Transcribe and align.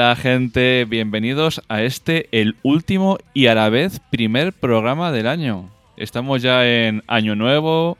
Hola 0.00 0.16
gente, 0.16 0.86
bienvenidos 0.86 1.60
a 1.68 1.82
este, 1.82 2.26
el 2.32 2.56
último 2.62 3.18
y 3.34 3.48
a 3.48 3.54
la 3.54 3.68
vez 3.68 4.00
primer 4.10 4.54
programa 4.54 5.12
del 5.12 5.26
año. 5.26 5.68
Estamos 5.98 6.40
ya 6.40 6.66
en 6.66 7.04
Año 7.06 7.36
Nuevo 7.36 7.98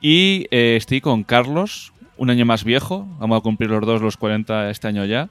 y 0.00 0.46
eh, 0.50 0.76
estoy 0.76 1.02
con 1.02 1.22
Carlos, 1.22 1.92
un 2.16 2.30
año 2.30 2.46
más 2.46 2.64
viejo. 2.64 3.06
Vamos 3.18 3.38
a 3.38 3.42
cumplir 3.42 3.68
los 3.68 3.84
dos 3.84 4.00
los 4.00 4.16
40 4.16 4.70
este 4.70 4.88
año 4.88 5.04
ya. 5.04 5.28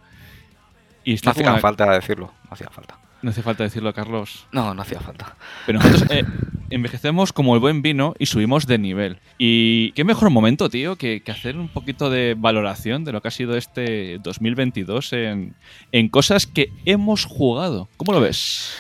Y 1.04 1.16
no 1.16 1.32
hacía 1.32 1.58
falta 1.58 1.92
decirlo, 1.92 2.32
no 2.44 2.50
hacía 2.52 2.70
falta. 2.70 3.00
No 3.24 3.30
hace 3.30 3.42
falta 3.42 3.64
decirlo, 3.64 3.94
Carlos. 3.94 4.48
No, 4.52 4.74
no 4.74 4.82
hacía 4.82 5.00
falta. 5.00 5.38
Pero 5.66 5.80
nosotros 5.80 6.12
eh, 6.12 6.26
envejecemos 6.70 7.32
como 7.32 7.56
el 7.56 7.62
buen 7.62 7.82
vino 7.82 8.14
y 8.20 8.26
subimos 8.26 8.68
de 8.68 8.78
nivel. 8.78 9.18
Y 9.38 9.94
qué 9.94 10.04
mejor 10.04 10.30
momento, 10.30 10.70
tío, 10.70 10.98
que, 10.98 11.24
hacer 11.28 11.58
un 11.58 11.70
poquito 11.70 12.10
de 12.10 12.36
valoración 12.38 13.06
de 13.06 13.14
lo 13.14 13.22
que 13.22 13.30
ha 13.30 13.32
sido 13.32 13.56
este 13.56 14.20
2022 14.20 15.14
en, 15.14 15.56
en 15.94 16.10
cosas 16.10 16.46
que 16.46 16.70
hemos 16.84 17.24
jugado. 17.24 17.88
¿Cómo 17.96 18.12
lo 18.12 18.20
ves? 18.20 18.76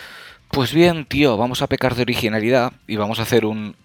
Pues 0.50 0.74
bien, 0.74 1.06
tío, 1.06 1.38
vamos 1.38 1.62
a 1.62 1.68
pecar 1.68 1.96
de 1.96 2.02
originalidad 2.02 2.74
y 2.86 2.98
vamos 2.98 3.20
a 3.20 3.24
hacer 3.24 3.46
un, 3.46 3.78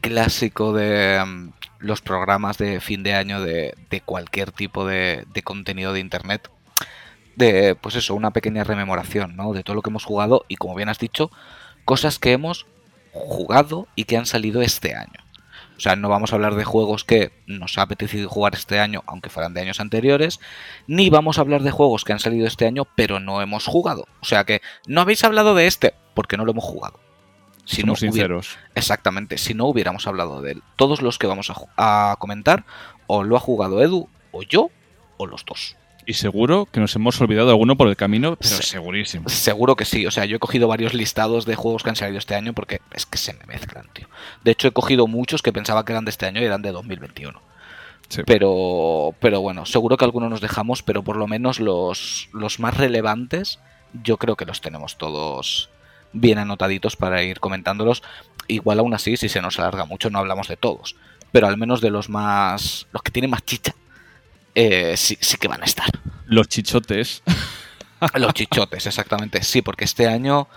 clásico 0.00 0.72
de 0.72 1.22
mm, 1.22 1.50
los 1.80 2.00
programas 2.00 2.56
de 2.56 2.80
fin 2.80 3.02
de 3.02 3.12
año 3.12 3.42
de, 3.42 3.74
cualquier 4.06 4.50
tipo 4.50 4.86
de, 4.86 5.26
de 5.34 5.42
contenido 5.42 5.92
de 5.92 6.00
internet 6.00 6.48
de, 7.36 7.74
pues 7.74 7.94
eso, 7.94 8.14
una 8.14 8.32
pequeña 8.32 8.64
rememoración, 8.64 9.36
¿no? 9.36 9.52
De 9.52 9.62
todo 9.62 9.76
lo 9.76 9.82
que 9.82 9.90
hemos 9.90 10.04
jugado 10.04 10.44
y, 10.48 10.56
como 10.56 10.74
bien 10.74 10.88
has 10.88 10.98
dicho, 10.98 11.30
cosas 11.84 12.18
que 12.18 12.32
hemos 12.32 12.66
jugado 13.12 13.86
y 13.94 14.04
que 14.04 14.16
han 14.16 14.26
salido 14.26 14.62
este 14.62 14.94
año. 14.94 15.20
O 15.76 15.80
sea, 15.80 15.94
no 15.94 16.08
vamos 16.08 16.32
a 16.32 16.36
hablar 16.36 16.54
de 16.54 16.64
juegos 16.64 17.04
que 17.04 17.32
nos 17.46 17.76
ha 17.76 17.82
apetecido 17.82 18.30
jugar 18.30 18.54
este 18.54 18.80
año, 18.80 19.02
aunque 19.06 19.28
fueran 19.28 19.52
de 19.52 19.60
años 19.60 19.78
anteriores, 19.78 20.40
ni 20.86 21.10
vamos 21.10 21.36
a 21.36 21.42
hablar 21.42 21.62
de 21.62 21.70
juegos 21.70 22.04
que 22.04 22.14
han 22.14 22.18
salido 22.18 22.46
este 22.46 22.66
año, 22.66 22.86
pero 22.96 23.20
no 23.20 23.42
hemos 23.42 23.66
jugado. 23.66 24.06
O 24.20 24.24
sea 24.24 24.44
que 24.44 24.62
no 24.86 25.02
habéis 25.02 25.22
hablado 25.22 25.54
de 25.54 25.66
este 25.66 25.94
porque 26.14 26.38
no 26.38 26.46
lo 26.46 26.52
hemos 26.52 26.64
jugado. 26.64 26.98
Si 27.66 27.82
Somos 27.82 28.00
no 28.02 28.08
sinceros. 28.08 28.58
Exactamente, 28.74 29.36
si 29.36 29.52
no 29.52 29.66
hubiéramos 29.66 30.06
hablado 30.06 30.40
de 30.40 30.52
él. 30.52 30.62
Todos 30.76 31.02
los 31.02 31.18
que 31.18 31.26
vamos 31.26 31.50
a, 31.50 32.12
a 32.12 32.16
comentar, 32.16 32.64
o 33.06 33.24
lo 33.24 33.36
ha 33.36 33.40
jugado 33.40 33.82
Edu, 33.82 34.08
o 34.32 34.42
yo, 34.42 34.70
o 35.18 35.26
los 35.26 35.44
dos. 35.44 35.76
Y 36.08 36.14
seguro 36.14 36.66
que 36.66 36.78
nos 36.78 36.94
hemos 36.94 37.20
olvidado 37.20 37.50
alguno 37.50 37.76
por 37.76 37.88
el 37.88 37.96
camino, 37.96 38.36
pero 38.36 38.62
segurísimo. 38.62 39.28
Seguro 39.28 39.74
que 39.74 39.84
sí. 39.84 40.06
O 40.06 40.12
sea, 40.12 40.24
yo 40.24 40.36
he 40.36 40.38
cogido 40.38 40.68
varios 40.68 40.94
listados 40.94 41.46
de 41.46 41.56
juegos 41.56 41.82
que 41.82 41.90
han 41.90 41.96
salido 41.96 42.18
este 42.18 42.36
año 42.36 42.52
porque 42.52 42.80
es 42.94 43.06
que 43.06 43.18
se 43.18 43.34
me 43.34 43.44
mezclan, 43.46 43.88
tío. 43.92 44.06
De 44.44 44.52
hecho, 44.52 44.68
he 44.68 44.70
cogido 44.70 45.08
muchos 45.08 45.42
que 45.42 45.52
pensaba 45.52 45.84
que 45.84 45.92
eran 45.92 46.04
de 46.04 46.10
este 46.10 46.26
año 46.26 46.40
y 46.40 46.44
eran 46.44 46.62
de 46.62 46.70
2021. 46.70 47.42
Pero, 48.24 49.16
pero 49.18 49.40
bueno, 49.40 49.66
seguro 49.66 49.96
que 49.96 50.04
algunos 50.04 50.30
nos 50.30 50.40
dejamos, 50.40 50.84
pero 50.84 51.02
por 51.02 51.16
lo 51.16 51.26
menos 51.26 51.58
los, 51.58 52.28
los 52.32 52.60
más 52.60 52.76
relevantes, 52.76 53.58
yo 54.04 54.16
creo 54.16 54.36
que 54.36 54.46
los 54.46 54.60
tenemos 54.60 54.98
todos 54.98 55.70
bien 56.12 56.38
anotaditos 56.38 56.94
para 56.94 57.24
ir 57.24 57.40
comentándolos. 57.40 58.04
Igual 58.46 58.78
aún 58.78 58.94
así, 58.94 59.16
si 59.16 59.28
se 59.28 59.42
nos 59.42 59.58
alarga 59.58 59.86
mucho, 59.86 60.08
no 60.10 60.20
hablamos 60.20 60.46
de 60.46 60.56
todos. 60.56 60.94
Pero 61.32 61.48
al 61.48 61.56
menos 61.56 61.80
de 61.80 61.90
los 61.90 62.08
más. 62.08 62.86
los 62.92 63.02
que 63.02 63.10
tienen 63.10 63.32
más 63.32 63.44
chicha 63.44 63.74
eh, 64.56 64.96
sí, 64.96 65.18
sí 65.20 65.36
que 65.36 65.48
van 65.48 65.60
a 65.60 65.66
estar. 65.66 65.86
Los 66.24 66.48
chichotes. 66.48 67.22
Los 68.14 68.32
chichotes, 68.32 68.86
exactamente. 68.86 69.42
Sí, 69.42 69.60
porque 69.60 69.84
este 69.84 70.08
año, 70.08 70.48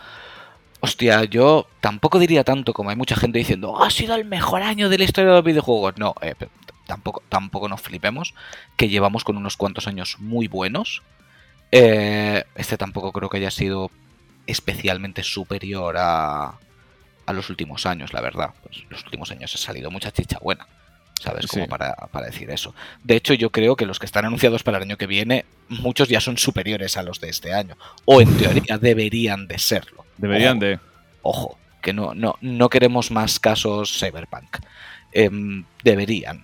hostia, 0.80 1.26
yo 1.26 1.68
tampoco 1.82 2.18
diría 2.18 2.46
tanto 2.46 2.72
como 2.74 2.92
hay 2.92 2.96
mucha 2.96 3.18
gente 3.18 3.40
diciendo, 3.40 3.72
oh, 3.72 3.84
ha 3.84 3.92
sido 3.92 4.16
el 4.16 4.24
mejor 4.24 4.62
año 4.64 4.88
de 4.88 4.98
la 4.98 5.04
historia 5.04 5.32
de 5.32 5.36
los 5.36 5.46
videojuegos. 5.46 5.98
No, 5.98 6.16
eh, 6.22 6.34
tampoco, 6.88 7.22
tampoco 7.28 7.68
nos 7.68 7.82
flipemos, 7.82 8.34
que 8.78 8.88
llevamos 8.88 9.26
con 9.26 9.36
unos 9.36 9.58
cuantos 9.58 9.86
años 9.86 10.16
muy 10.20 10.48
buenos. 10.48 11.04
Eh, 11.74 12.46
este 12.56 12.78
tampoco 12.78 13.12
creo 13.12 13.30
que 13.30 13.38
haya 13.38 13.52
sido 13.52 13.92
especialmente 14.48 15.24
superior 15.24 15.98
a, 15.98 16.58
a 17.26 17.34
los 17.34 17.50
últimos 17.50 17.86
años, 17.86 18.14
la 18.14 18.22
verdad. 18.22 18.54
Pues 18.64 18.86
los 18.90 19.04
últimos 19.04 19.30
años 19.32 19.54
ha 19.54 19.58
salido 19.58 19.92
mucha 19.92 20.12
chicha 20.12 20.40
buena. 20.42 20.66
¿Sabes? 21.20 21.48
Como 21.48 21.68
para, 21.68 21.96
decir 22.26 22.50
eso. 22.50 22.74
De 23.04 23.16
hecho, 23.16 23.34
yo 23.34 23.52
creo 23.52 23.76
que 23.76 23.86
los 23.86 24.00
que 24.00 24.06
están 24.06 24.26
anunciados 24.26 24.64
para 24.64 24.78
el 24.78 24.84
año 24.84 24.98
que 24.98 25.08
viene, 25.08 25.46
muchos 25.68 26.10
ya 26.10 26.22
son 26.22 26.38
superiores 26.38 26.98
a 26.98 27.04
los 27.04 27.20
de 27.20 27.30
este 27.30 27.54
año. 27.54 27.78
O 28.06 28.22
en 28.22 28.36
teoría 28.38 28.78
deberían 28.78 29.48
de 29.48 29.60
serlo. 29.60 30.06
Deberían 30.18 30.60
de. 30.60 30.80
Ojo, 31.22 31.58
que 31.82 31.94
no, 31.94 32.14
no, 32.14 32.36
no 32.42 32.70
queremos 32.70 33.12
más 33.12 33.40
casos 33.40 33.98
cyberpunk. 34.00 34.58
Em, 35.12 35.64
deberían. 35.84 36.44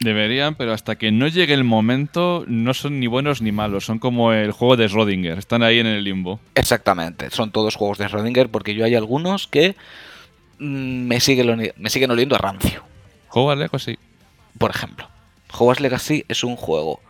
deberían, 0.00 0.54
pero 0.54 0.72
hasta 0.72 0.96
que 0.96 1.12
no 1.12 1.28
llegue 1.28 1.52
el 1.54 1.64
momento 1.64 2.44
no 2.46 2.72
son 2.72 3.00
ni 3.00 3.06
buenos 3.06 3.42
ni 3.42 3.52
malos. 3.52 3.84
Son 3.84 3.98
como 3.98 4.32
el 4.32 4.52
juego 4.52 4.76
de 4.76 4.88
Schrödinger. 4.88 5.38
Están 5.38 5.62
ahí 5.62 5.78
en 5.78 5.86
el 5.86 6.04
limbo. 6.04 6.40
Exactamente. 6.54 7.30
Son 7.30 7.50
todos 7.50 7.74
juegos 7.74 7.98
de 7.98 8.06
Schrödinger 8.06 8.48
porque 8.48 8.74
yo 8.74 8.84
hay 8.84 8.94
algunos 8.94 9.46
que 9.46 9.76
mm, 10.58 11.06
me, 11.06 11.20
siguen, 11.20 11.72
me 11.76 11.90
siguen 11.90 12.10
oliendo 12.10 12.36
a 12.36 12.38
rancio. 12.38 12.84
Hogwarts 13.36 13.60
Legacy. 13.60 13.98
Por 14.58 14.70
ejemplo, 14.70 15.08
Hogwarts 15.52 15.80
Legacy 15.80 16.24
es 16.28 16.42
un 16.42 16.56
juego 16.56 17.00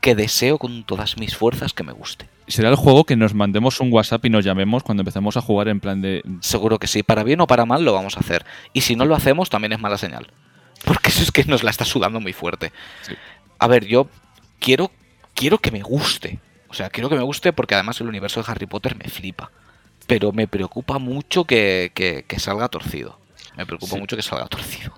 que 0.00 0.14
deseo 0.14 0.58
con 0.58 0.84
todas 0.84 1.18
mis 1.18 1.36
fuerzas 1.36 1.72
que 1.72 1.82
me 1.82 1.92
guste. 1.92 2.28
¿Será 2.46 2.68
el 2.68 2.76
juego 2.76 3.02
que 3.02 3.16
nos 3.16 3.34
mandemos 3.34 3.80
un 3.80 3.92
WhatsApp 3.92 4.24
y 4.26 4.30
nos 4.30 4.44
llamemos 4.44 4.84
cuando 4.84 5.00
empecemos 5.00 5.36
a 5.36 5.40
jugar 5.40 5.66
en 5.66 5.80
plan 5.80 6.00
de... 6.00 6.22
Seguro 6.40 6.78
que 6.78 6.86
sí, 6.86 7.02
para 7.02 7.24
bien 7.24 7.40
o 7.40 7.48
para 7.48 7.66
mal 7.66 7.84
lo 7.84 7.92
vamos 7.92 8.16
a 8.16 8.20
hacer. 8.20 8.46
Y 8.72 8.82
si 8.82 8.94
no 8.94 9.04
lo 9.04 9.16
hacemos 9.16 9.50
también 9.50 9.72
es 9.72 9.80
mala 9.80 9.98
señal. 9.98 10.28
Porque 10.84 11.10
eso 11.10 11.22
es 11.22 11.32
que 11.32 11.44
nos 11.44 11.64
la 11.64 11.70
está 11.70 11.84
sudando 11.84 12.20
muy 12.20 12.32
fuerte. 12.32 12.72
A 13.58 13.66
ver, 13.66 13.84
yo 13.84 14.08
quiero, 14.60 14.92
quiero 15.34 15.58
que 15.58 15.72
me 15.72 15.82
guste. 15.82 16.38
O 16.68 16.74
sea, 16.74 16.88
quiero 16.88 17.08
que 17.08 17.16
me 17.16 17.22
guste 17.22 17.52
porque 17.52 17.74
además 17.74 17.98
el 18.00 18.08
universo 18.08 18.42
de 18.42 18.52
Harry 18.52 18.66
Potter 18.66 18.94
me 18.94 19.08
flipa. 19.08 19.50
Pero 20.06 20.32
me 20.32 20.46
preocupa 20.46 20.98
mucho 20.98 21.44
que, 21.44 21.90
que, 21.94 22.38
salga 22.38 22.68
torcido. 22.68 23.18
Me 23.56 23.66
preocupa 23.66 23.96
mucho 23.96 24.16
que 24.16 24.22
salga 24.22 24.46
torcido. 24.46 24.97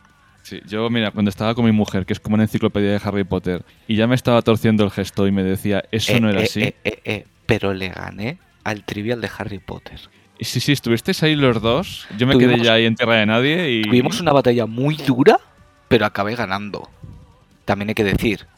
Sí, 0.50 0.60
yo, 0.66 0.90
mira, 0.90 1.12
cuando 1.12 1.28
estaba 1.28 1.54
con 1.54 1.64
mi 1.64 1.70
mujer, 1.70 2.04
que 2.04 2.12
es 2.12 2.18
como 2.18 2.34
una 2.34 2.42
enciclopedia 2.42 2.90
de 2.90 3.00
Harry 3.04 3.22
Potter, 3.22 3.64
y 3.86 3.94
ya 3.94 4.08
me 4.08 4.16
estaba 4.16 4.42
torciendo 4.42 4.82
el 4.82 4.90
gesto 4.90 5.28
y 5.28 5.30
me 5.30 5.44
decía, 5.44 5.84
eso 5.92 6.18
no 6.18 6.28
era 6.28 6.40
eh, 6.40 6.44
así. 6.44 6.62
Eh, 6.62 6.74
eh, 7.04 7.24
pero 7.46 7.72
le 7.72 7.90
gané 7.90 8.38
al 8.64 8.82
trivial 8.82 9.20
de 9.20 9.30
Harry 9.38 9.60
Potter. 9.60 10.00
Y 10.40 10.46
sí, 10.46 10.58
sí, 10.58 10.72
estuvisteis 10.72 11.22
ahí 11.22 11.36
los 11.36 11.62
dos. 11.62 12.08
Yo 12.18 12.26
me 12.26 12.36
quedé 12.36 12.58
ya 12.58 12.72
ahí 12.72 12.84
en 12.84 12.96
tierra 12.96 13.14
de 13.14 13.26
nadie 13.26 13.70
y. 13.70 13.82
Tuvimos 13.82 14.20
una 14.20 14.32
batalla 14.32 14.66
muy 14.66 14.96
dura, 14.96 15.38
pero 15.86 16.04
acabé 16.04 16.34
ganando. 16.34 16.90
También 17.64 17.90
hay 17.90 17.94
que 17.94 18.02
decir, 18.02 18.48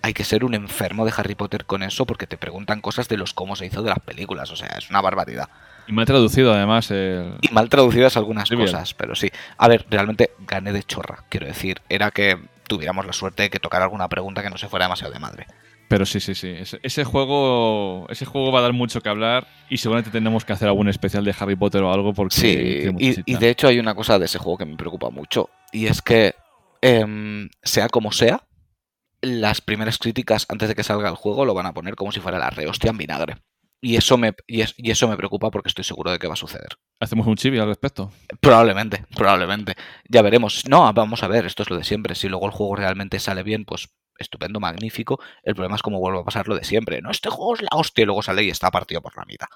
hay 0.00 0.14
que 0.14 0.22
ser 0.22 0.44
un 0.44 0.54
enfermo 0.54 1.04
de 1.04 1.12
Harry 1.16 1.34
Potter 1.34 1.64
con 1.64 1.82
eso 1.82 2.06
porque 2.06 2.28
te 2.28 2.36
preguntan 2.36 2.80
cosas 2.80 3.08
de 3.08 3.16
los 3.16 3.34
cómo 3.34 3.56
se 3.56 3.66
hizo 3.66 3.82
de 3.82 3.90
las 3.90 3.98
películas. 3.98 4.52
O 4.52 4.54
sea, 4.54 4.68
es 4.78 4.90
una 4.90 5.00
barbaridad. 5.00 5.48
Y 5.86 5.92
mal 5.92 6.06
traducido, 6.06 6.52
además. 6.52 6.90
Y 6.90 7.52
mal 7.52 7.68
traducidas 7.68 8.16
algunas 8.16 8.50
cosas, 8.50 8.94
pero 8.94 9.14
sí. 9.14 9.30
A 9.58 9.68
ver, 9.68 9.86
realmente 9.90 10.30
gané 10.46 10.72
de 10.72 10.82
chorra, 10.82 11.24
quiero 11.28 11.46
decir. 11.46 11.80
Era 11.88 12.10
que 12.10 12.38
tuviéramos 12.68 13.04
la 13.06 13.12
suerte 13.12 13.44
de 13.44 13.50
que 13.50 13.58
tocara 13.58 13.84
alguna 13.84 14.08
pregunta 14.08 14.42
que 14.42 14.50
no 14.50 14.58
se 14.58 14.68
fuera 14.68 14.86
demasiado 14.86 15.12
de 15.12 15.18
madre. 15.18 15.46
Pero 15.92 16.06
sí, 16.06 16.20
sí, 16.20 16.34
sí. 16.34 16.54
Ese, 16.82 17.04
juego 17.04 18.06
ese 18.08 18.24
juego 18.24 18.50
va 18.50 18.60
a 18.60 18.62
dar 18.62 18.72
mucho 18.72 19.02
que 19.02 19.10
hablar 19.10 19.46
y 19.68 19.76
seguramente 19.76 20.10
tenemos 20.10 20.42
que 20.42 20.54
hacer 20.54 20.68
algún 20.68 20.88
especial 20.88 21.22
de 21.22 21.34
Harry 21.38 21.54
Potter 21.54 21.82
o 21.82 21.92
algo 21.92 22.14
porque... 22.14 22.34
Sí, 22.34 23.22
y, 23.26 23.34
de 23.34 23.50
hecho 23.50 23.68
hay 23.68 23.78
una 23.78 23.94
cosa 23.94 24.18
de 24.18 24.24
ese 24.24 24.38
juego 24.38 24.56
que 24.56 24.64
me 24.64 24.76
preocupa 24.76 25.10
mucho 25.10 25.50
y 25.70 25.88
es 25.88 26.00
que, 26.00 26.34
em, 26.80 27.50
sea 27.62 27.90
como 27.90 28.10
sea, 28.10 28.40
las 29.20 29.60
primeras 29.60 29.98
críticas 29.98 30.46
antes 30.48 30.70
de 30.70 30.74
que 30.74 30.82
salga 30.82 31.10
el 31.10 31.16
juego 31.16 31.44
lo 31.44 31.52
van 31.52 31.66
a 31.66 31.74
poner 31.74 31.94
como 31.94 32.10
si 32.10 32.20
fuera 32.20 32.38
la 32.38 32.48
rehostia 32.48 32.90
en 32.90 32.96
vinagre. 32.96 33.36
Y 33.84 33.96
eso, 33.96 34.16
me, 34.16 34.32
y, 34.46 34.62
eso 34.90 35.08
me 35.08 35.16
preocupa 35.16 35.50
porque 35.50 35.68
estoy 35.68 35.82
seguro 35.82 36.12
de 36.12 36.20
que 36.20 36.28
va 36.28 36.34
a 36.34 36.36
suceder. 36.36 36.78
¿Hacemos 37.00 37.26
un 37.26 37.34
chibi 37.34 37.58
al 37.58 37.66
respecto? 37.66 38.12
Probablemente, 38.40 39.04
probablemente. 39.16 39.74
Ya 40.08 40.22
veremos. 40.22 40.62
No, 40.68 40.92
vamos 40.92 41.24
a 41.24 41.28
ver, 41.28 41.46
esto 41.46 41.64
es 41.64 41.70
lo 41.70 41.76
de 41.76 41.82
siempre. 41.82 42.14
Si 42.14 42.28
luego 42.28 42.46
el 42.46 42.52
juego 42.52 42.76
realmente 42.76 43.18
sale 43.18 43.42
bien, 43.42 43.64
pues 43.64 43.88
estupendo, 44.16 44.60
magnífico. 44.60 45.20
El 45.42 45.56
problema 45.56 45.74
es 45.74 45.82
cómo 45.82 45.98
vuelve 45.98 46.20
a 46.20 46.24
pasar 46.24 46.46
lo 46.46 46.54
de 46.54 46.62
siempre. 46.62 47.02
No, 47.02 47.10
este 47.10 47.28
juego 47.28 47.56
es 47.56 47.62
la 47.62 47.70
hostia 47.72 48.02
y 48.02 48.06
luego 48.06 48.22
sale 48.22 48.44
y 48.44 48.50
está 48.50 48.70
partido 48.70 49.02
por 49.02 49.16
la 49.16 49.24
mitad. 49.24 49.48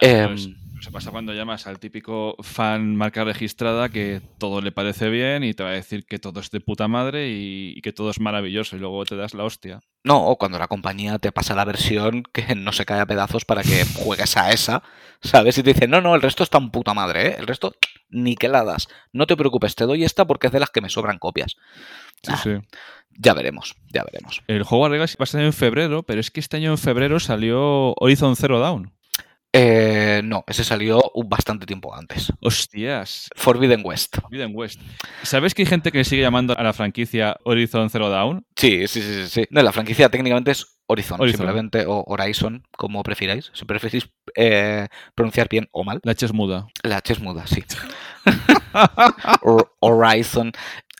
Em, 0.00 0.34
se 0.84 0.90
pasa 0.90 1.10
cuando 1.10 1.32
llamas 1.32 1.66
al 1.66 1.78
típico 1.78 2.36
fan 2.42 2.94
marca 2.94 3.24
registrada 3.24 3.88
que 3.88 4.20
todo 4.36 4.60
le 4.60 4.70
parece 4.70 5.08
bien 5.08 5.42
y 5.42 5.54
te 5.54 5.62
va 5.62 5.70
a 5.70 5.72
decir 5.72 6.04
que 6.04 6.18
todo 6.18 6.40
es 6.40 6.50
de 6.50 6.60
puta 6.60 6.88
madre 6.88 7.30
y, 7.30 7.80
que 7.80 7.94
todo 7.94 8.10
es 8.10 8.20
maravilloso 8.20 8.76
y 8.76 8.80
luego 8.80 9.02
te 9.06 9.16
das 9.16 9.32
la 9.32 9.44
hostia. 9.44 9.80
No, 10.02 10.26
o 10.26 10.36
cuando 10.36 10.58
la 10.58 10.68
compañía 10.68 11.18
te 11.18 11.32
pasa 11.32 11.54
la 11.54 11.64
versión 11.64 12.22
que 12.22 12.54
no 12.54 12.70
se 12.72 12.84
cae 12.84 13.00
a 13.00 13.06
pedazos 13.06 13.46
para 13.46 13.62
que 13.62 13.84
juegues 13.96 14.36
a 14.36 14.52
esa, 14.52 14.82
¿sabes? 15.22 15.56
Y 15.56 15.62
te 15.62 15.72
dicen, 15.72 15.88
no, 15.88 16.02
no, 16.02 16.14
el 16.14 16.20
resto 16.20 16.42
está 16.42 16.58
en 16.58 16.70
puta 16.70 16.92
madre, 16.92 17.28
¿eh? 17.28 17.36
El 17.38 17.46
resto, 17.46 17.72
niqueladas. 18.10 18.88
No 19.10 19.26
te 19.26 19.38
preocupes, 19.38 19.76
te 19.76 19.84
doy 19.84 20.04
esta 20.04 20.26
porque 20.26 20.48
es 20.48 20.52
de 20.52 20.60
las 20.60 20.68
que 20.68 20.82
me 20.82 20.90
sobran 20.90 21.18
copias. 21.18 21.56
Sí, 22.22 22.32
ah, 22.32 22.36
sí. 22.36 22.50
Ya 23.16 23.32
veremos, 23.32 23.74
ya 23.90 24.04
veremos. 24.04 24.42
El 24.48 24.64
juego 24.64 24.90
Legacy 24.90 25.16
va 25.18 25.22
a 25.22 25.26
ser 25.26 25.40
en 25.40 25.54
febrero, 25.54 26.02
pero 26.02 26.20
es 26.20 26.30
que 26.30 26.40
este 26.40 26.58
año 26.58 26.72
en 26.72 26.78
febrero 26.78 27.20
salió 27.20 27.94
Horizon 27.94 28.36
Zero 28.36 28.60
Dawn. 28.60 28.93
Eh, 29.56 30.20
no, 30.24 30.42
ese 30.48 30.64
salió 30.64 31.00
bastante 31.28 31.64
tiempo 31.64 31.94
antes. 31.94 32.32
Hostias. 32.40 33.28
Forbidden 33.36 33.82
West. 33.84 34.16
Forbidden 34.20 34.50
West. 34.52 34.80
¿Sabes 35.22 35.54
que 35.54 35.62
hay 35.62 35.66
gente 35.66 35.92
que 35.92 36.02
sigue 36.02 36.22
llamando 36.22 36.58
a 36.58 36.62
la 36.64 36.72
franquicia 36.72 37.36
Horizon 37.44 37.88
Zero 37.88 38.10
Dawn? 38.10 38.44
Sí, 38.56 38.88
sí, 38.88 39.00
sí, 39.00 39.28
sí. 39.28 39.46
No, 39.50 39.62
la 39.62 39.70
franquicia 39.70 40.08
técnicamente 40.08 40.50
es 40.50 40.66
Horizon, 40.86 41.20
Horizon. 41.20 41.38
simplemente, 41.38 41.86
o 41.86 42.02
Horizon, 42.08 42.64
como 42.76 43.04
prefiráis. 43.04 43.52
Si 43.54 43.64
preferís 43.64 44.10
eh, 44.34 44.88
pronunciar 45.14 45.48
bien 45.48 45.68
o 45.70 45.84
mal. 45.84 46.00
La 46.02 46.12
H 46.12 46.26
es 46.26 46.32
muda. 46.32 46.66
La 46.82 46.96
H 46.96 47.12
es 47.12 47.20
muda, 47.20 47.46
sí. 47.46 47.62
Hor- 49.42 49.70
Horizon. 49.80 50.50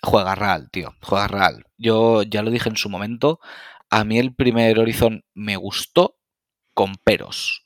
Juega 0.01 0.35
real, 0.37 0.69
tío. 0.71 0.95
Juega 1.03 1.27
real. 1.27 1.65
Yo 1.77 2.23
ya 2.23 2.43
lo 2.43 2.51
dije 2.53 2.69
en 2.69 2.77
su 2.77 2.89
momento. 2.89 3.41
A 3.91 4.05
mí 4.05 4.19
el 4.21 4.33
primer 4.35 4.79
Horizon 4.79 5.25
me 5.35 5.57
gustó 5.57 6.17
con 6.73 6.95
peros. 7.03 7.64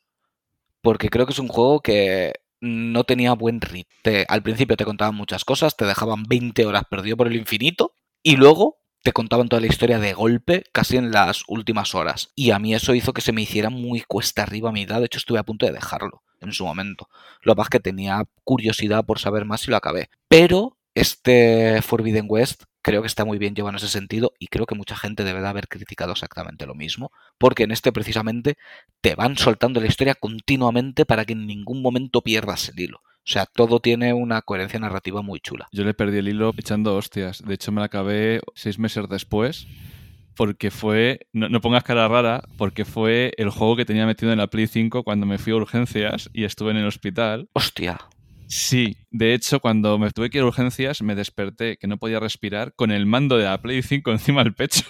Porque 0.82 1.08
creo 1.08 1.26
que 1.26 1.32
es 1.32 1.38
un 1.38 1.48
juego 1.48 1.80
que 1.80 2.34
no 2.60 3.04
tenía 3.04 3.32
buen 3.34 3.60
ritmo. 3.60 3.92
Al 4.28 4.42
principio 4.42 4.76
te 4.76 4.84
contaban 4.84 5.14
muchas 5.14 5.44
cosas, 5.44 5.76
te 5.76 5.84
dejaban 5.84 6.25
20 6.25 6.66
horas 6.66 6.84
perdido 6.90 7.16
por 7.16 7.26
el 7.26 7.36
infinito. 7.36 7.92
Y 8.22 8.36
luego 8.36 8.78
te 9.02 9.12
contaban 9.12 9.48
toda 9.48 9.60
la 9.60 9.69
historia 9.69 9.98
de 9.98 10.12
golpe 10.12 10.64
casi 10.72 10.96
en 10.96 11.12
las 11.12 11.44
últimas 11.46 11.94
horas. 11.94 12.30
Y 12.34 12.50
a 12.50 12.58
mí 12.58 12.75
eso 12.75 12.94
hizo 12.94 13.12
que 13.12 13.20
se 13.20 13.32
me 13.32 13.42
hiciera 13.42 13.70
muy 13.70 14.02
cuesta 14.02 14.42
arriba 14.42 14.70
a 14.70 14.72
mi 14.72 14.82
edad. 14.82 15.00
De 15.00 15.06
hecho, 15.06 15.19
estuve 15.19 15.38
a 15.38 15.44
punto 15.44 15.66
de 15.66 15.72
dejarlo 15.72 16.22
en 16.40 16.52
su 16.52 16.64
momento. 16.64 17.08
Lo 17.42 17.54
es 17.60 17.69
que 17.69 17.80
tenía 17.80 18.25
curiosidad 18.44 19.04
por 19.04 19.19
saber 19.19 19.44
más 19.44 19.66
y 19.66 19.70
lo 19.70 19.76
acabé. 19.76 20.10
Pero 20.28 20.76
este 20.94 21.80
Forbidden 21.82 22.26
West 22.28 22.64
creo 22.88 23.02
que 23.02 23.06
está 23.06 23.25
muy 23.25 23.38
bien 23.38 23.55
llevado 23.55 23.70
en 23.70 23.76
ese 23.76 23.88
sentido 23.88 24.32
y 24.38 24.46
creo 24.46 24.67
que 24.67 24.75
mucha 24.75 24.96
gente 24.96 25.25
debe 25.25 25.40
de 25.40 25.49
haber 25.49 25.69
criticado 25.69 26.12
exactamente 26.12 26.67
lo 26.67 26.75
mismo. 26.75 27.12
Porque 27.37 27.64
en 27.64 27.70
este 27.70 27.93
precisamente 27.93 28.56
te 29.00 29.14
van 29.14 29.37
soltando 29.37 29.81
la 29.81 29.87
historia 29.87 30.14
continuamente 30.14 31.05
para 31.05 31.25
que 31.25 31.35
en 31.35 31.46
ningún 31.46 31.82
momento 31.82 32.23
pierdas 32.23 32.70
el 32.70 32.81
hilo. 32.81 32.99
O 32.99 33.31
sea, 33.31 33.44
todo 33.44 33.81
tiene 33.81 34.14
una 34.14 34.40
coherencia 34.40 34.81
narrativa 34.81 35.20
muy 35.20 35.40
chula. 35.40 35.69
Yo 35.70 35.85
le 35.85 35.93
perdí 35.93 36.19
el 36.19 36.29
hilo 36.29 36.55
echando 36.56 36.96
hostias. 36.96 37.43
De 37.44 37.55
hecho, 37.55 37.73
me 37.73 37.81
la 37.81 37.87
acabé 37.87 38.40
seis 38.55 38.79
meses 38.79 39.06
después. 39.08 39.67
Porque 40.35 40.70
fue. 40.70 41.26
No, 41.32 41.49
no 41.49 41.61
pongas 41.61 41.82
cara 41.82 42.06
rara, 42.06 42.44
porque 42.56 42.85
fue 42.85 43.32
el 43.37 43.50
juego 43.50 43.76
que 43.76 43.85
tenía 43.85 44.06
metido 44.06 44.31
en 44.31 44.38
la 44.38 44.46
Play 44.46 44.69
5 44.69 45.02
cuando 45.02 45.26
me 45.26 45.37
fui 45.37 45.52
a 45.52 45.56
urgencias 45.56 46.31
y 46.32 46.44
estuve 46.44 46.70
en 46.70 46.76
el 46.76 46.87
hospital. 46.87 47.49
Hostia, 47.55 47.99
Sí, 48.48 48.96
de 49.10 49.34
hecho, 49.34 49.60
cuando 49.60 49.98
me 49.98 50.10
tuve 50.10 50.30
que 50.30 50.38
ir 50.38 50.42
a 50.42 50.46
urgencias, 50.46 51.02
me 51.02 51.14
desperté 51.14 51.76
que 51.76 51.86
no 51.86 51.98
podía 51.98 52.18
respirar 52.18 52.74
con 52.74 52.90
el 52.90 53.04
mando 53.04 53.36
de 53.36 53.44
la 53.44 53.60
Play 53.60 53.82
5 53.82 54.10
encima 54.10 54.42
del 54.42 54.54
pecho. 54.54 54.82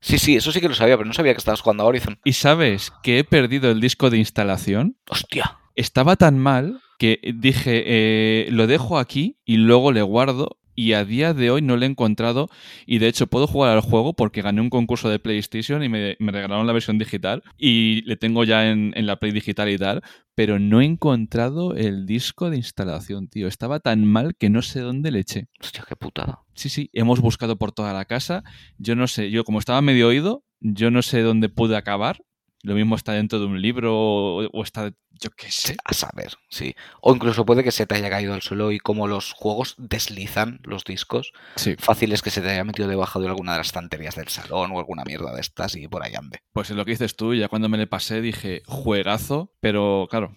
Sí, 0.00 0.18
sí, 0.18 0.36
eso 0.36 0.52
sí 0.52 0.60
que 0.60 0.68
lo 0.68 0.74
sabía, 0.74 0.96
pero 0.96 1.06
no 1.06 1.14
sabía 1.14 1.32
que 1.32 1.38
estabas 1.38 1.62
jugando 1.62 1.82
a 1.82 1.86
Horizon. 1.86 2.18
¿Y 2.24 2.34
sabes 2.34 2.92
que 3.02 3.18
he 3.18 3.24
perdido 3.24 3.70
el 3.70 3.80
disco 3.80 4.10
de 4.10 4.18
instalación? 4.18 4.98
Hostia. 5.08 5.58
Estaba 5.74 6.16
tan 6.16 6.38
mal 6.38 6.80
que 6.98 7.20
dije, 7.34 7.82
eh, 7.86 8.48
lo 8.50 8.66
dejo 8.66 8.98
aquí 8.98 9.38
y 9.44 9.56
luego 9.56 9.92
le 9.92 10.02
guardo. 10.02 10.58
Y 10.76 10.92
a 10.92 11.04
día 11.04 11.34
de 11.34 11.50
hoy 11.50 11.62
no 11.62 11.76
lo 11.76 11.82
he 11.84 11.88
encontrado. 11.88 12.48
Y 12.86 12.98
de 12.98 13.08
hecho 13.08 13.26
puedo 13.26 13.46
jugar 13.46 13.72
al 13.72 13.80
juego 13.80 14.12
porque 14.12 14.42
gané 14.42 14.60
un 14.60 14.70
concurso 14.70 15.08
de 15.08 15.18
PlayStation 15.18 15.82
y 15.82 15.88
me, 15.88 16.16
me 16.20 16.30
regalaron 16.30 16.66
la 16.66 16.72
versión 16.72 16.98
digital. 16.98 17.42
Y 17.56 18.02
le 18.02 18.16
tengo 18.16 18.44
ya 18.44 18.70
en, 18.70 18.92
en 18.94 19.06
la 19.06 19.16
Play 19.16 19.32
digital 19.32 19.68
y 19.70 19.78
tal. 19.78 20.02
Pero 20.34 20.58
no 20.58 20.82
he 20.82 20.84
encontrado 20.84 21.74
el 21.74 22.04
disco 22.04 22.50
de 22.50 22.58
instalación, 22.58 23.28
tío. 23.28 23.48
Estaba 23.48 23.80
tan 23.80 24.04
mal 24.04 24.36
que 24.36 24.50
no 24.50 24.60
sé 24.60 24.80
dónde 24.80 25.10
le 25.10 25.20
eché. 25.20 25.48
Hostia, 25.60 25.84
qué 25.88 25.96
putada. 25.96 26.42
Sí, 26.54 26.68
sí, 26.68 26.90
hemos 26.92 27.20
buscado 27.20 27.56
por 27.56 27.72
toda 27.72 27.94
la 27.94 28.04
casa. 28.04 28.44
Yo 28.76 28.94
no 28.96 29.06
sé, 29.06 29.30
yo 29.30 29.44
como 29.44 29.58
estaba 29.58 29.80
medio 29.80 30.08
oído, 30.08 30.44
yo 30.60 30.90
no 30.90 31.00
sé 31.02 31.22
dónde 31.22 31.48
pude 31.48 31.76
acabar. 31.76 32.18
Lo 32.66 32.74
mismo 32.74 32.96
está 32.96 33.12
dentro 33.12 33.38
de 33.38 33.46
un 33.46 33.62
libro 33.62 33.94
o, 33.96 34.44
o 34.52 34.62
está, 34.64 34.90
yo 35.10 35.30
qué 35.36 35.52
sé. 35.52 35.76
A 35.84 35.94
saber, 35.94 36.34
sí. 36.48 36.74
O 37.00 37.14
incluso 37.14 37.46
puede 37.46 37.62
que 37.62 37.70
se 37.70 37.86
te 37.86 37.94
haya 37.94 38.10
caído 38.10 38.34
al 38.34 38.42
suelo 38.42 38.72
y 38.72 38.80
como 38.80 39.06
los 39.06 39.32
juegos 39.32 39.76
deslizan 39.78 40.58
los 40.64 40.82
discos, 40.82 41.32
Sí, 41.54 41.76
fácil 41.78 42.12
es 42.12 42.22
que 42.22 42.30
se 42.30 42.40
te 42.40 42.50
haya 42.50 42.64
metido 42.64 42.88
debajo 42.88 43.20
de 43.20 43.28
alguna 43.28 43.52
de 43.52 43.58
las 43.58 43.68
estanterías 43.68 44.16
del 44.16 44.26
salón 44.28 44.72
o 44.72 44.80
alguna 44.80 45.04
mierda 45.04 45.32
de 45.32 45.40
estas 45.40 45.76
y 45.76 45.86
por 45.86 46.02
ahí 46.02 46.14
ande. 46.16 46.40
pues 46.52 46.68
es 46.70 46.76
lo 46.76 46.84
que 46.84 46.90
dices 46.90 47.14
tú. 47.14 47.34
Ya 47.34 47.46
cuando 47.48 47.68
me 47.68 47.78
le 47.78 47.86
pasé 47.86 48.20
dije, 48.20 48.62
juegazo, 48.66 49.52
pero 49.60 50.08
claro, 50.10 50.34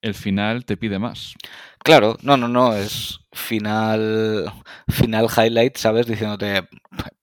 el 0.00 0.14
final 0.14 0.64
te 0.64 0.78
pide 0.78 0.98
más. 0.98 1.34
Claro, 1.80 2.16
no, 2.22 2.38
no, 2.38 2.48
no, 2.48 2.74
es 2.74 3.20
final 3.32 4.50
final 4.88 5.26
highlight, 5.36 5.76
¿sabes? 5.76 6.06
Diciéndote, 6.06 6.68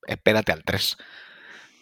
espérate 0.05 0.51
al 0.51 0.63
3. 0.63 0.97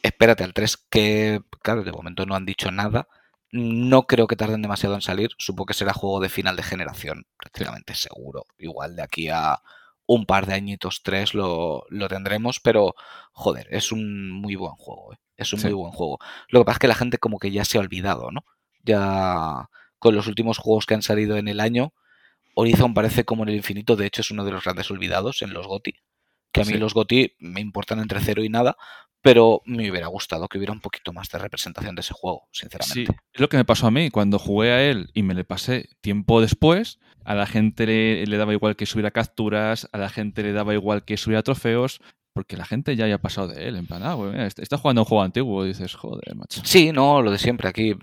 Espérate 0.03 0.43
al 0.43 0.53
3, 0.53 0.77
que 0.89 1.41
claro, 1.61 1.83
de 1.83 1.91
momento 1.91 2.25
no 2.25 2.35
han 2.35 2.45
dicho 2.45 2.71
nada. 2.71 3.07
No 3.51 4.03
creo 4.03 4.27
que 4.27 4.35
tarden 4.37 4.61
demasiado 4.61 4.95
en 4.95 5.01
salir. 5.01 5.31
Supongo 5.37 5.67
que 5.67 5.73
será 5.73 5.93
juego 5.93 6.19
de 6.21 6.29
final 6.29 6.55
de 6.55 6.63
generación, 6.63 7.25
prácticamente 7.37 7.95
seguro. 7.95 8.45
Igual 8.57 8.95
de 8.95 9.03
aquí 9.03 9.27
a 9.29 9.61
un 10.07 10.25
par 10.25 10.45
de 10.45 10.53
añitos, 10.53 11.03
tres, 11.03 11.33
lo, 11.33 11.83
lo 11.89 12.07
tendremos, 12.07 12.59
pero 12.59 12.95
joder, 13.33 13.67
es 13.71 13.91
un 13.91 14.31
muy 14.31 14.55
buen 14.55 14.73
juego. 14.75 15.13
¿eh? 15.13 15.17
Es 15.37 15.53
un 15.53 15.59
Sí. 15.59 15.65
muy 15.67 15.73
buen 15.75 15.91
juego. 15.91 16.19
Lo 16.49 16.61
que 16.61 16.65
pasa 16.65 16.75
es 16.75 16.79
que 16.79 16.87
la 16.87 16.95
gente 16.95 17.17
como 17.17 17.39
que 17.39 17.51
ya 17.51 17.65
se 17.65 17.77
ha 17.77 17.81
olvidado, 17.81 18.31
¿no? 18.31 18.45
Ya 18.83 19.69
con 19.99 20.15
los 20.15 20.27
últimos 20.27 20.57
juegos 20.57 20.85
que 20.85 20.95
han 20.95 21.01
salido 21.03 21.37
en 21.37 21.47
el 21.47 21.59
año, 21.59 21.93
Horizon 22.55 22.93
parece 22.93 23.25
como 23.25 23.43
en 23.43 23.49
el 23.49 23.55
infinito, 23.55 23.95
de 23.95 24.05
hecho 24.07 24.21
es 24.21 24.31
uno 24.31 24.43
de 24.45 24.51
los 24.51 24.63
grandes 24.63 24.89
olvidados 24.91 25.41
en 25.41 25.53
los 25.53 25.67
GOTI. 25.67 25.93
Que 26.51 26.61
a 26.61 26.65
mí 26.65 26.73
Sí. 26.73 26.79
los 26.79 26.93
GOTI 26.93 27.35
me 27.39 27.61
importan 27.61 27.99
entre 27.99 28.19
cero 28.21 28.43
y 28.43 28.49
nada, 28.49 28.75
pero 29.21 29.61
me 29.65 29.89
hubiera 29.89 30.07
gustado 30.07 30.47
que 30.47 30.57
hubiera 30.57 30.73
un 30.73 30.81
poquito 30.81 31.13
más 31.13 31.29
de 31.29 31.37
representación 31.37 31.95
de 31.95 32.01
ese 32.01 32.13
juego, 32.13 32.47
Sí, 32.51 32.61
sinceramente. 32.61 33.15
es 33.33 33.39
lo 33.39 33.49
que 33.49 33.57
me 33.57 33.65
pasó 33.65 33.87
a 33.87 33.91
mí 33.91 34.09
cuando 34.09 34.39
jugué 34.39 34.71
a 34.71 34.83
él 34.83 35.09
y 35.13 35.23
me 35.23 35.33
le 35.33 35.43
pasé 35.43 35.89
tiempo 36.01 36.41
después. 36.41 36.99
A 37.23 37.35
la 37.35 37.45
gente 37.45 37.85
le, 37.85 38.25
le 38.25 38.37
daba 38.37 38.51
igual 38.53 38.75
que 38.75 38.87
subiera 38.87 39.11
capturas, 39.11 39.87
a 39.91 39.97
la 39.99 40.09
gente 40.09 40.41
le 40.41 40.53
daba 40.53 40.73
igual 40.73 41.05
que 41.05 41.17
subiera 41.17 41.43
trofeos, 41.43 42.01
porque 42.33 42.57
la 42.57 42.65
gente 42.65 42.95
ya 42.95 43.05
haya 43.05 43.19
pasado 43.19 43.49
de 43.49 43.67
él. 43.67 43.75
En 43.75 43.85
plan, 43.85 44.01
ah, 44.03 44.15
mira, 44.17 44.47
está 44.47 44.77
jugando 44.77 45.01
un 45.01 45.05
juego 45.05 45.21
antiguo. 45.23 45.63
Dices, 45.63 45.93
joder, 45.93 46.35
macho. 46.35 46.61
Sí, 46.63 46.91
no, 46.91 47.21
lo 47.21 47.29
de 47.29 47.37
siempre 47.37 47.69
aquí. 47.69 47.93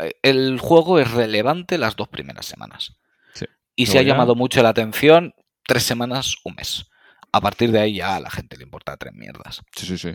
eh, 0.00 0.12
El 0.22 0.58
juego 0.60 0.98
es 0.98 1.10
relevante 1.10 1.78
las 1.78 1.96
dos 1.96 2.08
primeras 2.08 2.44
semanas. 2.44 2.94
Sí. 3.32 3.46
Y 3.76 3.86
si 3.86 3.94
Luego 3.94 4.04
ha 4.04 4.12
llamado 4.12 4.34
mucho 4.34 4.62
la 4.62 4.68
atención, 4.70 5.32
tres 5.66 5.84
semanas, 5.84 6.36
un 6.44 6.54
mes. 6.56 6.84
A 7.32 7.40
partir 7.40 7.72
de 7.72 7.80
ahí 7.80 7.94
ya 7.94 8.16
a 8.16 8.20
la 8.20 8.30
gente 8.30 8.58
le 8.58 8.64
importa 8.64 8.96
tres 8.98 9.14
mierdas. 9.14 9.62
Sí, 9.74 9.86
sí, 9.86 9.96
sí. 9.96 10.10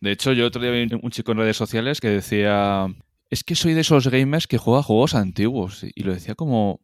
De 0.00 0.12
hecho, 0.12 0.32
yo 0.32 0.46
otro 0.46 0.62
día 0.62 0.70
vi 0.70 0.86
un 1.02 1.10
chico 1.10 1.32
en 1.32 1.38
redes 1.38 1.56
sociales 1.56 2.00
que 2.00 2.08
decía, 2.08 2.86
es 3.30 3.42
que 3.44 3.54
soy 3.54 3.74
de 3.74 3.80
esos 3.80 4.08
gamers 4.08 4.46
que 4.46 4.58
juega 4.58 4.82
juegos 4.82 5.14
antiguos. 5.14 5.84
Y 5.94 6.02
lo 6.04 6.12
decía 6.14 6.34
como 6.34 6.80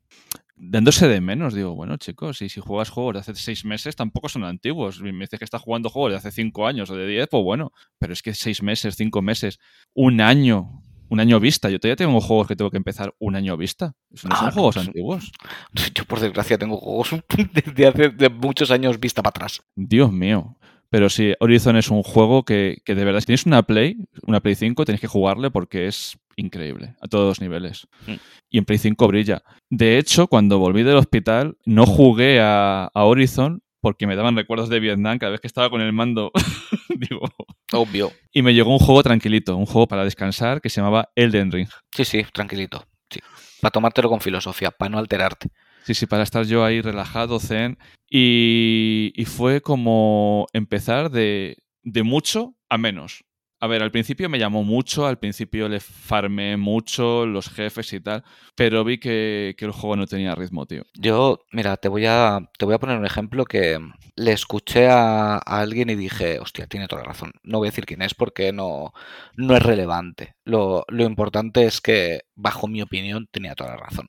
dándose 0.57 1.07
de 1.09 1.21
menos. 1.21 1.55
Digo, 1.55 1.75
bueno, 1.75 1.97
chicos, 1.97 2.43
y 2.43 2.49
si 2.49 2.61
juegas 2.61 2.91
juegos 2.91 3.15
de 3.15 3.21
hace 3.21 3.35
seis 3.35 3.65
meses, 3.65 3.97
tampoco 3.97 4.29
son 4.29 4.45
antiguos. 4.45 5.01
Me 5.01 5.13
dices 5.13 5.39
que 5.39 5.45
estás 5.45 5.63
jugando 5.63 5.91
juegos 5.91 6.13
de 6.13 6.19
hace 6.19 6.33
cinco 6.33 6.67
años 6.67 6.91
o 6.91 6.97
de 6.97 7.07
diez, 7.07 7.29
pues 7.31 7.43
bueno. 7.45 7.73
Pero 7.99 8.13
es 8.13 8.23
que 8.23 8.35
seis 8.35 8.63
meses, 8.63 8.97
cinco 8.97 9.23
meses, 9.23 9.59
un 9.95 10.21
año, 10.21 10.83
un 11.09 11.21
año 11.21 11.39
vista. 11.39 11.71
Yo 11.71 11.79
todavía 11.79 11.97
tengo 11.97 12.21
juegos 12.21 12.49
que 12.49 12.57
tengo 12.57 12.71
que 12.71 12.77
empezar 12.79 13.15
un 13.21 13.37
año 13.37 13.57
vista. 13.57 13.95
Eso 14.13 14.27
no 14.29 14.35
Ah, 14.35 14.39
son 14.41 14.51
juegos 14.51 14.75
pues- 14.75 14.87
antiguos. 14.89 15.33
Yo, 15.95 16.05
por 16.05 16.19
desgracia, 16.21 16.59
tengo 16.59 16.77
juegos 16.79 17.11
desde 17.53 17.87
hace 17.87 18.09
de 18.09 18.29
muchos 18.29 18.71
años 18.73 18.99
vista 18.99 19.23
para 19.23 19.31
atrás. 19.31 19.63
Dios 19.77 20.13
mío. 20.13 20.57
Pero 20.95 21.11
sí, 21.11 21.35
Horizon 21.41 21.77
es 21.77 21.91
un 21.91 22.05
juego 22.05 22.45
que, 22.45 22.81
que 22.85 22.95
de 22.95 23.05
verdad, 23.05 23.19
si 23.19 23.27
tienes 23.27 23.47
una 23.47 23.65
Play, 23.65 23.97
una 24.29 24.39
Play 24.39 24.55
5, 24.55 24.85
tenéis 24.85 25.01
que 25.01 25.09
jugarle 25.09 25.51
porque 25.51 25.89
es 25.89 26.17
increíble, 26.37 26.95
a 27.01 27.09
todos 27.09 27.27
los 27.27 27.41
niveles. 27.41 27.89
Mm. 28.07 28.13
Y 28.49 28.59
en 28.59 28.65
Play 28.65 28.79
5 28.79 29.09
brilla. 29.09 29.43
De 29.69 29.99
hecho, 29.99 30.29
cuando 30.29 30.61
volví 30.61 30.85
del 30.85 30.95
hospital, 30.95 31.59
no 31.65 31.85
jugué 31.85 32.39
a, 32.41 32.93
a 32.95 33.05
Horizon 33.07 33.61
porque 33.81 34.07
me 34.07 34.15
daban 34.15 34.37
recuerdos 34.37 34.69
de 34.69 34.79
Vietnam 34.79 35.19
cada 35.19 35.33
vez 35.33 35.41
que 35.41 35.49
estaba 35.49 35.69
con 35.69 35.81
el 35.81 35.93
mando. 35.93 36.31
Digo. 36.97 37.29
Obvio. 37.73 38.13
Y 38.33 38.43
me 38.43 38.55
llegó 38.55 38.71
un 38.71 38.79
juego 38.79 39.03
tranquilito, 39.03 39.57
un 39.57 39.67
juego 39.67 39.89
para 39.89 40.05
descansar 40.05 40.61
que 40.61 40.71
se 40.71 40.81
llamaba 40.81 41.09
Elden 41.17 41.51
Ring. 41.51 41.69
Sí, 41.91 42.05
sí, 42.05 42.25
tranquilito. 42.33 42.87
Sí. 43.11 43.19
Para 43.61 43.73
tomártelo 43.73 44.09
con 44.09 44.21
filosofía, 44.21 44.71
para 44.71 44.91
no 44.91 44.99
alterarte. 44.99 45.49
Sí, 45.85 45.93
sí, 45.95 46.07
para 46.07 46.23
estar 46.23 46.47
yo 46.47 46.65
ahí 46.65 46.81
relajado, 46.81 47.39
zen. 47.39 47.79
Y, 48.09 49.13
fue 49.27 49.61
como 49.61 50.47
empezar 50.53 51.11
de, 51.11 51.59
de 51.83 52.03
mucho 52.03 52.55
a 52.71 52.79
menos. 52.79 53.25
A 53.61 53.67
ver, 53.67 53.83
al 53.83 53.91
principio 53.91 54.29
me 54.29 54.39
llamó 54.39 54.63
mucho, 54.63 55.07
al 55.07 55.19
principio 55.19 55.69
le 55.69 55.81
farmé 55.81 56.57
mucho, 56.57 57.27
los 57.27 57.49
jefes 57.49 57.93
y 57.95 58.01
tal, 58.01 58.23
pero 58.55 58.85
vi 58.85 58.99
que, 58.99 59.55
que 59.57 59.65
el 59.65 59.73
juego 59.73 59.97
no 59.97 60.07
tenía 60.07 60.35
ritmo, 60.35 60.67
tío. 60.67 60.85
Yo, 60.95 61.41
mira, 61.51 61.77
te 61.79 61.89
voy 61.89 62.05
a, 62.07 62.41
te 62.59 62.65
voy 62.67 62.75
a 62.75 62.79
poner 62.79 62.99
un 62.99 63.07
ejemplo 63.07 63.45
que 63.45 63.79
le 64.17 64.33
escuché 64.33 64.89
a, 64.89 65.37
a 65.37 65.61
alguien 65.61 65.89
y 65.91 65.95
dije, 65.95 66.41
hostia, 66.41 66.67
tiene 66.67 66.89
toda 66.89 67.03
la 67.03 67.09
razón. 67.09 67.33
No 67.43 67.59
voy 67.59 67.69
a 67.69 67.71
decir 67.71 67.87
quién 67.87 68.03
es 68.03 68.15
porque 68.15 68.53
no, 68.53 68.93
no 69.37 69.57
es 69.57 69.63
relevante. 69.63 70.35
Lo, 70.45 70.85
lo 70.89 71.05
importante 71.05 71.65
es 71.65 71.81
que, 71.81 72.23
bajo 72.35 72.69
mi 72.69 72.83
opinión, 72.83 73.29
tenía 73.31 73.55
toda 73.55 73.71
la 73.71 73.77
razón. 73.79 74.09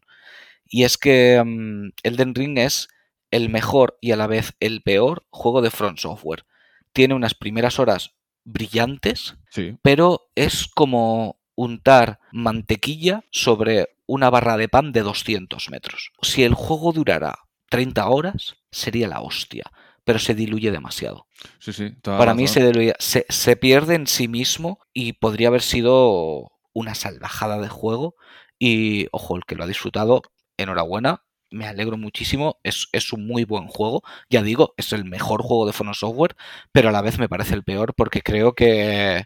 Y 0.68 0.84
es 0.84 0.98
que 0.98 1.42
mm, 1.44 1.90
Elden 2.04 2.36
Ring 2.36 2.58
es 2.58 2.88
el 3.32 3.50
mejor 3.50 3.98
y 4.02 4.12
a 4.12 4.18
la 4.18 4.28
vez 4.28 4.54
el 4.60 4.82
peor 4.82 5.26
juego 5.30 5.62
de 5.62 5.72
Front 5.72 6.00
Software. 6.00 6.46
Tiene 6.94 7.14
unas 7.14 7.34
primeras 7.34 7.80
horas 7.80 8.16
brillantes, 8.44 9.36
Sí, 9.50 9.78
pero 9.82 10.30
es 10.36 10.68
como 10.68 11.40
untar 11.56 12.20
mantequilla 12.32 13.24
sobre 13.32 13.96
una 14.06 14.30
barra 14.30 14.58
de 14.58 14.70
pan 14.70 14.92
de 14.92 15.02
200 15.02 15.70
metros. 15.70 16.12
Si 16.22 16.44
el 16.44 16.54
juego 16.54 16.92
durara 16.92 17.40
30 17.70 18.08
horas, 18.08 18.56
sería 18.72 19.08
la 19.08 19.22
hostia, 19.22 19.72
pero 20.04 20.20
se 20.20 20.36
diluye 20.36 20.72
demasiado. 20.72 21.28
Sí, 21.60 21.74
sí. 21.74 21.90
Para 22.02 22.34
mí 22.34 22.48
se, 22.48 22.66
diluye, 22.66 22.94
se, 23.00 23.26
se 23.30 23.56
pierde 23.56 23.96
en 23.96 24.08
sí 24.08 24.28
mismo 24.28 24.80
y 24.94 25.14
podría 25.14 25.48
haber 25.48 25.62
sido 25.62 26.52
una 26.74 26.94
salvajada 26.94 27.60
de 27.60 27.70
juego. 27.70 28.16
Y 28.60 29.08
ojo, 29.12 29.36
el 29.36 29.46
que 29.46 29.56
lo 29.56 29.64
ha 29.64 29.68
disfrutado, 29.68 30.22
enhorabuena, 30.58 31.24
me 31.52 31.68
alegro 31.68 31.98
muchísimo, 31.98 32.60
es, 32.64 32.88
es, 32.92 33.14
un 33.14 33.26
muy 33.28 33.46
buen 33.46 33.68
juego, 33.68 34.04
ya 34.30 34.42
digo, 34.42 34.74
es 34.78 34.94
el 34.94 35.06
mejor 35.06 35.42
juego 35.42 35.66
de 35.66 35.74
Phono 35.74 35.94
Software, 35.94 36.36
pero 36.72 36.90
a 36.90 36.92
la 36.92 37.02
vez 37.02 37.18
me 37.20 37.30
parece 37.30 37.56
el 37.56 37.64
peor 37.64 37.94
porque 37.96 38.22
creo 38.22 38.54
que, 38.54 39.26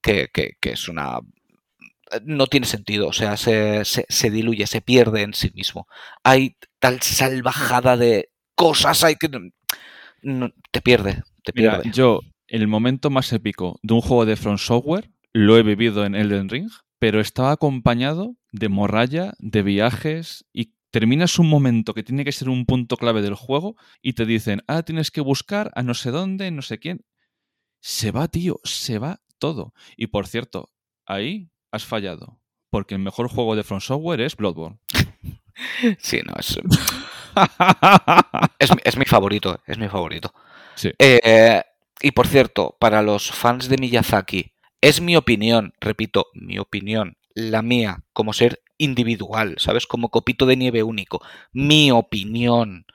que, 0.00 0.28
que, 0.32 0.56
que 0.60 0.70
es 0.70 0.88
una... 0.88 1.20
no 2.24 2.46
tiene 2.46 2.66
sentido, 2.66 3.08
o 3.08 3.12
sea, 3.12 3.36
se, 3.36 3.84
se, 3.84 4.06
se, 4.08 4.30
diluye, 4.30 4.66
se 4.66 4.80
pierde 4.80 5.22
en 5.22 5.34
sí 5.34 5.50
mismo. 5.54 5.88
Hay 6.22 6.56
tal 6.78 7.00
salvajada 7.02 7.96
de 7.96 8.30
cosas, 8.54 9.02
hay 9.04 9.16
que... 9.16 9.28
No, 10.22 10.50
te 10.70 10.80
pierde, 10.80 11.22
te 11.42 11.52
pierde. 11.52 11.90
Yo, 11.92 12.20
el 12.46 12.68
momento 12.68 13.10
más 13.10 13.32
épico 13.32 13.80
de 13.82 13.94
un 13.94 14.00
juego 14.00 14.26
de 14.26 14.36
Front 14.36 14.60
Software 14.60 15.10
lo 15.32 15.56
he 15.56 15.62
vivido 15.62 16.04
en 16.04 16.14
Elden 16.14 16.48
Ring, 16.48 16.70
pero 16.98 17.20
estaba 17.20 17.52
acompañado 17.52 18.36
de 18.52 18.68
morralla, 18.68 19.34
de 19.38 19.62
viajes 19.62 20.44
y 20.52 20.74
terminas 20.90 21.38
un 21.38 21.48
momento 21.48 21.94
que 21.94 22.02
tiene 22.02 22.24
que 22.24 22.32
ser 22.32 22.48
un 22.48 22.66
punto 22.66 22.96
clave 22.96 23.22
del 23.22 23.34
juego 23.34 23.76
y 24.02 24.12
te 24.12 24.26
dicen, 24.26 24.62
ah, 24.68 24.82
tienes 24.82 25.10
que 25.10 25.22
buscar 25.22 25.72
a 25.74 25.82
no 25.82 25.94
sé 25.94 26.10
dónde, 26.10 26.50
no 26.50 26.62
sé 26.62 26.78
quién. 26.78 27.04
Se 27.80 28.12
va, 28.12 28.28
tío, 28.28 28.60
se 28.62 28.98
va 28.98 29.22
todo. 29.38 29.72
Y 29.96 30.08
por 30.08 30.28
cierto, 30.28 30.70
ahí 31.06 31.50
has 31.72 31.84
fallado, 31.84 32.38
porque 32.70 32.94
el 32.94 33.00
mejor 33.00 33.28
juego 33.28 33.56
de 33.56 33.64
From 33.64 33.80
Software 33.80 34.20
es 34.20 34.36
Bloodborne. 34.36 34.78
Sí, 35.98 36.18
no, 36.24 36.32
es... 36.38 36.56
es, 38.58 38.70
es, 38.84 38.96
mi 38.96 39.04
favorito, 39.04 39.60
es 39.66 39.76
mi 39.76 39.86
favorito. 39.86 40.32
Sí. 40.74 40.90
Eh, 40.98 41.62
y 42.00 42.12
por 42.12 42.26
cierto, 42.26 42.78
para 42.80 43.02
los 43.02 43.30
fans 43.30 43.68
de 43.68 43.76
Miyazaki, 43.76 44.54
es 44.80 45.02
mi 45.02 45.14
opinión, 45.14 45.74
repito, 45.78 46.28
mi 46.32 46.58
opinión, 46.58 47.18
la 47.34 47.62
mía, 47.62 48.04
como 48.12 48.32
ser 48.32 48.62
individual, 48.78 49.56
¿sabes? 49.58 49.86
Como 49.86 50.10
copito 50.10 50.46
de 50.46 50.56
nieve 50.56 50.82
único. 50.82 51.22
Mi 51.52 51.90
opinión. 51.90 52.86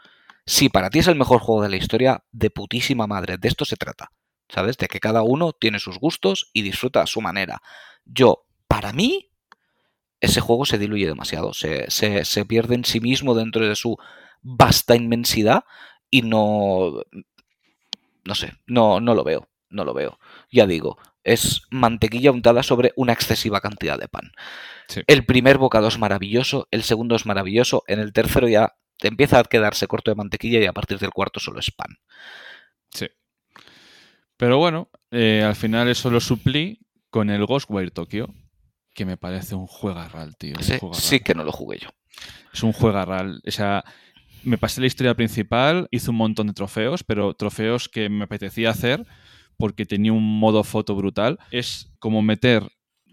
Si 0.45 0.69
para 0.69 0.89
ti 0.89 0.99
es 0.99 1.07
el 1.07 1.15
mejor 1.15 1.39
juego 1.39 1.63
de 1.63 1.69
la 1.69 1.77
historia, 1.77 2.23
de 2.31 2.49
putísima 2.49 3.07
madre, 3.07 3.37
de 3.37 3.47
esto 3.47 3.65
se 3.65 3.75
trata, 3.75 4.11
¿sabes? 4.49 4.77
De 4.77 4.87
que 4.87 4.99
cada 4.99 5.21
uno 5.23 5.53
tiene 5.53 5.79
sus 5.79 5.99
gustos 5.99 6.49
y 6.53 6.61
disfruta 6.61 7.01
a 7.01 7.07
su 7.07 7.21
manera. 7.21 7.61
Yo, 8.05 8.45
para 8.67 8.93
mí, 8.93 9.31
ese 10.19 10.41
juego 10.41 10.65
se 10.65 10.77
diluye 10.77 11.05
demasiado, 11.05 11.53
se, 11.53 11.89
se, 11.91 12.25
se 12.25 12.45
pierde 12.45 12.75
en 12.75 12.85
sí 12.85 12.99
mismo 12.99 13.35
dentro 13.35 13.67
de 13.67 13.75
su 13.75 13.97
vasta 14.41 14.95
inmensidad 14.95 15.63
y 16.09 16.21
no... 16.21 17.01
No 18.23 18.35
sé, 18.35 18.53
no, 18.65 18.99
no 18.99 19.15
lo 19.15 19.23
veo, 19.23 19.47
no 19.69 19.85
lo 19.85 19.93
veo. 19.93 20.19
Ya 20.51 20.65
digo, 20.67 20.97
es 21.23 21.63
mantequilla 21.71 22.31
untada 22.31 22.63
sobre 22.63 22.93
una 22.95 23.13
excesiva 23.13 23.59
cantidad 23.61 23.99
de 23.99 24.07
pan. 24.07 24.31
Sí. 24.87 25.01
El 25.07 25.25
primer 25.25 25.57
bocado 25.57 25.87
es 25.89 25.97
maravilloso, 25.99 26.67
el 26.71 26.83
segundo 26.83 27.15
es 27.15 27.25
maravilloso, 27.25 27.83
en 27.87 27.99
el 27.99 28.13
tercero 28.13 28.47
ya 28.47 28.73
empieza 29.01 29.39
a 29.39 29.43
quedarse 29.43 29.87
corto 29.87 30.09
de 30.11 30.15
mantequilla 30.15 30.59
y 30.59 30.65
a 30.65 30.73
partir 30.73 30.99
del 30.99 31.11
cuarto 31.11 31.39
solo 31.39 31.59
es 31.59 31.69
pan. 31.71 31.97
Sí. 32.91 33.07
Pero 34.37 34.57
bueno, 34.57 34.89
eh, 35.11 35.43
al 35.45 35.55
final 35.55 35.89
eso 35.89 36.09
lo 36.09 36.19
suplí 36.19 36.79
con 37.09 37.29
el 37.29 37.45
Ghostwire 37.45 37.91
Tokyo, 37.91 38.27
que 38.93 39.05
me 39.05 39.17
parece 39.17 39.55
un 39.55 39.67
juegarral, 39.67 40.35
tío. 40.37 40.55
Un 40.57 40.63
Sí, 40.63 40.77
juegarral. 40.79 41.01
sí 41.01 41.19
que 41.19 41.35
no 41.35 41.43
lo 41.43 41.51
jugué 41.51 41.79
yo. 41.79 41.89
Es 42.53 42.63
un 42.63 42.71
juegarral. 42.73 43.41
O 43.45 43.51
sea, 43.51 43.83
me 44.43 44.57
pasé 44.57 44.81
la 44.81 44.87
historia 44.87 45.13
principal, 45.15 45.87
hice 45.91 46.09
un 46.09 46.15
montón 46.17 46.47
de 46.47 46.53
trofeos, 46.53 47.03
pero 47.03 47.33
trofeos 47.33 47.89
que 47.89 48.09
me 48.09 48.23
apetecía 48.23 48.69
hacer 48.69 49.05
porque 49.57 49.85
tenía 49.85 50.13
un 50.13 50.39
modo 50.39 50.63
foto 50.63 50.95
brutal. 50.95 51.39
Es 51.51 51.91
como 51.99 52.21
meter 52.21 52.63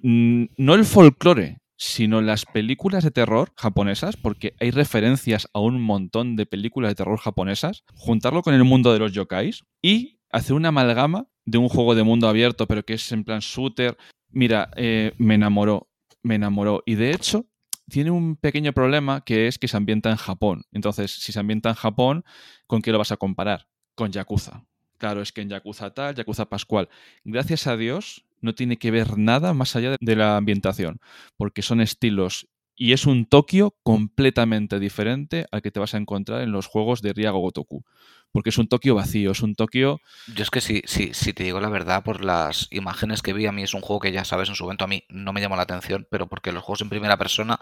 no 0.05 0.75
el 0.75 0.85
folclore, 0.85 1.63
sino 1.77 2.21
las 2.21 2.45
películas 2.45 3.05
de 3.05 3.11
terror 3.11 3.53
japonesas, 3.57 4.17
porque 4.17 4.55
hay 4.61 4.71
referencias 4.71 5.49
a 5.55 5.61
un 5.61 5.81
montón 5.81 6.37
de 6.37 6.47
películas 6.47 6.91
de 6.91 6.97
terror 6.97 7.19
japonesas, 7.19 7.85
juntarlo 7.95 8.43
con 8.43 8.55
el 8.55 8.65
mundo 8.65 8.93
de 8.93 8.99
los 8.99 9.13
yokais 9.13 9.65
y 9.83 10.21
hacer 10.31 10.55
una 10.55 10.69
amalgama 10.69 11.29
de 11.47 11.59
un 11.59 11.69
juego 11.69 11.95
de 11.95 12.03
mundo 12.03 12.29
abierto, 12.29 12.67
pero 12.67 12.85
que 12.85 12.95
es 12.95 13.13
en 13.13 13.25
plan 13.25 13.41
shooter. 13.41 13.97
Mira, 14.29 14.71
eh, 14.77 15.13
me 15.17 15.35
enamoró, 15.35 15.89
me 16.23 16.35
enamoró. 16.35 16.83
Y 16.85 16.97
de 16.97 17.13
hecho, 17.13 17.47
tiene 17.89 18.11
un 18.11 18.37
pequeño 18.37 18.73
problema 18.73 19.23
que 19.23 19.47
es 19.47 19.59
que 19.59 19.69
se 19.69 19.77
ambienta 19.77 20.11
en 20.11 20.17
Japón. 20.17 20.65
Entonces, 20.73 21.13
si 21.13 21.33
se 21.33 21.41
ambienta 21.41 21.71
en 21.71 21.77
Japón, 21.77 22.25
¿con 22.67 22.83
qué 22.83 22.93
lo 22.93 22.99
vas 22.99 23.13
a 23.13 23.17
comparar? 23.17 23.69
Con 23.95 24.11
Yakuza. 24.11 24.67
Claro, 24.99 25.23
es 25.23 25.33
que 25.33 25.43
en 25.43 25.51
Yakuza 25.51 25.91
tal, 25.91 26.15
Yakuza 26.15 26.47
Pascual. 26.47 26.89
Gracias 27.25 27.67
a 27.67 27.77
Dios, 27.77 28.25
no 28.41 28.55
tiene 28.55 28.79
que 28.79 28.91
ver 28.91 29.19
nada 29.19 29.55
más 29.55 29.75
allá 29.77 29.97
de 30.01 30.17
la 30.17 30.37
ambientación, 30.37 31.01
porque 31.37 31.63
son 31.63 31.81
estilos 31.81 32.49
y 32.77 32.93
es 32.93 33.07
un 33.07 33.27
Tokio 33.27 33.77
completamente 33.83 34.81
diferente 34.81 35.47
al 35.53 35.63
que 35.63 35.71
te 35.71 35.81
vas 35.81 35.95
a 35.95 35.99
encontrar 35.99 36.41
en 36.43 36.53
los 36.53 36.67
juegos 36.67 37.03
de 37.03 37.13
Riago 37.13 37.39
Gotoku. 37.39 37.85
Porque 38.33 38.51
es 38.51 38.59
un 38.59 38.67
Tokio 38.67 38.97
vacío, 38.97 39.31
es 39.31 39.43
un 39.43 39.55
Tokio... 39.55 40.01
Yo 40.35 40.43
es 40.43 40.51
que 40.51 40.61
si, 40.61 40.83
si, 40.87 41.15
si, 41.15 41.33
te 41.33 41.45
digo 41.45 41.61
la 41.61 41.69
verdad, 41.69 42.03
por 42.03 42.25
las 42.25 42.67
imágenes 42.73 43.23
que 43.23 43.33
vi, 43.33 43.47
a 43.47 43.53
mí 43.53 43.63
es 43.63 43.75
un 43.75 43.81
juego 43.81 44.01
que 44.01 44.11
ya 44.11 44.25
sabes, 44.25 44.49
en 44.49 44.57
su 44.57 44.65
momento 44.65 44.85
a 44.85 44.89
mí 44.89 45.05
no 45.09 45.33
me 45.33 45.41
llamó 45.41 45.55
la 45.55 45.63
atención, 45.63 46.09
pero 46.11 46.27
porque 46.27 46.51
los 46.51 46.65
juegos 46.65 46.81
en 46.81 46.89
primera 46.89 47.17
persona 47.17 47.61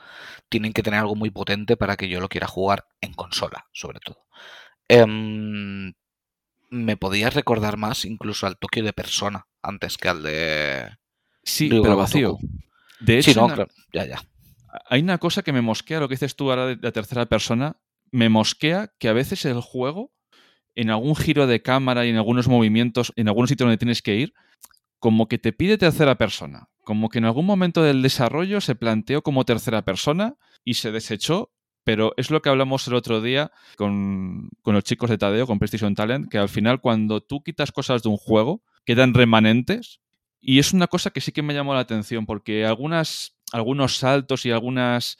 tienen 0.49 0.73
que 0.73 0.83
tener 0.83 1.01
algo 1.01 1.15
muy 1.15 1.31
potente 1.31 1.77
para 1.77 1.97
que 1.97 2.09
yo 2.09 2.21
lo 2.21 2.31
quiera 2.31 2.47
jugar 2.47 2.87
en 3.03 3.13
consola, 3.13 3.67
sobre 3.73 4.01
todo. 4.01 4.25
Eh, 4.89 5.93
me 6.73 6.97
podías 6.97 7.35
recordar 7.35 7.77
más 7.77 8.05
incluso 8.07 8.47
al 8.47 8.57
Tokio 8.59 8.83
de 8.83 8.93
persona 8.93 9.47
antes 9.63 9.99
que 9.99 10.09
al 10.09 10.23
de... 10.23 10.89
Sí, 11.45 11.69
Ryuga 11.69 11.83
pero 11.83 11.97
vacío. 11.97 12.31
Gotoku. 12.33 12.49
De 13.01 13.19
hecho, 13.19 13.33
Sí, 13.33 13.37
no, 13.39 13.45
una- 13.47 13.55
claro, 13.55 13.71
ya, 13.93 14.07
ya. 14.07 14.23
hay 14.89 15.03
una 15.03 15.19
cosa 15.19 15.43
que 15.43 15.53
me 15.53 15.61
mosquea, 15.61 16.01
lo 16.01 16.09
que 16.09 16.15
dices 16.15 16.35
tú 16.35 16.51
ahora 16.51 16.67
de 16.67 16.79
la 16.81 16.93
tercera 16.93 17.27
persona, 17.27 17.77
me 18.11 18.29
mosquea 18.29 18.91
que 18.99 19.09
a 19.09 19.13
veces 19.13 19.45
el 19.45 19.61
juego, 19.61 20.13
en 20.75 20.89
algún 20.91 21.15
giro 21.15 21.47
de 21.47 21.61
cámara 21.63 22.07
y 22.07 22.11
en 22.11 22.17
algunos 22.17 22.49
movimientos, 22.49 23.13
en 23.17 23.29
algunos 23.29 23.51
sitios 23.51 23.67
donde 23.67 23.77
tienes 23.79 24.01
que 24.03 24.17
ir, 24.17 24.33
como 24.99 25.29
que 25.29 25.39
te 25.39 25.53
pide 25.53 25.77
tercera 25.79 26.17
persona. 26.17 26.69
Como 26.85 27.09
que 27.11 27.19
en 27.19 27.27
algún 27.27 27.45
momento 27.45 27.83
del 27.83 28.03
desarrollo 28.03 28.61
se 28.61 28.75
planteó 28.75 29.23
como 29.23 29.45
tercera 29.45 29.83
persona 29.83 30.37
y 30.65 30.75
se 30.75 30.91
desechó, 30.93 31.53
pero 31.85 32.13
es 32.17 32.31
lo 32.31 32.43
que 32.43 32.49
hablamos 32.49 32.87
el 32.89 32.95
otro 32.95 33.21
día 33.21 33.51
con, 33.77 34.49
con 34.63 34.75
los 34.75 34.85
chicos 34.85 35.11
de 35.11 35.19
Tadeo, 35.19 35.47
con 35.47 35.59
PlayStation 35.59 35.95
Talent, 35.95 36.29
que 36.31 36.39
al 36.39 36.49
final 36.49 36.81
cuando 36.81 37.21
tú 37.21 37.43
quitas 37.43 37.73
cosas 37.73 38.03
de 38.03 38.09
un 38.09 38.17
juego, 38.17 38.63
quedan 38.85 39.15
remanentes 39.15 40.01
y 40.41 40.59
es 40.59 40.73
una 40.73 40.87
cosa 40.89 41.11
que 41.11 41.21
sí 41.21 41.33
que 41.33 41.43
me 41.43 41.55
llamó 41.55 41.75
la 41.75 41.81
atención, 41.81 42.27
porque 42.27 42.65
algunas, 42.67 43.37
algunos 43.53 43.97
saltos 43.97 44.45
y 44.45 44.51
algunas 44.51 45.17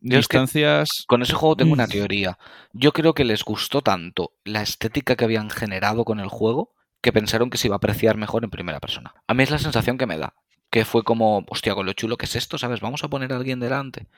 Yo 0.00 0.18
es 0.18 0.28
que 0.28 0.38
distancias... 0.38 0.88
Con 1.06 1.22
ese 1.22 1.34
juego 1.34 1.56
tengo 1.56 1.72
una 1.72 1.86
Mm. 1.86 1.90
teoría. 1.90 2.38
Yo 2.72 2.92
creo 2.92 3.12
que 3.14 3.24
les 3.24 3.44
gustó 3.44 3.82
tanto 3.82 4.32
la 4.44 4.62
estética 4.62 5.16
que 5.16 5.24
habían 5.24 5.50
generado 5.50 6.04
con 6.04 6.20
el 6.20 6.28
juego 6.28 6.72
que 7.02 7.12
pensaron 7.12 7.50
que 7.50 7.58
se 7.58 7.68
iba 7.68 7.74
a 7.74 7.78
apreciar 7.78 8.16
mejor 8.16 8.44
en 8.44 8.50
primera 8.50 8.80
persona. 8.80 9.14
A 9.26 9.34
mí 9.34 9.42
es 9.42 9.50
la 9.50 9.58
sensación 9.58 9.96
que 9.98 10.06
me 10.06 10.18
da. 10.18 10.34
Que 10.70 10.84
fue 10.84 11.04
como, 11.04 11.44
hostia, 11.48 11.74
con 11.74 11.86
lo 11.86 11.92
chulo 11.92 12.16
que 12.16 12.24
es 12.26 12.34
esto, 12.34 12.58
¿sabes? 12.58 12.80
Vamos 12.80 13.04
a 13.04 13.08
poner 13.08 13.32
a 13.32 13.36
alguien 13.36 13.60
delante. 13.60 14.08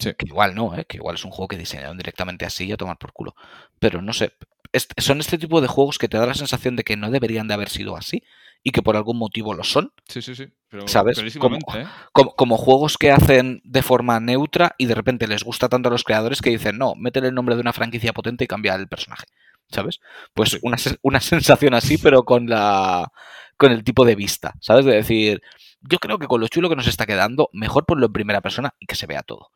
Sí. 0.00 0.14
Que 0.18 0.26
igual 0.26 0.54
no, 0.54 0.74
¿eh? 0.76 0.84
Que 0.86 0.96
igual 0.96 1.14
es 1.16 1.24
un 1.24 1.30
juego 1.30 1.48
que 1.48 1.56
diseñaron 1.58 1.96
directamente 1.96 2.44
así 2.46 2.64
y 2.66 2.72
a 2.72 2.76
tomar 2.76 2.98
por 2.98 3.12
culo. 3.12 3.34
Pero 3.78 4.02
no 4.02 4.12
sé. 4.12 4.32
es- 4.72 4.86
son 4.98 5.18
este 5.20 5.36
tipo 5.36 5.60
de 5.60 5.66
juegos 5.68 5.98
que 5.98 6.08
te 6.08 6.16
da 6.16 6.26
la 6.26 6.34
sensación 6.34 6.76
de 6.76 6.84
que 6.84 6.96
no 6.96 7.10
deberían 7.10 7.48
de 7.48 7.54
haber 7.54 7.68
sido 7.68 7.96
así 7.96 8.22
y 8.62 8.70
que 8.70 8.82
por 8.82 8.94
algún 8.96 9.18
motivo 9.18 9.52
lo 9.52 9.64
son. 9.64 9.92
Sí, 10.06 10.22
sí, 10.22 10.34
sí. 10.36 10.46
Pero 10.68 10.86
¿Sabes? 10.86 11.20
Como- 11.40 11.56
¿eh? 11.74 11.86
Como, 12.12 12.36
como 12.36 12.56
juegos 12.56 12.96
que 12.96 13.10
hacen 13.10 13.60
de 13.64 13.82
forma 13.82 14.20
neutra 14.20 14.76
y 14.78 14.86
de 14.86 14.94
repente 14.94 15.26
les 15.26 15.42
gusta 15.42 15.68
tanto 15.68 15.88
a 15.88 15.92
los 15.92 16.04
creadores 16.04 16.40
que 16.40 16.50
dicen, 16.50 16.78
no, 16.78 16.94
métele 16.94 17.28
el 17.28 17.34
nombre 17.34 17.56
de 17.56 17.62
una 17.62 17.72
franquicia 17.72 18.12
potente 18.12 18.44
y 18.44 18.46
cambia 18.46 18.74
el 18.76 18.86
personaje. 18.86 19.24
¿Sabes? 19.72 19.98
Pues 20.34 20.50
Sí. 20.50 20.58
una, 20.62 20.76
una 21.02 21.20
sensación 21.20 21.74
así, 21.74 21.98
pero 21.98 22.22
con 22.24 22.46
la 22.48 23.10
con 23.56 23.72
el 23.72 23.82
tipo 23.84 24.04
de 24.04 24.14
vista, 24.14 24.54
¿sabes? 24.60 24.84
De 24.84 24.92
decir, 24.94 25.42
yo 25.80 25.98
creo 25.98 26.18
que 26.20 26.26
con 26.28 26.40
lo 26.40 26.46
chulo 26.48 26.68
que 26.68 26.76
nos 26.76 26.86
está 26.86 27.06
quedando, 27.06 27.50
mejor 27.52 27.86
ponlo 27.86 28.06
en 28.06 28.12
primera 28.12 28.40
persona 28.40 28.74
y 28.78 28.86
que 28.86 28.94
se 28.94 29.06
vea 29.06 29.22
todo. 29.22 29.50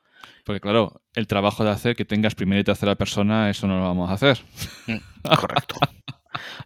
Porque 0.45 0.61
claro, 0.61 1.03
el 1.15 1.27
trabajo 1.27 1.65
de 1.65 1.71
hacer 1.71 1.97
que 1.97 2.05
tengas 2.05 2.35
primera 2.35 2.61
y 2.61 2.65
tercera 2.65 2.95
persona, 2.97 3.51
eso 3.51 3.67
no 3.67 3.79
lo 3.79 3.85
vamos 3.85 4.11
a 4.11 4.15
hacer. 4.15 4.45
Mm, 4.87 4.99
Correcto. 5.35 5.77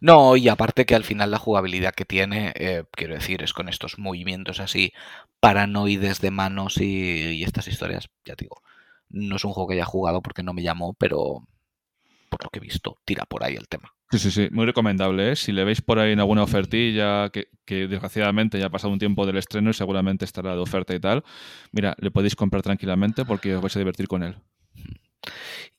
No, 0.00 0.36
y 0.36 0.48
aparte 0.48 0.86
que 0.86 0.94
al 0.94 1.04
final 1.04 1.30
la 1.30 1.38
jugabilidad 1.38 1.94
que 1.94 2.04
tiene, 2.04 2.52
eh, 2.56 2.84
quiero 2.92 3.14
decir, 3.14 3.42
es 3.42 3.52
con 3.52 3.68
estos 3.68 3.98
movimientos 3.98 4.60
así 4.60 4.92
paranoides 5.40 6.20
de 6.20 6.30
manos 6.30 6.78
y, 6.78 6.84
y 7.36 7.44
estas 7.44 7.68
historias, 7.68 8.08
ya 8.24 8.34
digo, 8.36 8.62
no 9.10 9.36
es 9.36 9.44
un 9.44 9.52
juego 9.52 9.68
que 9.68 9.74
haya 9.74 9.84
jugado 9.84 10.22
porque 10.22 10.42
no 10.42 10.52
me 10.54 10.62
llamó, 10.62 10.94
pero 10.94 11.46
por 12.30 12.44
lo 12.44 12.50
que 12.50 12.58
he 12.58 12.62
visto, 12.62 12.98
tira 13.04 13.24
por 13.26 13.44
ahí 13.44 13.56
el 13.56 13.68
tema. 13.68 13.94
Sí, 14.10 14.18
sí, 14.18 14.30
sí, 14.30 14.48
muy 14.50 14.64
recomendable. 14.64 15.32
¿eh? 15.32 15.36
Si 15.36 15.52
le 15.52 15.64
veis 15.64 15.82
por 15.82 15.98
ahí 15.98 16.12
en 16.12 16.20
alguna 16.20 16.42
ofertilla, 16.42 17.28
que, 17.28 17.48
que, 17.66 17.86
desgraciadamente 17.86 18.58
ya 18.58 18.66
ha 18.66 18.70
pasado 18.70 18.92
un 18.92 18.98
tiempo 18.98 19.26
del 19.26 19.36
estreno 19.36 19.68
y 19.68 19.74
seguramente 19.74 20.24
estará 20.24 20.54
de 20.54 20.60
oferta 20.60 20.94
y 20.94 21.00
tal, 21.00 21.24
mira, 21.72 21.94
le 21.98 22.10
podéis 22.10 22.34
comprar 22.34 22.62
tranquilamente 22.62 23.26
porque 23.26 23.54
os 23.54 23.62
vais 23.62 23.76
a 23.76 23.78
divertir 23.78 24.08
con 24.08 24.22
él. 24.22 24.36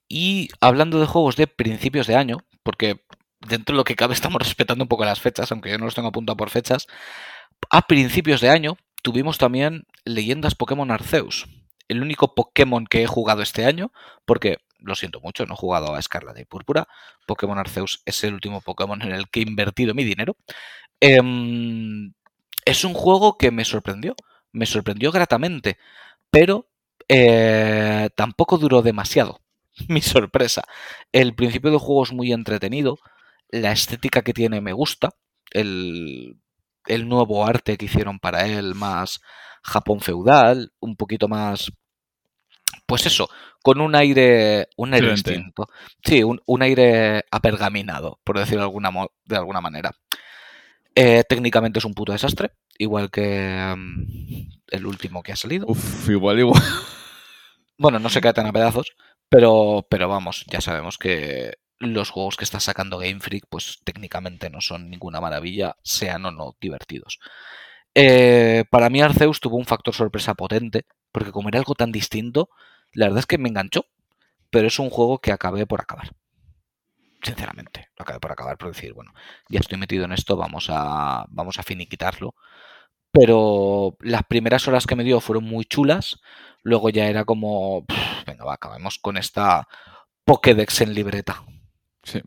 Y 0.08 0.50
hablando 0.62 1.00
de 1.00 1.08
juegos 1.08 1.38
de 1.38 1.48
principios 1.48 2.06
de 2.06 2.16
año, 2.16 2.38
porque 2.62 3.02
dentro 3.40 3.74
de 3.74 3.78
lo 3.78 3.84
que 3.84 3.96
cabe 3.96 4.14
estamos 4.16 4.42
respetando 4.42 4.84
un 4.84 4.90
poco 4.90 5.06
las 5.06 5.22
fechas, 5.22 5.52
aunque 5.52 5.72
yo 5.72 5.78
no 5.80 5.86
los 5.86 5.96
tengo 5.96 6.10
apuntado 6.10 6.38
por 6.38 6.52
fechas, 6.52 6.88
a 7.72 7.84
principios 7.84 8.42
de 8.42 8.50
año 8.50 8.78
tuvimos 9.02 9.38
también 9.38 9.86
Leyendas 10.06 10.56
Pokémon 10.56 10.92
Arceus, 10.92 11.48
el 11.88 12.02
único 12.02 12.36
Pokémon 12.36 12.86
que 12.86 13.04
he 13.04 13.08
jugado 13.08 13.42
este 13.42 13.66
año, 13.66 13.92
porque 14.26 14.58
lo 14.82 14.96
siento 14.96 15.20
mucho, 15.22 15.46
no 15.46 15.54
he 15.54 15.58
jugado 15.58 15.96
a 15.96 16.00
Escarlata 16.00 16.42
y 16.42 16.46
Púrpura. 16.46 16.88
Pokémon 17.28 17.58
Arceus 17.58 18.02
es 18.06 18.24
el 18.24 18.34
último 18.34 18.62
Pokémon 18.62 19.02
en 19.02 19.12
el 19.12 19.30
que 19.30 19.42
he 19.42 19.44
invertido 19.44 19.94
mi 19.94 20.04
dinero. 20.04 20.36
Eh, 21.02 21.20
es 22.66 22.84
un 22.84 22.94
juego 22.94 23.38
que 23.38 23.52
me 23.52 23.66
sorprendió, 23.66 24.16
me 24.52 24.66
sorprendió 24.66 25.12
gratamente, 25.12 25.78
pero 26.30 26.68
eh, 27.08 28.10
tampoco 28.16 28.58
duró 28.58 28.82
demasiado. 28.82 29.42
Mi 29.88 30.02
sorpresa. 30.02 30.64
El 31.12 31.36
principio 31.36 31.72
del 31.72 31.80
juego 31.80 32.04
es 32.04 32.14
muy 32.14 32.32
entretenido, 32.34 32.98
la 33.50 33.72
estética 33.72 34.22
que 34.22 34.34
tiene 34.34 34.62
me 34.62 34.74
gusta, 34.74 35.12
el, 35.52 36.38
el 36.86 37.08
nuevo 37.10 37.46
arte 37.46 37.78
que 37.78 37.86
hicieron 37.86 38.20
para 38.20 38.46
él, 38.46 38.76
más 38.76 39.22
Japón 39.64 40.00
feudal, 40.02 40.72
un 40.80 40.96
poquito 40.96 41.28
más 41.28 41.72
pues 42.90 43.06
eso, 43.06 43.30
con 43.62 43.80
un 43.80 43.96
aire, 43.96 44.68
un 44.76 44.94
aire 44.94 45.12
distinto. 45.12 45.68
Sí, 46.04 46.24
un, 46.24 46.42
un, 46.46 46.62
aire 46.64 47.24
apergaminado, 47.30 48.20
por 48.24 48.40
decirlo 48.40 48.62
de 48.62 48.66
alguna, 48.66 48.92
de 49.26 49.36
alguna 49.38 49.62
manera. 49.62 49.92
Eh, 50.96 51.24
técnicamente 51.30 51.80
es 51.80 51.86
un 51.86 51.94
puto 51.94 52.12
desastre, 52.12 52.52
igual 52.78 53.12
que 53.12 53.72
um, 53.74 54.06
el 54.68 54.86
último 54.86 55.22
que 55.22 55.32
ha 55.32 55.36
salido. 55.36 55.68
Uf, 55.68 56.10
igual, 56.10 56.40
igual. 56.40 56.62
Bueno, 57.82 57.98
no 57.98 58.10
se 58.10 58.20
cae 58.20 58.34
tan 58.34 58.46
a 58.46 58.52
pedazos, 58.52 58.94
pero, 59.30 59.88
pero 59.90 60.10
vamos, 60.10 60.44
ya 60.50 60.60
sabemos 60.60 60.98
que 60.98 61.60
los 61.78 62.10
juegos 62.10 62.36
que 62.36 62.44
está 62.44 62.60
sacando 62.60 62.98
Game 62.98 63.22
Freak, 63.22 63.46
pues 63.50 63.80
técnicamente 63.86 64.50
no 64.50 64.60
son 64.60 64.90
ninguna 64.90 65.22
maravilla, 65.22 65.78
sean 65.82 66.26
o 66.26 66.32
no 66.32 66.58
divertidos. 66.60 67.20
Eh, 67.96 68.66
para 68.70 68.90
mí 68.90 69.00
Arceus 69.00 69.40
tuvo 69.40 69.56
un 69.56 69.66
factor 69.66 69.94
sorpresa 69.94 70.34
potente, 70.34 70.88
porque 71.14 71.32
como 71.32 71.48
era 71.48 71.60
algo 71.60 71.74
tan 71.74 71.94
distinto, 71.94 72.50
la 72.94 73.06
verdad 73.08 73.20
es 73.20 73.26
que 73.26 73.38
me 73.38 73.50
enganchó, 73.50 73.86
pero 74.50 74.68
es 74.68 74.80
un 74.80 74.90
juego 74.90 75.20
que 75.20 75.32
acabé 75.32 75.66
por 75.66 75.82
acabar. 75.82 76.12
Sinceramente, 77.22 77.90
lo 77.98 78.04
acabé 78.04 78.20
por 78.20 78.32
acabar 78.32 78.58
por 78.58 78.70
decir, 78.70 78.94
bueno, 78.94 79.14
ya 79.50 79.60
estoy 79.60 79.78
metido 79.78 80.06
en 80.06 80.14
esto, 80.14 80.38
vamos 80.38 80.68
a, 80.70 81.26
vamos 81.30 81.60
a 81.60 81.64
finiquitarlo. 81.64 82.34
Pero 83.12 83.98
las 84.02 84.24
primeras 84.24 84.68
horas 84.68 84.86
que 84.86 84.96
me 84.96 85.04
dio 85.04 85.20
fueron 85.20 85.44
muy 85.44 85.66
chulas, 85.66 86.20
luego 86.64 86.90
ya 86.90 87.08
era 87.08 87.26
como, 87.26 87.86
pff, 87.86 88.26
venga, 88.26 88.46
va, 88.46 88.54
acabemos 88.54 89.00
con 89.00 89.18
esta 89.18 89.68
Pokédex 90.24 90.82
en 90.82 90.94
libreta. 90.94 91.44
Sí. 92.04 92.22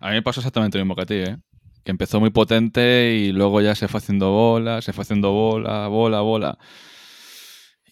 A 0.00 0.08
mí 0.08 0.14
me 0.14 0.22
pasó 0.22 0.40
exactamente 0.40 0.78
lo 0.78 0.84
mismo 0.84 0.96
que 0.96 1.02
a 1.02 1.06
ti, 1.06 1.14
¿eh? 1.14 1.38
Que 1.82 1.90
empezó 1.90 2.20
muy 2.20 2.30
potente 2.30 3.12
y 3.12 3.32
luego 3.32 3.60
ya 3.60 3.74
se 3.74 3.88
fue 3.88 3.98
haciendo 3.98 4.30
bola, 4.30 4.82
se 4.82 4.92
fue 4.92 5.02
haciendo 5.02 5.32
bola, 5.32 5.88
bola, 5.88 6.20
bola. 6.20 6.58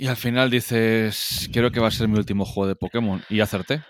Y 0.01 0.07
al 0.07 0.17
final 0.17 0.49
dices, 0.49 1.51
creo 1.53 1.71
que 1.71 1.79
va 1.79 1.89
a 1.89 1.91
ser 1.91 2.09
mi 2.09 2.17
último 2.17 2.47
juego 2.47 2.67
de 2.67 2.75
Pokémon. 2.75 3.23
Y 3.29 3.41
acerté. 3.41 3.83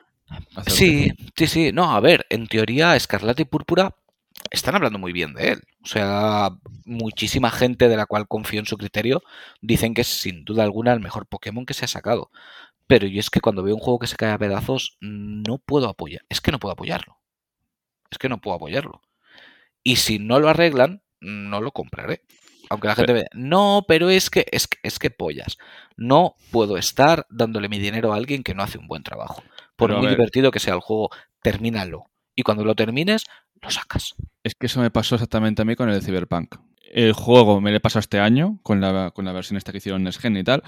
acerté. 0.56 0.70
Sí, 0.72 1.12
sí, 1.36 1.46
sí. 1.46 1.70
No, 1.72 1.92
a 1.92 2.00
ver, 2.00 2.26
en 2.30 2.48
teoría 2.48 2.96
Escarlata 2.96 3.42
y 3.42 3.44
Púrpura 3.44 3.94
están 4.50 4.74
hablando 4.74 4.98
muy 4.98 5.12
bien 5.12 5.34
de 5.34 5.52
él. 5.52 5.62
O 5.84 5.86
sea, 5.86 6.50
muchísima 6.84 7.52
gente 7.52 7.86
de 7.86 7.96
la 7.96 8.06
cual 8.06 8.26
confío 8.26 8.58
en 8.58 8.66
su 8.66 8.76
criterio 8.76 9.22
dicen 9.60 9.94
que 9.94 10.00
es 10.00 10.08
sin 10.08 10.44
duda 10.44 10.64
alguna 10.64 10.92
el 10.92 10.98
mejor 10.98 11.26
Pokémon 11.26 11.64
que 11.64 11.74
se 11.74 11.84
ha 11.84 11.88
sacado. 11.88 12.32
Pero 12.88 13.06
yo 13.06 13.20
es 13.20 13.30
que 13.30 13.40
cuando 13.40 13.62
veo 13.62 13.76
un 13.76 13.80
juego 13.80 14.00
que 14.00 14.08
se 14.08 14.16
cae 14.16 14.32
a 14.32 14.38
pedazos, 14.38 14.96
no 15.00 15.58
puedo 15.58 15.88
apoyar. 15.88 16.22
Es 16.28 16.40
que 16.40 16.50
no 16.50 16.58
puedo 16.58 16.72
apoyarlo. 16.72 17.20
Es 18.10 18.18
que 18.18 18.28
no 18.28 18.40
puedo 18.40 18.56
apoyarlo. 18.56 19.00
Y 19.84 19.94
si 19.94 20.18
no 20.18 20.40
lo 20.40 20.48
arreglan, 20.48 21.04
no 21.20 21.60
lo 21.60 21.70
compraré. 21.70 22.22
Aunque 22.70 22.86
la 22.88 22.94
gente 22.94 23.12
vea, 23.12 23.26
no, 23.34 23.84
pero 23.86 24.08
es 24.10 24.30
que, 24.30 24.46
es 24.50 24.68
que, 24.68 24.78
es 24.82 24.98
que 24.98 25.10
pollas. 25.10 25.58
No 25.96 26.36
puedo 26.52 26.76
estar 26.76 27.26
dándole 27.28 27.68
mi 27.68 27.78
dinero 27.80 28.12
a 28.12 28.16
alguien 28.16 28.44
que 28.44 28.54
no 28.54 28.62
hace 28.62 28.78
un 28.78 28.86
buen 28.86 29.02
trabajo. 29.02 29.42
Por 29.76 29.90
Pero 29.90 29.98
muy 29.98 30.06
ver. 30.06 30.16
divertido 30.16 30.52
que 30.52 30.60
sea 30.60 30.74
el 30.74 30.80
juego, 30.80 31.10
termínalo. 31.42 32.04
Y 32.36 32.42
cuando 32.42 32.64
lo 32.64 32.76
termines, 32.76 33.26
lo 33.60 33.70
sacas. 33.70 34.14
Es 34.44 34.54
que 34.54 34.66
eso 34.66 34.80
me 34.80 34.90
pasó 34.90 35.16
exactamente 35.16 35.62
a 35.62 35.64
mí 35.64 35.74
con 35.74 35.90
el 35.90 36.00
Cyberpunk. 36.00 36.56
El 36.92 37.12
juego 37.12 37.60
me 37.60 37.70
lo 37.70 37.76
he 37.76 37.80
pasado 37.80 38.00
este 38.00 38.20
año, 38.20 38.60
con 38.62 38.80
la, 38.80 39.10
con 39.10 39.24
la 39.24 39.32
versión 39.32 39.56
esta 39.56 39.72
que 39.72 39.78
hicieron 39.78 40.00
en 40.00 40.04
Next 40.04 40.20
Gen 40.20 40.36
y 40.36 40.44
tal. 40.44 40.62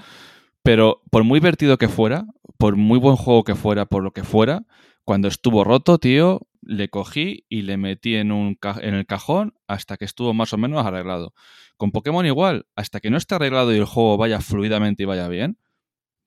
Pero 0.61 1.01
por 1.09 1.23
muy 1.23 1.39
divertido 1.39 1.77
que 1.77 1.87
fuera, 1.87 2.25
por 2.57 2.75
muy 2.75 2.99
buen 2.99 3.15
juego 3.15 3.43
que 3.43 3.55
fuera, 3.55 3.85
por 3.85 4.03
lo 4.03 4.11
que 4.11 4.23
fuera, 4.23 4.63
cuando 5.05 5.27
estuvo 5.29 5.63
roto, 5.63 5.99
tío, 5.99 6.41
le 6.65 6.89
cogí 6.89 7.45
y 7.49 7.63
le 7.63 7.77
metí 7.77 8.15
en, 8.15 8.31
un 8.31 8.57
en 8.81 8.93
el 8.95 9.05
cajón 9.05 9.55
hasta 9.67 9.97
que 9.97 10.05
estuvo 10.05 10.33
más 10.33 10.53
o 10.53 10.57
menos 10.57 10.85
arreglado. 10.85 11.33
Con 11.77 11.91
Pokémon 11.91 12.25
igual, 12.25 12.65
hasta 12.75 12.99
que 12.99 13.09
no 13.09 13.17
esté 13.17 13.35
arreglado 13.35 13.73
y 13.73 13.77
el 13.77 13.85
juego 13.85 14.17
vaya 14.17 14.41
fluidamente 14.41 15.03
y 15.03 15.05
vaya 15.05 15.27
bien, 15.27 15.57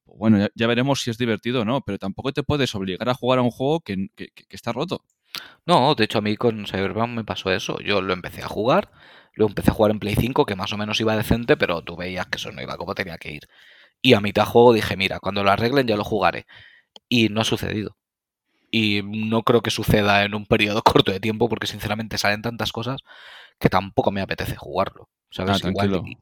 pues 0.04 0.18
bueno, 0.18 0.46
ya, 0.54 0.66
veremos 0.66 1.02
si 1.02 1.10
es 1.10 1.18
divertido 1.18 1.62
o 1.62 1.64
no, 1.64 1.82
pero 1.82 1.98
tampoco 1.98 2.32
te 2.32 2.42
puedes 2.44 2.74
obligar 2.74 3.08
a 3.08 3.14
jugar 3.14 3.38
a 3.40 3.42
un 3.42 3.50
juego 3.50 3.80
que- 3.80 4.08
que 4.16 4.30
está 4.50 4.72
roto. 4.72 5.02
No, 5.66 5.94
de 5.94 6.04
hecho 6.04 6.18
a 6.18 6.22
mí 6.22 6.36
con 6.36 6.66
Cyberpunk 6.66 7.10
me 7.10 7.24
pasó 7.24 7.50
eso. 7.52 7.78
Yo 7.80 8.00
lo 8.00 8.12
empecé 8.14 8.42
a 8.42 8.48
jugar, 8.48 8.90
lo 9.34 9.46
empecé 9.46 9.70
a 9.70 9.74
jugar 9.74 9.90
en 9.92 9.98
Play 10.00 10.14
5, 10.16 10.46
que 10.46 10.56
más 10.56 10.72
o 10.72 10.78
menos 10.78 11.00
iba 11.00 11.16
decente, 11.16 11.56
pero 11.56 11.82
tú 11.82 11.96
veías 11.96 12.26
que 12.26 12.36
eso 12.38 12.52
no 12.52 12.62
iba 12.62 12.76
como 12.76 12.94
tenía 12.94 13.18
que 13.18 13.32
ir. 13.32 13.48
Y 14.02 14.14
a 14.14 14.20
mitad 14.20 14.46
juego 14.46 14.72
dije, 14.74 14.96
mira, 14.96 15.20
cuando 15.20 15.44
lo 15.44 15.50
arreglen 15.50 15.86
ya 15.88 15.96
lo 15.96 16.04
jugaré. 16.04 16.46
Y 17.08 17.28
no 17.30 17.42
ha 17.42 17.44
sucedido. 17.44 17.96
Y 18.70 19.02
no 19.04 19.42
creo 19.42 19.62
que 19.62 19.70
suceda 19.70 20.24
en 20.24 20.34
un 20.34 20.46
periodo 20.46 20.82
corto 20.82 21.12
de 21.12 21.20
tiempo, 21.20 21.48
porque 21.48 21.66
sinceramente 21.66 22.18
salen 22.18 22.42
tantas 22.42 22.72
cosas 22.72 23.00
que 23.58 23.68
tampoco 23.68 24.10
me 24.10 24.20
apetece 24.20 24.56
jugarlo. 24.56 25.08
¿Sabes? 25.30 25.62
Ah, 25.64 25.72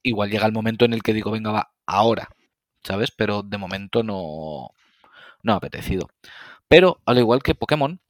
igual, 0.02 0.30
llega 0.30 0.46
el 0.46 0.52
momento 0.52 0.84
en 0.84 0.92
el 0.92 1.02
que 1.02 1.12
digo, 1.12 1.30
venga, 1.30 1.52
va, 1.52 1.72
ahora. 1.86 2.28
¿Sabes? 2.82 3.10
Pero 3.10 3.42
de 3.42 3.58
momento 3.58 4.02
no, 4.02 4.70
no 5.42 5.52
ha 5.52 5.56
apetecido. 5.56 6.08
Pero, 6.68 7.00
al 7.06 7.18
igual 7.18 7.42
que 7.42 7.54
Pokémon, 7.54 8.00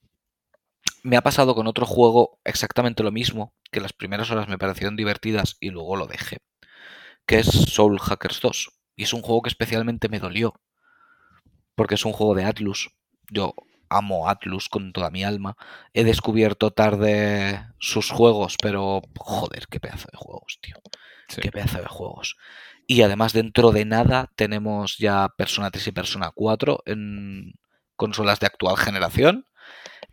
me 1.02 1.16
ha 1.16 1.22
pasado 1.22 1.54
con 1.54 1.66
otro 1.66 1.86
juego 1.86 2.40
exactamente 2.44 3.02
lo 3.02 3.12
mismo, 3.12 3.52
que 3.70 3.80
las 3.80 3.92
primeras 3.92 4.30
horas 4.30 4.48
me 4.48 4.58
parecieron 4.58 4.96
divertidas 4.96 5.56
y 5.60 5.70
luego 5.70 5.96
lo 5.96 6.06
dejé, 6.06 6.38
que 7.26 7.38
es 7.38 7.46
Soul 7.46 8.00
Hackers 8.00 8.40
2. 8.40 8.70
Y 8.96 9.02
es 9.02 9.12
un 9.12 9.22
juego 9.22 9.42
que 9.42 9.48
especialmente 9.48 10.08
me 10.08 10.20
dolió, 10.20 10.54
porque 11.74 11.96
es 11.96 12.04
un 12.04 12.12
juego 12.12 12.34
de 12.34 12.44
Atlus. 12.44 12.90
Yo 13.30 13.54
amo 13.88 14.28
Atlus 14.28 14.68
con 14.68 14.92
toda 14.92 15.10
mi 15.10 15.24
alma. 15.24 15.56
He 15.92 16.04
descubierto 16.04 16.70
tarde 16.72 17.66
sus 17.78 18.10
juegos, 18.10 18.56
pero 18.60 19.02
joder, 19.16 19.66
qué 19.68 19.80
pedazo 19.80 20.08
de 20.12 20.18
juegos, 20.18 20.58
tío. 20.60 20.76
Sí. 21.28 21.40
Qué 21.40 21.50
pedazo 21.50 21.78
de 21.78 21.86
juegos. 21.86 22.36
Y 22.86 23.02
además 23.02 23.32
dentro 23.32 23.72
de 23.72 23.84
nada 23.86 24.30
tenemos 24.36 24.98
ya 24.98 25.28
Persona 25.36 25.70
3 25.70 25.88
y 25.88 25.92
Persona 25.92 26.30
4 26.34 26.82
en 26.86 27.54
consolas 27.96 28.40
de 28.40 28.46
actual 28.46 28.76
generación, 28.76 29.46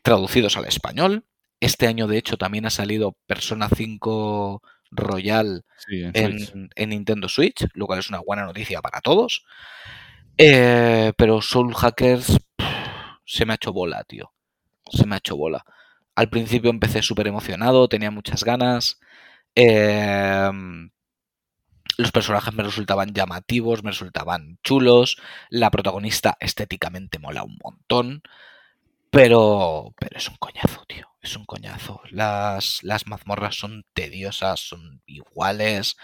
traducidos 0.02 0.58
al 0.58 0.66
español. 0.66 1.26
Este 1.60 1.88
año 1.88 2.08
de 2.08 2.18
hecho 2.18 2.38
también 2.38 2.66
ha 2.66 2.70
salido 2.72 3.18
Persona 3.28 3.70
5 3.76 4.62
Royal 4.92 5.64
Sí, 5.76 6.02
en 6.04 6.16
Switch. 6.16 6.54
en, 6.54 6.70
en 6.76 6.90
Nintendo 6.90 7.30
Switch, 7.30 7.66
lo 7.74 7.88
cual 7.88 8.00
es 8.00 8.10
una 8.10 8.20
buena 8.20 8.46
noticia 8.46 8.82
para 8.82 9.02
todos. 9.02 9.46
Eh, 10.38 11.14
pero 11.18 11.42
Soul 11.42 11.74
Hackers 11.76 12.38
se 13.32 13.46
me 13.46 13.54
ha 13.54 13.56
hecho 13.56 13.72
bola, 13.72 14.04
tío. 14.04 14.34
Se 14.92 15.06
me 15.08 15.16
ha 15.16 15.20
hecho 15.20 15.38
bola. 15.38 15.64
Al 16.16 16.30
principio 16.30 16.70
empecé 16.70 17.02
súper 17.02 17.28
emocionado, 17.28 17.88
tenía 17.88 18.12
muchas 18.12 18.44
ganas. 18.44 19.00
Eh, 19.56 20.52
los 21.98 22.12
personajes 22.12 22.54
me 22.54 22.64
resultaban 22.64 23.14
llamativos, 23.14 23.84
me 23.84 23.92
resultaban 23.92 24.60
chulos. 24.64 25.16
La 25.50 25.72
protagonista 25.72 26.36
estéticamente 26.42 27.20
mola 27.20 27.44
un 27.44 27.58
montón. 27.64 28.22
Pero, 29.12 29.94
pero 29.98 30.18
es 30.18 30.28
un 30.28 30.36
coñazo, 30.36 30.84
tío. 30.88 31.08
Es 31.22 31.38
un 31.38 31.46
coñazo. 31.46 32.02
Las, 32.10 32.84
las 32.84 33.08
mazmorras 33.08 33.56
son 33.56 33.86
tediosas, 33.94 34.60
son 34.60 35.02
iguales. 35.06 35.96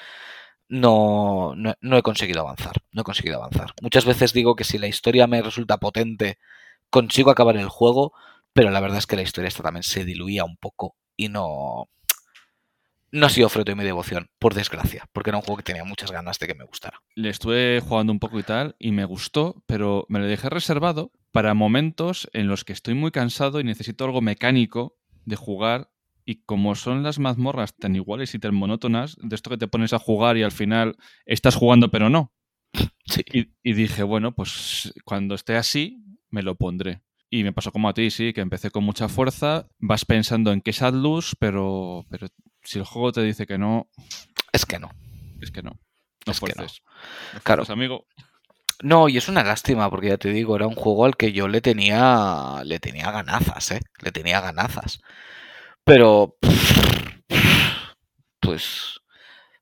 No, 0.70 1.56
no, 1.58 1.76
no 1.82 1.98
he 1.98 2.04
conseguido 2.04 2.42
avanzar. 2.42 2.76
No 2.94 3.02
he 3.02 3.06
conseguido 3.06 3.38
avanzar. 3.38 3.74
Muchas 3.82 4.06
veces 4.06 4.32
digo 4.32 4.56
que 4.56 4.64
si 4.64 4.78
la 4.78 4.88
historia 4.88 5.28
me 5.28 5.42
resulta 5.42 5.78
potente, 5.78 6.38
consigo 6.90 7.32
acabar 7.32 7.58
el 7.58 7.70
juego, 7.70 8.14
pero 8.54 8.72
la 8.72 8.80
verdad 8.80 8.98
es 8.98 9.08
que 9.08 9.16
la 9.16 9.22
historia 9.22 9.48
esta 9.48 9.64
también 9.64 9.84
se 9.84 10.06
diluía 10.06 10.44
un 10.44 10.58
poco 10.58 10.96
y 11.16 11.30
no. 11.30 11.90
No 13.10 13.26
ha 13.26 13.30
sido 13.30 13.48
fruto 13.50 13.72
de 13.72 13.76
mi 13.76 13.86
devoción, 13.86 14.30
por 14.38 14.54
desgracia, 14.54 15.08
porque 15.14 15.30
era 15.30 15.38
un 15.38 15.44
juego 15.44 15.58
que 15.58 15.64
tenía 15.64 15.86
muchas 15.86 16.12
ganas 16.12 16.40
de 16.40 16.48
que 16.48 16.56
me 16.56 16.66
gustara. 16.66 17.02
Le 17.16 17.30
estuve 17.30 17.80
jugando 17.80 18.12
un 18.12 18.20
poco 18.20 18.38
y 18.38 18.44
tal, 18.44 18.76
y 18.80 18.92
me 18.92 19.06
gustó, 19.06 19.64
pero 19.66 20.06
me 20.10 20.20
lo 20.20 20.26
dejé 20.26 20.50
reservado 20.50 21.12
para 21.32 21.54
momentos 21.54 22.30
en 22.34 22.48
los 22.48 22.66
que 22.66 22.74
estoy 22.74 22.96
muy 22.96 23.12
cansado 23.12 23.60
y 23.60 23.64
necesito 23.64 24.04
algo 24.04 24.22
mecánico 24.22 24.98
de 25.26 25.38
jugar 25.38 25.90
y 26.26 26.44
como 26.44 26.76
son 26.76 27.04
las 27.04 27.20
mazmorras 27.20 27.76
tan 27.76 27.96
iguales 27.96 28.36
y 28.36 28.40
tan 28.40 28.54
monótonas, 28.54 29.16
de 29.22 29.36
esto 29.36 29.50
que 29.50 29.58
te 29.58 29.70
pones 29.70 29.94
a 29.94 30.00
jugar 30.00 30.36
y 30.36 30.44
al 30.44 30.52
final 30.52 30.98
estás 31.26 31.56
jugando 31.56 31.90
pero 31.90 32.10
no. 32.10 32.34
Sí. 33.06 33.24
Y, 33.32 33.54
y 33.64 33.72
dije, 33.72 34.04
bueno, 34.04 34.36
pues 34.36 34.94
cuando 35.06 35.34
esté 35.36 35.56
así, 35.56 36.04
me 36.30 36.44
lo 36.44 36.56
pondré. 36.56 37.02
Y 37.30 37.44
me 37.44 37.54
pasó 37.54 37.72
como 37.72 37.90
a 37.90 37.94
ti, 37.94 38.10
sí, 38.10 38.32
que 38.34 38.42
empecé 38.42 38.72
con 38.72 38.84
mucha 38.84 39.10
fuerza, 39.10 39.68
vas 39.80 40.06
pensando 40.06 40.54
en 40.54 40.62
que 40.62 40.72
es 40.72 40.82
Atlus, 40.82 41.36
pero, 41.38 42.06
pero 42.10 42.28
si 42.64 42.80
el 42.80 42.86
juego 42.86 43.12
te 43.12 43.22
dice 43.22 43.46
que 43.46 43.58
no, 43.58 43.90
Es 44.54 44.66
que 44.66 44.80
no. 44.80 44.92
es 45.42 45.52
que 45.52 45.62
no. 45.62 45.72
No 46.26 46.32
Es 46.32 46.40
que 46.40 46.46
no. 46.48 46.54
fuerces. 46.54 46.82
Claro. 47.44 47.64
amigo. 47.70 48.06
No, 48.84 49.10
y 49.10 49.18
es 49.18 49.28
una 49.28 49.44
lástima, 49.44 49.90
porque 49.90 50.10
ya 50.10 50.18
te 50.18 50.30
digo, 50.30 50.56
era 50.56 50.68
un 50.68 50.76
juego 50.76 51.06
al 51.06 51.18
que 51.18 51.32
yo 51.32 51.48
le 51.48 51.62
tenía. 51.62 52.62
le 52.64 52.80
tenía 52.80 53.12
ganazas, 53.12 53.72
eh. 53.72 53.80
Le 54.02 54.12
tenía 54.12 54.40
ganazas. 54.42 55.02
Pero. 55.84 56.38
Pues. 58.40 59.00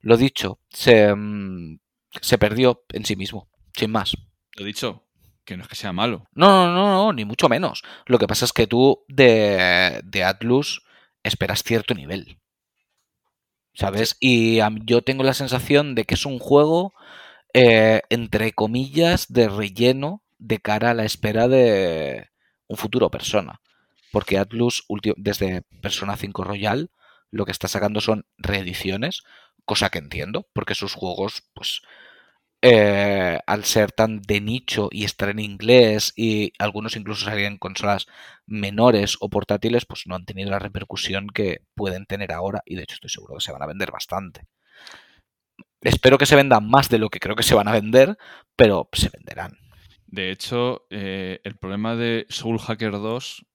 Lo 0.01 0.17
dicho, 0.17 0.59
se. 0.69 1.13
mm, 1.15 1.79
se 2.21 2.37
perdió 2.37 2.83
en 2.89 3.05
sí 3.05 3.15
mismo. 3.15 3.49
Sin 3.73 3.91
más. 3.91 4.15
Lo 4.57 4.65
dicho, 4.65 5.04
que 5.45 5.55
no 5.55 5.63
es 5.63 5.69
que 5.69 5.75
sea 5.75 5.93
malo. 5.93 6.27
No, 6.33 6.67
no, 6.67 6.73
no, 6.73 6.91
no, 6.91 7.13
ni 7.13 7.23
mucho 7.25 7.47
menos. 7.49 7.83
Lo 8.05 8.19
que 8.19 8.27
pasa 8.27 8.45
es 8.45 8.53
que 8.53 8.67
tú 8.67 9.05
de, 9.07 10.01
de 10.03 10.23
Atlus 10.23 10.83
esperas 11.23 11.63
cierto 11.63 11.93
nivel. 11.93 12.39
¿Sabes? 13.73 14.17
Y 14.19 14.59
a 14.59 14.69
yo 14.85 15.01
tengo 15.01 15.23
la 15.23 15.33
sensación 15.33 15.95
de 15.95 16.05
que 16.05 16.15
es 16.15 16.25
un 16.25 16.39
juego, 16.39 16.93
eh, 17.53 18.01
entre 18.09 18.53
comillas, 18.53 19.27
de 19.31 19.49
relleno 19.49 20.23
de 20.37 20.59
cara 20.59 20.91
a 20.91 20.93
la 20.93 21.05
espera 21.05 21.47
de 21.47 22.29
un 22.67 22.77
futuro 22.77 23.09
persona. 23.11 23.61
Porque 24.11 24.37
Atlus, 24.37 24.85
desde 25.17 25.63
Persona 25.81 26.15
5 26.15 26.43
Royal, 26.43 26.89
lo 27.31 27.45
que 27.45 27.51
está 27.51 27.67
sacando 27.67 27.99
son 27.99 28.25
reediciones, 28.37 29.23
cosa 29.65 29.89
que 29.89 29.99
entiendo, 29.99 30.47
porque 30.53 30.75
sus 30.75 30.93
juegos, 30.93 31.43
pues, 31.53 31.81
eh, 32.67 33.37
al 33.45 33.63
ser 33.63 33.91
tan 33.91 34.23
de 34.23 34.41
nicho 34.41 34.89
y 34.91 35.03
estar 35.03 35.29
en 35.29 35.37
inglés 35.37 36.13
y 36.15 36.51
algunos 36.57 36.95
incluso 36.95 37.25
salir 37.25 37.45
en 37.45 37.59
consolas 37.59 38.07
menores 38.47 39.17
o 39.19 39.29
portátiles, 39.29 39.85
pues 39.85 40.07
no 40.07 40.15
han 40.15 40.25
tenido 40.25 40.49
la 40.49 40.57
repercusión 40.57 41.27
que 41.27 41.61
pueden 41.75 42.07
tener 42.07 42.31
ahora 42.31 42.63
y 42.65 42.75
de 42.75 42.81
hecho 42.81 42.95
estoy 42.95 43.11
seguro 43.11 43.35
que 43.35 43.43
se 43.43 43.51
van 43.51 43.61
a 43.61 43.67
vender 43.67 43.91
bastante. 43.91 44.47
Espero 45.79 46.17
que 46.17 46.25
se 46.25 46.35
vendan 46.35 46.67
más 46.67 46.89
de 46.89 46.97
lo 46.97 47.09
que 47.09 47.19
creo 47.19 47.35
que 47.35 47.43
se 47.43 47.53
van 47.53 47.67
a 47.67 47.71
vender, 47.71 48.17
pero 48.55 48.89
se 48.93 49.09
venderán. 49.09 49.59
De 50.07 50.31
hecho, 50.31 50.87
eh, 50.89 51.41
el 51.43 51.57
problema 51.57 51.95
de 51.95 52.25
Soul 52.29 52.57
Hacker 52.57 52.93
2, 52.93 53.45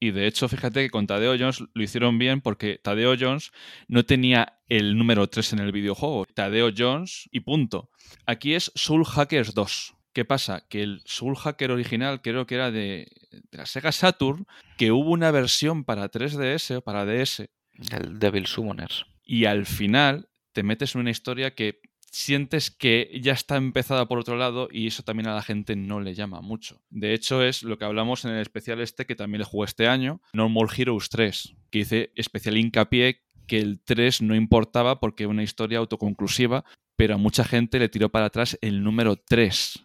y 0.00 0.12
de 0.12 0.26
hecho, 0.26 0.48
fíjate 0.48 0.82
que 0.82 0.90
con 0.90 1.06
Tadeo 1.06 1.36
Jones 1.38 1.64
lo 1.72 1.82
hicieron 1.82 2.18
bien 2.18 2.40
porque 2.40 2.78
Tadeo 2.82 3.16
Jones 3.18 3.50
no 3.88 4.04
tenía 4.04 4.58
el 4.68 4.96
número 4.96 5.28
3 5.28 5.54
en 5.54 5.58
el 5.60 5.72
videojuego. 5.72 6.26
Tadeo 6.26 6.70
Jones 6.76 7.28
y 7.32 7.40
punto. 7.40 7.90
Aquí 8.26 8.54
es 8.54 8.70
Soul 8.74 9.04
Hackers 9.04 9.54
2. 9.54 9.94
¿Qué 10.12 10.24
pasa? 10.24 10.66
Que 10.68 10.82
el 10.82 11.02
Soul 11.04 11.36
Hacker 11.36 11.70
original 11.70 12.22
creo 12.22 12.46
que 12.46 12.54
era 12.56 12.70
de, 12.70 13.08
de 13.30 13.58
la 13.58 13.66
Sega 13.66 13.92
Saturn, 13.92 14.46
que 14.76 14.90
hubo 14.90 15.10
una 15.10 15.30
versión 15.30 15.84
para 15.84 16.10
3DS 16.10 16.76
o 16.76 16.80
para 16.80 17.04
DS, 17.04 17.48
El 17.90 18.18
Devil 18.18 18.46
Summoners. 18.46 19.04
y 19.24 19.44
al 19.44 19.66
final 19.66 20.28
te 20.52 20.62
metes 20.62 20.94
en 20.94 21.02
una 21.02 21.10
historia 21.10 21.54
que 21.54 21.80
sientes 22.10 22.70
que 22.70 23.20
ya 23.22 23.32
está 23.32 23.56
empezada 23.56 24.06
por 24.06 24.18
otro 24.18 24.36
lado 24.36 24.68
y 24.70 24.86
eso 24.86 25.02
también 25.02 25.28
a 25.28 25.34
la 25.34 25.42
gente 25.42 25.76
no 25.76 26.00
le 26.00 26.14
llama 26.14 26.40
mucho. 26.40 26.80
De 26.90 27.14
hecho 27.14 27.42
es 27.42 27.62
lo 27.62 27.78
que 27.78 27.84
hablamos 27.84 28.24
en 28.24 28.32
el 28.32 28.40
especial 28.40 28.80
este 28.80 29.06
que 29.06 29.14
también 29.14 29.40
le 29.40 29.44
jugué 29.44 29.66
este 29.66 29.88
año, 29.88 30.20
No 30.32 30.48
More 30.48 30.72
Heroes 30.76 31.08
3, 31.10 31.54
que 31.70 31.80
hice 31.80 32.12
especial 32.14 32.56
hincapié 32.56 33.22
que 33.46 33.58
el 33.58 33.80
3 33.82 34.22
no 34.22 34.34
importaba 34.34 35.00
porque 35.00 35.24
era 35.24 35.30
una 35.30 35.42
historia 35.42 35.78
autoconclusiva, 35.78 36.64
pero 36.96 37.14
a 37.14 37.18
mucha 37.18 37.44
gente 37.44 37.78
le 37.78 37.88
tiró 37.88 38.10
para 38.10 38.26
atrás 38.26 38.58
el 38.60 38.82
número 38.82 39.16
3 39.16 39.84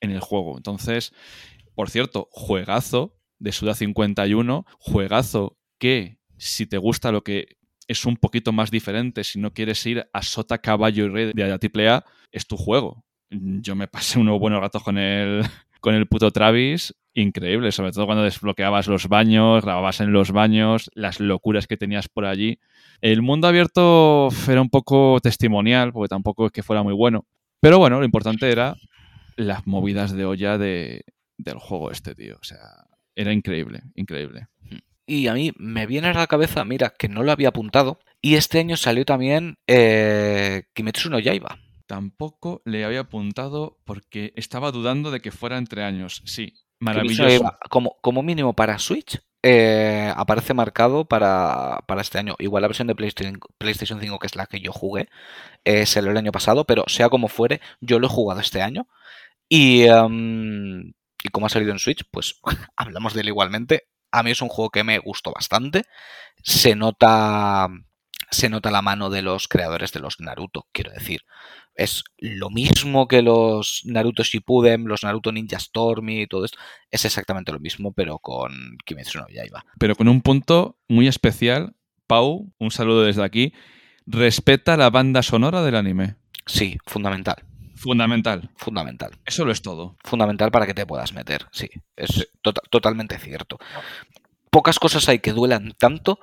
en 0.00 0.10
el 0.10 0.20
juego. 0.20 0.56
Entonces, 0.56 1.12
por 1.74 1.90
cierto, 1.90 2.28
juegazo 2.30 3.16
de 3.38 3.52
Suda 3.52 3.74
51, 3.74 4.66
juegazo 4.78 5.58
que 5.78 6.18
si 6.36 6.66
te 6.66 6.78
gusta 6.78 7.12
lo 7.12 7.22
que 7.24 7.56
es 7.90 8.06
un 8.06 8.16
poquito 8.16 8.52
más 8.52 8.70
diferente, 8.70 9.24
si 9.24 9.40
no 9.40 9.52
quieres 9.52 9.84
ir 9.84 10.08
a 10.12 10.22
sota, 10.22 10.58
caballo 10.58 11.06
y 11.06 11.08
rey 11.08 11.32
de 11.34 11.48
la 11.48 11.58
AAA, 11.58 12.04
es 12.30 12.46
tu 12.46 12.56
juego. 12.56 13.04
Yo 13.30 13.74
me 13.74 13.88
pasé 13.88 14.20
unos 14.20 14.38
buenos 14.38 14.60
ratos 14.60 14.84
con 14.84 14.96
el, 14.96 15.42
con 15.80 15.96
el 15.96 16.06
puto 16.06 16.30
Travis, 16.30 16.94
increíble, 17.14 17.72
sobre 17.72 17.90
todo 17.90 18.06
cuando 18.06 18.22
desbloqueabas 18.22 18.86
los 18.86 19.08
baños, 19.08 19.64
grababas 19.64 20.00
en 20.00 20.12
los 20.12 20.30
baños, 20.30 20.88
las 20.94 21.18
locuras 21.18 21.66
que 21.66 21.76
tenías 21.76 22.08
por 22.08 22.26
allí. 22.26 22.60
El 23.00 23.22
mundo 23.22 23.48
abierto 23.48 24.28
era 24.46 24.62
un 24.62 24.70
poco 24.70 25.18
testimonial, 25.20 25.92
porque 25.92 26.10
tampoco 26.10 26.46
es 26.46 26.52
que 26.52 26.62
fuera 26.62 26.84
muy 26.84 26.94
bueno. 26.94 27.26
Pero 27.60 27.80
bueno, 27.80 27.98
lo 27.98 28.04
importante 28.04 28.52
era 28.52 28.76
las 29.34 29.66
movidas 29.66 30.12
de 30.12 30.24
olla 30.26 30.58
de, 30.58 31.02
del 31.38 31.58
juego 31.58 31.90
este, 31.90 32.14
tío. 32.14 32.36
O 32.40 32.44
sea, 32.44 32.60
era 33.16 33.32
increíble, 33.32 33.82
increíble. 33.96 34.46
Y 35.10 35.26
a 35.26 35.34
mí 35.34 35.50
me 35.56 35.86
viene 35.86 36.06
a 36.06 36.12
la 36.12 36.28
cabeza, 36.28 36.64
mira, 36.64 36.94
que 36.96 37.08
no 37.08 37.24
lo 37.24 37.32
había 37.32 37.48
apuntado. 37.48 37.98
Y 38.22 38.36
este 38.36 38.60
año 38.60 38.76
salió 38.76 39.04
también 39.04 39.58
eh, 39.66 40.68
Kimetsu 40.72 41.10
no 41.10 41.18
Yaiba. 41.18 41.58
Tampoco 41.88 42.62
le 42.64 42.84
había 42.84 43.00
apuntado 43.00 43.80
porque 43.84 44.32
estaba 44.36 44.70
dudando 44.70 45.10
de 45.10 45.20
que 45.20 45.32
fuera 45.32 45.58
entre 45.58 45.82
años. 45.82 46.22
Sí, 46.26 46.54
maravilloso. 46.78 47.26
Yaiba, 47.26 47.58
como, 47.70 47.96
como 48.02 48.22
mínimo 48.22 48.54
para 48.54 48.78
Switch, 48.78 49.18
eh, 49.42 50.12
aparece 50.14 50.54
marcado 50.54 51.06
para, 51.06 51.80
para 51.88 52.02
este 52.02 52.18
año. 52.18 52.36
Igual 52.38 52.62
la 52.62 52.68
versión 52.68 52.86
de 52.86 52.94
PlayStation, 52.94 53.40
PlayStation 53.58 53.98
5, 54.00 54.16
que 54.20 54.28
es 54.28 54.36
la 54.36 54.46
que 54.46 54.60
yo 54.60 54.70
jugué, 54.70 55.08
eh, 55.64 55.86
salió 55.86 56.12
el 56.12 56.18
año 56.18 56.30
pasado, 56.30 56.66
pero 56.66 56.84
sea 56.86 57.08
como 57.08 57.26
fuere, 57.26 57.60
yo 57.80 57.98
lo 57.98 58.06
he 58.06 58.10
jugado 58.10 58.38
este 58.38 58.62
año. 58.62 58.86
Y, 59.48 59.82
em, 59.88 60.92
y 61.24 61.28
como 61.32 61.46
ha 61.46 61.48
salido 61.48 61.72
en 61.72 61.80
Switch, 61.80 62.04
pues 62.12 62.40
hablamos 62.76 63.12
de 63.12 63.22
él 63.22 63.28
igualmente. 63.28 63.88
A 64.10 64.22
mí 64.22 64.30
es 64.30 64.42
un 64.42 64.48
juego 64.48 64.70
que 64.70 64.84
me 64.84 64.98
gustó 64.98 65.32
bastante. 65.32 65.84
Se 66.42 66.74
nota, 66.74 67.68
se 68.30 68.48
nota 68.48 68.70
la 68.70 68.82
mano 68.82 69.10
de 69.10 69.22
los 69.22 69.48
creadores 69.48 69.92
de 69.92 70.00
los 70.00 70.20
Naruto, 70.20 70.66
quiero 70.72 70.92
decir. 70.92 71.22
Es 71.74 72.04
lo 72.18 72.50
mismo 72.50 73.08
que 73.08 73.22
los 73.22 73.82
Naruto 73.84 74.22
Shippuden, 74.22 74.86
los 74.86 75.02
Naruto 75.04 75.32
Ninja 75.32 75.56
Storm 75.56 76.08
y 76.10 76.26
todo 76.26 76.44
esto. 76.44 76.58
Es 76.90 77.04
exactamente 77.04 77.52
lo 77.52 77.60
mismo, 77.60 77.92
pero 77.92 78.18
con 78.18 78.76
Kimetsu 78.84 79.18
no 79.18 79.28
Yaiba. 79.28 79.64
Pero 79.78 79.94
con 79.94 80.08
un 80.08 80.20
punto 80.20 80.78
muy 80.88 81.08
especial. 81.08 81.74
Pau, 82.06 82.52
un 82.58 82.70
saludo 82.70 83.04
desde 83.04 83.22
aquí. 83.22 83.54
Respeta 84.04 84.76
la 84.76 84.90
banda 84.90 85.22
sonora 85.22 85.62
del 85.62 85.76
anime. 85.76 86.16
Sí, 86.44 86.78
fundamental. 86.84 87.44
Fundamental. 87.80 88.50
Fundamental. 88.56 89.10
Eso 89.24 89.44
lo 89.44 89.52
es 89.52 89.62
todo. 89.62 89.96
Fundamental 90.04 90.50
para 90.50 90.66
que 90.66 90.74
te 90.74 90.84
puedas 90.86 91.12
meter. 91.14 91.46
Sí, 91.50 91.68
es 91.96 92.28
tota- 92.42 92.60
totalmente 92.70 93.18
cierto. 93.18 93.58
Pocas 94.50 94.78
cosas 94.78 95.08
hay 95.08 95.20
que 95.20 95.32
duelan 95.32 95.72
tanto 95.78 96.20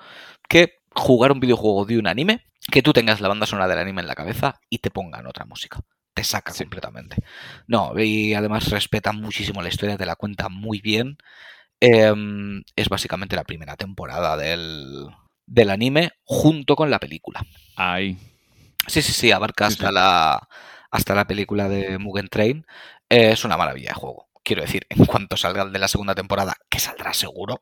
que 0.48 0.80
jugar 0.92 1.32
un 1.32 1.40
videojuego 1.40 1.86
de 1.86 1.98
un 1.98 2.08
anime, 2.08 2.46
que 2.72 2.82
tú 2.84 2.94
tengas 2.94 3.22
la 3.22 3.28
banda 3.30 3.46
sonora 3.48 3.68
del 3.68 3.80
anime 3.80 4.02
en 4.02 4.08
la 4.08 4.16
cabeza 4.16 4.60
y 4.70 4.80
te 4.80 4.92
pongan 4.92 5.26
otra 5.26 5.46
música. 5.46 5.80
Te 6.14 6.24
saca 6.24 6.52
Sí. 6.52 6.64
completamente. 6.64 7.16
No, 7.68 7.94
y 8.00 8.34
además 8.34 8.70
respeta 8.70 9.12
muchísimo 9.12 9.62
la 9.62 9.70
historia, 9.70 9.98
te 9.98 10.06
la 10.06 10.16
cuenta 10.16 10.50
muy 10.50 10.80
bien. 10.82 11.18
Em, 11.80 12.64
es 12.76 12.90
básicamente 12.90 13.36
la 13.36 13.44
primera 13.44 13.76
temporada 13.78 14.36
del, 14.38 15.08
del 15.46 15.70
anime 15.70 16.12
junto 16.24 16.76
con 16.76 16.90
la 16.90 17.00
película. 17.00 17.44
Ahí. 17.76 18.18
Sí, 18.88 19.02
sí, 19.02 19.14
sí, 19.14 19.32
abarca 19.32 19.68
Sí, 19.70 19.74
hasta 19.74 19.88
sí. 19.90 19.94
la 19.94 20.48
hasta 20.92 21.16
la 21.16 21.28
película 21.28 21.70
de 21.70 21.98
Mugen 21.98 22.28
Train. 22.30 22.66
Es 23.10 23.46
una 23.46 23.58
maravilla 23.58 23.90
de 23.90 23.96
juego. 23.96 24.28
Quiero 24.44 24.62
decir, 24.62 24.86
en 24.90 25.06
cuanto 25.06 25.38
salga 25.38 25.66
de 25.66 25.80
la 25.80 25.88
segunda 25.88 26.16
temporada, 26.16 26.56
que 26.70 26.80
saldrá 26.80 27.14
seguro, 27.14 27.60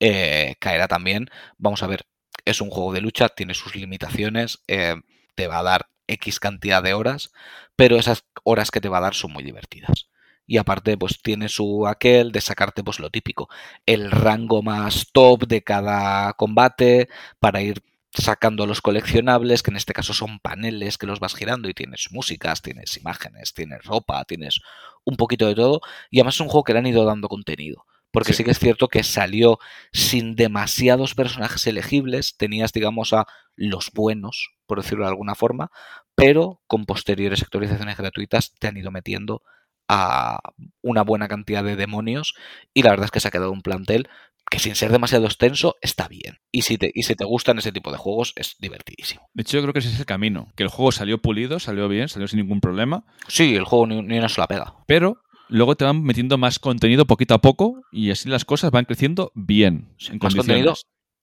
eh, 0.00 0.56
caerá 0.60 0.88
también. 0.88 1.28
Vamos 1.58 1.82
a 1.82 1.86
ver, 1.86 2.06
es 2.44 2.60
un 2.60 2.70
juego 2.70 2.92
de 2.92 3.00
lucha, 3.00 3.28
tiene 3.28 3.54
sus 3.54 3.74
limitaciones, 3.76 4.60
eh, 4.68 4.96
te 5.34 5.48
va 5.48 5.60
a 5.60 5.62
dar 5.62 5.88
X 6.06 6.40
cantidad 6.40 6.82
de 6.82 6.94
horas, 6.94 7.32
pero 7.76 7.96
esas 7.96 8.24
horas 8.44 8.70
que 8.70 8.80
te 8.80 8.88
va 8.88 8.98
a 8.98 9.02
dar 9.02 9.14
son 9.14 9.32
muy 9.32 9.44
divertidas. 9.44 10.08
Y 10.46 10.56
aparte, 10.56 10.96
pues 10.96 11.20
tiene 11.22 11.48
su 11.48 11.86
aquel 11.86 12.32
de 12.32 12.40
sacarte 12.40 12.82
pues 12.82 13.00
lo 13.00 13.10
típico, 13.10 13.48
el 13.86 14.10
rango 14.10 14.62
más 14.62 15.08
top 15.12 15.46
de 15.46 15.62
cada 15.62 16.32
combate 16.34 17.08
para 17.38 17.60
ir 17.60 17.82
sacando 18.12 18.66
los 18.66 18.80
coleccionables, 18.80 19.62
que 19.62 19.70
en 19.70 19.76
este 19.76 19.92
caso 19.92 20.14
son 20.14 20.38
paneles 20.40 20.98
que 20.98 21.06
los 21.06 21.20
vas 21.20 21.34
girando 21.34 21.68
y 21.68 21.74
tienes 21.74 22.08
músicas, 22.10 22.62
tienes 22.62 22.96
imágenes, 22.96 23.52
tienes 23.54 23.84
ropa, 23.84 24.24
tienes 24.24 24.60
un 25.04 25.16
poquito 25.16 25.46
de 25.46 25.54
todo. 25.54 25.80
Y 26.10 26.20
además 26.20 26.34
es 26.36 26.40
un 26.40 26.48
juego 26.48 26.64
que 26.64 26.72
le 26.72 26.80
han 26.80 26.86
ido 26.86 27.04
dando 27.04 27.28
contenido. 27.28 27.84
Porque 28.10 28.32
sí, 28.32 28.38
Sí. 28.38 28.44
que 28.44 28.50
es 28.52 28.58
cierto 28.58 28.88
que 28.88 29.02
salió 29.04 29.58
sin 29.92 30.34
demasiados 30.34 31.14
personajes 31.14 31.66
elegibles. 31.66 32.36
Tenías, 32.38 32.72
digamos, 32.72 33.12
a 33.12 33.26
los 33.54 33.90
buenos, 33.92 34.50
por 34.66 34.80
decirlo 34.82 35.04
de 35.04 35.10
alguna 35.10 35.34
forma, 35.34 35.70
pero 36.14 36.62
con 36.66 36.86
posteriores 36.86 37.42
actualizaciones 37.42 37.96
gratuitas 37.98 38.54
te 38.58 38.66
han 38.68 38.76
ido 38.78 38.90
metiendo 38.90 39.42
a 39.88 40.38
una 40.82 41.02
buena 41.02 41.28
cantidad 41.28 41.62
de 41.64 41.76
demonios. 41.76 42.34
Y 42.74 42.82
la 42.82 42.90
verdad 42.90 43.06
es 43.06 43.10
que 43.10 43.20
se 43.20 43.28
ha 43.28 43.30
quedado 43.30 43.52
un 43.52 43.62
plantel 43.62 44.08
que 44.50 44.58
sin 44.58 44.74
ser 44.74 44.90
demasiado 44.92 45.26
extenso 45.26 45.76
está 45.80 46.08
bien. 46.08 46.38
Y 46.50 46.62
si, 46.62 46.78
te, 46.78 46.90
y 46.94 47.02
si 47.02 47.14
te 47.14 47.24
gustan 47.24 47.58
ese 47.58 47.72
tipo 47.72 47.90
de 47.92 47.98
juegos 47.98 48.32
es 48.36 48.56
divertidísimo. 48.58 49.28
De 49.34 49.42
hecho, 49.42 49.56
yo 49.58 49.62
creo 49.62 49.72
que 49.72 49.80
ese 49.80 49.90
es 49.90 49.98
el 49.98 50.06
camino. 50.06 50.52
Que 50.56 50.62
el 50.62 50.68
juego 50.68 50.92
salió 50.92 51.18
pulido, 51.20 51.58
salió 51.58 51.88
bien, 51.88 52.08
salió 52.08 52.28
sin 52.28 52.40
ningún 52.40 52.60
problema. 52.60 53.04
Sí, 53.28 53.54
el 53.56 53.64
juego 53.64 53.86
ni, 53.86 54.02
ni 54.02 54.18
una 54.18 54.28
sola 54.28 54.46
pega. 54.46 54.74
Pero 54.86 55.22
luego 55.48 55.76
te 55.76 55.84
van 55.84 56.02
metiendo 56.02 56.38
más 56.38 56.58
contenido 56.58 57.06
poquito 57.06 57.34
a 57.34 57.40
poco 57.40 57.82
y 57.92 58.10
así 58.10 58.28
las 58.28 58.44
cosas 58.44 58.70
van 58.70 58.84
creciendo 58.84 59.32
bien. 59.34 59.94
Sí, 59.98 60.12
en 60.12 60.18
más 60.22 60.34
contenido 60.34 60.74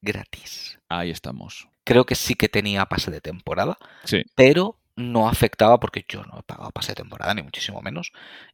gratis. 0.01 0.79
Ahí 0.89 1.09
estamos. 1.09 1.67
Creo 1.83 2.05
que 2.05 2.15
sí 2.15 2.35
que 2.35 2.49
tenía 2.49 2.85
pase 2.85 3.11
de 3.11 3.21
temporada, 3.21 3.77
Sí. 4.03 4.23
pero 4.35 4.79
no 4.95 5.27
afectaba 5.27 5.79
porque 5.79 6.05
yo 6.07 6.23
no 6.23 6.39
he 6.39 6.43
pagado 6.43 6.71
pase 6.71 6.91
de 6.91 6.95
temporada, 6.95 7.33
ni 7.33 7.41
muchísimo 7.43 7.81
menos. 7.81 8.11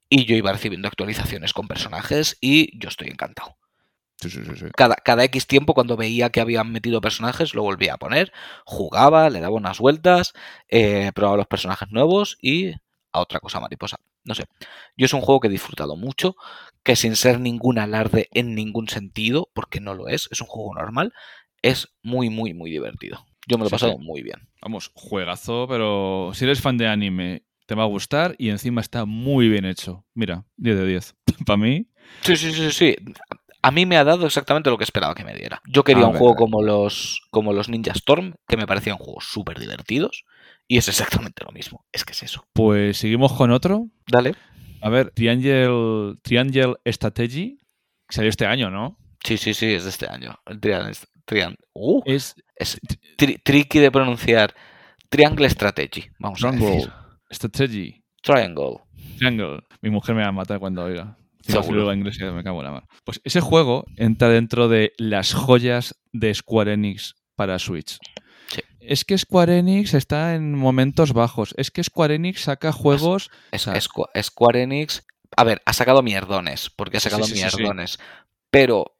Y 0.09 0.25
yo 0.25 0.35
iba 0.35 0.51
recibiendo 0.51 0.87
actualizaciones 0.87 1.53
con 1.53 1.67
personajes 1.67 2.37
y 2.41 2.77
yo 2.79 2.89
estoy 2.89 3.09
encantado. 3.09 3.55
Sí, 4.21 4.29
sí, 4.29 4.41
sí. 4.43 4.65
Cada, 4.75 4.95
cada 4.95 5.23
X 5.25 5.47
tiempo, 5.47 5.73
cuando 5.73 5.97
veía 5.97 6.29
que 6.29 6.41
habían 6.41 6.71
metido 6.71 7.01
personajes, 7.01 7.55
lo 7.55 7.63
volvía 7.63 7.95
a 7.95 7.97
poner, 7.97 8.31
jugaba, 8.65 9.29
le 9.29 9.39
daba 9.39 9.55
unas 9.55 9.79
vueltas, 9.79 10.33
eh, 10.69 11.11
probaba 11.15 11.37
los 11.37 11.47
personajes 11.47 11.89
nuevos 11.91 12.37
y 12.41 12.71
a 13.13 13.19
otra 13.19 13.39
cosa 13.39 13.59
mariposa. 13.59 13.97
No 14.23 14.35
sé. 14.35 14.45
Yo 14.95 15.05
es 15.05 15.13
un 15.13 15.21
juego 15.21 15.39
que 15.39 15.47
he 15.47 15.51
disfrutado 15.51 15.95
mucho, 15.95 16.35
que 16.83 16.95
sin 16.95 17.15
ser 17.15 17.39
ningún 17.39 17.79
alarde 17.79 18.29
en 18.31 18.53
ningún 18.53 18.87
sentido, 18.87 19.49
porque 19.53 19.79
no 19.79 19.95
lo 19.95 20.07
es, 20.07 20.29
es 20.31 20.41
un 20.41 20.47
juego 20.47 20.75
normal, 20.75 21.13
es 21.63 21.89
muy, 22.03 22.29
muy, 22.29 22.53
muy 22.53 22.69
divertido. 22.69 23.25
Yo 23.47 23.57
me 23.57 23.63
lo 23.63 23.69
he 23.69 23.71
pasado 23.71 23.97
muy 23.97 24.21
bien. 24.21 24.47
Vamos, 24.61 24.91
juegazo, 24.93 25.65
pero 25.67 26.31
si 26.35 26.45
eres 26.45 26.61
fan 26.61 26.77
de 26.77 26.87
anime, 26.87 27.43
te 27.65 27.73
va 27.73 27.83
a 27.83 27.87
gustar 27.87 28.35
y 28.37 28.49
encima 28.49 28.81
está 28.81 29.05
muy 29.05 29.49
bien 29.49 29.65
hecho. 29.65 30.05
Mira, 30.13 30.45
10 30.57 30.77
de 30.77 30.85
10. 30.85 31.15
Para 31.45 31.57
mí, 31.57 31.87
Sí, 32.21 32.35
sí, 32.35 32.53
sí, 32.53 32.71
sí. 32.71 32.95
A 33.63 33.71
mí 33.71 33.85
me 33.85 33.97
ha 33.97 34.03
dado 34.03 34.25
exactamente 34.25 34.69
lo 34.69 34.77
que 34.77 34.83
esperaba 34.83 35.13
que 35.13 35.23
me 35.23 35.35
diera. 35.35 35.61
Yo 35.67 35.83
quería 35.83 36.05
A 36.05 36.07
un 36.07 36.13
juego 36.17 36.33
a 36.33 36.35
como 36.37 36.63
los, 36.63 37.21
como 37.29 37.53
los 37.53 37.69
Ninja 37.69 37.91
Storm, 37.93 38.33
que 38.47 38.57
me 38.57 38.65
parecían 38.65 38.97
juegos 38.97 39.25
súper 39.29 39.59
divertidos, 39.59 40.23
y 40.67 40.77
es 40.77 40.87
exactamente 40.87 41.43
lo 41.45 41.51
mismo. 41.51 41.85
Es 41.91 42.03
que 42.05 42.13
es 42.13 42.23
eso. 42.23 42.43
pues 42.53 42.97
seguimos 42.97 43.33
con 43.33 43.51
otro. 43.51 43.87
Dale. 44.07 44.35
A 44.81 44.89
ver, 44.89 45.11
Triangle, 45.11 46.15
Triangle 46.23 46.75
Strategy, 46.87 47.59
salió 48.09 48.29
este 48.29 48.47
año, 48.47 48.71
¿no? 48.71 48.97
Sí, 49.23 49.37
sí, 49.37 49.53
sí, 49.53 49.67
es 49.73 49.83
de 49.83 49.91
este 49.91 50.07
año. 50.09 50.39
El 50.47 50.59
Trian, 50.59 50.91
Trian, 51.25 51.55
uh, 51.73 52.01
Es 52.05 52.33
es 52.55 52.79
tri- 53.17 53.39
tricky 53.43 53.77
de 53.79 53.91
pronunciar. 53.91 54.55
Triangle 55.09 55.47
Strategy, 55.49 56.09
vamos 56.19 56.43
a 56.43 56.49
Triangle 56.49 56.75
decir. 56.75 56.91
Strategy. 57.29 58.03
Triangle. 58.23 58.77
Triangle. 59.17 59.59
Mi 59.81 59.89
mujer 59.91 60.15
me 60.15 60.21
va 60.23 60.29
a 60.29 60.31
matar 60.31 60.57
cuando 60.59 60.83
oiga. 60.83 61.17
Seguro. 61.45 61.93
inglesa, 61.93 62.31
me 62.31 62.43
cago 62.43 62.59
en 62.59 62.65
la 62.65 62.71
mar. 62.71 62.83
Pues 63.03 63.21
ese 63.23 63.41
juego 63.41 63.85
entra 63.97 64.29
dentro 64.29 64.67
de 64.67 64.93
las 64.97 65.33
joyas 65.33 65.95
de 66.11 66.33
Square 66.33 66.73
Enix 66.73 67.15
para 67.35 67.59
Switch. 67.59 67.97
Sí. 68.47 68.61
Es 68.79 69.05
que 69.05 69.17
Square 69.17 69.57
Enix 69.59 69.93
está 69.93 70.35
en 70.35 70.55
momentos 70.55 71.13
bajos. 71.13 71.53
Es 71.57 71.71
que 71.71 71.83
Square 71.83 72.15
Enix 72.15 72.41
saca 72.41 72.71
juegos. 72.71 73.29
Es, 73.51 73.63
sea- 73.63 73.79
Square 73.79 74.61
Enix. 74.63 75.03
A 75.37 75.43
ver, 75.43 75.61
ha 75.65 75.73
sacado 75.73 76.01
mierdones, 76.03 76.69
porque 76.69 76.97
ha 76.97 76.99
sacado 76.99 77.23
sí, 77.23 77.35
sí, 77.35 77.37
sí. 77.49 77.57
mierdones. 77.57 77.99
Pero 78.49 78.97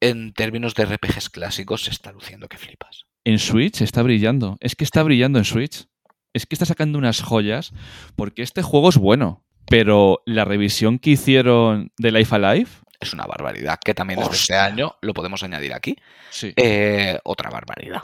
en 0.00 0.32
términos 0.32 0.74
de 0.74 0.84
RPGs 0.84 1.30
clásicos 1.30 1.84
se 1.84 1.90
está 1.90 2.12
luciendo 2.12 2.48
que 2.48 2.58
flipas. 2.58 3.06
En 3.24 3.38
Switch 3.38 3.80
está 3.80 4.02
brillando. 4.02 4.56
Es 4.60 4.76
que 4.76 4.84
está 4.84 5.02
brillando 5.02 5.38
en 5.38 5.44
Switch. 5.44 5.86
Es 6.32 6.46
que 6.46 6.54
está 6.54 6.66
sacando 6.66 6.98
unas 6.98 7.22
joyas 7.22 7.72
porque 8.16 8.42
este 8.42 8.62
juego 8.62 8.88
es 8.90 8.96
bueno. 8.98 9.44
Pero 9.66 10.22
la 10.26 10.44
revisión 10.44 10.98
que 10.98 11.10
hicieron 11.10 11.92
de 11.98 12.12
Life 12.12 12.34
Alive, 12.34 12.70
Es 13.00 13.12
una 13.12 13.24
barbaridad, 13.26 13.78
que 13.84 13.94
también 13.94 14.20
es 14.20 14.28
de 14.30 14.36
este 14.36 14.54
año, 14.56 14.94
lo 15.02 15.12
podemos 15.14 15.42
añadir 15.42 15.72
aquí. 15.74 15.96
sí. 16.30 16.52
Eh, 16.56 17.18
otra 17.24 17.50
barbaridad. 17.50 18.02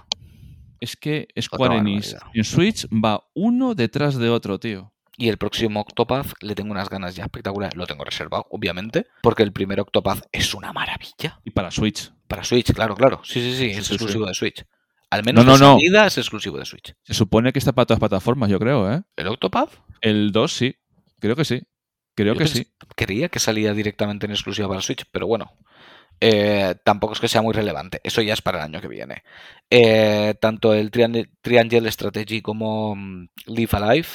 es 0.80 0.96
que 0.96 1.28
Square 1.40 1.76
Enix 1.76 2.16
en 2.34 2.44
Switch 2.44 2.86
va 2.88 3.22
uno 3.34 3.74
detrás 3.74 4.16
de 4.16 4.28
otro, 4.30 4.58
tío. 4.58 4.92
Y 5.18 5.28
el 5.28 5.36
próximo 5.36 5.80
Octopath 5.80 6.32
le 6.40 6.54
tengo 6.54 6.70
unas 6.70 6.88
ganas 6.88 7.14
ya 7.14 7.24
espectaculares. 7.24 7.76
Lo 7.76 7.86
tengo 7.86 8.04
reservado, 8.04 8.46
obviamente, 8.50 9.04
porque 9.22 9.42
el 9.42 9.52
primer 9.52 9.78
Octopath 9.80 10.22
es 10.32 10.54
una 10.54 10.72
maravilla. 10.72 11.38
Y 11.44 11.50
para 11.50 11.70
Switch. 11.70 12.10
Para 12.26 12.42
Switch, 12.42 12.72
claro, 12.72 12.94
claro. 12.96 13.20
Sí, 13.22 13.40
sí, 13.42 13.50
sí, 13.52 13.56
Sí, 13.74 13.78
es 13.78 13.86
sí, 13.86 13.94
exclusivo 13.94 14.24
de 14.24 14.32
Switch. 14.32 14.64
Al 15.10 15.22
menos 15.24 15.44
No, 15.44 15.58
no, 15.58 15.58
no. 15.58 15.74
salida 15.74 16.06
es 16.06 16.16
exclusivo 16.16 16.56
de 16.56 16.64
Switch. 16.64 16.94
Se 17.02 17.12
supone 17.12 17.52
que 17.52 17.58
está 17.58 17.72
para 17.72 17.84
todas 17.84 17.98
plataformas, 18.00 18.48
yo 18.48 18.58
creo, 18.58 18.90
¿eh? 18.90 19.02
¿El 19.16 19.26
Octopath? 19.26 19.70
El 20.00 20.32
2 20.32 20.50
sí. 20.52 20.76
Creo 21.20 21.36
que 21.36 21.44
sí. 21.44 21.62
Creo 22.14 22.34
Yo 22.34 22.38
que 22.38 22.48
sí. 22.48 22.66
Creía 22.96 23.28
que 23.28 23.38
salía 23.38 23.72
directamente 23.72 24.26
en 24.26 24.32
exclusiva 24.32 24.68
para 24.68 24.80
Switch, 24.82 25.04
pero 25.12 25.26
bueno. 25.26 25.52
eh, 26.20 26.74
tampoco 26.84 27.14
es 27.14 27.20
que 27.20 27.28
sea 27.28 27.40
muy 27.42 27.54
relevante. 27.54 28.00
Eso 28.04 28.20
ya 28.22 28.34
es 28.34 28.42
para 28.42 28.58
el 28.58 28.64
año 28.64 28.80
que 28.80 28.88
viene. 28.88 29.22
Eh, 29.70 30.34
tanto 30.40 30.74
el 30.74 30.90
Trian- 30.90 31.30
Triangle 31.40 31.90
Strategy 31.90 32.42
como 32.42 32.94
mm, 32.96 33.28
Live 33.46 33.70
Alive, 33.72 34.08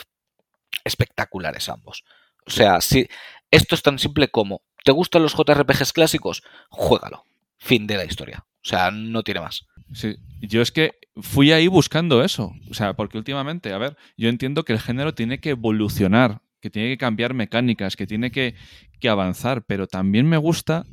espectaculares 0.83 1.69
ambos. 1.69 2.03
O 2.45 2.51
sea, 2.51 2.81
si 2.81 3.07
esto 3.51 3.75
es 3.75 3.81
tan 3.81 3.99
simple 3.99 4.27
como, 4.29 4.61
¿te 4.83 4.91
gustan 4.91 5.23
los 5.23 5.33
JRPGs 5.35 5.93
clásicos? 5.93 6.43
Juégalo. 6.69 7.23
Fin 7.57 7.87
de 7.87 7.97
la 7.97 8.05
historia. 8.05 8.45
O 8.63 8.67
sea, 8.67 8.91
no 8.91 9.23
tiene 9.23 9.39
más. 9.41 9.65
Sí. 9.93 10.15
Yo 10.41 10.61
es 10.61 10.71
que 10.71 10.99
fui 11.21 11.51
ahí 11.51 11.67
buscando 11.67 12.23
eso. 12.23 12.53
O 12.69 12.73
sea, 12.73 12.93
porque 12.93 13.17
últimamente, 13.17 13.71
a 13.73 13.77
ver, 13.77 13.97
yo 14.17 14.29
entiendo 14.29 14.63
que 14.63 14.73
el 14.73 14.79
género 14.79 15.13
tiene 15.13 15.39
que 15.39 15.51
evolucionar, 15.51 16.41
que 16.65 16.71
tiene 16.71 16.89
que 16.89 16.97
cambiar 16.97 17.35
mecánicas, 17.35 17.95
que 17.95 18.07
tiene 18.07 18.31
que, 18.31 18.55
que 18.99 19.07
avanzar, 19.07 19.63
pero 19.65 19.85
también 19.85 20.25
me 20.27 20.37
gusta 20.37 20.83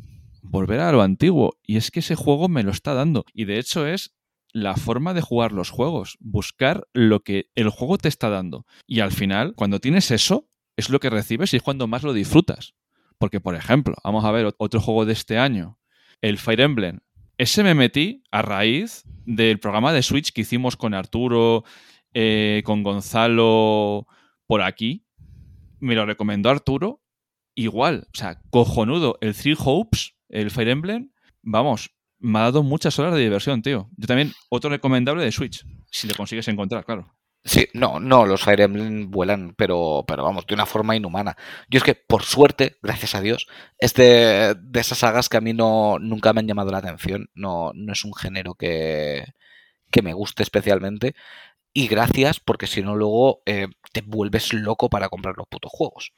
volver 0.42 0.80
a 0.80 0.92
lo 0.92 1.00
antiguo. 1.00 1.56
Y 1.66 1.78
es 1.78 1.90
que 1.90 2.00
ese 2.00 2.14
juego 2.14 2.50
me 2.50 2.62
lo 2.62 2.70
está 2.72 2.92
dando. 2.92 3.24
Y 3.32 3.46
de 3.46 3.58
hecho 3.58 3.86
es 3.86 4.14
la 4.52 4.76
forma 4.76 5.14
de 5.14 5.22
jugar 5.22 5.52
los 5.52 5.70
juegos, 5.70 6.18
buscar 6.20 6.86
lo 6.92 7.20
que 7.20 7.46
el 7.54 7.70
juego 7.70 7.96
te 7.96 8.08
está 8.08 8.28
dando. 8.28 8.66
Y 8.86 9.00
al 9.00 9.12
final, 9.12 9.54
cuando 9.54 9.80
tienes 9.80 10.10
eso, 10.10 10.46
es 10.76 10.90
lo 10.90 11.00
que 11.00 11.08
recibes 11.08 11.54
y 11.54 11.56
es 11.56 11.62
cuando 11.62 11.86
más 11.86 12.02
lo 12.02 12.12
disfrutas. 12.12 12.74
Porque, 13.16 13.40
por 13.40 13.54
ejemplo, 13.54 13.94
vamos 14.04 14.26
a 14.26 14.30
ver 14.30 14.46
ot- 14.48 14.54
otro 14.58 14.78
juego 14.78 15.06
de 15.06 15.14
este 15.14 15.38
año, 15.38 15.78
el 16.20 16.36
Fire 16.36 16.60
Emblem. 16.60 17.00
Ese 17.38 17.62
me 17.62 17.74
metí 17.74 18.24
a 18.30 18.42
raíz 18.42 19.04
del 19.24 19.58
programa 19.58 19.94
de 19.94 20.02
Switch 20.02 20.32
que 20.32 20.42
hicimos 20.42 20.76
con 20.76 20.92
Arturo, 20.92 21.64
eh, 22.12 22.60
con 22.66 22.82
Gonzalo 22.82 24.06
por 24.46 24.60
aquí. 24.60 25.06
Me 25.82 25.96
lo 25.96 26.06
recomendó 26.06 26.48
Arturo. 26.48 27.00
Igual, 27.56 28.06
o 28.14 28.16
sea, 28.16 28.40
cojonudo. 28.50 29.18
El 29.20 29.34
Three 29.34 29.56
Hopes, 29.58 30.14
el 30.28 30.52
Fire 30.52 30.68
Emblem, 30.68 31.10
vamos, 31.42 31.90
me 32.20 32.38
ha 32.38 32.42
dado 32.42 32.62
muchas 32.62 33.00
horas 33.00 33.14
de 33.14 33.20
diversión, 33.20 33.62
tío. 33.62 33.90
Yo 33.96 34.06
también, 34.06 34.32
otro 34.48 34.70
recomendable 34.70 35.24
de 35.24 35.32
Switch, 35.32 35.66
si 35.90 36.06
le 36.06 36.14
consigues 36.14 36.46
encontrar, 36.46 36.84
claro. 36.84 37.12
Sí, 37.44 37.66
no, 37.74 37.98
no, 37.98 38.26
los 38.26 38.44
Fire 38.44 38.60
Emblem 38.60 39.10
vuelan, 39.10 39.54
pero, 39.56 40.04
pero 40.06 40.22
vamos, 40.22 40.46
de 40.46 40.54
una 40.54 40.66
forma 40.66 40.94
inhumana. 40.94 41.36
Yo 41.68 41.78
es 41.78 41.84
que, 41.84 41.96
por 41.96 42.22
suerte, 42.22 42.76
gracias 42.80 43.16
a 43.16 43.20
Dios, 43.20 43.48
es 43.76 43.92
de, 43.94 44.54
de 44.56 44.80
esas 44.80 44.98
sagas 44.98 45.28
que 45.28 45.38
a 45.38 45.40
mí 45.40 45.52
no, 45.52 45.98
nunca 45.98 46.32
me 46.32 46.38
han 46.38 46.46
llamado 46.46 46.70
la 46.70 46.78
atención. 46.78 47.28
No, 47.34 47.72
no 47.74 47.92
es 47.92 48.04
un 48.04 48.14
género 48.14 48.54
que, 48.54 49.24
que 49.90 50.02
me 50.02 50.14
guste 50.14 50.44
especialmente. 50.44 51.16
Y 51.72 51.88
gracias, 51.88 52.38
porque 52.40 52.66
si 52.66 52.82
no, 52.82 52.94
luego 52.96 53.42
eh, 53.46 53.68
te 53.92 54.02
vuelves 54.02 54.52
loco 54.52 54.90
para 54.90 55.08
comprar 55.08 55.36
los 55.36 55.46
putos 55.48 55.70
juegos. 55.72 56.12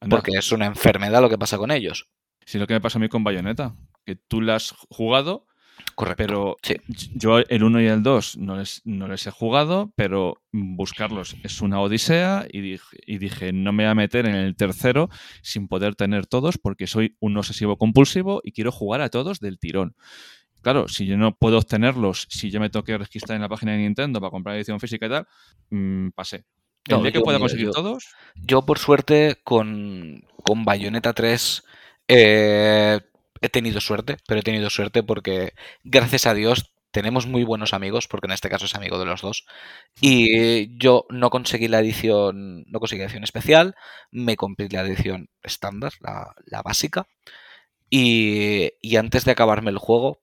Anda. 0.00 0.16
Porque 0.16 0.32
es 0.32 0.50
una 0.52 0.66
enfermedad 0.66 1.20
lo 1.20 1.28
que 1.28 1.38
pasa 1.38 1.58
con 1.58 1.70
ellos. 1.70 2.08
Si 2.46 2.58
lo 2.58 2.66
que 2.66 2.74
me 2.74 2.80
pasa 2.80 2.98
a 2.98 3.00
mí 3.00 3.08
con 3.08 3.22
Bayonetta, 3.22 3.76
que 4.04 4.16
tú 4.16 4.40
la 4.40 4.56
has 4.56 4.74
jugado, 4.88 5.46
Correcto. 5.94 6.16
pero 6.16 6.56
Sí. 6.62 6.76
yo 7.14 7.38
el 7.38 7.62
1 7.62 7.82
y 7.82 7.86
el 7.86 8.02
2 8.02 8.38
no 8.38 8.56
les, 8.56 8.80
no 8.84 9.08
les 9.08 9.26
he 9.26 9.30
jugado, 9.30 9.92
pero 9.96 10.42
buscarlos 10.52 11.36
es 11.42 11.60
una 11.60 11.80
odisea 11.80 12.46
y 12.50 12.60
dije, 12.62 12.96
y 13.06 13.18
dije, 13.18 13.52
no 13.52 13.72
me 13.72 13.84
voy 13.84 13.90
a 13.90 13.94
meter 13.94 14.26
en 14.26 14.34
el 14.34 14.56
tercero 14.56 15.10
sin 15.42 15.68
poder 15.68 15.94
tener 15.94 16.26
todos 16.26 16.56
porque 16.58 16.86
soy 16.86 17.16
un 17.20 17.36
obsesivo 17.36 17.76
compulsivo 17.76 18.40
y 18.42 18.52
quiero 18.52 18.72
jugar 18.72 19.00
a 19.02 19.10
todos 19.10 19.40
del 19.40 19.58
tirón. 19.58 19.94
Claro, 20.62 20.88
si 20.88 21.06
yo 21.06 21.16
no 21.16 21.34
puedo 21.34 21.58
obtenerlos, 21.58 22.26
si 22.30 22.50
yo 22.50 22.60
me 22.60 22.70
tengo 22.70 22.84
que 22.84 22.98
registrar 22.98 23.36
en 23.36 23.42
la 23.42 23.48
página 23.48 23.72
de 23.72 23.78
Nintendo 23.78 24.20
para 24.20 24.30
comprar 24.30 24.56
edición 24.56 24.80
física 24.80 25.06
y 25.06 25.08
tal, 25.08 25.26
mm, 25.70 26.10
pasé. 26.10 26.44
El 26.88 26.98
No, 26.98 27.02
día 27.02 27.12
que 27.12 27.18
yo, 27.18 27.22
pueda 27.22 27.38
mira, 27.38 27.38
conseguir 27.38 27.66
yo- 27.66 27.72
todos, 27.72 28.16
Yo, 28.34 28.62
por 28.66 28.78
suerte, 28.78 29.40
con, 29.44 30.24
con 30.44 30.64
Bayonetta 30.64 31.12
3 31.12 31.62
eh, 32.08 33.00
he 33.40 33.48
tenido 33.48 33.80
suerte, 33.80 34.16
pero 34.26 34.40
he 34.40 34.42
tenido 34.42 34.70
suerte 34.70 35.02
porque, 35.02 35.52
gracias 35.84 36.26
a 36.26 36.34
Dios, 36.34 36.72
tenemos 36.90 37.26
muy 37.26 37.44
buenos 37.44 37.72
amigos, 37.72 38.08
porque 38.08 38.26
en 38.26 38.32
este 38.32 38.48
caso 38.50 38.66
es 38.66 38.74
amigo 38.74 38.98
de 38.98 39.04
los 39.06 39.20
dos. 39.22 39.46
Y 40.00 40.76
yo 40.78 41.06
no 41.10 41.30
conseguí 41.30 41.68
la 41.68 41.80
edición, 41.80 42.64
no 42.66 42.80
conseguí 42.80 43.00
la 43.00 43.04
edición 43.06 43.24
especial, 43.24 43.74
me 44.10 44.36
compré 44.36 44.68
la 44.70 44.82
edición 44.82 45.28
estándar, 45.42 45.92
la, 46.00 46.34
la 46.46 46.62
básica. 46.62 47.06
Y, 47.90 48.70
y 48.80 48.96
antes 48.96 49.24
de 49.24 49.32
acabarme 49.32 49.70
el 49.70 49.78
juego, 49.78 50.20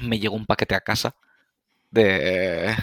me 0.00 0.18
llegó 0.18 0.36
un 0.36 0.46
paquete 0.46 0.74
a 0.74 0.80
casa 0.80 1.16
de, 1.90 2.74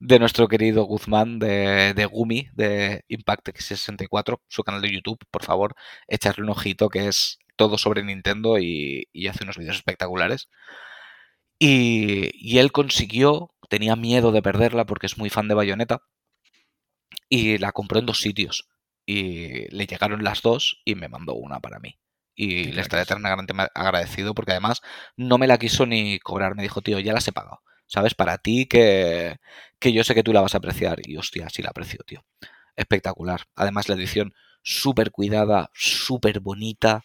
de 0.00 0.18
nuestro 0.18 0.48
querido 0.48 0.84
Guzmán 0.84 1.38
de, 1.38 1.94
de 1.94 2.06
Gumi, 2.06 2.48
de 2.54 3.04
Impact 3.08 3.48
X64, 3.48 4.40
su 4.48 4.64
canal 4.64 4.82
de 4.82 4.92
YouTube, 4.92 5.18
por 5.30 5.44
favor, 5.44 5.74
echarle 6.08 6.44
un 6.44 6.50
ojito 6.50 6.88
que 6.88 7.08
es 7.08 7.38
todo 7.56 7.78
sobre 7.78 8.02
Nintendo 8.02 8.58
y, 8.58 9.08
hace 9.28 9.44
unos 9.44 9.58
vídeos 9.58 9.76
espectaculares. 9.76 10.48
Y, 11.58 12.30
y 12.34 12.58
él 12.58 12.72
consiguió, 12.72 13.54
tenía 13.68 13.94
miedo 13.96 14.32
de 14.32 14.42
perderla 14.42 14.84
porque 14.84 15.06
es 15.06 15.16
muy 15.18 15.30
fan 15.30 15.48
de 15.48 15.54
Bayonetta, 15.54 16.02
y 17.28 17.58
la 17.58 17.72
compró 17.72 17.98
en 17.98 18.06
dos 18.06 18.20
sitios. 18.20 18.68
Y 19.06 19.68
le 19.74 19.86
llegaron 19.86 20.22
las 20.22 20.42
dos 20.42 20.82
y 20.84 20.94
me 20.94 21.08
mandó 21.08 21.34
una 21.34 21.60
para 21.60 21.78
mí. 21.78 21.98
Y 22.34 22.72
le 22.72 22.80
estaré 22.80 23.02
eternamente 23.02 23.54
agradecido 23.74 24.34
porque 24.34 24.52
además 24.52 24.80
no 25.16 25.38
me 25.38 25.46
la 25.46 25.58
quiso 25.58 25.86
ni 25.86 26.18
cobrar. 26.18 26.54
Me 26.54 26.62
dijo, 26.62 26.80
tío, 26.82 26.98
ya 26.98 27.12
las 27.12 27.28
he 27.28 27.32
pagado. 27.32 27.62
¿Sabes? 27.86 28.14
Para 28.14 28.38
ti 28.38 28.66
que, 28.66 29.38
que 29.78 29.92
yo 29.92 30.02
sé 30.02 30.14
que 30.14 30.22
tú 30.22 30.32
la 30.32 30.40
vas 30.40 30.54
a 30.54 30.58
apreciar. 30.58 31.00
Y 31.04 31.16
hostia, 31.16 31.48
sí 31.50 31.62
la 31.62 31.70
aprecio, 31.70 32.00
tío. 32.06 32.24
Espectacular. 32.76 33.42
Además, 33.54 33.88
la 33.88 33.96
edición 33.96 34.32
súper 34.62 35.10
cuidada, 35.10 35.70
súper 35.74 36.40
bonita. 36.40 37.04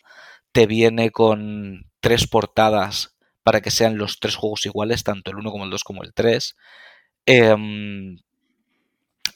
Te 0.52 0.66
viene 0.66 1.12
con 1.12 1.92
tres 2.00 2.28
portadas 2.28 3.18
para 3.44 3.62
que 3.62 3.72
sean 3.72 3.98
los 3.98 4.20
tres 4.20 4.36
juegos 4.36 4.66
iguales, 4.66 5.04
tanto 5.04 5.32
el 5.32 5.38
1 5.38 5.52
como 5.52 5.66
el 5.66 5.70
2 5.70 5.84
como 5.84 6.04
el 6.04 6.14
3. 6.14 6.56
Em, 7.26 8.18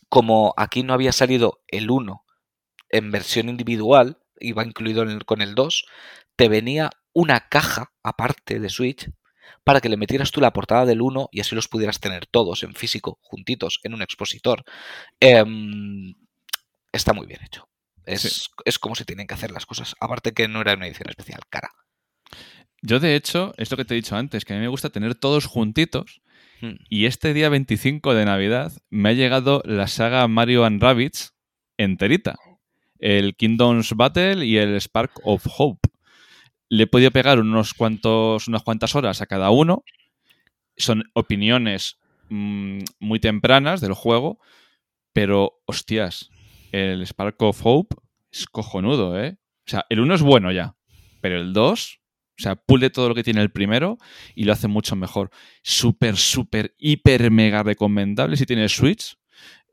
como 0.09 0.53
aquí 0.57 0.83
no 0.83 0.93
había 0.93 1.11
salido 1.11 1.61
el 1.67 1.89
1 1.89 2.25
en 2.89 3.11
versión 3.11 3.49
individual, 3.49 4.20
iba 4.41 4.65
incluido 4.65 5.03
en 5.03 5.09
el- 5.09 5.25
con 5.25 5.41
el 5.41 5.55
2, 5.55 5.85
te 6.35 6.49
venía 6.49 6.89
una 7.13 7.47
caja 7.49 7.91
aparte 8.03 8.59
de 8.59 8.69
Switch 8.69 9.09
para 9.63 9.81
que 9.81 9.89
le 9.89 9.97
metieras 9.97 10.31
tú 10.31 10.41
la 10.41 10.53
portada 10.53 10.85
del 10.85 11.01
1 11.01 11.29
y 11.31 11.41
así 11.41 11.55
los 11.55 11.67
pudieras 11.67 11.99
tener 11.99 12.25
todos 12.25 12.63
en 12.63 12.73
físico, 12.73 13.19
juntitos, 13.21 13.79
en 13.83 13.93
un 13.93 14.01
expositor. 14.01 14.63
Em, 15.19 16.15
está 16.91 17.13
muy 17.13 17.27
bien 17.27 17.41
hecho. 17.43 17.67
Es, 18.05 18.21
Sí. 18.21 18.45
es 18.65 18.79
como 18.79 18.95
se 18.95 19.05
tienen 19.05 19.27
que 19.27 19.33
hacer 19.35 19.51
las 19.51 19.65
cosas. 19.65 19.95
Aparte 19.99 20.31
que 20.33 20.47
no 20.47 20.61
era 20.61 20.73
una 20.73 20.87
edición 20.87 21.09
especial, 21.09 21.41
cara. 21.49 21.69
Yo, 22.81 22.99
de 22.99 23.15
hecho, 23.15 23.53
es 23.57 23.69
lo 23.69 23.77
que 23.77 23.85
te 23.85 23.93
he 23.93 23.95
dicho 24.01 24.15
antes, 24.15 24.43
que 24.43 24.53
a 24.53 24.55
mí 24.55 24.61
me 24.61 24.67
gusta 24.67 24.89
tener 24.89 25.13
todos 25.13 25.45
juntitos. 25.45 26.21
Hmm. 26.61 26.77
Y 26.89 27.05
este 27.05 27.33
día 27.33 27.49
25 27.49 28.13
de 28.15 28.25
Navidad 28.25 28.71
me 28.89 29.09
ha 29.09 29.13
llegado 29.13 29.61
la 29.65 29.87
saga 29.87 30.27
Mario 30.27 30.65
and 30.65 30.81
Rabbids 30.81 31.33
enterita. 31.77 32.35
El 33.01 33.35
Kingdoms 33.35 33.93
Battle 33.95 34.45
y 34.45 34.57
el 34.57 34.79
Spark 34.79 35.19
of 35.23 35.45
Hope. 35.57 35.89
Le 36.69 36.83
he 36.83 36.87
podido 36.87 37.11
pegar 37.11 37.39
unos 37.39 37.73
cuantos, 37.73 38.47
unas 38.47 38.63
cuantas 38.63 38.95
horas 38.95 39.21
a 39.21 39.25
cada 39.25 39.49
uno. 39.49 39.83
Son 40.77 41.03
opiniones 41.13 41.99
mm, 42.29 42.79
muy 42.99 43.19
tempranas 43.19 43.81
del 43.81 43.93
juego, 43.93 44.39
pero 45.11 45.61
hostias, 45.65 46.29
el 46.71 47.05
Spark 47.05 47.41
of 47.41 47.59
Hope 47.63 47.95
es 48.31 48.45
cojonudo, 48.45 49.21
¿eh? 49.21 49.37
O 49.67 49.69
sea, 49.69 49.85
el 49.89 49.99
1 49.99 50.15
es 50.15 50.21
bueno 50.21 50.51
ya, 50.51 50.75
pero 51.19 51.37
el 51.39 51.53
2, 51.53 51.99
o 52.39 52.41
sea, 52.41 52.55
pule 52.55 52.89
todo 52.89 53.09
lo 53.09 53.15
que 53.15 53.23
tiene 53.23 53.41
el 53.41 53.51
primero 53.51 53.97
y 54.35 54.45
lo 54.45 54.53
hace 54.53 54.67
mucho 54.67 54.95
mejor. 54.95 55.29
Súper, 55.63 56.17
súper, 56.17 56.75
hiper, 56.77 57.29
mega 57.31 57.63
recomendable 57.63 58.37
si 58.37 58.45
tienes 58.45 58.71
Switch 58.71 59.17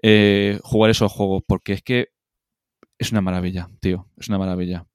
eh, 0.03 0.59
jugar 0.62 0.91
esos 0.91 1.11
juegos, 1.11 1.43
porque 1.47 1.73
es 1.75 1.83
que 1.83 2.09
es 2.99 3.13
una 3.13 3.21
maravilla, 3.21 3.69
tío, 3.81 4.09
es 4.17 4.29
una 4.29 4.39
maravilla. 4.39 4.87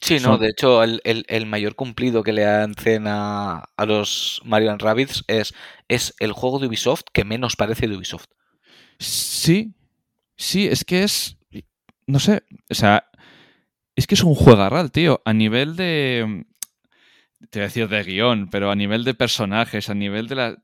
Sí, 0.00 0.18
no, 0.20 0.36
de 0.36 0.48
hecho, 0.48 0.82
el, 0.82 1.00
el- 1.04 1.24
el 1.28 1.46
mayor 1.46 1.76
cumplido 1.76 2.22
que 2.22 2.32
le 2.34 2.44
hacen 2.44 3.06
a, 3.06 3.64
a 3.76 3.86
los 3.86 4.42
Mario 4.44 4.70
and 4.70 4.82
Rabbids 4.82 5.24
es, 5.28 5.54
es 5.88 6.14
el 6.18 6.32
juego 6.32 6.58
de 6.58 6.66
Ubisoft 6.66 7.04
que 7.12 7.24
menos 7.24 7.56
parece 7.56 7.88
de 7.88 7.96
Ubisoft. 7.96 8.26
Sí, 8.98 9.74
sí, 10.36 10.66
es 10.68 10.84
que 10.84 11.02
es, 11.04 11.38
no 12.06 12.18
sé, 12.20 12.44
o 12.70 12.74
sea, 12.74 13.08
es 13.96 14.06
que 14.06 14.14
es 14.14 14.24
un 14.24 14.34
juegarral, 14.34 14.92
tío, 14.92 15.22
a 15.24 15.32
nivel 15.32 15.76
de, 15.76 16.46
te 17.50 17.58
voy 17.60 17.64
a 17.64 17.68
decir 17.68 17.88
de 17.88 18.02
guion, 18.02 18.48
pero 18.50 18.70
a 18.70 18.76
nivel 18.76 19.04
de 19.04 19.14
personajes, 19.14 19.88
a 19.90 19.94
nivel 19.94 20.28
de, 20.28 20.34
la, 20.34 20.56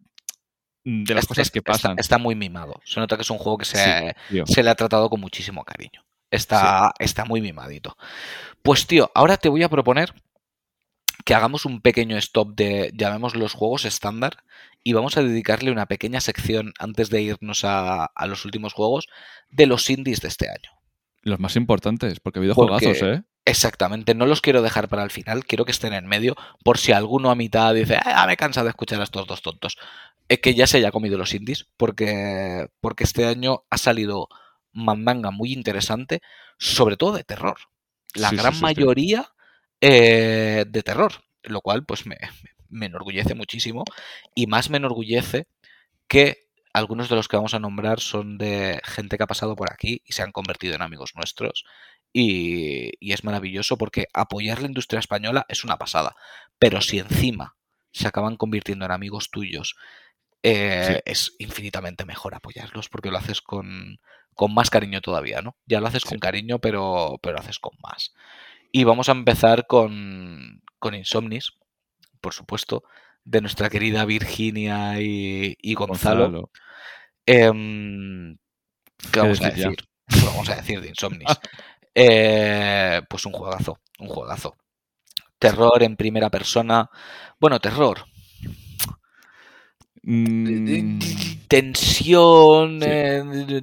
de 0.85 1.14
las 1.14 1.24
Es- 1.24 1.29
cosas 1.29 1.50
que 1.50 1.62
pasan. 1.62 1.98
Está, 1.98 2.18
muy 2.18 2.35
mimado. 2.35 2.81
Se 2.85 3.00
nota 3.00 3.16
que 3.16 3.22
es 3.22 3.31
un 3.31 3.38
juego 3.38 3.59
que 3.59 3.64
se, 3.64 4.14
se 4.46 4.62
le 4.62 4.70
ha 4.70 4.74
tratado 4.74 5.09
con 5.11 5.20
muchísimo 5.20 5.64
cariño. 5.64 6.05
Está, 6.30 6.92
está 6.98 7.24
muy 7.24 7.40
mimadito. 7.40 7.96
Pues 8.62 8.86
tío, 8.86 9.10
ahora 9.14 9.36
te 9.36 9.48
voy 9.48 9.62
a 9.62 9.68
proponer 9.68 10.14
que 11.24 11.34
hagamos 11.34 11.64
un 11.64 11.80
pequeño 11.80 12.16
stop 12.16 12.54
de, 12.54 12.92
llamemos 12.94 13.34
los 13.34 13.52
juegos 13.52 13.84
estándar, 13.84 14.38
y 14.82 14.94
vamos 14.94 15.16
a 15.18 15.22
dedicarle 15.22 15.70
una 15.70 15.86
pequeña 15.86 16.20
sección 16.20 16.72
antes 16.78 17.10
de 17.10 17.20
irnos 17.20 17.64
a, 17.64 18.06
a 18.06 18.26
los 18.26 18.44
últimos 18.46 18.72
juegos 18.72 19.08
de 19.50 19.66
los 19.66 19.90
indies 19.90 20.22
de 20.22 20.28
este 20.28 20.48
año. 20.48 20.70
Los 21.22 21.38
más 21.38 21.56
importantes, 21.56 22.18
porque 22.20 22.38
ha 22.38 22.40
habido 22.40 22.54
Porque- 22.54 22.86
juegazos, 22.86 23.06
¿eh? 23.08 23.22
Exactamente, 23.46 24.14
no 24.14 24.26
los 24.26 24.42
quiero 24.42 24.62
dejar 24.62 24.88
para 24.88 25.02
el 25.02 25.10
final, 25.10 25.44
quiero 25.44 25.64
que 25.64 25.72
estén 25.72 25.92
en 25.92 26.06
medio, 26.06 26.36
por 26.62 26.78
si 26.78 26.92
alguno 26.92 27.30
a 27.30 27.34
mitad 27.34 27.74
dice, 27.74 27.98
ah, 28.04 28.26
me 28.26 28.36
cansa 28.36 28.62
de 28.62 28.68
escuchar 28.70 29.00
a 29.00 29.04
estos 29.04 29.26
dos 29.26 29.42
tontos. 29.42 29.76
Es 30.28 30.38
que 30.40 30.54
ya 30.54 30.66
se 30.66 30.76
haya 30.76 30.92
comido 30.92 31.18
los 31.18 31.34
indies, 31.34 31.66
porque, 31.76 32.68
porque 32.80 33.04
este 33.04 33.26
año 33.26 33.64
ha 33.70 33.78
salido 33.78 34.28
mandanga 34.72 35.30
muy 35.30 35.52
interesante, 35.52 36.20
sobre 36.59 36.96
todo 36.96 37.12
de 37.16 37.24
terror. 37.24 37.59
La 38.14 38.30
Sí, 38.30 38.37
gran 38.37 38.54
sí. 38.54 38.61
mayoría 38.62 39.30
eh, 39.80 40.64
de 40.68 40.83
terror, 40.83 41.12
lo 41.42 41.61
cual 41.61 41.85
pues 41.85 42.06
me, 42.06 42.16
me 42.68 42.87
enorgullece 42.87 43.35
muchísimo, 43.35 43.85
y 44.35 44.46
más 44.46 44.70
me 44.70 44.76
enorgullece 44.78 45.46
que 46.09 46.48
algunos 46.72 47.09
de 47.09 47.16
los 47.16 47.28
que 47.28 47.37
vamos 47.37 47.54
a 47.54 47.59
nombrar 47.59 48.00
son 48.00 48.38
de 48.38 48.80
gente 48.85 49.16
que 49.16 49.24
ha 49.24 49.28
pasado 49.28 49.56
por 49.56 49.72
aquí 49.72 50.02
y 50.06 50.12
se 50.12 50.22
han 50.22 50.33
convertido 50.33 50.74
en 50.74 50.83
amigos 50.83 51.12
nuestros. 51.16 51.64
Y, 52.12 52.92
y 53.00 53.12
es 53.12 53.24
maravilloso 53.24 53.78
porque 53.78 54.06
apoyar 54.12 54.61
la 54.61 54.66
industria 54.68 54.98
española 55.00 55.46
es 55.48 55.64
una 55.64 55.78
pasada. 55.78 56.14
Pero 56.59 56.80
si 56.80 56.98
encima 56.98 57.56
se 57.92 58.09
acaban 58.09 58.37
convirtiendo 58.37 58.85
en 58.85 58.92
amigos 58.92 59.30
tuyos, 59.30 59.76
eh, 60.42 60.94
Sí. 60.96 61.02
es 61.12 61.35
infinitamente 61.38 62.04
mejor 62.04 62.35
apoyarlos 62.35 62.88
porque 62.88 63.11
lo 63.11 63.18
haces 63.18 63.40
con, 63.40 64.00
con 64.40 64.55
más 64.55 64.70
cariño 64.70 65.03
todavía, 65.03 65.42
¿no? 65.42 65.55
Ya 65.66 65.83
lo 65.83 65.87
haces 65.87 66.03
con 66.03 66.18
cariño, 66.18 66.61
pero, 66.61 67.18
pero 67.22 67.35
lo 67.35 67.40
haces 67.40 67.59
con 67.59 67.72
más. 67.83 68.14
Y 68.72 68.85
vamos 68.85 69.11
a 69.11 69.12
empezar 69.12 69.66
con, 69.66 70.62
con 70.79 70.94
Insomnis, 70.94 71.59
por 72.22 72.33
supuesto, 72.33 72.83
de 73.22 73.42
nuestra 73.42 73.68
querida 73.68 74.07
Virginia 74.07 74.98
y, 74.98 75.59
y 75.61 75.74
Gonzalo. 75.74 76.22
Gonzalo. 76.31 76.50
Em, 77.26 78.38
¿Qué 78.96 79.09
¿Qué 79.12 79.20
vamos 79.20 79.42
a 79.42 79.50
decir 79.50 79.76
ya? 79.76 79.85
vamos 80.24 80.48
a 80.48 80.55
decir 80.57 80.81
de 80.81 80.88
Insomnis? 80.88 81.29
Eh, 81.94 83.03
pues 83.11 83.26
un 83.26 83.33
juegazo, 83.33 83.79
un 83.98 84.09
juegazo. 84.09 84.57
Terror 85.38 85.83
en 85.83 85.96
primera 85.96 86.31
persona. 86.31 86.88
Bueno, 87.38 87.61
terror. 87.61 88.07
Mm, 90.03 90.98
Tensión. 91.46 92.81
Sí. 92.81 92.87
eh, 92.88 93.62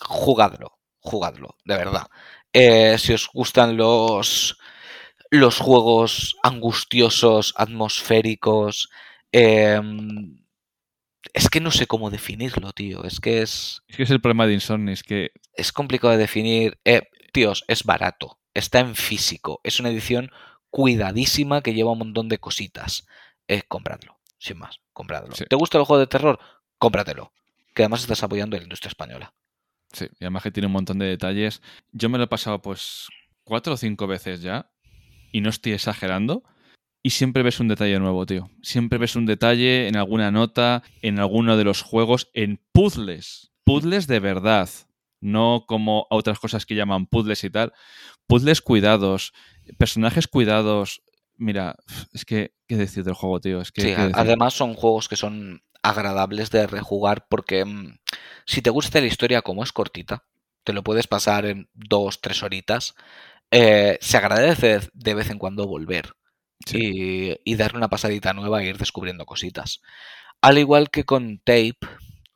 jugadlo, 0.00 0.78
jugadlo, 1.00 1.56
de 1.64 1.76
verdad. 1.76 2.06
Eh, 2.52 2.96
si 2.98 3.12
os 3.12 3.28
gustan 3.32 3.76
los, 3.76 4.58
los 5.30 5.58
juegos 5.58 6.36
angustiosos, 6.42 7.54
atmosféricos. 7.56 8.88
em, 9.32 10.38
es 11.34 11.48
que 11.48 11.60
no 11.60 11.70
sé 11.70 11.86
cómo 11.86 12.10
definirlo, 12.10 12.72
tío. 12.72 13.04
Es 13.04 13.20
que 13.20 13.42
es. 13.42 13.82
es 13.88 13.96
que 13.96 14.02
es 14.04 14.10
el 14.10 14.20
problema 14.20 14.46
de 14.46 14.54
Insomnis, 14.54 15.02
que 15.02 15.30
es 15.54 15.72
complicado 15.72 16.12
de 16.12 16.18
definir. 16.18 16.78
Eh, 16.84 17.02
tíos, 17.32 17.64
es 17.68 17.84
barato. 17.84 18.38
Está 18.54 18.80
en 18.80 18.94
físico. 18.96 19.60
Es 19.64 19.78
una 19.80 19.90
edición 19.90 20.30
cuidadísima 20.70 21.62
que 21.62 21.74
lleva 21.74 21.92
un 21.92 21.98
montón 21.98 22.28
de 22.28 22.38
cositas. 22.38 23.06
Eh, 23.46 23.62
compradlo, 23.68 24.18
sin 24.38 24.58
más. 24.58 24.80
Compradlo. 24.92 25.34
Sí. 25.34 25.44
¿Te 25.48 25.56
gusta 25.56 25.78
el 25.78 25.84
juego 25.84 26.00
de 26.00 26.06
terror? 26.06 26.38
Cómpratelo. 26.78 27.32
Que 27.74 27.82
además 27.82 28.00
estás 28.00 28.22
apoyando 28.22 28.56
a 28.56 28.58
la 28.58 28.64
industria 28.64 28.88
española. 28.88 29.34
Sí, 29.92 30.06
y 30.18 30.24
además 30.24 30.42
que 30.42 30.50
tiene 30.50 30.66
un 30.66 30.72
montón 30.72 30.98
de 30.98 31.06
detalles. 31.06 31.62
Yo 31.92 32.08
me 32.08 32.18
lo 32.18 32.24
he 32.24 32.28
pasado 32.28 32.60
pues 32.60 33.08
cuatro 33.44 33.74
o 33.74 33.76
cinco 33.76 34.06
veces 34.06 34.42
ya 34.42 34.70
y 35.32 35.40
no 35.40 35.50
estoy 35.50 35.72
exagerando. 35.72 36.42
Y 37.02 37.10
siempre 37.10 37.42
ves 37.42 37.60
un 37.60 37.68
detalle 37.68 37.98
nuevo, 37.98 38.26
tío. 38.26 38.50
Siempre 38.62 38.98
ves 38.98 39.16
un 39.16 39.24
detalle 39.24 39.88
en 39.88 39.96
alguna 39.96 40.30
nota, 40.30 40.82
en 41.00 41.18
alguno 41.20 41.56
de 41.56 41.64
los 41.64 41.82
juegos, 41.82 42.28
en 42.34 42.60
puzzles. 42.72 43.52
Puzzles 43.64 44.06
de 44.06 44.20
verdad. 44.20 44.68
No 45.20 45.64
como 45.66 46.06
otras 46.10 46.38
cosas 46.38 46.66
que 46.66 46.74
llaman 46.74 47.06
puzzles 47.06 47.44
y 47.44 47.50
tal. 47.50 47.72
Puzzles 48.26 48.60
cuidados, 48.60 49.32
personajes 49.78 50.26
cuidados. 50.26 51.02
Mira, 51.36 51.76
es 52.12 52.24
que, 52.24 52.52
¿qué 52.66 52.76
decir 52.76 53.04
del 53.04 53.14
juego, 53.14 53.40
tío? 53.40 53.60
Es 53.60 53.72
que, 53.72 53.82
Sí, 53.82 53.92
además 53.96 54.54
son 54.54 54.74
juegos 54.74 55.08
que 55.08 55.16
son 55.16 55.62
agradables 55.82 56.50
de 56.50 56.66
rejugar 56.66 57.26
porque 57.28 57.64
mm, 57.64 57.97
si 58.48 58.62
te 58.62 58.70
gusta 58.70 59.00
la 59.00 59.06
historia 59.08 59.42
como 59.42 59.62
es 59.62 59.72
cortita, 59.72 60.24
te 60.64 60.72
lo 60.72 60.82
puedes 60.82 61.06
pasar 61.06 61.46
en 61.46 61.68
dos, 61.74 62.20
tres 62.22 62.42
horitas. 62.42 62.94
eh, 63.52 63.98
se 64.02 64.16
agradece 64.18 64.80
de 64.94 65.14
vez 65.14 65.30
en 65.30 65.38
cuando 65.38 65.66
volver 65.68 66.14
Sí. 66.66 66.78
y, 67.44 67.52
y 67.52 67.56
darle 67.56 67.78
una 67.78 67.88
pasadita 67.88 68.32
nueva 68.34 68.62
e 68.62 68.66
ir 68.68 68.78
descubriendo 68.78 69.26
cositas. 69.26 69.80
Al 70.42 70.58
igual 70.58 70.90
que 70.90 71.04
con 71.04 71.38
Tape, 71.40 71.78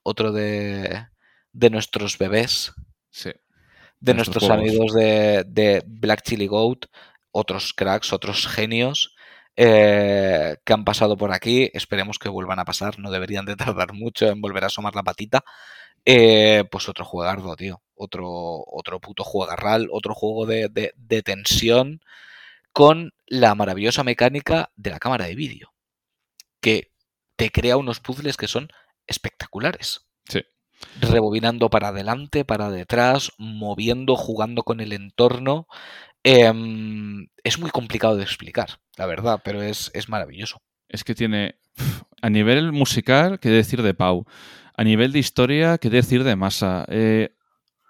otro 0.05 0.33
de, 0.33 1.07
de 1.53 1.71
nuestros 1.71 2.19
bebés, 2.19 2.73
Sí. 3.11 3.33
de 4.01 4.15
Nuestros 4.15 4.51
amigos 4.51 4.95
de, 4.95 5.45
de 5.47 5.83
Black 5.87 6.23
Chili 6.23 6.47
Goat, 6.49 6.87
otros 7.33 7.73
cracks, 7.75 8.13
otros 8.13 8.47
genios 8.49 9.15
eh, 9.57 10.57
que 10.65 10.73
han 10.73 10.85
pasado 10.85 11.17
por 11.17 11.33
aquí. 11.33 11.71
Esperemos 11.75 12.19
que 12.19 12.29
vuelvan 12.31 12.59
a 12.61 12.65
pasar. 12.65 12.99
No 12.99 13.11
deberían 13.11 13.45
de 13.47 13.57
tardar 13.57 13.93
mucho 13.95 14.27
en 14.29 14.41
volver 14.41 14.65
a 14.65 14.69
asomar 14.69 14.95
la 14.97 15.03
patita. 15.05 15.45
Eh, 16.05 16.65
pues 16.71 16.89
otro 16.89 17.05
juegardo, 17.05 17.55
tío. 17.57 17.83
Otro, 17.95 18.29
otro 18.67 19.01
puto 19.01 19.25
juegarral, 19.25 19.89
otro 19.93 20.15
juego 20.15 20.47
de, 20.47 20.69
de, 20.69 20.93
de 20.97 21.23
tensión 21.23 22.01
con 22.73 23.13
la 23.27 23.55
maravillosa 23.55 24.03
mecánica 24.03 24.71
de 24.77 24.91
la 24.91 24.99
cámara 24.99 25.27
de 25.27 25.35
vídeo. 25.35 25.73
Que 26.61 26.93
te 27.37 27.51
crea 27.51 27.77
unos 27.77 28.01
puzzles 28.01 28.37
que 28.37 28.49
son 28.49 28.69
espectaculares. 29.07 30.07
Sí. 30.29 30.43
Rebobinando 31.01 31.71
para 31.71 31.89
adelante, 31.89 32.45
para 32.45 32.71
detrás, 32.71 33.33
moviendo, 33.39 34.17
jugando 34.17 34.63
con 34.65 34.81
el 34.81 34.93
entorno. 34.93 35.67
Em, 36.25 37.29
es 37.43 37.59
muy 37.59 37.71
complicado 37.71 38.17
de 38.17 38.23
explicar, 38.23 38.81
la 38.97 39.07
verdad, 39.07 39.41
pero 39.45 39.63
es, 39.63 39.91
es 39.95 40.09
maravilloso. 40.09 40.61
Es 40.89 41.05
que 41.05 41.15
tiene, 41.15 41.57
a 42.23 42.31
nivel 42.31 42.73
musical, 42.73 43.41
qué 43.41 43.49
decir 43.49 43.83
de 43.83 43.95
Pau. 43.95 44.27
A 44.83 44.85
nivel 44.85 45.12
de 45.12 45.20
historia, 45.20 45.78
qué 45.78 45.91
decir 45.91 46.24
de 46.24 46.35
Masa. 46.35 46.85
Eh, 46.89 47.37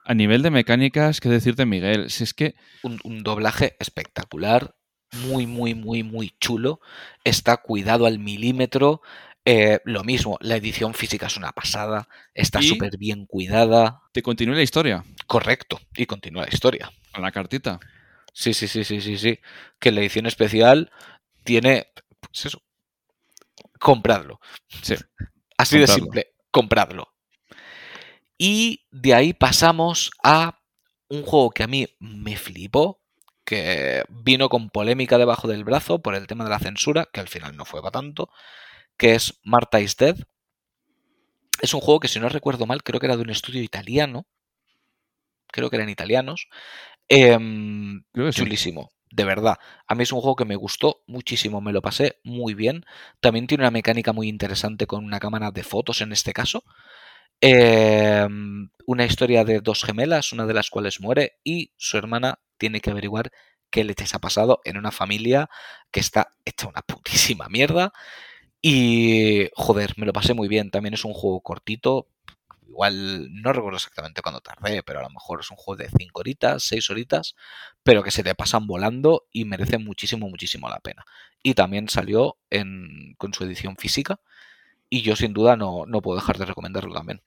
a 0.04 0.12
nivel 0.12 0.42
de 0.42 0.50
mecánicas, 0.50 1.22
qué 1.22 1.30
decir 1.30 1.56
de 1.56 1.64
Miguel. 1.64 2.10
Si 2.10 2.22
es 2.22 2.34
que 2.34 2.54
Un, 2.82 3.00
un 3.02 3.22
doblaje 3.22 3.76
espectacular, 3.78 4.74
muy, 5.26 5.46
muy, 5.46 5.74
muy, 5.74 6.02
muy 6.02 6.34
chulo. 6.38 6.82
Está 7.24 7.56
cuidado 7.56 8.04
al 8.04 8.18
milímetro. 8.18 9.00
Eh, 9.46 9.80
lo 9.86 10.04
mismo, 10.04 10.36
la 10.42 10.56
edición 10.56 10.92
física 10.92 11.28
es 11.28 11.38
una 11.38 11.52
pasada. 11.52 12.08
Está 12.34 12.60
súper 12.60 12.98
bien 12.98 13.24
cuidada. 13.24 14.02
te 14.12 14.20
continúe 14.20 14.54
la 14.54 14.62
historia 14.62 15.02
Correcto. 15.26 15.80
Y 15.96 16.04
continúa 16.04 16.42
la 16.42 16.52
historia. 16.52 16.92
con 17.10 17.22
la 17.22 17.32
cartita. 17.32 17.80
Sí, 18.34 18.52
sí, 18.52 18.68
sí, 18.68 18.84
sí, 18.84 19.00
sí, 19.00 19.16
sí. 19.16 19.38
Que 19.80 19.92
la 19.92 20.02
edición 20.02 20.26
especial 20.26 20.92
tiene. 21.42 21.86
Pues 22.20 22.44
eso. 22.44 22.62
Compradlo. 23.78 24.40
Sí. 24.82 24.94
Así 25.56 25.78
de 25.78 25.86
simple. 25.86 26.32
Compradlo. 26.52 27.12
Y 28.38 28.86
de 28.92 29.14
ahí 29.14 29.32
pasamos 29.32 30.10
a 30.22 30.60
un 31.08 31.22
juego 31.24 31.50
que 31.50 31.64
a 31.64 31.66
mí 31.66 31.88
me 31.98 32.36
flipó. 32.36 33.00
Que 33.44 34.04
vino 34.08 34.48
con 34.48 34.70
polémica 34.70 35.18
debajo 35.18 35.48
del 35.48 35.64
brazo 35.64 36.00
por 36.00 36.14
el 36.14 36.28
tema 36.28 36.44
de 36.44 36.50
la 36.50 36.60
censura, 36.60 37.08
que 37.12 37.18
al 37.20 37.28
final 37.28 37.56
no 37.56 37.64
fue 37.64 37.80
para 37.82 37.90
tanto. 37.90 38.30
Que 38.96 39.16
es 39.16 39.40
Marta 39.42 39.80
is 39.80 39.96
Dead. 39.96 40.16
Es 41.60 41.74
un 41.74 41.80
juego 41.80 42.00
que, 42.00 42.08
si 42.08 42.20
no 42.20 42.28
recuerdo 42.28 42.66
mal, 42.66 42.82
creo 42.84 43.00
que 43.00 43.06
era 43.06 43.16
de 43.16 43.22
un 43.22 43.30
estudio 43.30 43.62
italiano. 43.62 44.26
Creo 45.48 45.70
que 45.70 45.76
eran 45.76 45.88
italianos. 45.88 46.48
Em, 47.08 48.04
sí. 48.32 48.44
De 49.12 49.24
verdad. 49.24 49.58
A 49.86 49.94
mí 49.94 50.02
es 50.04 50.12
un 50.12 50.20
juego 50.20 50.36
que 50.36 50.44
me 50.44 50.56
gustó 50.56 51.02
muchísimo, 51.06 51.60
me 51.60 51.72
lo 51.72 51.82
pasé 51.82 52.18
muy 52.24 52.54
bien. 52.54 52.84
También 53.20 53.46
tiene 53.46 53.64
una 53.64 53.70
mecánica 53.70 54.12
muy 54.12 54.28
interesante 54.28 54.86
con 54.86 55.04
una 55.04 55.20
cámara 55.20 55.50
de 55.50 55.62
fotos 55.64 56.00
en 56.00 56.12
este 56.12 56.32
caso. 56.32 56.64
Em, 57.40 58.70
una 58.86 59.04
historia 59.04 59.44
de 59.44 59.60
dos 59.60 59.82
gemelas, 59.84 60.32
una 60.32 60.46
de 60.46 60.54
las 60.54 60.70
cuales 60.70 61.00
muere 61.00 61.34
y 61.44 61.72
su 61.76 61.96
hermana 61.98 62.38
tiene 62.58 62.80
que 62.80 62.90
averiguar 62.90 63.32
qué 63.70 63.84
leches 63.84 64.14
ha 64.14 64.20
pasado 64.20 64.60
en 64.64 64.76
una 64.76 64.92
familia 64.92 65.48
que 65.90 66.00
está 66.00 66.34
hecha 66.44 66.68
una 66.68 66.82
putísima 66.82 67.48
mierda. 67.48 67.92
Y 68.62 69.48
joder, 69.54 69.94
me 69.96 70.06
lo 70.06 70.12
pasé 70.12 70.34
muy 70.34 70.48
bien. 70.48 70.70
También 70.70 70.94
es 70.94 71.04
un 71.04 71.14
juego 71.14 71.40
cortito. 71.40 72.08
Igual 72.72 73.28
no 73.30 73.52
recuerdo 73.52 73.76
exactamente 73.76 74.22
cuándo 74.22 74.40
tardé, 74.40 74.82
pero 74.82 75.00
a 75.00 75.02
lo 75.02 75.10
mejor 75.10 75.40
es 75.40 75.50
un 75.50 75.58
juego 75.58 75.76
de 75.76 75.90
5 75.90 76.20
horitas, 76.20 76.62
6 76.62 76.88
horitas, 76.88 77.34
pero 77.82 78.02
que 78.02 78.10
se 78.10 78.22
te 78.22 78.34
pasan 78.34 78.66
volando 78.66 79.26
y 79.30 79.44
merece 79.44 79.76
muchísimo, 79.76 80.30
muchísimo 80.30 80.70
la 80.70 80.80
pena. 80.80 81.04
Y 81.42 81.52
también 81.52 81.90
salió 81.90 82.38
en, 82.48 83.14
con 83.18 83.34
su 83.34 83.44
edición 83.44 83.76
física 83.76 84.20
y 84.88 85.02
yo 85.02 85.16
sin 85.16 85.34
duda 85.34 85.54
no, 85.54 85.84
no 85.86 86.00
puedo 86.00 86.18
dejar 86.18 86.38
de 86.38 86.46
recomendarlo 86.46 86.94
también. 86.94 87.20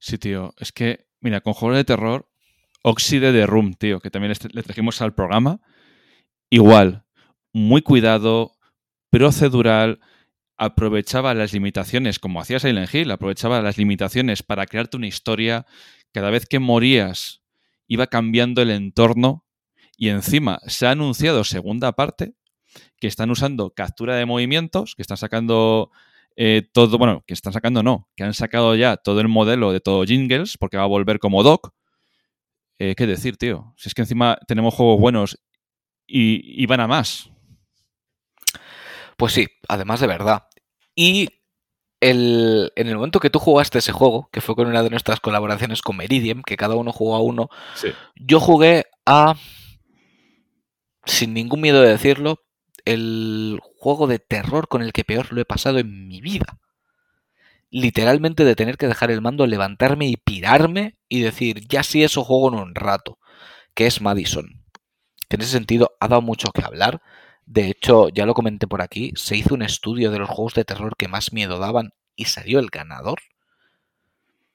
Sí, 0.00 0.18
tío. 0.18 0.52
Es 0.58 0.72
que, 0.72 1.06
mira, 1.20 1.40
con 1.40 1.52
juegos 1.52 1.76
de 1.76 1.84
terror, 1.84 2.28
Oxide 2.82 3.30
de 3.30 3.46
Room, 3.46 3.74
tío, 3.74 4.00
que 4.00 4.10
también 4.10 4.34
le 4.52 4.62
trajimos 4.64 5.00
al 5.02 5.14
programa. 5.14 5.60
Igual, 6.50 7.04
muy 7.52 7.80
cuidado, 7.80 8.56
procedural, 9.10 10.00
aprovechaba 10.56 11.34
las 11.34 11.52
limitaciones, 11.52 12.18
como 12.18 12.40
hacía 12.40 12.58
Silent 12.58 12.92
Hill, 12.94 13.10
aprovechaba 13.10 13.60
las 13.62 13.78
limitaciones 13.78 14.42
para 14.42 14.66
crearte 14.66 14.96
una 14.96 15.06
historia. 15.06 15.66
Cada 16.12 16.30
vez 16.30 16.46
que 16.46 16.58
morías, 16.58 17.42
iba 17.88 18.06
cambiando 18.06 18.62
el 18.62 18.70
entorno. 18.70 19.44
Y 19.96 20.08
encima 20.08 20.58
se 20.66 20.86
ha 20.86 20.90
anunciado 20.90 21.44
segunda 21.44 21.92
parte, 21.92 22.34
que 22.98 23.06
están 23.06 23.30
usando 23.30 23.70
captura 23.70 24.16
de 24.16 24.26
movimientos, 24.26 24.94
que 24.96 25.02
están 25.02 25.16
sacando 25.16 25.92
eh, 26.36 26.68
todo, 26.72 26.98
bueno, 26.98 27.22
que 27.26 27.34
están 27.34 27.52
sacando 27.52 27.82
no, 27.84 28.08
que 28.16 28.24
han 28.24 28.34
sacado 28.34 28.74
ya 28.74 28.96
todo 28.96 29.20
el 29.20 29.28
modelo 29.28 29.72
de 29.72 29.80
todo 29.80 30.04
Jingles, 30.04 30.58
porque 30.58 30.76
va 30.76 30.82
a 30.82 30.86
volver 30.86 31.20
como 31.20 31.44
Doc. 31.44 31.72
Eh, 32.80 32.94
¿Qué 32.96 33.06
decir, 33.06 33.36
tío? 33.36 33.72
Si 33.76 33.88
es 33.88 33.94
que 33.94 34.02
encima 34.02 34.36
tenemos 34.48 34.74
juegos 34.74 34.98
buenos 34.98 35.38
y, 36.06 36.60
y 36.60 36.66
van 36.66 36.80
a 36.80 36.88
más. 36.88 37.30
Pues 39.16 39.32
sí, 39.32 39.46
además 39.68 40.00
de 40.00 40.06
verdad. 40.06 40.44
Y 40.94 41.28
el, 42.00 42.72
en 42.76 42.88
el 42.88 42.96
momento 42.96 43.20
que 43.20 43.30
tú 43.30 43.38
jugaste 43.38 43.78
ese 43.78 43.92
juego, 43.92 44.28
que 44.32 44.40
fue 44.40 44.54
con 44.54 44.66
una 44.66 44.82
de 44.82 44.90
nuestras 44.90 45.20
colaboraciones 45.20 45.82
con 45.82 45.96
Meridian, 45.96 46.42
que 46.42 46.56
cada 46.56 46.74
uno 46.74 46.92
jugó 46.92 47.16
a 47.16 47.20
uno, 47.22 47.48
Sí. 47.74 47.88
yo 48.16 48.40
jugué 48.40 48.86
a, 49.06 49.34
sin 51.06 51.34
ningún 51.34 51.60
miedo 51.60 51.80
de 51.80 51.88
decirlo, 51.90 52.40
el 52.84 53.60
juego 53.78 54.06
de 54.06 54.18
terror 54.18 54.68
con 54.68 54.82
el 54.82 54.92
que 54.92 55.04
peor 55.04 55.32
lo 55.32 55.40
he 55.40 55.44
pasado 55.46 55.78
en 55.78 56.08
mi 56.08 56.20
vida. 56.20 56.58
Literalmente 57.70 58.44
de 58.44 58.54
tener 58.54 58.76
que 58.76 58.86
dejar 58.86 59.10
el 59.10 59.20
mando, 59.20 59.46
levantarme 59.46 60.06
y 60.06 60.16
pirarme 60.16 60.96
y 61.08 61.20
decir, 61.20 61.66
ya 61.66 61.82
sí 61.82 62.04
eso 62.04 62.22
juego 62.22 62.48
en 62.48 62.54
un 62.54 62.74
rato, 62.74 63.18
que 63.74 63.86
es 63.86 64.00
Madison. 64.00 64.62
Que 65.28 65.36
en 65.36 65.42
ese 65.42 65.52
sentido 65.52 65.96
ha 65.98 66.06
dado 66.08 66.22
mucho 66.22 66.52
que 66.52 66.62
hablar. 66.62 67.00
De 67.46 67.68
hecho, 67.68 68.08
ya 68.08 68.26
lo 68.26 68.34
comenté 68.34 68.66
por 68.66 68.82
aquí, 68.82 69.12
se 69.16 69.36
hizo 69.36 69.54
un 69.54 69.62
estudio 69.62 70.10
de 70.10 70.18
los 70.18 70.28
juegos 70.28 70.54
de 70.54 70.64
terror 70.64 70.96
que 70.96 71.08
más 71.08 71.32
miedo 71.32 71.58
daban 71.58 71.92
y 72.16 72.26
salió 72.26 72.58
el 72.58 72.68
ganador. 72.68 73.20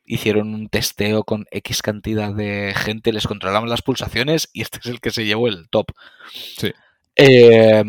Hicieron 0.05 0.55
un 0.55 0.69
testeo 0.69 1.23
con 1.23 1.45
X 1.51 1.83
cantidad 1.83 2.33
de 2.33 2.73
gente, 2.75 3.13
les 3.13 3.27
controlaban 3.27 3.69
las 3.69 3.83
pulsaciones 3.83 4.49
y 4.53 4.61
este 4.61 4.79
es 4.79 4.87
el 4.87 5.01
que 5.01 5.11
se 5.11 5.25
llevó 5.25 5.47
el 5.47 5.69
top. 5.69 5.91
Sí. 6.57 6.73
Eh, 7.15 7.83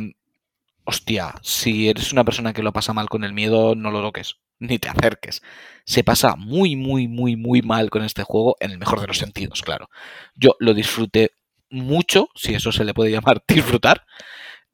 hostia, 0.84 1.34
si 1.42 1.88
eres 1.88 2.12
una 2.12 2.24
persona 2.24 2.52
que 2.52 2.62
lo 2.62 2.72
pasa 2.72 2.92
mal 2.92 3.08
con 3.08 3.24
el 3.24 3.32
miedo, 3.32 3.74
no 3.74 3.90
lo 3.90 4.02
toques, 4.02 4.36
ni 4.58 4.78
te 4.78 4.88
acerques. 4.88 5.40
Se 5.84 6.04
pasa 6.04 6.36
muy, 6.36 6.76
muy, 6.76 7.08
muy, 7.08 7.36
muy 7.36 7.62
mal 7.62 7.90
con 7.90 8.02
este 8.04 8.22
juego, 8.22 8.56
en 8.60 8.72
el 8.72 8.78
mejor 8.78 9.00
de 9.00 9.06
los 9.06 9.18
sentidos, 9.18 9.62
claro. 9.62 9.88
Yo 10.34 10.56
lo 10.58 10.74
disfruté 10.74 11.30
mucho, 11.70 12.28
si 12.34 12.54
eso 12.54 12.72
se 12.72 12.84
le 12.84 12.92
puede 12.92 13.12
llamar 13.12 13.42
disfrutar, 13.48 14.04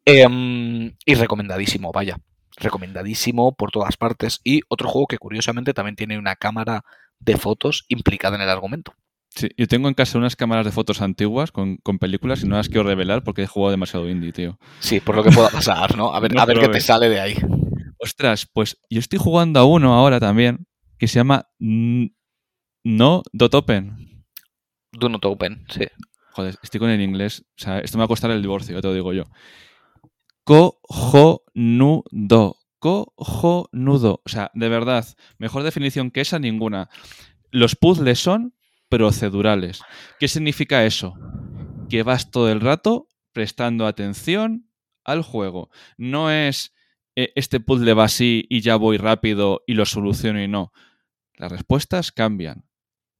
eh, 0.06 0.92
y 1.04 1.14
recomendadísimo, 1.14 1.92
vaya. 1.92 2.18
Recomendadísimo 2.56 3.54
por 3.54 3.70
todas 3.70 3.96
partes. 3.96 4.40
Y 4.42 4.62
otro 4.68 4.88
juego 4.88 5.06
que 5.06 5.18
curiosamente 5.18 5.74
también 5.74 5.96
tiene 5.96 6.18
una 6.18 6.36
cámara 6.36 6.84
de 7.18 7.36
fotos 7.36 7.84
implicada 7.88 8.36
en 8.36 8.42
el 8.42 8.48
argumento. 8.48 8.94
Sí, 9.34 9.48
yo 9.58 9.66
tengo 9.66 9.88
en 9.88 9.94
casa 9.94 10.16
unas 10.16 10.36
cámaras 10.36 10.64
de 10.64 10.72
fotos 10.72 11.02
antiguas 11.02 11.52
con, 11.52 11.76
con 11.78 11.98
películas 11.98 12.42
y 12.42 12.48
no 12.48 12.56
las 12.56 12.68
quiero 12.68 12.84
revelar 12.84 13.22
porque 13.22 13.42
he 13.42 13.46
jugado 13.46 13.72
demasiado 13.72 14.08
indie, 14.08 14.32
tío. 14.32 14.58
Sí, 14.80 15.00
por 15.00 15.14
lo 15.14 15.22
que 15.22 15.30
pueda 15.30 15.50
pasar, 15.50 15.94
¿no? 15.96 16.14
A 16.14 16.20
ver, 16.20 16.32
No 16.32 16.40
a 16.40 16.46
ver 16.46 16.58
qué 16.58 16.68
te 16.68 16.80
sale 16.80 17.10
de 17.10 17.20
ahí. 17.20 17.36
Ostras, 17.98 18.48
pues 18.50 18.78
yo 18.88 19.00
estoy 19.00 19.18
jugando 19.18 19.60
a 19.60 19.64
uno 19.64 19.92
ahora 19.94 20.20
también 20.20 20.66
que 20.98 21.08
se 21.08 21.16
llama 21.18 21.48
No 21.58 23.22
Dot 23.32 23.54
Open. 23.54 24.24
Do 24.92 25.08
not 25.08 25.24
open, 25.26 25.66
sí. 25.68 25.86
Joder, 26.32 26.56
estoy 26.62 26.80
con 26.80 26.90
el 26.90 27.02
inglés. 27.02 27.44
O 27.58 27.62
sea, 27.62 27.80
esto 27.80 27.98
me 27.98 28.02
va 28.02 28.04
a 28.06 28.08
costar 28.08 28.30
el 28.30 28.40
divorcio, 28.40 28.80
te 28.80 28.88
lo 28.88 28.94
digo 28.94 29.12
yo. 29.12 29.24
Cojonudo. 30.46 32.06
Cojonudo. 32.78 34.22
O 34.24 34.28
sea, 34.28 34.52
de 34.54 34.68
verdad, 34.68 35.04
mejor 35.38 35.64
definición 35.64 36.12
que 36.12 36.20
esa, 36.20 36.38
ninguna. 36.38 36.88
Los 37.50 37.74
puzzles 37.74 38.20
son 38.20 38.54
procedurales. 38.88 39.80
¿Qué 40.20 40.28
significa 40.28 40.84
eso? 40.84 41.14
Que 41.88 42.04
vas 42.04 42.30
todo 42.30 42.48
el 42.52 42.60
rato 42.60 43.08
prestando 43.32 43.88
atención 43.88 44.70
al 45.04 45.22
juego. 45.22 45.68
No 45.96 46.30
es 46.30 46.72
eh, 47.16 47.32
este 47.34 47.58
puzzle 47.58 47.94
va 47.94 48.04
así 48.04 48.46
y 48.48 48.60
ya 48.60 48.76
voy 48.76 48.98
rápido 48.98 49.64
y 49.66 49.74
lo 49.74 49.84
soluciono 49.84 50.40
y 50.40 50.46
no. 50.46 50.72
Las 51.34 51.50
respuestas 51.50 52.12
cambian. 52.12 52.68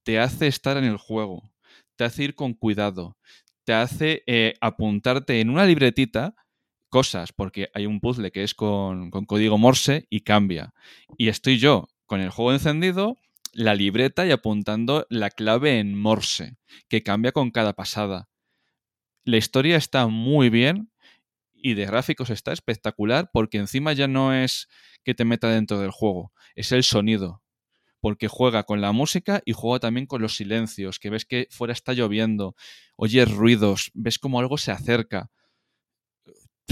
Te 0.05 0.21
hace 0.21 0.47
estar 0.47 0.77
en 0.77 0.85
el 0.85 0.97
juego. 0.97 1.53
Te 1.97 2.05
hace 2.05 2.23
ir 2.23 2.37
con 2.37 2.55
cuidado. 2.55 3.17
Te 3.65 3.73
hace 3.73 4.23
eh, 4.29 4.55
apuntarte 4.61 5.41
en 5.41 5.51
una 5.51 5.67
libretita 5.67 6.37
cosas, 6.89 7.33
porque 7.33 7.69
hay 7.75 7.87
un 7.87 8.01
puzzle 8.01 8.31
que 8.31 8.43
es 8.43 8.55
con, 8.55 9.11
con 9.11 9.25
código 9.25 9.59
Morse 9.59 10.07
y 10.11 10.21
cambia. 10.21 10.73
Y 11.17 11.29
estoy 11.29 11.59
yo 11.59 11.89
con 12.07 12.21
el 12.21 12.31
juego 12.31 12.53
encendido, 12.53 13.17
la 13.53 13.75
libreta 13.75 14.27
y 14.27 14.31
apuntando 14.31 15.07
la 15.11 15.31
clave 15.31 15.79
en 15.79 15.99
Morse, 15.99 16.57
que 16.89 17.03
cambia 17.03 17.33
con 17.33 17.51
cada 17.51 17.73
pasada. 17.73 18.29
La 19.25 19.39
historia 19.39 19.77
está 19.77 20.07
muy 20.07 20.51
bien 20.51 20.91
y 21.55 21.75
de 21.75 21.87
gráficos 21.87 22.31
está 22.31 22.53
espectacular 22.53 23.31
porque 23.33 23.59
encima 23.59 23.93
ya 23.93 24.07
no 24.07 24.33
es 24.33 24.69
que 25.05 25.15
te 25.15 25.25
meta 25.25 25.49
dentro 25.49 25.81
del 25.81 25.91
juego, 25.91 26.33
es 26.55 26.71
el 26.73 26.85
sonido. 26.85 27.43
Porque 28.01 28.29
juega 28.29 28.65
con 28.65 28.81
la 28.81 28.93
música 28.93 29.43
y 29.45 29.53
juega 29.53 29.81
también 29.81 30.07
con 30.07 30.23
los 30.23 30.37
silencios, 30.37 31.01
que 31.01 31.11
ves 31.11 31.25
que 31.25 31.49
fuera 31.51 31.73
está 31.73 31.93
lloviendo, 31.93 32.55
oyes 32.95 33.29
ruidos, 33.29 33.91
ves 33.95 34.19
como 34.19 34.39
algo 34.39 34.59
se 34.59 34.71
acerca. 34.71 35.31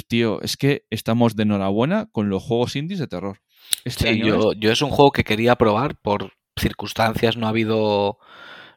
Tío, 0.09 0.41
es 0.43 0.57
que 0.57 0.87
estamos 0.91 1.37
de 1.37 1.45
enhorabuena 1.45 2.07
con 2.13 2.29
los 2.29 2.43
juegos 2.43 2.77
indies 2.77 2.99
de 2.99 3.07
terror. 3.07 3.39
Este 3.85 4.13
Sí, 4.13 4.19
yo, 4.21 4.51
es- 4.53 4.59
yo 4.59 4.73
es 4.73 4.83
un 4.83 4.91
juego 4.91 5.13
que 5.13 5.25
quería 5.25 5.57
probar 5.57 5.97
por 6.01 6.33
circunstancias, 6.57 7.37
no 7.37 7.47
ha 7.47 7.51
habido, 7.51 8.19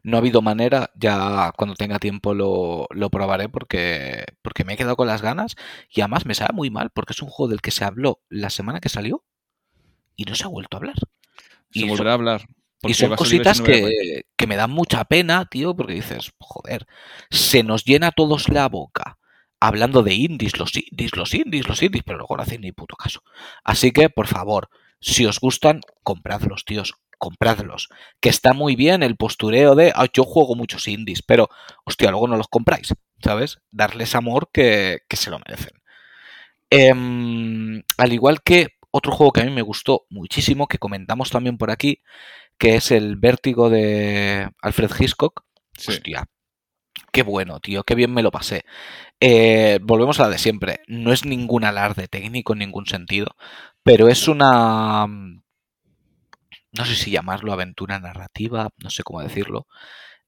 no 0.03 0.17
ha 0.17 0.19
habido 0.19 0.41
manera. 0.41 0.91
Ya 0.95 1.51
cuando 1.57 1.75
tenga 1.75 1.99
tiempo 1.99 2.33
lo, 2.33 2.87
lo 2.91 3.09
probaré 3.09 3.49
porque, 3.49 4.25
porque 4.41 4.63
me 4.63 4.73
he 4.73 4.77
quedado 4.77 4.95
con 4.95 5.07
las 5.07 5.21
ganas 5.21 5.55
y 5.89 6.01
además 6.01 6.25
me 6.25 6.35
sabe 6.35 6.53
muy 6.53 6.69
mal 6.69 6.91
porque 6.91 7.13
es 7.13 7.21
un 7.21 7.29
juego 7.29 7.49
del 7.49 7.61
que 7.61 7.71
se 7.71 7.83
habló 7.83 8.21
la 8.29 8.49
semana 8.51 8.79
que 8.79 8.89
salió 8.89 9.23
y 10.15 10.23
no 10.25 10.35
se 10.35 10.43
ha 10.45 10.47
vuelto 10.47 10.77
a 10.77 10.79
hablar. 10.79 10.95
se 11.71 11.79
y 11.79 11.81
son- 11.81 11.89
volverá 11.89 12.11
a 12.11 12.13
hablar. 12.13 12.41
Y 12.83 12.93
son 12.93 13.09
cositas 13.17 13.59
que, 13.65 14.21
que 14.37 14.47
me 14.47 14.55
dan 14.55 14.69
mucha 14.69 15.03
pena, 15.05 15.45
tío, 15.45 15.75
porque 15.75 15.93
dices, 15.93 16.31
joder, 16.37 16.85
se 17.31 17.63
nos 17.63 17.83
llena 17.85 18.07
a 18.07 18.11
todos 18.11 18.49
la 18.49 18.69
boca 18.69 19.17
hablando 19.59 20.03
de 20.03 20.13
indies, 20.13 20.57
los 20.59 20.75
indies, 20.75 21.15
los 21.15 21.33
indies, 21.33 21.67
los 21.67 21.81
indies, 21.81 22.03
pero 22.05 22.19
luego 22.19 22.37
no 22.37 22.43
hacen 22.43 22.61
ni 22.61 22.71
puto 22.71 22.95
caso. 22.95 23.23
Así 23.63 23.91
que, 23.91 24.09
por 24.09 24.27
favor, 24.27 24.69
si 24.99 25.25
os 25.25 25.39
gustan, 25.39 25.81
compradlos, 26.03 26.65
tíos, 26.65 26.95
compradlos. 27.17 27.89
Que 28.19 28.29
está 28.29 28.53
muy 28.53 28.75
bien 28.75 29.03
el 29.03 29.15
postureo 29.17 29.75
de, 29.75 29.91
"Ah, 29.95 30.07
yo 30.13 30.23
juego 30.23 30.55
muchos 30.55 30.87
indies, 30.87 31.21
pero, 31.23 31.49
hostia, 31.85 32.11
luego 32.11 32.27
no 32.27 32.37
los 32.37 32.47
compráis, 32.47 32.93
¿sabes? 33.23 33.59
Darles 33.71 34.15
amor 34.15 34.49
que, 34.53 34.99
que 35.07 35.17
se 35.17 35.31
lo 35.31 35.39
merecen. 35.39 35.73
Em, 36.69 37.81
al 37.97 38.13
igual 38.13 38.41
que 38.43 38.69
otro 38.91 39.11
juego 39.13 39.31
que 39.31 39.41
a 39.41 39.45
mí 39.45 39.51
me 39.51 39.61
gustó 39.61 40.05
muchísimo, 40.09 40.67
que 40.67 40.79
comentamos 40.79 41.29
también 41.29 41.57
por 41.57 41.71
aquí, 41.71 42.01
que 42.57 42.75
es 42.75 42.91
el 42.91 43.17
Vértigo 43.17 43.69
de 43.69 44.49
Alfred 44.61 44.91
Hitchcock. 44.99 45.43
Sí. 45.77 45.91
Hostia, 45.91 46.25
qué 47.17 47.23
bueno, 47.23 47.59
tío, 47.59 47.83
qué 47.83 47.95
bien 47.95 48.13
me 48.13 48.21
lo 48.23 48.31
pasé. 48.31 48.63
Eh, 49.21 49.79
volvemos 49.83 50.19
a 50.19 50.23
la 50.23 50.29
de 50.31 50.39
siempre. 50.39 50.81
No 50.87 51.13
es 51.13 51.25
ningún 51.25 51.63
alarde 51.65 52.07
técnico 52.09 52.53
en 52.53 52.59
ningún 52.59 52.87
sentido, 52.87 53.35
pero 53.83 54.09
es 54.09 54.27
una... 54.27 55.07
mm, 55.07 55.41
No 56.71 56.85
sé 56.85 56.95
si 56.95 57.11
llamarlo 57.11 57.53
aventura 57.53 57.99
narrativa, 57.99 58.69
no 58.77 58.89
sé 58.89 59.03
cómo 59.03 59.21
decirlo. 59.21 59.67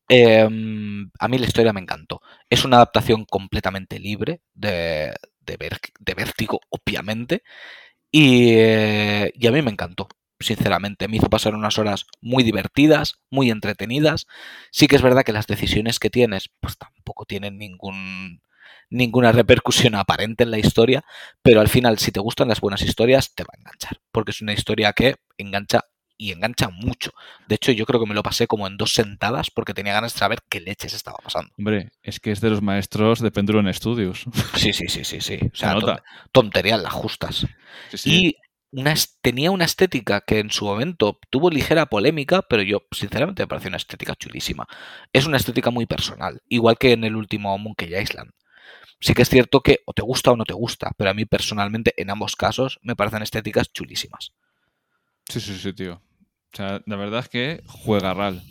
Eh, 0.10 0.48
a 1.20 1.28
mí 1.28 1.38
la 1.38 1.46
historia 1.48 1.74
me 1.74 1.82
encantó. 1.82 2.22
Es 2.50 2.66
una 2.66 2.78
adaptación 2.78 3.26
completamente 3.26 4.00
libre 4.00 4.42
de, 4.54 5.14
de 5.42 6.16
Vértigo, 6.16 6.60
obviamente. 6.70 7.44
Y, 8.12 8.52
eh, 8.54 9.32
y 9.36 9.48
a 9.48 9.52
mí 9.52 9.62
me 9.62 9.72
encantó, 9.72 10.08
sinceramente. 10.40 11.08
Me 11.08 11.18
hizo 11.18 11.30
pasar 11.30 11.54
unas 11.56 11.78
horas 11.78 12.06
muy 12.22 12.44
divertidas, 12.44 13.16
muy 13.30 13.50
entretenidas. 13.52 14.28
Sí 14.72 14.88
que 14.88 14.96
es 14.96 15.02
verdad 15.02 15.24
que 15.24 15.34
las 15.34 15.48
decisiones 15.48 16.00
que 16.00 16.10
tienes, 16.10 16.50
pues 16.60 16.78
tampoco 16.78 17.26
tienen 17.26 17.58
ningún, 17.58 18.42
ninguna 18.90 19.32
repercusión 19.32 19.96
aparente 19.96 20.44
en 20.44 20.52
la 20.52 20.60
historia, 20.60 21.04
pero 21.42 21.62
al 21.62 21.70
final, 21.70 21.98
si 22.00 22.12
te 22.12 22.20
gustan 22.20 22.48
las 22.48 22.62
buenas 22.62 22.82
historias, 22.82 23.34
te 23.36 23.44
va 23.44 23.50
a 23.54 23.60
enganchar, 23.60 24.00
porque 24.12 24.32
es 24.32 24.42
una 24.42 24.54
historia 24.54 24.94
que 24.94 25.16
engancha 25.38 25.82
y 26.22 26.34
engancha 26.34 26.68
mucho. 26.68 27.12
De 27.48 27.56
hecho, 27.56 27.72
yo 27.72 27.86
creo 27.86 27.98
que 28.02 28.06
me 28.06 28.14
lo 28.14 28.24
pasé 28.24 28.46
como 28.46 28.68
en 28.68 28.76
dos 28.76 28.94
sentadas 28.94 29.50
porque 29.52 29.74
tenía 29.74 29.94
ganas 29.94 30.12
de 30.14 30.20
saber 30.20 30.40
qué 30.50 30.60
leches 30.60 30.94
estaba 30.94 31.18
pasando. 31.24 31.50
Hombre, 31.58 31.92
es 32.04 32.20
que 32.20 32.32
es 32.34 32.42
de 32.42 32.50
los 32.50 32.62
maestros 32.62 33.22
de 33.22 33.32
Pendulum 33.32 33.72
Studios. 33.74 34.26
Sí, 34.56 34.74
sí, 34.74 34.90
sí, 34.90 35.06
sí, 35.06 35.22
sí. 35.22 35.36
O 35.42 35.50
Se 35.56 35.62
sea, 35.62 35.76
nota. 35.76 35.96
ton- 35.96 36.04
tontería 36.34 36.76
las 36.76 36.92
justas. 36.92 37.48
Sí, 37.92 37.98
sí. 37.98 38.10
Y 38.12 38.36
una, 38.72 38.94
tenía 39.22 39.52
una 39.52 39.66
estética 39.66 40.22
que 40.22 40.40
en 40.40 40.52
su 40.52 40.66
momento 40.66 41.20
tuvo 41.30 41.50
ligera 41.50 41.88
polémica, 41.88 42.42
pero 42.44 42.62
yo 42.64 42.84
sinceramente 42.92 43.44
me 43.44 43.48
pareció 43.48 43.70
una 43.70 43.78
estética 43.78 44.16
chulísima. 44.16 44.68
Es 45.14 45.26
una 45.26 45.38
estética 45.38 45.72
muy 45.72 45.86
personal, 45.86 46.42
igual 46.48 46.78
que 46.78 46.92
en 46.92 47.04
el 47.04 47.16
último 47.16 47.58
Monkey 47.58 47.96
Island. 47.96 48.32
Sí 49.02 49.14
que 49.14 49.22
es 49.22 49.30
cierto 49.30 49.62
que 49.62 49.80
o 49.86 49.94
te 49.94 50.02
gusta 50.02 50.32
o 50.32 50.36
no 50.36 50.44
te 50.44 50.54
gusta, 50.54 50.92
pero 50.98 51.10
a 51.10 51.14
mí 51.14 51.26
personalmente 51.26 51.94
en 51.98 52.10
ambos 52.10 52.36
casos 52.36 52.80
me 52.82 52.96
parecen 52.96 53.24
estéticas 53.24 53.72
chulísimas. 53.72 54.34
Sí, 55.28 55.40
sí, 55.40 55.58
sí, 55.58 55.74
tío. 55.74 56.02
O 56.54 56.58
sea, 56.58 56.82
la 56.86 56.96
verdad 56.96 57.22
es 57.22 57.30
que 57.30 57.64
juega 57.66 58.14
RAL. 58.14 58.42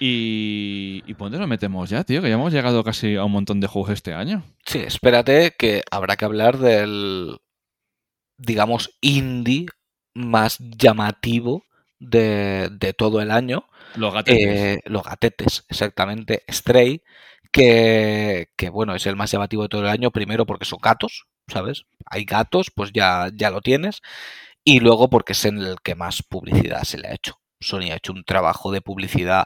Y, 0.00 1.02
¿Y 1.06 1.14
por 1.14 1.26
dónde 1.26 1.38
lo 1.38 1.46
metemos 1.46 1.90
ya, 1.90 2.02
tío? 2.02 2.22
Que 2.22 2.28
ya 2.28 2.34
hemos 2.34 2.52
llegado 2.52 2.82
casi 2.82 3.16
a 3.16 3.24
un 3.24 3.32
montón 3.32 3.60
de 3.60 3.66
juegos 3.66 3.90
este 3.90 4.14
año. 4.14 4.42
Sí, 4.64 4.78
espérate 4.78 5.54
que 5.58 5.82
habrá 5.90 6.16
que 6.16 6.24
hablar 6.24 6.56
del, 6.56 7.36
digamos, 8.38 8.96
indie 9.00 9.66
más 10.14 10.58
llamativo 10.58 11.64
de, 11.98 12.68
de 12.70 12.92
todo 12.92 13.20
el 13.20 13.30
año, 13.30 13.66
Los 13.94 14.12
gatetes. 14.12 14.46
Eh, 14.46 14.80
los 14.84 15.02
gatetes, 15.02 15.64
exactamente. 15.68 16.44
Stray, 16.50 17.02
que, 17.52 18.48
que, 18.56 18.70
bueno, 18.70 18.94
es 18.94 19.06
el 19.06 19.16
más 19.16 19.30
llamativo 19.30 19.62
de 19.62 19.68
todo 19.68 19.82
el 19.82 19.88
año, 19.88 20.10
primero 20.10 20.46
porque 20.46 20.64
son 20.64 20.78
gatos, 20.82 21.26
¿sabes? 21.48 21.84
Hay 22.06 22.24
gatos, 22.24 22.70
pues 22.74 22.92
ya, 22.92 23.30
ya 23.34 23.50
lo 23.50 23.60
tienes. 23.60 24.02
Y 24.64 24.80
luego 24.80 25.08
porque 25.08 25.32
es 25.32 25.44
en 25.44 25.58
el 25.58 25.76
que 25.82 25.94
más 25.94 26.22
publicidad 26.22 26.82
se 26.82 26.98
le 26.98 27.08
ha 27.08 27.14
hecho. 27.14 27.40
Sony 27.60 27.92
ha 27.92 27.96
hecho 27.96 28.12
un 28.12 28.24
trabajo 28.24 28.72
de 28.72 28.82
publicidad, 28.82 29.44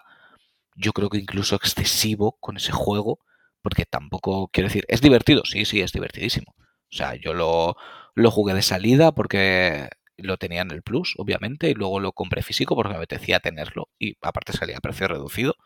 yo 0.74 0.92
creo 0.92 1.10
que 1.10 1.18
incluso 1.18 1.56
excesivo 1.56 2.36
con 2.40 2.56
ese 2.56 2.72
juego, 2.72 3.20
porque 3.62 3.84
tampoco, 3.84 4.48
quiero 4.48 4.68
decir, 4.68 4.84
es 4.88 5.00
divertido, 5.00 5.44
sí, 5.44 5.64
sí, 5.64 5.80
es 5.80 5.92
divertidísimo. 5.92 6.54
O 6.56 6.96
sea, 6.96 7.14
yo 7.14 7.34
lo, 7.34 7.76
lo 8.14 8.30
jugué 8.30 8.54
de 8.54 8.62
salida 8.62 9.12
porque 9.12 9.88
lo 10.16 10.36
tenía 10.36 10.62
en 10.62 10.70
el 10.70 10.82
Plus, 10.82 11.14
obviamente, 11.18 11.70
y 11.70 11.74
luego 11.74 12.00
lo 12.00 12.12
compré 12.12 12.42
físico 12.42 12.74
porque 12.74 12.90
me 12.90 12.96
apetecía 12.96 13.40
tenerlo 13.40 13.88
y 13.98 14.16
aparte 14.22 14.52
salía 14.52 14.76
a 14.78 14.80
precio 14.80 15.08
reducido. 15.08 15.56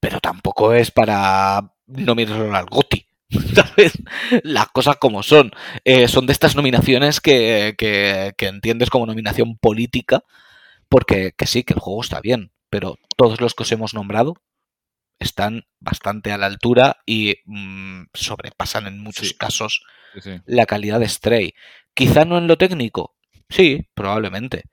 Pero 0.00 0.20
tampoco 0.20 0.72
es 0.72 0.90
para 0.90 1.74
nominarlo 1.86 2.54
al 2.54 2.66
GOTI. 2.66 3.06
¿Sabes? 3.54 3.92
Las 4.42 4.68
cosas 4.68 4.96
como 4.96 5.22
son. 5.22 5.52
Eh, 5.84 6.08
son 6.08 6.26
de 6.26 6.32
estas 6.32 6.56
nominaciones 6.56 7.20
que, 7.20 7.74
que, 7.78 8.32
que, 8.36 8.46
entiendes 8.46 8.90
como 8.90 9.06
nominación 9.06 9.56
política, 9.58 10.24
porque 10.88 11.32
que 11.36 11.46
sí, 11.46 11.64
que 11.64 11.74
el 11.74 11.80
juego 11.80 12.02
está 12.02 12.20
bien, 12.20 12.52
pero 12.70 12.98
todos 13.16 13.40
los 13.40 13.54
que 13.54 13.64
os 13.64 13.72
hemos 13.72 13.94
nombrado 13.94 14.34
están 15.20 15.66
bastante 15.80 16.32
a 16.32 16.38
la 16.38 16.46
altura 16.46 16.98
y 17.06 17.36
mmm, 17.44 18.04
sobrepasan 18.14 18.86
en 18.86 19.00
muchos 19.00 19.28
Sí. 19.28 19.36
casos 19.36 19.84
La 20.46 20.66
calidad 20.66 21.00
de 21.00 21.08
Stray. 21.08 21.54
Quizá 21.94 22.24
no 22.24 22.38
en 22.38 22.46
lo 22.46 22.56
técnico, 22.56 23.14
sí, 23.48 23.88
probablemente. 23.94 24.64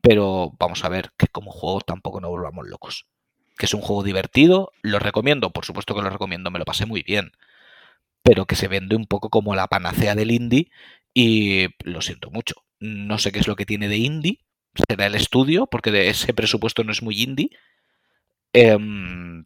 Pero 0.00 0.52
vamos 0.58 0.84
a 0.84 0.88
ver 0.88 1.12
que 1.16 1.28
como 1.28 1.50
juego 1.50 1.80
tampoco 1.80 2.20
nos 2.20 2.30
volvamos 2.30 2.68
locos. 2.68 3.06
Que 3.56 3.66
es 3.66 3.74
un 3.74 3.80
juego 3.80 4.02
divertido, 4.02 4.72
lo 4.82 4.98
recomiendo, 4.98 5.50
por 5.50 5.64
supuesto 5.64 5.94
que 5.94 6.02
lo 6.02 6.10
recomiendo, 6.10 6.50
me 6.50 6.58
lo 6.58 6.64
pasé 6.64 6.86
muy 6.86 7.02
bien. 7.02 7.32
Pero 8.22 8.46
que 8.46 8.56
se 8.56 8.68
vende 8.68 8.96
un 8.96 9.06
poco 9.06 9.30
como 9.30 9.54
la 9.54 9.68
panacea 9.68 10.14
del 10.14 10.30
indie 10.30 10.70
y 11.14 11.68
lo 11.84 12.02
siento 12.02 12.30
mucho. 12.30 12.56
No 12.80 13.18
sé 13.18 13.32
qué 13.32 13.38
es 13.38 13.48
lo 13.48 13.56
que 13.56 13.66
tiene 13.66 13.88
de 13.88 13.96
indie, 13.98 14.40
será 14.88 15.06
el 15.06 15.14
estudio, 15.14 15.66
porque 15.66 15.90
de 15.90 16.08
ese 16.08 16.34
presupuesto 16.34 16.84
no 16.84 16.92
es 16.92 17.02
muy 17.02 17.22
indie. 17.22 17.50
Em, 18.52 19.44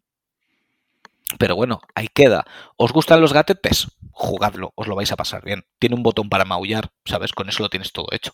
pero 1.37 1.55
bueno, 1.55 1.79
ahí 1.95 2.07
queda. 2.13 2.45
¿Os 2.77 2.91
gustan 2.91 3.21
los 3.21 3.33
gatetes? 3.33 3.87
Jugadlo, 4.11 4.71
os 4.75 4.87
lo 4.87 4.95
vais 4.95 5.11
a 5.11 5.15
pasar 5.15 5.43
bien. 5.43 5.63
Tiene 5.79 5.95
un 5.95 6.03
botón 6.03 6.29
para 6.29 6.45
maullar, 6.45 6.91
¿sabes? 7.05 7.33
Con 7.33 7.47
eso 7.49 7.63
lo 7.63 7.69
tienes 7.69 7.91
todo 7.93 8.07
hecho. 8.11 8.31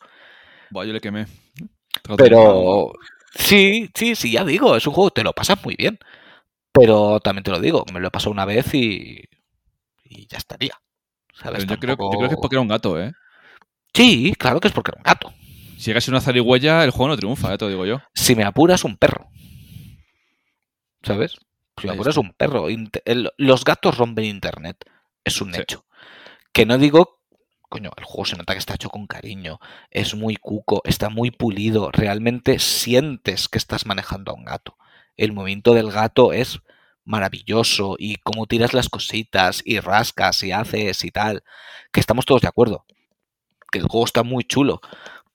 Buah, 0.71 0.85
yo 0.85 0.93
le 0.93 1.01
quemé. 1.01 1.27
Pero 2.17 2.93
sí, 3.35 3.89
sí, 3.95 4.15
sí, 4.15 4.31
ya 4.31 4.43
digo, 4.43 4.75
es 4.75 4.85
un 4.87 4.93
juego, 4.93 5.11
te 5.11 5.23
lo 5.23 5.33
pasas 5.33 5.63
muy 5.63 5.75
bien. 5.75 5.99
Pero 6.71 7.19
también 7.19 7.43
te 7.43 7.51
lo 7.51 7.59
digo, 7.59 7.85
me 7.93 7.99
lo 7.99 8.07
he 8.07 8.11
pasado 8.11 8.31
una 8.31 8.45
vez 8.45 8.73
y, 8.73 9.21
y 10.03 10.27
ya 10.27 10.37
estaría. 10.37 10.73
¿Sabes? 11.33 11.65
Yo, 11.65 11.77
creo, 11.77 11.91
yo 11.91 11.97
Tampoco- 11.97 12.17
creo 12.17 12.29
que 12.29 12.35
es 12.35 12.41
porque 12.41 12.55
era 12.55 12.61
un 12.61 12.67
gato, 12.67 12.99
¿eh? 12.99 13.13
Sí, 13.93 14.33
claro 14.37 14.59
que 14.59 14.67
es 14.67 14.73
porque 14.73 14.91
era 14.91 14.99
un 14.99 15.03
gato. 15.03 15.33
Si 15.77 15.85
llegase 15.87 16.11
una 16.11 16.19
zarigüeya, 16.21 16.83
el 16.83 16.91
juego 16.91 17.09
no 17.09 17.17
triunfa, 17.17 17.53
¿eh? 17.53 17.57
te 17.57 17.65
lo 17.65 17.69
digo 17.71 17.85
yo. 17.85 18.01
Si 18.13 18.35
me 18.35 18.43
apuras, 18.43 18.83
un 18.83 18.97
perro. 18.97 19.27
¿Sabes? 21.03 21.37
Está. 21.77 22.19
un 22.19 22.33
perro. 22.33 22.67
Los 23.37 23.63
gatos 23.65 23.97
rompen 23.97 24.25
internet. 24.25 24.77
Es 25.23 25.41
un 25.41 25.53
Sí. 25.53 25.61
hecho. 25.61 25.85
Que 26.53 26.65
no 26.65 26.77
digo. 26.77 27.19
Coño, 27.69 27.91
el 27.97 28.03
juego 28.05 28.25
se 28.25 28.37
nota 28.37 28.53
que 28.53 28.59
está 28.59 28.75
hecho 28.75 28.89
con 28.89 29.07
cariño. 29.07 29.59
Es 29.91 30.15
muy 30.15 30.35
cuco, 30.37 30.81
está 30.85 31.09
muy 31.09 31.31
pulido. 31.31 31.91
Realmente 31.91 32.59
sientes 32.59 33.49
que 33.49 33.57
estás 33.57 33.85
manejando 33.85 34.31
a 34.31 34.35
un 34.35 34.45
gato. 34.45 34.77
El 35.17 35.33
movimiento 35.33 35.73
del 35.73 35.91
gato 35.91 36.31
es 36.33 36.59
maravilloso. 37.03 37.95
Y 37.99 38.17
cómo 38.17 38.45
tiras 38.47 38.73
las 38.73 38.89
cositas 38.89 39.61
y 39.65 39.79
rascas 39.79 40.43
y 40.43 40.51
haces 40.51 41.03
y 41.03 41.11
tal. 41.11 41.43
Que 41.91 41.99
estamos 41.99 42.25
todos 42.25 42.41
de 42.41 42.47
acuerdo. 42.47 42.85
Que 43.71 43.79
el 43.79 43.87
juego 43.87 44.05
está 44.05 44.23
muy 44.23 44.43
chulo. 44.45 44.79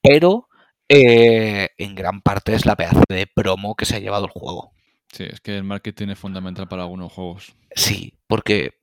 Pero 0.03 0.49
eh, 0.89 1.71
en 1.79 1.95
gran 1.95 2.23
parte 2.23 2.55
es 2.55 2.65
la 2.67 2.77
pedazo 2.77 3.03
de 3.09 3.27
promo 3.27 3.75
que 3.77 3.85
se 3.87 3.97
ha 3.97 4.01
llevado 4.01 4.25
el 4.27 4.31
juego. 4.33 4.73
Sí, 5.13 5.25
es 5.25 5.41
que 5.41 5.57
el 5.57 5.65
marketing 5.65 6.09
es 6.09 6.19
fundamental 6.19 6.69
para 6.69 6.83
algunos 6.83 7.13
juegos. 7.13 7.55
Sí, 7.75 8.15
porque 8.27 8.75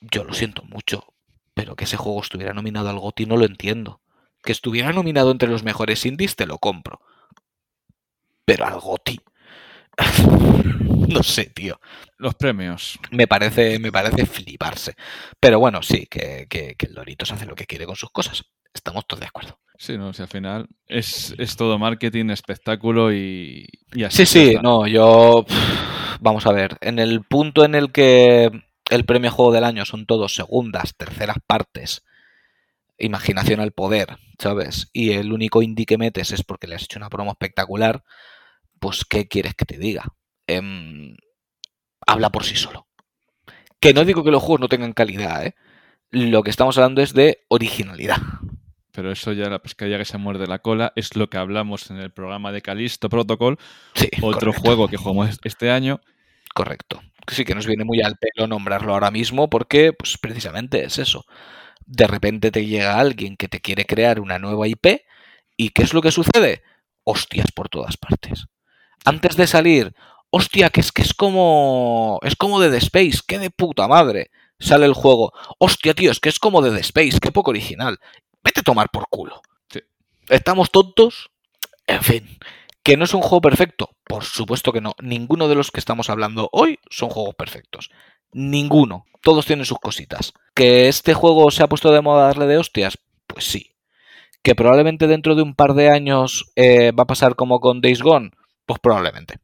yo 0.00 0.24
lo 0.24 0.34
siento 0.34 0.62
mucho. 0.64 1.12
pero 1.54 1.76
que 1.76 1.84
ese 1.84 1.96
juego 1.96 2.20
estuviera 2.22 2.52
nominado 2.54 2.90
al 2.90 2.98
GOTY 2.98 3.26
no 3.26 3.36
lo 3.38 3.46
entiendo. 3.46 4.02
Que 4.42 4.52
estuviera 4.52 4.92
nominado 4.92 5.30
entre 5.32 5.48
los 5.48 5.64
mejores 5.64 6.04
indies 6.06 6.36
te 6.36 6.46
lo 6.46 6.58
compro. 6.58 7.00
Pero 8.44 8.66
al 8.66 8.78
GOTY. 8.80 9.20
no 11.08 11.22
sé, 11.22 11.46
tío. 11.46 11.80
Los 12.18 12.34
premios. 12.34 12.98
Me 13.10 13.26
parece, 13.26 13.78
me 13.78 13.92
parece 13.92 14.26
fliparse. 14.26 14.94
Pero 15.40 15.58
bueno, 15.58 15.82
sí, 15.82 16.06
que, 16.06 16.46
que, 16.48 16.74
que 16.76 16.86
el 16.86 16.94
Doritos 16.94 17.32
hace 17.32 17.46
lo 17.46 17.54
que 17.54 17.66
quiere 17.66 17.86
con 17.86 17.96
sus 17.96 18.10
cosas. 18.10 18.44
Estamos 18.72 19.06
todos 19.06 19.20
de 19.20 19.26
acuerdo. 19.26 19.58
Sí, 19.78 19.98
no, 19.98 20.12
si 20.12 20.22
al 20.22 20.28
final 20.28 20.68
es, 20.86 21.34
es 21.38 21.56
todo 21.56 21.78
marketing, 21.78 22.30
espectáculo 22.30 23.12
y, 23.12 23.66
y 23.92 24.04
así. 24.04 24.24
Sí, 24.24 24.26
sí, 24.26 24.48
está. 24.48 24.62
no, 24.62 24.86
yo. 24.86 25.44
Vamos 26.20 26.46
a 26.46 26.52
ver, 26.52 26.78
en 26.80 26.98
el 26.98 27.22
punto 27.24 27.64
en 27.64 27.74
el 27.74 27.92
que 27.92 28.50
el 28.90 29.04
premio 29.04 29.30
Juego 29.30 29.52
del 29.52 29.64
Año 29.64 29.84
son 29.84 30.06
todos 30.06 30.34
segundas, 30.34 30.94
terceras 30.96 31.36
partes, 31.46 32.04
imaginación 32.98 33.60
al 33.60 33.72
poder, 33.72 34.16
¿sabes? 34.38 34.88
Y 34.92 35.12
el 35.12 35.32
único 35.32 35.60
indie 35.62 35.86
que 35.86 35.98
metes 35.98 36.32
es 36.32 36.42
porque 36.42 36.66
le 36.66 36.76
has 36.76 36.84
hecho 36.84 36.98
una 36.98 37.10
promo 37.10 37.32
espectacular, 37.32 38.02
pues 38.80 39.04
¿qué 39.04 39.28
quieres 39.28 39.54
que 39.54 39.66
te 39.66 39.78
diga? 39.78 40.04
Em, 40.46 41.16
habla 42.06 42.30
por 42.30 42.44
sí 42.44 42.56
solo. 42.56 42.86
Que 43.80 43.92
no 43.92 44.04
digo 44.04 44.24
que 44.24 44.30
los 44.30 44.42
juegos 44.42 44.60
no 44.60 44.68
tengan 44.68 44.94
calidad, 44.94 45.46
¿eh? 45.46 45.54
Lo 46.10 46.42
que 46.42 46.50
estamos 46.50 46.78
hablando 46.78 47.02
es 47.02 47.12
de 47.12 47.44
originalidad. 47.48 48.18
Pero 48.96 49.12
eso 49.12 49.32
ya 49.34 49.50
la 49.50 49.58
pescadilla 49.60 49.98
que 49.98 50.06
se 50.06 50.16
muerde 50.16 50.46
la 50.46 50.60
cola 50.60 50.94
es 50.96 51.16
lo 51.16 51.28
que 51.28 51.36
hablamos 51.36 51.90
en 51.90 51.98
el 51.98 52.10
programa 52.12 52.50
de 52.50 52.62
Calisto 52.62 53.10
Protocol, 53.10 53.58
Sí, 53.94 54.08
otro 54.22 54.52
correcto. 54.52 54.60
juego 54.62 54.88
que 54.88 54.96
jugamos 54.96 55.38
este 55.44 55.70
año. 55.70 56.00
Correcto. 56.54 57.02
Sí 57.30 57.44
que 57.44 57.54
nos 57.54 57.66
viene 57.66 57.84
muy 57.84 58.00
al 58.00 58.16
pelo 58.16 58.46
nombrarlo 58.46 58.94
ahora 58.94 59.10
mismo 59.10 59.50
porque, 59.50 59.92
pues 59.92 60.16
precisamente 60.16 60.82
es 60.82 60.96
eso. 60.98 61.26
De 61.84 62.06
repente 62.06 62.50
te 62.50 62.64
llega 62.64 62.98
alguien 62.98 63.36
que 63.36 63.48
te 63.48 63.60
quiere 63.60 63.84
crear 63.84 64.18
una 64.18 64.38
nueva 64.38 64.66
IP 64.66 65.02
y 65.58 65.68
¿qué 65.70 65.82
es 65.82 65.92
lo 65.92 66.00
que 66.00 66.10
sucede? 66.10 66.62
Hostias 67.04 67.52
por 67.52 67.68
todas 67.68 67.98
partes. 67.98 68.46
Antes 69.04 69.36
de 69.36 69.46
salir, 69.46 69.94
hostia, 70.30 70.70
que 70.70 70.80
es 70.80 70.90
que 70.90 71.02
es 71.02 71.12
como 71.12 72.18
es 72.22 72.34
como 72.34 72.60
Dead 72.60 72.74
Space, 72.76 73.20
qué 73.28 73.38
de 73.38 73.50
puta 73.50 73.88
madre. 73.88 74.30
Sale 74.58 74.86
el 74.86 74.94
juego, 74.94 75.34
hostia, 75.58 75.92
tío, 75.92 76.10
es 76.10 76.18
que 76.20 76.30
es 76.30 76.38
como 76.38 76.62
Dead 76.62 76.78
Space, 76.78 77.18
qué 77.20 77.30
poco 77.30 77.50
original. 77.50 77.98
Vete 78.46 78.60
a 78.60 78.62
tomar 78.62 78.90
por 78.90 79.08
culo. 79.08 79.42
Sí. 79.68 79.80
¿Estamos 80.28 80.70
tontos? 80.70 81.32
En 81.88 82.00
fin. 82.00 82.38
¿Que 82.84 82.96
no 82.96 83.04
es 83.04 83.12
un 83.12 83.20
juego 83.22 83.40
perfecto? 83.40 83.90
Por 84.04 84.22
supuesto 84.22 84.72
que 84.72 84.80
no. 84.80 84.94
Ninguno 85.02 85.48
de 85.48 85.56
los 85.56 85.72
que 85.72 85.80
estamos 85.80 86.10
hablando 86.10 86.48
hoy 86.52 86.78
son 86.88 87.08
juegos 87.08 87.34
perfectos. 87.34 87.90
Ninguno. 88.30 89.04
Todos 89.20 89.46
tienen 89.46 89.66
sus 89.66 89.80
cositas. 89.80 90.32
¿Que 90.54 90.86
este 90.86 91.12
juego 91.12 91.50
se 91.50 91.64
ha 91.64 91.68
puesto 91.68 91.90
de 91.90 92.02
moda 92.02 92.28
darle 92.28 92.46
de 92.46 92.58
hostias? 92.58 92.98
Pues 93.26 93.46
sí. 93.46 93.74
¿Que 94.44 94.54
probablemente 94.54 95.08
dentro 95.08 95.34
de 95.34 95.42
un 95.42 95.56
par 95.56 95.74
de 95.74 95.90
años 95.90 96.52
eh, 96.54 96.92
va 96.92 97.02
a 97.02 97.08
pasar 97.08 97.34
como 97.34 97.58
con 97.58 97.80
Days 97.80 98.00
Gone? 98.00 98.30
Pues 98.64 98.78
probablemente. 98.78 99.40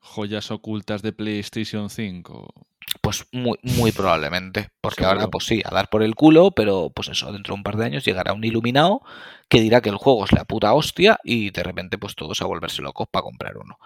Joyas 0.00 0.50
ocultas 0.50 1.02
de 1.02 1.12
PlayStation 1.12 1.88
5. 1.88 2.69
Pues 3.10 3.26
muy, 3.32 3.58
muy 3.62 3.90
probablemente. 3.90 4.68
Porque 4.80 5.02
Seguro. 5.02 5.18
ahora, 5.18 5.30
pues 5.32 5.44
sí, 5.44 5.62
a 5.64 5.74
dar 5.74 5.90
por 5.90 6.04
el 6.04 6.14
culo, 6.14 6.52
pero 6.52 6.92
pues 6.94 7.08
eso, 7.08 7.32
dentro 7.32 7.54
de 7.54 7.58
un 7.58 7.64
par 7.64 7.76
de 7.76 7.86
años 7.86 8.04
llegará 8.04 8.34
un 8.34 8.44
iluminado 8.44 9.00
que 9.48 9.60
dirá 9.60 9.80
que 9.80 9.88
el 9.88 9.96
juego 9.96 10.24
es 10.24 10.30
la 10.30 10.44
puta 10.44 10.72
hostia 10.74 11.18
y 11.24 11.50
de 11.50 11.64
repente, 11.64 11.98
pues 11.98 12.14
todos 12.14 12.40
a 12.40 12.46
volverse 12.46 12.82
locos 12.82 13.08
para 13.10 13.24
comprar 13.24 13.56
uno. 13.58 13.78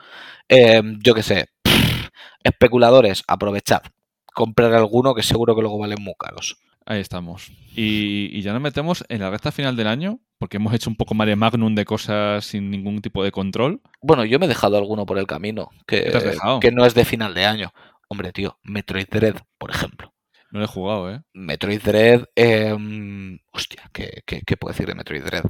Eh, 0.47 0.83
yo 1.03 1.15
qué 1.15 1.23
sé, 1.23 1.47
pff, 1.63 2.09
especuladores, 2.43 3.25
aprovechad. 3.27 3.81
Comprar 4.27 4.75
alguno 4.75 5.15
que 5.15 5.23
seguro 5.23 5.57
que 5.57 5.63
luego 5.63 5.79
valen 5.79 6.03
muy 6.03 6.15
caros. 6.19 6.59
Ahí 6.85 7.01
estamos. 7.01 7.51
Y, 7.75 8.29
y 8.31 8.43
ya 8.43 8.53
nos 8.53 8.61
metemos 8.61 9.07
en 9.09 9.21
la 9.23 9.31
recta 9.31 9.53
final 9.53 9.75
del 9.75 9.87
año, 9.87 10.21
porque 10.37 10.59
hemos 10.59 10.75
hecho 10.75 10.91
un 10.91 10.97
poco 10.97 11.15
mare 11.15 11.35
magnum 11.35 11.75
de 11.75 11.87
cosas 11.87 12.45
sin 12.45 12.71
ningún 12.71 13.01
tipo 13.01 13.25
de 13.25 13.33
control. 13.33 13.81
Bueno, 14.03 14.27
yo 14.27 14.39
me 14.39 14.45
he 14.45 14.51
dejado 14.51 14.77
alguno 14.77 15.07
por 15.07 15.17
el 15.17 15.27
camino 15.27 15.71
que 15.87 16.71
no 16.75 16.85
es 16.85 16.93
de 16.93 17.07
final 17.07 17.33
de 17.33 17.47
año. 17.47 17.73
Hombre, 18.15 18.33
tío, 18.33 18.59
Metroid 18.63 19.09
Dread, 19.11 19.37
por 19.59 19.71
ejemplo. 19.73 20.15
No 20.53 20.61
lo 20.61 20.65
he 20.67 20.69
jugado, 20.69 21.11
¿eh? 21.11 21.21
Metroid 21.33 21.83
Dread. 21.83 22.25
em, 22.37 23.39
hostia, 23.53 23.91
¿qué, 23.93 24.23
qué, 24.25 24.43
qué 24.47 24.57
puedo 24.57 24.73
decir 24.73 24.87
de 24.87 24.95
Metroid 24.95 25.25
Dread? 25.25 25.45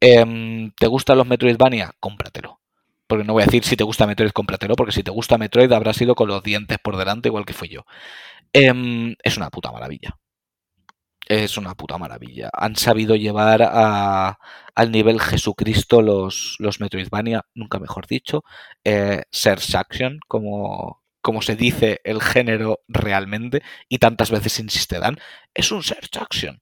Em, 0.00 0.72
¿Te 0.78 0.86
gustan 0.88 1.18
los 1.18 1.26
Metroidvania? 1.26 1.92
Cómpratelo. 2.00 2.60
Porque 3.08 3.24
no 3.24 3.34
voy 3.34 3.42
a 3.44 3.46
decir 3.46 3.64
si 3.64 3.76
te 3.76 3.84
gusta 3.84 4.06
Metroid, 4.06 4.30
cómpratelo, 4.32 4.76
porque 4.76 4.92
si 4.92 5.02
te 5.04 5.10
gusta 5.12 5.38
Metroid 5.38 5.72
habrás 5.72 6.00
ido 6.00 6.14
con 6.14 6.28
los 6.28 6.42
dientes 6.42 6.78
por 6.82 6.96
delante, 6.96 7.28
igual 7.28 7.46
que 7.46 7.54
fui 7.54 7.68
yo. 7.68 7.84
Em, 8.52 9.16
es 9.24 9.36
una 9.38 9.50
puta 9.50 9.72
maravilla. 9.72 10.16
Es 11.28 11.56
una 11.58 11.74
puta 11.74 11.98
maravilla. 11.98 12.50
Han 12.52 12.76
sabido 12.76 13.16
llevar 13.16 13.60
a- 13.62 14.38
al 14.74 14.92
nivel 14.92 15.20
Jesucristo 15.20 16.00
los, 16.02 16.56
los 16.60 16.80
Metroidvania, 16.80 17.42
nunca 17.54 17.78
mejor 17.80 18.06
dicho. 18.06 18.44
Eh, 18.84 19.22
Search 19.32 19.74
Action, 19.74 20.20
como, 20.28 21.02
como 21.26 21.42
se 21.42 21.56
dice 21.56 22.00
el 22.04 22.22
género 22.22 22.84
realmente, 22.86 23.60
y 23.88 23.98
tantas 23.98 24.30
veces 24.30 24.60
insiste 24.60 25.00
Dan, 25.00 25.18
es 25.54 25.72
un 25.72 25.82
Search 25.82 26.18
Action. 26.18 26.60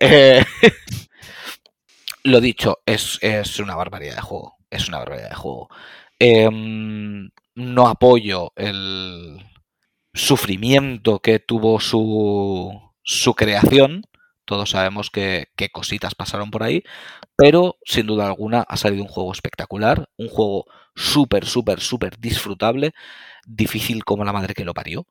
Eh, 0.00 0.42
lo 2.24 2.40
dicho, 2.40 2.78
es, 2.86 3.18
es 3.20 3.58
una 3.58 3.74
barbaridad 3.74 4.14
de 4.14 4.22
juego. 4.22 4.56
Es 4.70 4.88
una 4.88 5.00
barbaridad 5.00 5.28
de 5.28 5.34
juego. 5.34 5.68
Em, 6.18 7.28
no 7.56 7.88
apoyo 7.88 8.54
el 8.56 9.44
sufrimiento 10.14 11.18
que 11.18 11.38
tuvo 11.38 11.78
su, 11.78 12.72
su 13.02 13.34
creación. 13.34 14.02
Todos 14.46 14.70
sabemos 14.70 15.10
que, 15.10 15.48
qué 15.56 15.68
cositas 15.70 16.14
pasaron 16.14 16.50
por 16.50 16.62
ahí. 16.62 16.84
Pero 17.36 17.76
sin 17.84 18.06
duda 18.06 18.26
alguna 18.26 18.62
ha 18.62 18.76
salido 18.76 19.02
un 19.02 19.08
juego 19.08 19.32
espectacular. 19.32 20.08
Un 20.16 20.28
juego 20.28 20.64
súper, 20.94 21.44
súper, 21.44 21.80
súper 21.80 22.18
disfrutable. 22.18 22.94
Difícil 23.44 24.04
como 24.04 24.24
la 24.24 24.32
madre 24.32 24.54
que 24.54 24.64
lo 24.64 24.72
parió. 24.72 25.06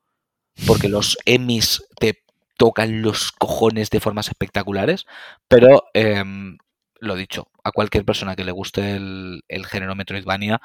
Porque 0.66 0.88
los 0.88 1.18
Emmys 1.26 1.84
te 2.00 2.24
tocan 2.56 3.02
los 3.02 3.30
cojones 3.30 3.90
de 3.90 4.00
formas 4.00 4.28
espectaculares. 4.28 5.06
Pero 5.48 5.84
em, 5.94 6.56
lo 6.98 7.14
dicho, 7.14 7.50
a 7.62 7.72
cualquier 7.72 8.04
persona 8.04 8.36
que 8.36 8.44
le 8.44 8.52
guste 8.52 8.96
el, 8.96 9.66
género 9.66 9.94
Metroidvania, 9.94 10.60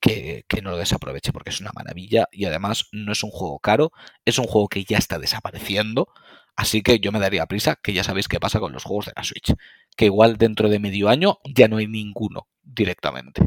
que, 0.00 0.44
que 0.48 0.62
no 0.62 0.70
lo 0.70 0.78
desaproveche 0.78 1.32
porque 1.32 1.50
es 1.50 1.60
una 1.60 1.72
maravilla 1.74 2.26
y 2.32 2.46
además 2.46 2.86
no 2.92 3.12
es 3.12 3.22
un 3.22 3.30
juego 3.30 3.58
caro, 3.58 3.92
es 4.24 4.38
un 4.38 4.46
juego 4.46 4.68
que 4.68 4.84
ya 4.84 4.96
está 4.96 5.18
desapareciendo, 5.18 6.08
así 6.56 6.82
que 6.82 6.98
yo 7.00 7.12
me 7.12 7.20
daría 7.20 7.46
prisa, 7.46 7.76
que 7.82 7.92
ya 7.92 8.04
sabéis 8.04 8.28
qué 8.28 8.40
pasa 8.40 8.60
con 8.60 8.72
los 8.72 8.84
juegos 8.84 9.06
de 9.06 9.12
la 9.16 9.24
Switch, 9.24 9.54
que 9.96 10.06
igual 10.06 10.36
dentro 10.36 10.68
de 10.68 10.78
medio 10.78 11.08
año 11.08 11.38
ya 11.44 11.68
no 11.68 11.78
hay 11.78 11.86
ninguno 11.86 12.48
directamente. 12.62 13.42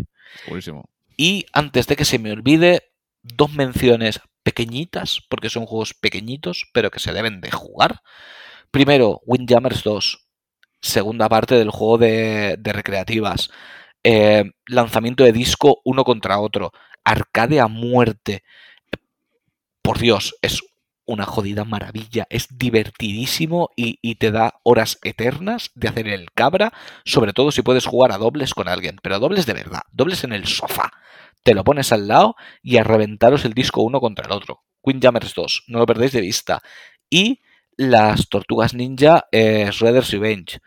Buenísimo. 0.47 0.89
Y 1.17 1.45
antes 1.53 1.87
de 1.87 1.95
que 1.95 2.05
se 2.05 2.19
me 2.19 2.31
olvide, 2.31 2.81
dos 3.21 3.51
menciones 3.53 4.19
pequeñitas, 4.43 5.21
porque 5.29 5.49
son 5.49 5.65
juegos 5.65 5.93
pequeñitos, 5.93 6.69
pero 6.73 6.91
que 6.91 6.99
se 6.99 7.13
deben 7.13 7.41
de 7.41 7.51
jugar. 7.51 8.01
Primero, 8.71 9.21
Windjammers 9.25 9.83
2, 9.83 10.27
segunda 10.81 11.29
parte 11.29 11.55
del 11.55 11.69
juego 11.69 11.97
de, 11.97 12.57
de 12.59 12.73
recreativas. 12.73 13.49
Eh, 14.03 14.43
lanzamiento 14.67 15.23
de 15.23 15.31
disco 15.31 15.81
uno 15.85 16.03
contra 16.03 16.39
otro. 16.39 16.71
Arcade 17.03 17.59
a 17.59 17.67
muerte. 17.67 18.43
Por 19.81 19.99
Dios, 19.99 20.35
es 20.41 20.61
una 21.05 21.25
jodida 21.25 21.65
maravilla. 21.65 22.27
Es 22.29 22.47
divertidísimo 22.57 23.69
y, 23.75 23.99
y 24.01 24.15
te 24.15 24.31
da 24.31 24.59
horas 24.63 24.99
eternas 25.03 25.71
de 25.75 25.87
hacer 25.87 26.07
el 26.07 26.31
cabra, 26.31 26.73
sobre 27.05 27.33
todo 27.33 27.51
si 27.51 27.61
puedes 27.61 27.85
jugar 27.85 28.11
a 28.11 28.17
dobles 28.17 28.53
con 28.53 28.67
alguien, 28.67 28.97
pero 29.01 29.15
a 29.15 29.19
dobles 29.19 29.45
de 29.45 29.53
verdad, 29.53 29.81
dobles 29.91 30.23
en 30.23 30.33
el 30.33 30.47
sofá. 30.47 30.91
Te 31.43 31.53
lo 31.53 31.63
pones 31.63 31.91
al 31.91 32.07
lado 32.07 32.35
y 32.61 32.77
a 32.77 32.83
reventaros 32.83 33.43
el 33.45 33.53
disco 33.53 33.81
uno 33.81 33.99
contra 33.99 34.25
el 34.25 34.31
otro. 34.31 34.63
Windjammers 34.81 35.33
2, 35.33 35.63
no 35.67 35.79
lo 35.79 35.85
perdéis 35.85 36.11
de 36.13 36.21
vista. 36.21 36.61
Y 37.09 37.41
las 37.77 38.29
Tortugas 38.29 38.73
Ninja 38.73 39.25
eh, 39.31 39.69
Shredder's 39.71 40.11
Revenge. 40.11 40.59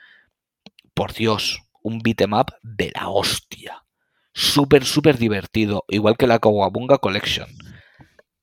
Por 0.95 1.13
Dios, 1.13 1.63
un 1.83 2.01
beat'em 2.01 2.33
up 2.33 2.55
de 2.63 2.93
la 2.95 3.09
hostia. 3.09 3.85
Súper, 4.33 4.85
súper 4.85 5.19
divertido, 5.19 5.85
igual 5.89 6.17
que 6.17 6.27
la 6.27 6.39
Kawabunga 6.39 6.99
Collection. 6.99 7.49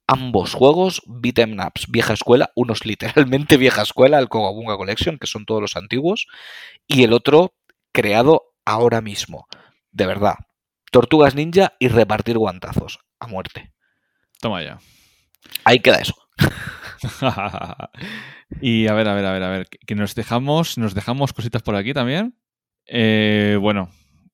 Ambos 0.07 0.53
juegos, 0.53 1.01
beat'em 1.05 1.57
ups, 1.59 1.87
vieja 1.89 2.13
escuela, 2.13 2.51
unos 2.55 2.85
literalmente 2.85 3.57
vieja 3.57 3.81
escuela, 3.81 4.19
el 4.19 4.29
Kawabunga 4.29 4.77
Collection, 4.77 5.17
que 5.17 5.27
son 5.27 5.45
todos 5.45 5.61
los 5.61 5.75
antiguos, 5.75 6.27
y 6.87 7.03
el 7.03 7.13
otro 7.13 7.53
creado 7.91 8.53
ahora 8.65 9.01
mismo. 9.01 9.47
De 9.91 10.05
verdad. 10.05 10.35
Tortugas 10.91 11.35
Ninja 11.35 11.73
y 11.79 11.87
repartir 11.87 12.37
guantazos. 12.37 12.99
A 13.19 13.27
muerte. 13.27 13.73
Toma 14.39 14.61
ya. 14.61 14.79
Ahí 15.63 15.79
queda 15.79 15.97
eso. 15.97 16.15
y 18.61 18.87
a 18.87 18.93
ver, 18.93 19.07
a 19.07 19.13
ver, 19.13 19.25
a 19.25 19.31
ver, 19.31 19.43
a 19.43 19.49
ver. 19.49 19.67
Que 19.87 19.95
nos 19.95 20.15
dejamos, 20.15 20.77
nos 20.77 20.93
dejamos 20.93 21.33
cositas 21.33 21.63
por 21.63 21.75
aquí 21.75 21.93
también. 21.93 22.37
Eh, 22.85 23.57
bueno, 23.59 23.89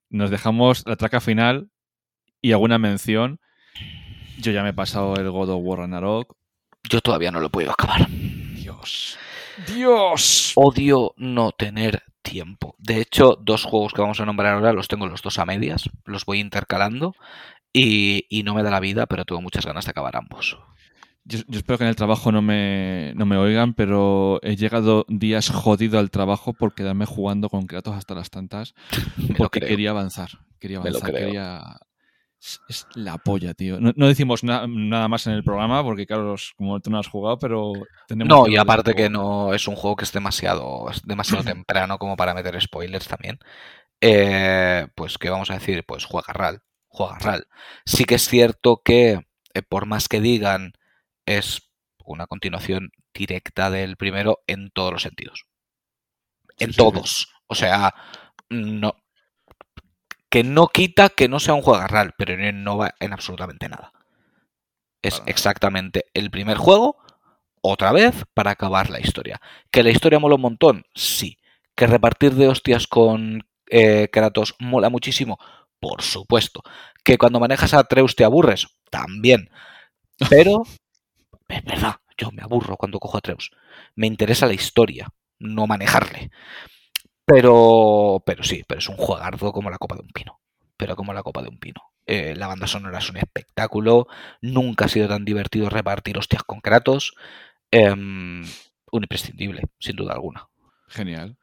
nos 0.10 0.30
dejamos 0.32 0.86
la 0.86 0.96
traca 0.96 1.22
final 1.22 1.70
y 2.42 2.52
alguna 2.52 2.78
mención. 2.78 3.40
Yo 4.42 4.54
ya 4.54 4.64
me 4.64 4.70
he 4.70 4.74
pasado 4.74 5.16
el 5.16 5.30
God 5.30 5.50
of 5.50 5.62
War 5.62 5.80
Ragnarok. 5.80 6.36
Yo 6.90 7.02
todavía 7.02 7.30
no 7.30 7.42
lo 7.42 7.48
he 7.48 7.50
podido 7.50 7.72
acabar. 7.72 8.08
Dios. 8.10 9.18
Dios. 9.68 10.54
Odio 10.56 11.14
no 11.18 11.52
tener 11.52 12.04
tiempo. 12.22 12.76
De 12.78 13.02
hecho, 13.02 13.38
dos 13.42 13.66
juegos 13.66 13.92
que 13.94 14.02
vamos 14.02 14.20
a 14.22 14.26
nombrar 14.26 14.54
ahora 14.54 14.72
los 14.72 14.88
tengo 14.88 15.08
los 15.08 15.22
dos 15.22 15.40
a 15.40 15.46
medias, 15.46 15.90
los 16.06 16.24
voy 16.26 16.40
intercalando 16.40 17.16
y, 17.74 18.26
y 18.30 18.44
no 18.44 18.54
me 18.54 18.64
da 18.64 18.72
la 18.72 18.80
vida, 18.80 19.08
pero 19.08 19.26
tengo 19.26 19.42
muchas 19.42 19.66
ganas 19.66 19.86
de 19.86 19.92
acabar 19.92 20.16
ambos. 20.16 20.58
Yo, 21.26 21.40
yo 21.48 21.60
espero 21.60 21.78
que 21.78 21.84
en 21.84 21.90
el 21.90 21.98
trabajo 21.98 22.32
no 22.32 22.42
me, 22.42 23.14
no 23.16 23.26
me 23.26 23.36
oigan, 23.38 23.74
pero 23.74 24.40
he 24.42 24.56
llegado 24.56 25.06
días 25.10 25.50
jodido 25.50 26.00
al 26.00 26.12
trabajo 26.12 26.54
por 26.54 26.74
quedarme 26.74 27.06
jugando 27.06 27.50
con 27.50 27.68
Kratos 27.68 27.96
hasta 27.96 28.16
las 28.16 28.30
tantas 28.30 28.74
porque 29.38 29.60
quería 29.60 29.90
avanzar. 29.90 30.30
Quería 30.60 30.78
avanzar, 30.78 31.12
quería... 31.12 31.62
Es, 32.42 32.62
es 32.70 32.88
la 32.96 33.18
polla, 33.18 33.54
tío. 33.54 33.80
No, 33.82 33.92
no 33.96 34.08
decimos 34.08 34.44
na- 34.44 34.66
nada 34.68 35.08
más 35.10 35.28
en 35.28 35.34
el 35.34 35.44
programa 35.44 35.84
porque, 35.84 36.06
claro, 36.06 36.36
como 36.56 36.80
tú 36.80 36.90
no 36.90 37.00
has 37.00 37.08
jugado, 37.08 37.38
pero 37.38 37.74
tenemos 38.08 38.30
No, 38.38 38.46
que 38.46 38.52
y 38.52 38.58
aparte 38.58 38.96
que 38.96 39.10
no 39.10 39.54
es 39.54 39.68
un 39.68 39.76
juego 39.76 39.96
que 39.98 40.06
es 40.06 40.14
demasiado, 40.14 40.90
es 40.90 41.02
demasiado 41.04 41.44
temprano 41.66 41.98
como 42.00 42.16
para 42.16 42.34
meter 42.34 42.60
spoilers 42.62 43.08
también. 43.08 43.40
Eh, 44.02 44.88
pues, 44.96 45.18
¿qué 45.18 45.30
vamos 45.30 45.52
a 45.52 45.56
decir? 45.56 45.84
Pues 45.86 46.06
juega 46.06 46.34
RAL, 46.34 46.62
juega 46.88 47.18
RAL. 47.20 47.48
Sí 47.86 48.06
que 48.06 48.16
es 48.16 48.28
cierto 48.30 48.82
que, 48.84 49.28
eh, 49.54 49.62
por 49.62 49.86
más 49.86 50.08
que 50.08 50.22
digan, 50.22 50.74
es 51.26 51.70
una 52.06 52.28
continuación 52.28 52.92
directa 53.14 53.70
del 53.70 53.98
primero 53.98 54.40
en 54.48 54.70
todos 54.72 54.94
los 54.94 55.02
sentidos. 55.04 55.46
En 56.58 56.74
Sí, 56.74 56.74
sí, 56.74 56.74
sí. 56.74 56.78
todos. 56.78 57.28
O 57.48 57.56
sea, 57.56 57.94
no. 58.50 58.94
Que 60.30 60.44
no 60.44 60.68
quita 60.68 61.10
que 61.10 61.28
no 61.28 61.40
sea 61.40 61.56
un 61.56 61.62
juego 61.62 61.86
RAL, 61.88 62.14
pero 62.18 62.38
no 62.38 62.48
innova 62.48 62.94
en 63.00 63.14
absolutamente 63.14 63.68
nada. 63.68 63.92
Es 65.02 65.24
exactamente 65.26 66.06
el 66.14 66.30
primer 66.30 66.58
juego, 66.58 66.98
otra 67.62 67.92
vez, 67.92 68.26
para 68.34 68.52
acabar 68.52 68.90
la 68.90 69.00
historia. 69.00 69.42
¿Que 69.72 69.84
la 69.84 69.90
historia 69.90 70.20
mola 70.20 70.36
un 70.36 70.42
montón? 70.42 70.84
Sí. 70.94 71.38
¿Que 71.76 71.88
repartir 71.88 72.34
de 72.36 72.48
hostias 72.48 72.88
con 72.88 73.48
eh, 73.70 74.10
Kratos 74.12 74.56
mola 74.60 74.90
muchísimo? 74.90 75.40
Por 75.80 76.02
supuesto. 76.02 76.62
¿Que 77.04 77.18
cuando 77.18 77.40
manejas 77.40 77.74
a 77.74 77.80
Atreus 77.80 78.16
te 78.16 78.26
aburres? 78.26 78.68
También. 78.90 79.50
Pero, 80.30 80.64
es 81.48 81.64
verdad, 81.64 81.96
yo 82.18 82.32
me 82.32 82.44
aburro 82.44 82.76
cuando 82.76 83.00
cojo 83.00 83.18
a 83.18 83.20
Atreus. 83.20 83.52
Me 83.96 84.08
interesa 84.08 84.46
la 84.46 84.54
historia, 84.54 85.08
no 85.40 85.66
manejarle. 85.66 86.32
Pero, 87.32 88.24
pero 88.26 88.44
sí, 88.44 88.64
pero 88.68 88.80
es 88.80 88.90
un 88.90 88.98
juegardo 88.98 89.52
como 89.52 89.70
la 89.70 89.78
copa 89.78 89.96
de 89.96 90.02
un 90.02 90.10
pino. 90.10 90.40
Pero 90.78 90.96
como 90.96 91.14
la 91.14 91.22
copa 91.22 91.44
de 91.44 91.50
un 91.50 91.60
pino. 91.60 91.82
Eh, 92.08 92.34
la 92.36 92.48
banda 92.48 92.66
sonora 92.66 92.98
es 92.98 93.10
un 93.10 93.18
espectáculo. 93.18 94.08
Nunca 94.42 94.86
ha 94.86 94.88
sido 94.88 95.08
tan 95.08 95.26
divertido 95.26 95.70
repartir 95.70 96.18
hostias 96.18 96.44
con 96.44 96.60
Kratos. 96.60 97.14
Em, 97.70 98.42
un 98.92 99.04
imprescindible, 99.04 99.62
sin 99.78 99.96
duda 99.96 100.14
alguna. 100.14 100.48
Genial. 100.88 101.38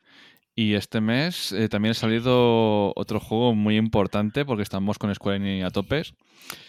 Y 0.56 0.74
este 0.74 1.00
mes 1.00 1.52
eh, 1.52 1.68
también 1.68 1.92
ha 1.92 1.94
salido 1.94 2.92
otro 2.96 3.20
juego 3.20 3.54
muy 3.54 3.76
importante 3.76 4.44
porque 4.44 4.64
estamos 4.64 4.98
con 4.98 5.14
Square 5.14 5.36
Enix 5.36 5.64
a 5.66 5.70
topes, 5.70 6.14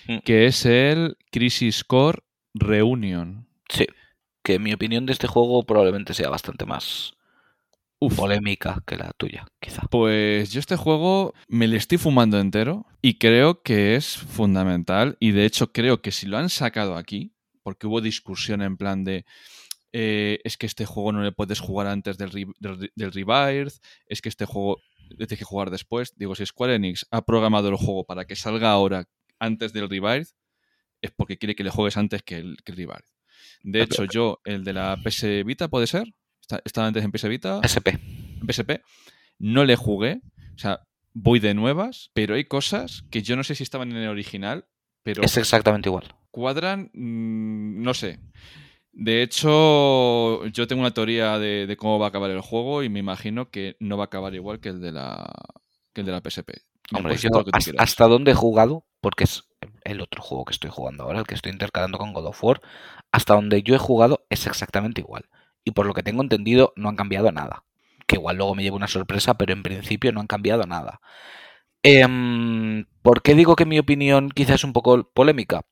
Mm. 0.08 0.20
que 0.20 0.46
es 0.46 0.66
el 0.66 1.18
Crisis 1.32 1.84
Core 1.84 2.20
Reunion. 2.54 3.48
Sí, 3.70 3.88
que 4.44 4.60
mi 4.60 4.74
opinión 4.74 5.06
de 5.06 5.14
este 5.14 5.28
juego 5.28 5.64
probablemente 5.66 6.14
sea 6.14 6.30
bastante 6.30 6.66
más 6.66 7.14
Uf, 8.00 8.16
polémica 8.16 8.84
que 8.86 8.96
la 8.96 9.12
tuya, 9.14 9.48
quizá. 9.60 9.82
Pues 9.90 10.52
yo 10.52 10.60
este 10.60 10.76
juego 10.76 11.34
me 11.48 11.68
le 11.68 11.78
estoy 11.78 11.98
fumando 11.98 12.40
entero 12.40 12.86
y 13.02 13.18
creo 13.18 13.64
que 13.64 13.96
es 13.96 14.18
fundamental 14.18 15.18
y 15.20 15.32
de 15.32 15.46
hecho 15.46 15.72
creo 15.72 16.02
que 16.02 16.12
si 16.12 16.28
lo 16.28 16.38
han 16.38 16.50
sacado 16.50 16.96
aquí, 16.96 17.34
porque 17.64 17.88
hubo 17.88 18.00
discusión 18.00 18.62
en 18.62 18.78
plan 18.78 19.04
de 19.04 19.26
eh, 19.94 20.40
es 20.44 20.58
que 20.58 20.68
este 20.68 20.86
juego 20.86 21.12
no 21.12 21.24
le 21.24 21.32
puedes 21.32 21.60
jugar 21.60 21.88
antes 21.88 22.20
del, 22.20 22.30
del, 22.60 22.92
del 22.94 23.12
Rebirth, 23.12 23.74
es 24.06 24.22
que 24.22 24.30
este 24.30 24.46
juego 24.46 24.80
le 25.10 25.26
tienes 25.26 25.40
que 25.40 25.46
jugar 25.46 25.72
después. 25.72 26.14
Digo, 26.16 26.36
si 26.36 26.46
Square 26.46 26.76
Enix 26.76 27.08
ha 27.10 27.26
programado 27.26 27.70
el 27.70 27.78
juego 27.78 28.06
para 28.06 28.26
que 28.26 28.36
salga 28.36 28.70
ahora 28.72 29.06
antes 29.40 29.74
del 29.74 29.90
Rebirth, 29.90 30.30
es 31.02 31.12
porque 31.12 31.38
quiere 31.38 31.56
que 31.56 31.64
le 31.64 31.70
juegues 31.70 31.98
antes 31.98 32.22
que 32.22 32.38
el, 32.38 32.58
que 32.64 32.74
el 32.74 32.78
Rebirth. 32.78 33.06
De 33.64 33.82
hecho, 33.82 34.06
yo, 34.06 34.40
el 34.46 34.64
de 34.64 34.74
la 34.74 34.98
PS 35.04 35.44
Vita, 35.46 35.68
¿puede 35.68 35.88
ser? 35.88 36.06
Estaba 36.64 36.88
antes 36.88 37.04
en 37.04 37.12
PS 37.12 37.28
Vita. 37.28 37.60
SP. 37.64 38.00
PSP, 38.48 38.82
no 39.40 39.66
le 39.66 39.76
jugué. 39.76 40.22
O 40.56 40.60
sea, 40.60 40.82
voy 41.14 41.40
de 41.40 41.54
nuevas, 41.54 42.12
pero 42.14 42.36
hay 42.36 42.46
cosas 42.46 43.04
que 43.10 43.22
yo 43.22 43.36
no 43.36 43.44
sé 43.44 43.56
si 43.56 43.64
estaban 43.64 43.92
en 43.92 43.98
el 43.98 44.10
original, 44.10 44.66
pero 45.04 45.24
Es 45.24 45.38
exactamente 45.38 45.90
igual. 45.90 46.16
cuadran, 46.32 46.92
mm, 46.94 47.82
no 47.82 47.94
sé. 47.94 48.20
De 48.92 49.22
hecho, 49.22 50.46
yo 50.48 50.68
tengo 50.68 50.82
una 50.82 50.94
teoría 50.94 51.38
de, 51.38 51.68
de 51.68 51.78
cómo 51.78 52.00
va 52.00 52.08
a 52.08 52.10
acabar 52.10 52.32
el 52.32 52.42
juego 52.42 52.84
y 52.84 52.90
me 52.90 53.00
imagino 53.00 53.50
que 53.52 53.76
no 53.80 53.98
va 53.98 54.06
a 54.06 54.08
acabar 54.08 54.34
igual 54.34 54.60
que 54.60 54.70
el 54.70 54.82
de 54.82 54.92
la, 54.92 55.32
que 55.94 56.02
el 56.02 56.08
de 56.08 56.14
la 56.14 56.22
PSP. 56.22 56.52
Hombre, 56.94 57.18
yo 57.18 57.30
hasta, 57.52 57.72
hasta 57.78 58.08
donde 58.08 58.32
he 58.32 58.36
jugado, 58.36 58.86
porque 59.02 59.26
es 59.26 59.44
el 59.84 60.02
otro 60.02 60.22
juego 60.22 60.46
que 60.46 60.54
estoy 60.54 60.70
jugando 60.72 61.04
ahora, 61.04 61.20
el 61.20 61.28
que 61.28 61.36
estoy 61.36 61.52
intercalando 61.52 61.98
con 61.98 62.14
God 62.14 62.28
of 62.28 62.44
War, 62.44 62.62
hasta 63.12 63.34
donde 63.36 63.62
yo 63.62 63.76
he 63.76 63.80
jugado 63.80 64.26
es 64.30 64.48
exactamente 64.48 65.02
igual. 65.02 65.26
Y 65.68 65.72
por 65.72 65.86
lo 65.86 65.94
que 65.94 66.02
tengo 66.02 66.24
entendido, 66.24 66.72
no 66.78 66.88
han 66.88 66.96
cambiado 66.96 67.30
nada. 67.34 67.66
Que 68.08 68.16
igual 68.16 68.38
luego 68.38 68.56
me 68.56 68.64
llevo 68.64 68.78
una 68.78 68.88
sorpresa, 68.88 69.34
pero 69.34 69.52
en 69.52 69.64
principio 69.64 70.14
no 70.14 70.22
han 70.22 70.28
cambiado 70.28 70.66
nada. 70.66 71.02
Em, 71.84 72.86
¿Por 73.02 73.22
qué 73.22 73.36
digo 73.36 73.58
que 73.58 73.66
mi 73.66 73.78
opinión 73.78 74.30
quizás 74.30 74.56
es 74.56 74.64
un 74.64 74.72
poco 74.72 75.12
polémica? 75.14 75.64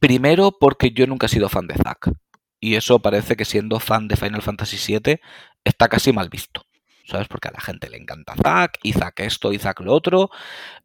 Primero, 0.00 0.58
porque 0.58 0.90
yo 0.90 1.06
nunca 1.06 1.26
he 1.26 1.28
sido 1.28 1.48
fan 1.48 1.68
de 1.68 1.76
Zack. 1.76 2.10
Y 2.58 2.74
eso 2.74 2.98
parece 2.98 3.36
que 3.36 3.44
siendo 3.44 3.78
fan 3.78 4.08
de 4.08 4.16
Final 4.16 4.42
Fantasy 4.42 4.76
VII 4.76 5.20
está 5.62 5.86
casi 5.88 6.12
mal 6.12 6.28
visto. 6.28 6.66
¿Sabes? 7.06 7.28
Porque 7.28 7.46
a 7.46 7.52
la 7.52 7.60
gente 7.60 7.88
le 7.88 7.98
encanta 7.98 8.34
Zack, 8.34 8.80
y 8.82 8.92
Zack 8.92 9.20
esto, 9.20 9.52
y 9.52 9.60
Zack 9.60 9.78
lo 9.82 9.92
otro. 9.92 10.30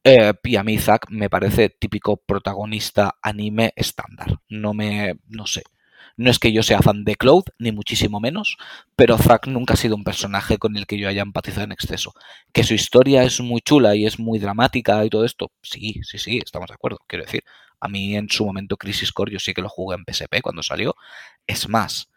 Eh, 0.03 0.33
y 0.43 0.57
a 0.57 0.63
mí 0.63 0.77
Zack 0.77 1.09
me 1.09 1.27
parece 1.27 1.69
típico 1.69 2.17
protagonista 2.17 3.15
anime 3.23 3.73
estándar. 3.75 4.41
No 4.47 4.75
me. 4.75 5.15
no 5.27 5.47
sé. 5.47 5.63
No 6.19 6.29
es 6.29 6.37
que 6.37 6.51
yo 6.51 6.63
sea 6.63 6.81
fan 6.81 7.05
de 7.05 7.15
Cloud, 7.15 7.45
ni 7.59 7.71
muchísimo 7.71 8.19
menos, 8.19 8.57
pero 8.97 9.17
Zack 9.17 9.47
nunca 9.47 9.75
ha 9.75 9.77
sido 9.77 9.95
un 9.95 10.03
personaje 10.03 10.57
con 10.57 10.75
el 10.75 10.85
que 10.85 10.97
yo 10.97 11.07
haya 11.07 11.21
empatizado 11.21 11.63
en 11.63 11.71
exceso. 11.71 12.13
Que 12.51 12.65
su 12.65 12.73
historia 12.73 13.23
es 13.23 13.39
muy 13.39 13.61
chula 13.61 13.95
y 13.95 14.05
es 14.05 14.19
muy 14.19 14.37
dramática 14.37 15.05
y 15.05 15.09
todo 15.09 15.23
esto, 15.23 15.53
sí, 15.61 16.01
sí, 16.03 16.17
sí, 16.17 16.41
estamos 16.43 16.67
de 16.67 16.73
acuerdo. 16.73 16.99
Quiero 17.07 17.23
decir, 17.23 17.45
a 17.79 17.87
mí 17.87 18.17
en 18.17 18.27
su 18.27 18.45
momento 18.45 18.75
Crisis 18.75 19.13
Core 19.13 19.31
yo 19.31 19.39
sí 19.39 19.53
que 19.53 19.61
lo 19.61 19.69
jugué 19.69 19.95
en 19.95 20.03
PSP 20.03 20.41
cuando 20.41 20.61
salió. 20.61 20.93
Es 21.47 21.69
más, 21.69 22.09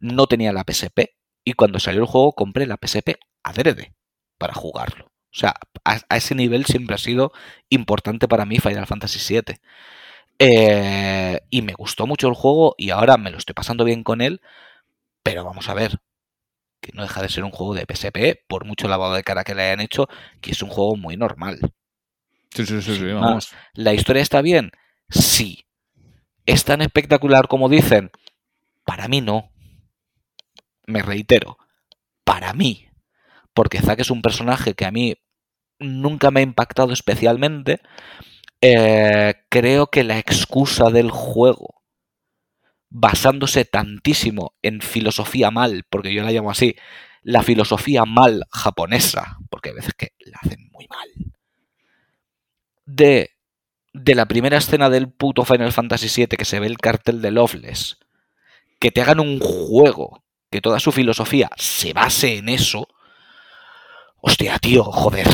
no 0.00 0.26
tenía 0.26 0.52
la 0.52 0.64
PSP 0.68 1.14
y 1.44 1.52
cuando 1.52 1.78
salió 1.78 2.00
el 2.00 2.08
juego 2.08 2.32
compré 2.32 2.66
la 2.66 2.76
PSP 2.84 3.20
adrede 3.44 3.94
para 4.36 4.54
jugarlo. 4.54 5.06
O 5.06 5.36
sea, 5.36 5.54
a, 5.84 6.00
a 6.08 6.16
ese 6.16 6.34
nivel 6.34 6.66
siempre 6.66 6.96
ha 6.96 6.98
sido 6.98 7.30
importante 7.68 8.26
para 8.26 8.46
mí 8.46 8.58
Final 8.58 8.88
Fantasy 8.88 9.20
VII. 9.32 9.60
Eh, 10.46 11.40
y 11.48 11.62
me 11.62 11.72
gustó 11.72 12.06
mucho 12.06 12.28
el 12.28 12.34
juego 12.34 12.74
y 12.76 12.90
ahora 12.90 13.16
me 13.16 13.30
lo 13.30 13.38
estoy 13.38 13.54
pasando 13.54 13.84
bien 13.84 14.04
con 14.04 14.20
él, 14.20 14.42
pero 15.22 15.42
vamos 15.42 15.70
a 15.70 15.74
ver, 15.74 16.00
que 16.82 16.92
no 16.92 17.02
deja 17.02 17.22
de 17.22 17.30
ser 17.30 17.44
un 17.44 17.50
juego 17.50 17.74
de 17.74 17.86
PSP, 17.86 18.44
por 18.46 18.66
mucho 18.66 18.86
lavado 18.86 19.14
de 19.14 19.22
cara 19.22 19.44
que 19.44 19.54
le 19.54 19.62
hayan 19.62 19.80
hecho, 19.80 20.06
que 20.42 20.50
es 20.50 20.62
un 20.62 20.68
juego 20.68 20.96
muy 20.96 21.16
normal. 21.16 21.58
Sí, 22.54 22.66
sí, 22.66 22.82
sí, 22.82 22.94
sí, 22.94 22.96
Sin 22.96 23.14
vamos. 23.14 23.54
¿La 23.72 23.94
historia 23.94 24.20
está 24.20 24.42
bien? 24.42 24.70
Sí. 25.08 25.64
¿Es 26.44 26.64
tan 26.64 26.82
espectacular 26.82 27.48
como 27.48 27.70
dicen? 27.70 28.10
Para 28.84 29.08
mí 29.08 29.22
no. 29.22 29.50
Me 30.86 31.00
reitero, 31.00 31.56
para 32.24 32.52
mí. 32.52 32.86
Porque 33.54 33.80
Zack 33.80 34.00
es 34.00 34.10
un 34.10 34.20
personaje 34.20 34.74
que 34.74 34.84
a 34.84 34.90
mí 34.90 35.16
nunca 35.78 36.30
me 36.30 36.40
ha 36.40 36.42
impactado 36.42 36.92
especialmente. 36.92 37.80
Eh, 38.60 39.34
creo 39.48 39.88
que 39.88 40.04
la 40.04 40.18
excusa 40.18 40.90
del 40.90 41.10
juego, 41.10 41.82
basándose 42.90 43.64
tantísimo 43.64 44.54
en 44.62 44.80
filosofía 44.80 45.50
mal, 45.50 45.84
porque 45.90 46.14
yo 46.14 46.22
la 46.22 46.32
llamo 46.32 46.50
así, 46.50 46.76
la 47.22 47.42
filosofía 47.42 48.04
mal 48.04 48.44
japonesa, 48.50 49.38
porque 49.50 49.70
hay 49.70 49.74
veces 49.76 49.94
que 49.94 50.12
la 50.20 50.38
hacen 50.42 50.68
muy 50.72 50.86
mal, 50.88 51.08
de, 52.86 53.30
de 53.92 54.14
la 54.14 54.26
primera 54.26 54.58
escena 54.58 54.90
del 54.90 55.10
puto 55.10 55.44
Final 55.44 55.72
Fantasy 55.72 56.08
VII 56.08 56.36
que 56.36 56.44
se 56.44 56.60
ve 56.60 56.66
el 56.66 56.78
cartel 56.78 57.22
de 57.22 57.30
Loveless, 57.30 57.98
que 58.80 58.90
te 58.90 59.02
hagan 59.02 59.20
un 59.20 59.40
juego 59.40 60.24
que 60.50 60.60
toda 60.60 60.80
su 60.80 60.92
filosofía 60.92 61.50
se 61.56 61.92
base 61.92 62.38
en 62.38 62.48
eso, 62.48 62.88
hostia, 64.20 64.58
tío, 64.58 64.84
joder. 64.84 65.26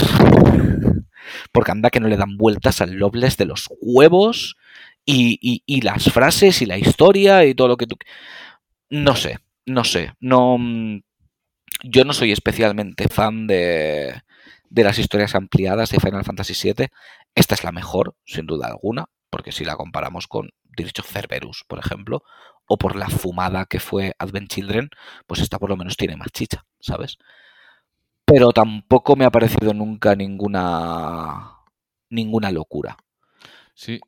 Porque 1.53 1.73
anda 1.73 1.91
que 1.91 2.01
no 2.01 2.09
le 2.09 2.17
dan 2.17 2.37
vueltas 2.37 2.81
al 2.81 2.95
Loveless 2.95 3.37
de 3.37 3.47
los 3.47 3.69
huevos 3.81 4.57
y, 5.05 5.81
las 5.83 6.05
frases 6.13 6.63
y 6.63 6.67
la 6.67 6.79
historia 6.79 7.45
y 7.45 7.55
todo 7.55 7.69
lo 7.69 7.77
que 7.77 7.87
tú... 7.87 7.97
No 8.91 9.17
sé, 9.17 9.39
no 9.67 9.85
sé, 9.85 10.15
no... 10.21 10.59
mm, 10.59 11.03
Yo 11.85 12.05
no 12.05 12.13
soy 12.13 12.33
especialmente 12.33 13.09
fan 13.09 13.47
de, 13.47 14.23
las 14.71 14.99
historias 14.99 15.35
ampliadas 15.35 15.91
de 15.91 16.01
Final 16.01 16.25
Fantasy 16.25 16.55
VII. 16.73 16.89
Esta 17.35 17.55
es 17.55 17.65
la 17.65 17.73
mejor, 17.73 18.15
sin 18.25 18.47
duda 18.47 18.69
alguna. 18.69 19.07
porque 19.31 19.53
si 19.53 19.65
la 19.65 19.77
comparamos 19.77 20.27
con 20.27 20.51
of 20.99 21.11
Cerberus, 21.13 21.65
por 21.67 21.79
ejemplo, 21.79 22.23
o 22.67 22.79
por 22.79 22.97
la 22.97 23.09
fumada 23.09 23.67
que 23.67 23.81
fue 23.81 24.15
Advent 24.19 24.49
Children, 24.49 24.91
pues 25.27 25.41
esta 25.41 25.59
por 25.59 25.71
lo 25.71 25.77
menos 25.77 25.97
tiene 25.97 26.17
más 26.17 26.29
chicha, 26.33 26.65
¿sabes? 26.81 27.19
Pero 28.33 28.51
tampoco 28.51 29.17
me 29.17 29.25
ha 29.25 29.31
parecido 29.31 29.75
nunca 29.75 30.15
ninguna 30.15 31.57
ninguna 32.11 32.53
locura. 32.53 32.97
Sí, 33.75 34.01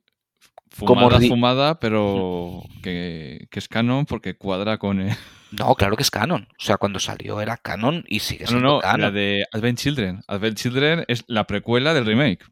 fumada, 0.71 1.19
fumada, 1.21 1.81
pero 1.81 2.63
que, 2.83 3.49
que, 3.51 3.59
es 3.59 3.69
canon 3.69 4.07
porque 4.07 4.37
cuadra 4.37 4.79
con... 4.79 5.01
El... 5.01 5.17
No, 5.53 5.75
claro 5.75 5.97
que 5.97 6.03
es 6.03 6.11
canon. 6.11 6.49
O 6.59 6.63
sea, 6.63 6.79
cuando 6.79 6.99
salió 6.99 7.41
era 7.41 7.59
canon 7.59 8.05
y 8.09 8.21
sigue 8.21 8.47
siendo 8.47 8.67
no, 8.67 8.75
no, 8.77 8.81
canon. 8.81 9.01
la 9.01 9.11
de 9.11 9.45
Advent 9.53 9.79
Children. 9.79 10.23
Advent 10.27 10.57
Children 10.57 11.05
es 11.09 11.25
la 11.27 11.47
precuela 11.47 11.93
del 11.93 12.07
remake. 12.07 12.45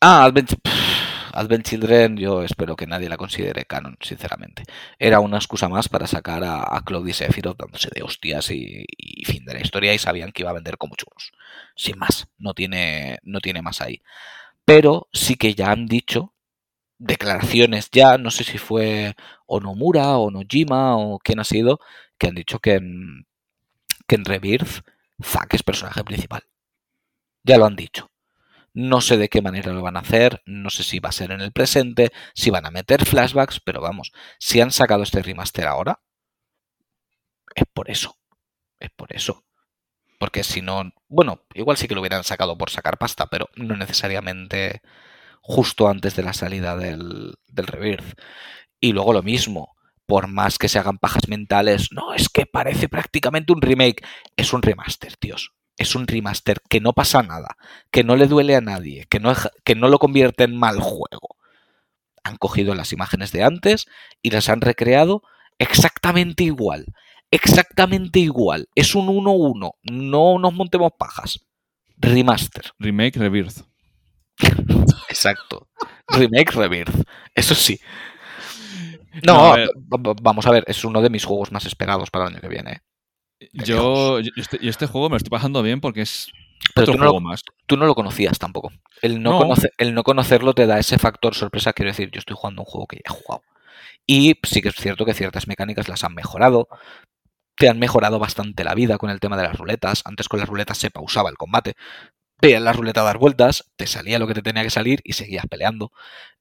Ah, 0.00 0.24
Advent, 0.24 0.52
Advent 1.34 1.66
Children 1.66 2.16
yo 2.16 2.42
espero 2.42 2.76
que 2.76 2.86
nadie 2.86 3.08
la 3.08 3.16
considere 3.16 3.64
canon, 3.64 3.96
sinceramente. 4.00 4.64
Era 4.98 5.20
una 5.20 5.36
excusa 5.36 5.68
más 5.68 5.88
para 5.88 6.06
sacar 6.06 6.44
a, 6.44 6.76
a 6.76 6.82
Claudia 6.84 7.14
Sephiroth 7.14 7.58
dándose 7.58 7.90
de 7.94 8.02
hostias 8.02 8.50
y, 8.50 8.84
y, 8.96 9.24
fin 9.24 9.44
de 9.44 9.54
la 9.54 9.60
historia 9.60 9.94
y 9.94 9.98
sabían 9.98 10.32
que 10.32 10.42
iba 10.42 10.50
a 10.50 10.54
vender 10.54 10.78
como 10.78 10.96
churros. 10.96 11.32
Sin 11.76 11.98
más, 11.98 12.28
no 12.38 12.54
tiene, 12.54 13.18
no 13.22 13.40
tiene 13.40 13.62
más 13.62 13.80
ahí. 13.80 14.02
Pero 14.64 15.08
sí 15.12 15.36
que 15.36 15.54
ya 15.54 15.70
han 15.70 15.86
dicho 15.86 16.32
declaraciones 16.98 17.90
ya, 17.90 18.18
no 18.18 18.30
sé 18.30 18.44
si 18.44 18.58
fue 18.58 19.14
Onomura 19.46 20.16
o 20.18 20.30
Nojima 20.30 20.96
o 20.96 21.18
quién 21.18 21.40
ha 21.40 21.44
sido, 21.44 21.80
que 22.18 22.28
han 22.28 22.34
dicho 22.34 22.60
que 22.60 22.74
en, 22.74 23.26
que 24.06 24.16
en 24.16 24.24
Rebirth 24.24 24.84
Zack 25.22 25.54
es 25.54 25.62
personaje 25.62 26.02
principal. 26.04 26.44
Ya 27.42 27.58
lo 27.58 27.66
han 27.66 27.76
dicho. 27.76 28.10
No 28.74 29.00
sé 29.00 29.16
de 29.16 29.28
qué 29.28 29.40
manera 29.40 29.72
lo 29.72 29.82
van 29.82 29.96
a 29.96 30.00
hacer, 30.00 30.42
no 30.46 30.68
sé 30.70 30.82
si 30.82 30.98
va 30.98 31.08
a 31.10 31.12
ser 31.12 31.30
en 31.30 31.40
el 31.40 31.52
presente, 31.52 32.12
si 32.34 32.50
van 32.50 32.66
a 32.66 32.70
meter 32.70 33.04
flashbacks, 33.06 33.60
pero 33.60 33.80
vamos, 33.80 34.12
si 34.38 34.60
han 34.60 34.72
sacado 34.72 35.02
este 35.02 35.22
remaster 35.22 35.66
ahora, 35.66 36.00
es 37.54 37.64
por 37.72 37.90
eso. 37.90 38.16
Es 38.80 38.90
por 38.90 39.14
eso. 39.14 39.44
Porque 40.20 40.44
si 40.44 40.62
no, 40.62 40.92
bueno, 41.08 41.42
igual 41.54 41.78
sí 41.78 41.88
que 41.88 41.94
lo 41.94 42.02
hubieran 42.02 42.24
sacado 42.24 42.58
por 42.58 42.70
sacar 42.70 42.98
pasta, 42.98 43.28
pero 43.28 43.50
no 43.56 43.76
necesariamente 43.76 44.82
justo 45.42 45.88
antes 45.88 46.16
de 46.16 46.24
la 46.24 46.34
salida 46.34 46.76
del, 46.76 47.34
del 47.48 47.68
Rebirth. 47.68 48.18
Y 48.80 48.92
luego 48.94 49.14
lo 49.14 49.22
mismo, 49.22 49.76
por 50.06 50.28
más 50.28 50.58
que 50.58 50.68
se 50.68 50.80
hagan 50.80 50.98
pajas 50.98 51.28
mentales, 51.28 51.90
no, 51.92 52.14
es 52.14 52.28
que 52.30 52.46
parece 52.46 52.88
prácticamente 52.90 53.52
un 53.54 53.62
remake, 53.62 54.04
es 54.36 54.52
un 54.54 54.62
remaster, 54.62 55.16
tíos. 55.18 55.53
Es 55.76 55.94
un 55.94 56.06
remaster 56.06 56.60
que 56.68 56.80
no 56.80 56.92
pasa 56.92 57.22
nada, 57.22 57.56
que 57.90 58.04
no 58.04 58.16
le 58.16 58.26
duele 58.26 58.54
a 58.56 58.60
nadie, 58.60 59.06
que 59.08 59.20
no, 59.20 59.32
que 59.64 59.74
no 59.74 59.88
lo 59.88 59.98
convierte 59.98 60.44
en 60.44 60.56
mal 60.56 60.80
juego. 60.80 61.36
Han 62.22 62.36
cogido 62.36 62.74
las 62.74 62.92
imágenes 62.92 63.32
de 63.32 63.42
antes 63.42 63.86
y 64.22 64.30
las 64.30 64.48
han 64.48 64.60
recreado 64.60 65.22
exactamente 65.58 66.44
igual. 66.44 66.86
Exactamente 67.30 68.20
igual. 68.20 68.68
Es 68.74 68.94
un 68.94 69.08
1-1. 69.08 69.72
No 69.90 70.38
nos 70.38 70.54
montemos 70.54 70.92
pajas. 70.96 71.44
Remaster. 71.96 72.72
Remake 72.78 73.18
Rebirth. 73.18 73.62
Exacto. 75.08 75.68
Remake 76.08 76.52
Rebirth. 76.52 76.94
Eso 77.34 77.54
sí. 77.54 77.80
No, 79.22 79.56
no 79.56 80.14
vamos 80.22 80.46
a 80.46 80.50
ver, 80.50 80.64
es 80.66 80.84
uno 80.84 81.00
de 81.00 81.10
mis 81.10 81.24
juegos 81.24 81.52
más 81.52 81.66
esperados 81.66 82.10
para 82.10 82.26
el 82.26 82.32
año 82.32 82.40
que 82.40 82.48
viene. 82.48 82.82
Yo, 83.52 84.20
yo 84.20 84.30
este, 84.36 84.66
este, 84.66 84.86
juego 84.86 85.08
me 85.08 85.14
lo 85.14 85.16
estoy 85.18 85.30
pasando 85.30 85.62
bien 85.62 85.80
porque 85.80 86.02
es 86.02 86.30
Pero 86.74 86.84
otro 86.84 86.92
tú 86.92 86.98
no 86.98 87.04
juego 87.04 87.20
lo, 87.20 87.28
más. 87.28 87.42
Tú 87.66 87.76
no 87.76 87.86
lo 87.86 87.94
conocías 87.94 88.38
tampoco. 88.38 88.72
El 89.02 89.22
no, 89.22 89.32
No. 89.32 89.38
Conoce, 89.38 89.70
el 89.78 89.94
no 89.94 90.02
conocerlo 90.02 90.54
te 90.54 90.66
da 90.66 90.78
ese 90.78 90.98
factor 90.98 91.34
sorpresa. 91.34 91.72
Quiero 91.72 91.90
decir, 91.90 92.10
yo 92.10 92.18
estoy 92.18 92.36
jugando 92.38 92.62
un 92.62 92.66
juego 92.66 92.86
que 92.86 92.96
ya 92.96 93.12
he 93.12 93.14
jugado. 93.14 93.42
Y 94.06 94.38
sí 94.42 94.62
que 94.62 94.68
es 94.68 94.74
cierto 94.74 95.04
que 95.04 95.14
ciertas 95.14 95.48
mecánicas 95.48 95.88
las 95.88 96.04
han 96.04 96.14
mejorado. 96.14 96.68
Te 97.56 97.68
han 97.68 97.78
mejorado 97.78 98.18
bastante 98.18 98.64
la 98.64 98.74
vida 98.74 98.98
con 98.98 99.10
el 99.10 99.20
tema 99.20 99.36
de 99.36 99.44
las 99.44 99.56
ruletas. 99.56 100.02
Antes 100.04 100.28
con 100.28 100.40
las 100.40 100.48
ruletas 100.48 100.78
se 100.78 100.90
pausaba 100.90 101.30
el 101.30 101.36
combate. 101.36 101.74
Veías 102.40 102.62
la 102.62 102.72
ruleta 102.72 103.00
a 103.00 103.04
dar 103.04 103.18
vueltas, 103.18 103.72
te 103.76 103.86
salía 103.86 104.18
lo 104.18 104.26
que 104.26 104.34
te 104.34 104.42
tenía 104.42 104.62
que 104.62 104.70
salir 104.70 105.00
y 105.04 105.14
seguías 105.14 105.46
peleando. 105.46 105.92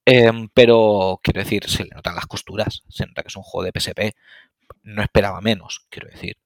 Eh, 0.05 0.31
pero 0.53 1.19
quiero 1.23 1.41
decir, 1.41 1.69
se 1.69 1.85
le 1.85 1.91
notan 1.95 2.15
las 2.15 2.25
costuras. 2.25 2.83
Se 2.89 3.05
nota 3.05 3.21
que 3.21 3.29
es 3.29 3.35
un 3.37 3.43
juego 3.43 3.63
de 3.65 3.79
PSP. 3.79 4.15
No 4.83 5.01
esperaba 5.03 5.39
menos, 5.41 5.85
quiero 5.89 6.09
decir. 6.09 6.37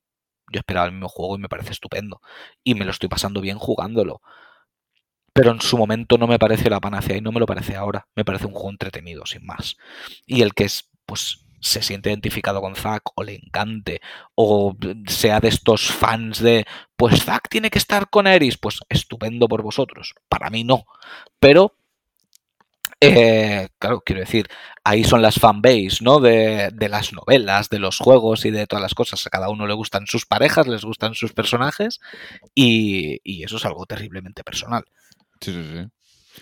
Yo 0.52 0.60
esperaba 0.60 0.86
el 0.88 0.94
mismo 0.94 1.10
juego 1.10 1.36
y 1.36 1.40
me 1.40 1.50
parece 1.50 1.72
estupendo. 1.72 2.22
Y 2.64 2.76
me 2.76 2.86
lo 2.86 2.92
estoy 2.92 3.10
pasando 3.10 3.42
bien 3.42 3.58
jugándolo. 3.58 4.22
Pero 5.34 5.52
en 5.52 5.62
su 5.62 5.78
momento 5.78 6.18
no 6.18 6.28
me 6.28 6.40
parece 6.40 6.70
la 6.70 6.80
panacea 6.80 7.18
y 7.18 7.22
no 7.22 7.32
me 7.32 7.40
lo 7.40 7.46
parece 7.46 7.76
ahora. 7.76 8.08
Me 8.16 8.26
parece 8.26 8.48
un 8.48 8.54
juego 8.54 8.72
entretenido, 8.72 9.26
sin 9.26 9.46
más. 9.46 9.78
Y 10.26 10.42
el 10.42 10.54
que 10.54 10.64
es, 10.64 10.90
pues, 11.06 11.48
se 11.60 11.82
siente 11.82 12.10
identificado 12.10 12.62
con 12.62 12.76
Zack 12.76 13.04
o 13.16 13.24
le 13.24 13.36
encante 13.36 14.02
o 14.36 14.76
sea 15.08 15.40
de 15.40 15.48
estos 15.48 15.88
fans 15.88 16.40
de 16.40 16.66
pues 16.96 17.24
Zack 17.24 17.50
tiene 17.50 17.70
que 17.70 17.80
estar 17.80 18.10
con 18.10 18.28
Eris, 18.28 18.58
pues 18.58 18.80
estupendo 18.90 19.48
por 19.48 19.62
vosotros. 19.62 20.14
Para 20.30 20.50
mí 20.50 20.64
no. 20.64 20.86
Pero 21.40 21.76
eh, 23.02 23.70
claro, 23.80 24.02
quiero 24.06 24.22
decir, 24.22 24.48
ahí 24.84 25.04
son 25.04 25.22
las 25.22 25.36
fanbase, 25.36 25.98
¿no? 26.02 26.20
De, 26.20 26.70
de, 26.74 26.90
las 26.90 27.14
novelas, 27.14 27.70
de 27.70 27.80
los 27.80 27.98
juegos 27.98 28.46
y 28.46 28.52
de 28.52 28.68
todas 28.68 28.82
las 28.82 28.94
cosas. 28.94 29.26
A 29.26 29.30
cada 29.30 29.50
uno 29.50 29.68
le 29.68 29.74
gustan 29.74 30.08
sus 30.08 30.26
parejas, 30.26 30.68
les 30.68 30.84
gustan 30.84 31.14
sus 31.14 31.34
personajes 31.34 32.00
y, 32.56 33.20
y 33.24 33.44
eso 33.44 33.58
es 33.58 33.66
algo 33.66 33.86
terriblemente 33.86 34.44
personal. 34.44 34.86
Sí, 35.42 35.54
sí, 35.54 35.64
sí. 35.64 35.88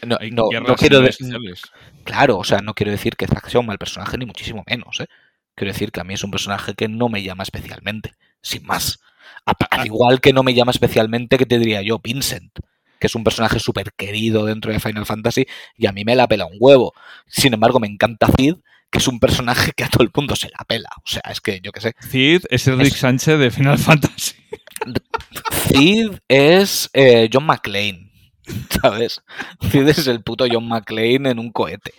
No, 0.06 0.18
no, 0.32 0.50
no 0.62 0.76
quiero 0.76 1.02
de- 1.02 1.12
sociales. 1.12 1.62
Claro, 2.04 2.38
o 2.38 2.44
sea, 2.44 2.60
no 2.60 2.74
quiero 2.74 2.92
decir 2.92 3.16
que 3.16 3.28
Zack 3.28 3.50
sea 3.50 3.62
un 3.62 3.68
mal 3.68 3.78
personaje, 3.78 4.18
ni 4.18 4.26
muchísimo 4.26 4.64
menos, 4.68 5.00
¿eh? 5.00 5.08
Quiero 5.56 5.72
decir 5.72 5.92
que 5.92 6.02
a 6.02 6.04
mí 6.04 6.14
es 6.14 6.24
un 6.24 6.32
personaje 6.32 6.74
que 6.74 6.90
no 6.90 7.08
me 7.08 7.24
llama 7.24 7.44
especialmente, 7.44 8.14
sin 8.42 8.66
más. 8.66 9.00
Al 9.46 9.86
igual 9.86 10.20
que 10.20 10.34
no 10.34 10.44
me 10.44 10.54
llama 10.54 10.72
especialmente, 10.72 11.38
que 11.38 11.46
te 11.46 11.60
diría 11.60 11.82
yo, 11.82 12.00
Vincent, 12.00 12.52
que 13.00 13.08
es 13.08 13.16
un 13.16 13.24
personaje 13.24 13.60
súper 13.60 13.92
querido 13.94 14.46
dentro 14.46 14.72
de 14.72 14.80
Final 14.80 15.06
Fantasy 15.06 15.46
y 15.78 15.88
a 15.88 15.92
mí 15.92 16.04
me 16.06 16.16
la 16.16 16.28
pela 16.28 16.46
un 16.46 16.58
huevo. 16.60 16.94
Sin 17.28 17.54
embargo, 17.54 17.80
me 17.80 17.88
encanta 17.88 18.28
Cid, 18.38 18.56
que 18.92 18.98
es 19.00 19.08
un 19.08 19.20
personaje 19.20 19.72
que 19.76 19.84
a 19.84 19.90
todo 19.90 20.04
el 20.04 20.12
mundo 20.16 20.36
se 20.36 20.50
la 20.50 20.64
pela. 20.68 20.90
O 20.98 21.08
sea, 21.08 21.22
es 21.32 21.42
que 21.42 21.60
yo 21.62 21.72
qué 21.72 21.82
sé. 21.82 21.94
Cid 22.10 22.44
es 22.50 22.68
el 22.68 22.78
Rick 22.80 22.94
Es- 22.94 23.00
Sánchez 23.00 23.40
de 23.40 23.52
Final 23.52 23.78
Fantasy. 23.78 24.36
Cid 25.68 26.12
es 26.28 26.90
eh, 26.94 27.30
John 27.32 27.46
McClane. 27.46 28.12
¿Sabes? 28.82 29.22
Cid 29.72 29.88
es 29.88 30.08
el 30.08 30.22
puto 30.24 30.46
John 30.50 30.68
McClane 30.68 31.30
en 31.32 31.40
un 31.40 31.52
cohete. 31.52 31.94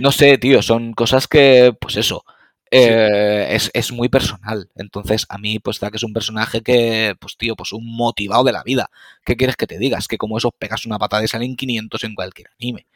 No 0.00 0.10
sé, 0.10 0.38
tío, 0.38 0.60
son 0.60 0.92
cosas 0.92 1.28
que, 1.28 1.72
pues 1.80 1.96
eso, 1.96 2.24
eh, 2.70 3.46
es, 3.50 3.70
es 3.74 3.92
muy 3.92 4.08
personal. 4.08 4.70
Entonces, 4.76 5.26
a 5.28 5.38
mí, 5.38 5.58
pues, 5.58 5.78
que 5.78 5.88
es 5.92 6.02
un 6.02 6.12
personaje 6.12 6.62
que, 6.62 7.14
pues, 7.20 7.36
tío, 7.36 7.56
pues 7.56 7.72
un 7.72 7.86
motivado 7.96 8.44
de 8.44 8.52
la 8.52 8.62
vida. 8.62 8.90
¿Qué 9.24 9.36
quieres 9.36 9.56
que 9.56 9.66
te 9.66 9.78
digas? 9.78 10.08
Que 10.08 10.18
como 10.18 10.38
eso 10.38 10.50
pegas 10.52 10.86
una 10.86 10.98
patada 10.98 11.24
y 11.24 11.28
salen 11.28 11.56
500 11.56 12.04
en 12.04 12.14
cualquier 12.14 12.48
anime. 12.60 12.86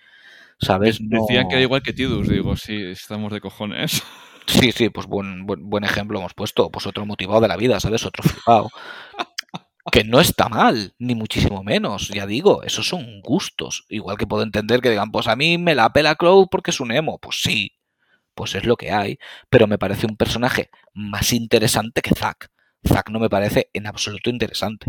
¿Sabes? 0.61 1.01
No- 1.01 1.23
Decían 1.23 1.49
que 1.49 1.55
era 1.57 1.63
igual 1.63 1.83
que 1.83 1.93
Tidus. 1.93 2.29
Digo, 2.29 2.57
sí, 2.57 2.77
estamos 2.77 3.33
de 3.33 3.41
cojones. 3.41 4.03
Sí, 4.49 4.73
sí, 4.73 4.89
pues 4.89 5.07
buen, 5.07 5.45
buen, 5.45 5.69
buen 5.69 5.85
ejemplo 5.85 6.19
hemos 6.21 6.33
puesto. 6.33 6.71
Pues 6.71 6.87
otro 6.87 7.05
motivado 7.05 7.43
de 7.43 7.49
la 7.49 7.59
vida, 7.59 7.81
¿sabes? 7.81 8.07
Otro 8.07 8.23
flipado. 8.23 8.71
Que 9.91 10.05
no 10.05 10.21
está 10.21 10.51
mal, 10.51 10.93
ni 10.99 11.15
muchísimo 11.15 11.63
menos. 11.63 12.09
Ya 12.09 12.27
digo, 12.27 12.63
esos 12.63 12.87
son 12.89 13.21
gustos. 13.23 13.87
Igual 13.89 14.19
que 14.19 14.27
puedo 14.27 14.43
entender 14.43 14.81
que 14.83 14.91
digan, 14.91 15.11
pues 15.11 15.27
a 15.29 15.37
mí 15.37 15.57
me 15.57 15.75
la 15.75 15.93
pela 15.95 16.15
Cloud 16.15 16.49
porque 16.51 16.73
es 16.73 16.81
un 16.81 16.93
emo. 16.93 17.19
Pues 17.19 17.41
sí, 17.41 17.73
pues 18.39 18.55
es 18.55 18.65
lo 18.65 18.77
que 18.77 18.93
hay. 18.93 19.19
Pero 19.51 19.67
me 19.67 19.79
parece 19.79 20.07
un 20.07 20.17
personaje 20.17 20.71
más 20.95 21.33
interesante 21.33 22.03
que 22.03 22.15
Zack. 22.15 22.51
Zack 22.87 23.11
no 23.11 23.19
me 23.19 23.29
parece 23.29 23.69
en 23.73 23.89
absoluto 23.89 24.31
interesante. 24.31 24.87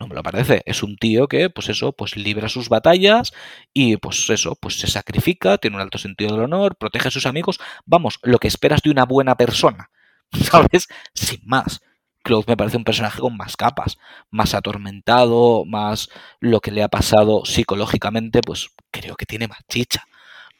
No 0.00 0.08
me 0.08 0.16
lo 0.16 0.24
parece. 0.24 0.62
Es 0.66 0.82
un 0.82 0.96
tío 0.96 1.28
que, 1.28 1.50
pues 1.50 1.68
eso, 1.68 1.92
pues 1.92 2.16
libra 2.16 2.48
sus 2.48 2.68
batallas 2.68 3.32
y 3.72 3.96
pues 3.96 4.28
eso, 4.28 4.56
pues 4.60 4.80
se 4.80 4.88
sacrifica, 4.88 5.56
tiene 5.58 5.76
un 5.76 5.82
alto 5.82 5.98
sentido 5.98 6.32
del 6.32 6.46
honor, 6.46 6.74
protege 6.74 7.06
a 7.06 7.10
sus 7.12 7.26
amigos. 7.26 7.60
Vamos, 7.86 8.18
lo 8.24 8.40
que 8.40 8.48
esperas 8.48 8.82
de 8.82 8.90
una 8.90 9.04
buena 9.04 9.36
persona. 9.36 9.90
¿Sabes? 10.32 10.88
Sin 11.14 11.42
más. 11.44 11.80
Cloud 12.24 12.46
me 12.48 12.56
parece 12.56 12.76
un 12.76 12.84
personaje 12.84 13.20
con 13.20 13.36
más 13.36 13.56
capas, 13.56 13.98
más 14.30 14.54
atormentado, 14.54 15.64
más 15.64 16.08
lo 16.40 16.60
que 16.60 16.72
le 16.72 16.82
ha 16.82 16.88
pasado 16.88 17.44
psicológicamente, 17.44 18.40
pues 18.44 18.70
creo 18.90 19.14
que 19.14 19.26
tiene 19.26 19.46
más 19.46 19.60
chicha. 19.68 20.04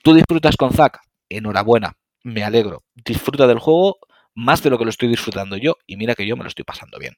¿Tú 0.05 0.15
disfrutas 0.15 0.57
con 0.57 0.73
Zack? 0.73 1.01
Enhorabuena, 1.37 1.97
me 2.23 2.45
alegro. 2.45 2.85
Disfruta 2.95 3.47
del 3.47 3.59
juego 3.59 3.99
más 4.35 4.63
de 4.63 4.71
lo 4.71 4.79
que 4.79 4.85
lo 4.85 4.91
estoy 4.91 5.09
disfrutando 5.09 5.57
yo 5.57 5.77
y 5.87 5.97
mira 5.97 6.15
que 6.15 6.27
yo 6.27 6.37
me 6.37 6.43
lo 6.43 6.49
estoy 6.49 6.65
pasando 6.65 6.99
bien. 6.99 7.17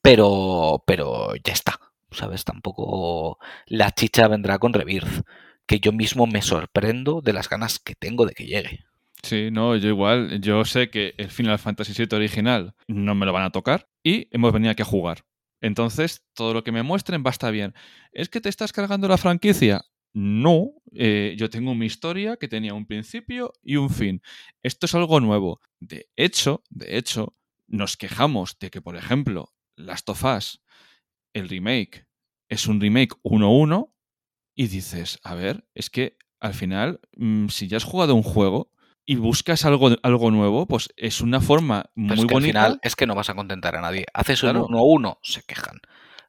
Pero, 0.00 0.82
pero 0.86 1.34
ya 1.36 1.52
está, 1.52 1.78
¿sabes? 2.10 2.44
Tampoco 2.44 3.38
la 3.66 3.90
chicha 3.92 4.28
vendrá 4.28 4.58
con 4.58 4.72
Rebirth, 4.72 5.24
que 5.66 5.80
yo 5.80 5.92
mismo 5.92 6.26
me 6.26 6.42
sorprendo 6.42 7.20
de 7.20 7.32
las 7.32 7.48
ganas 7.48 7.78
que 7.78 7.94
tengo 7.94 8.26
de 8.26 8.34
que 8.34 8.46
llegue. 8.46 8.84
Sí, 9.22 9.50
no, 9.52 9.76
yo 9.76 9.88
igual. 9.88 10.40
Yo 10.40 10.64
sé 10.64 10.90
que 10.90 11.14
el 11.16 11.30
Final 11.30 11.58
Fantasy 11.58 11.92
VII 11.96 12.16
original 12.16 12.74
no 12.88 13.14
me 13.14 13.26
lo 13.26 13.32
van 13.32 13.44
a 13.44 13.50
tocar 13.50 13.88
y 14.02 14.28
hemos 14.32 14.52
venido 14.52 14.72
aquí 14.72 14.82
a 14.82 14.86
jugar. 14.86 15.24
Entonces, 15.60 16.24
todo 16.34 16.54
lo 16.54 16.64
que 16.64 16.72
me 16.72 16.82
muestren 16.82 17.22
va 17.24 17.50
bien. 17.50 17.72
¿Es 18.12 18.28
que 18.28 18.40
te 18.40 18.48
estás 18.48 18.72
cargando 18.72 19.06
la 19.06 19.16
franquicia? 19.16 19.84
No, 20.14 20.72
eh, 20.94 21.34
yo 21.38 21.48
tengo 21.50 21.74
mi 21.74 21.86
historia 21.86 22.36
que 22.36 22.48
tenía 22.48 22.74
un 22.74 22.86
principio 22.86 23.52
y 23.62 23.76
un 23.76 23.90
fin. 23.90 24.22
Esto 24.62 24.86
es 24.86 24.94
algo 24.94 25.20
nuevo. 25.20 25.60
De 25.80 26.08
hecho, 26.16 26.62
de 26.70 26.98
hecho, 26.98 27.34
nos 27.66 27.96
quejamos 27.96 28.58
de 28.58 28.70
que, 28.70 28.82
por 28.82 28.96
ejemplo, 28.96 29.52
Last 29.76 30.08
of 30.10 30.24
Us, 30.24 30.62
el 31.34 31.48
remake, 31.48 32.06
es 32.50 32.66
un 32.66 32.80
remake 32.80 33.14
1-1 33.22 33.94
y 34.54 34.66
dices, 34.68 35.18
a 35.24 35.34
ver, 35.34 35.66
es 35.74 35.88
que 35.90 36.18
al 36.40 36.54
final, 36.54 37.00
mm, 37.16 37.48
si 37.48 37.68
ya 37.68 37.78
has 37.78 37.84
jugado 37.84 38.14
un 38.14 38.22
juego 38.22 38.70
y 39.06 39.16
buscas 39.16 39.64
algo, 39.64 39.90
algo 40.02 40.30
nuevo, 40.30 40.66
pues 40.66 40.90
es 40.96 41.20
una 41.22 41.40
forma 41.40 41.86
muy 41.94 42.18
es 42.20 42.26
que 42.26 42.34
bonita. 42.34 42.60
Al 42.60 42.66
final 42.72 42.80
es 42.82 42.96
que 42.96 43.06
no 43.06 43.14
vas 43.14 43.30
a 43.30 43.34
contentar 43.34 43.76
a 43.76 43.80
nadie. 43.80 44.06
Haces 44.12 44.40
Claro. 44.40 44.66
un 44.66 44.74
1-1, 44.74 45.18
se 45.22 45.42
quejan. 45.42 45.78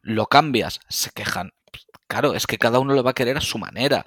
Lo 0.01 0.27
cambias, 0.27 0.79
se 0.89 1.11
quejan. 1.11 1.51
Claro, 2.14 2.36
es 2.36 2.45
que 2.45 2.59
cada 2.59 2.78
uno 2.78 2.93
lo 2.93 3.01
va 3.01 3.09
a 3.09 3.16
querer 3.16 3.38
a 3.38 3.41
su 3.41 3.57
manera. 3.57 4.05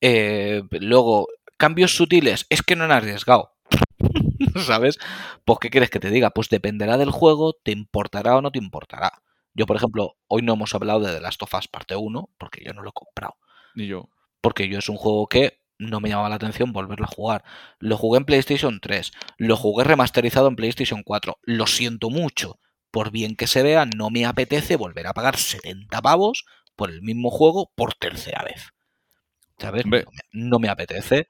Eh, 0.00 0.62
luego, 0.70 1.26
cambios 1.56 1.96
sutiles, 1.96 2.46
es 2.48 2.62
que 2.62 2.76
no 2.76 2.84
han 2.84 2.92
arriesgado. 2.92 3.56
¿Sabes? 4.64 5.00
Pues, 5.44 5.58
¿qué 5.58 5.68
quieres 5.68 5.90
que 5.90 5.98
te 5.98 6.10
diga? 6.10 6.30
Pues 6.30 6.48
dependerá 6.48 6.96
del 6.96 7.10
juego, 7.10 7.54
te 7.54 7.72
importará 7.72 8.36
o 8.36 8.40
no 8.40 8.52
te 8.52 8.60
importará. 8.60 9.20
Yo, 9.52 9.66
por 9.66 9.74
ejemplo, 9.74 10.14
hoy 10.28 10.42
no 10.42 10.52
hemos 10.52 10.76
hablado 10.76 11.00
de 11.00 11.12
The 11.12 11.20
Last 11.20 11.42
of 11.42 11.52
Us 11.52 11.66
parte 11.66 11.96
1, 11.96 12.30
porque 12.38 12.62
yo 12.64 12.72
no 12.72 12.82
lo 12.82 12.90
he 12.90 12.92
comprado. 12.92 13.34
Ni 13.74 13.88
yo. 13.88 14.08
Porque 14.40 14.68
yo 14.68 14.78
es 14.78 14.88
un 14.88 14.96
juego 14.96 15.26
que 15.26 15.58
no 15.76 15.98
me 15.98 16.08
llamaba 16.08 16.28
la 16.28 16.36
atención 16.36 16.72
volverlo 16.72 17.06
a 17.06 17.12
jugar. 17.12 17.42
Lo 17.80 17.96
jugué 17.96 18.18
en 18.18 18.26
PlayStation 18.26 18.78
3, 18.78 19.10
lo 19.38 19.56
jugué 19.56 19.82
remasterizado 19.82 20.46
en 20.46 20.54
PlayStation 20.54 21.02
4. 21.02 21.36
Lo 21.42 21.66
siento 21.66 22.10
mucho. 22.10 22.60
Por 22.92 23.10
bien 23.10 23.34
que 23.34 23.48
se 23.48 23.64
vea, 23.64 23.86
no 23.86 24.10
me 24.10 24.24
apetece 24.24 24.76
volver 24.76 25.08
a 25.08 25.14
pagar 25.14 25.36
70 25.36 26.00
pavos 26.00 26.44
por 26.80 26.90
el 26.90 27.02
mismo 27.02 27.30
juego 27.30 27.70
por 27.74 27.92
tercera 27.92 28.42
vez. 28.42 28.70
¿Sabes? 29.58 29.84
No 29.84 29.90
me, 29.90 30.04
no 30.32 30.58
me 30.58 30.68
apetece. 30.70 31.28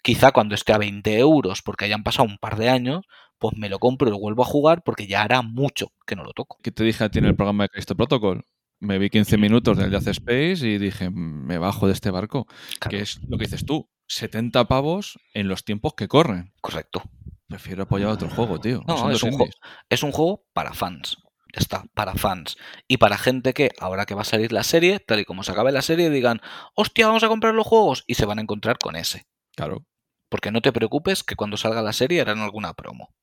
Quizá 0.00 0.30
cuando 0.30 0.54
esté 0.54 0.72
a 0.72 0.78
20 0.78 1.18
euros, 1.18 1.60
porque 1.60 1.86
hayan 1.86 2.04
pasado 2.04 2.28
un 2.28 2.38
par 2.38 2.56
de 2.56 2.68
años, 2.68 3.04
pues 3.36 3.56
me 3.56 3.68
lo 3.68 3.80
compro 3.80 4.06
y 4.06 4.12
lo 4.12 4.20
vuelvo 4.20 4.42
a 4.44 4.46
jugar 4.46 4.84
porque 4.84 5.08
ya 5.08 5.22
hará 5.22 5.42
mucho 5.42 5.88
que 6.06 6.14
no 6.14 6.22
lo 6.22 6.32
toco. 6.32 6.56
¿Qué 6.62 6.70
te 6.70 6.84
dije 6.84 7.02
a 7.02 7.08
ti 7.10 7.18
en 7.18 7.24
el 7.24 7.34
programa 7.34 7.64
de 7.64 7.70
Cristo 7.70 7.96
Protocol? 7.96 8.44
Me 8.78 8.98
vi 8.98 9.10
15 9.10 9.36
minutos 9.38 9.76
del 9.76 9.90
Death 9.90 10.06
Space 10.06 10.64
y 10.68 10.78
dije, 10.78 11.10
"Mm, 11.10 11.46
me 11.46 11.58
bajo 11.58 11.88
de 11.88 11.94
este 11.94 12.12
barco. 12.12 12.46
Claro, 12.78 12.96
Que 12.96 13.02
es 13.02 13.20
lo 13.28 13.38
que 13.38 13.46
dices 13.46 13.66
tú, 13.66 13.90
70 14.06 14.68
pavos 14.68 15.18
en 15.34 15.48
los 15.48 15.64
tiempos 15.64 15.94
que 15.96 16.06
corren. 16.06 16.52
correcto. 16.60 17.02
Prefiero 17.48 17.82
apoyar 17.82 18.10
otro 18.10 18.30
juego, 18.30 18.60
tío. 18.60 18.82
No, 18.86 19.10
es 19.10 19.22
un, 19.24 19.32
juego, 19.32 19.52
es 19.90 20.02
un 20.04 20.12
juego 20.12 20.44
para 20.52 20.72
fans. 20.72 21.16
Ya 21.52 21.60
está, 21.60 21.84
para 21.94 22.14
fans. 22.14 22.56
Y 22.88 22.96
para 22.96 23.18
gente 23.18 23.52
que, 23.52 23.70
ahora 23.78 24.06
que 24.06 24.14
va 24.14 24.22
a 24.22 24.26
salir 24.26 24.52
la 24.52 24.62
serie, 24.62 25.00
tal 25.00 25.20
y 25.20 25.24
como 25.24 25.42
se 25.42 25.52
acabe 25.52 25.70
la 25.70 25.82
serie, 25.82 26.08
digan, 26.08 26.40
hostia, 26.74 27.06
vamos 27.06 27.24
a 27.24 27.28
comprar 27.28 27.54
los 27.54 27.66
juegos. 27.66 28.04
Y 28.06 28.14
se 28.14 28.24
van 28.24 28.38
a 28.38 28.42
encontrar 28.42 28.78
con 28.78 28.96
ese. 28.96 29.26
Claro. 29.54 29.84
Porque 30.30 30.50
no 30.50 30.62
te 30.62 30.72
preocupes 30.72 31.22
que 31.22 31.36
cuando 31.36 31.58
salga 31.58 31.82
la 31.82 31.92
serie 31.92 32.22
harán 32.22 32.38
alguna 32.38 32.72
promo. 32.72 33.14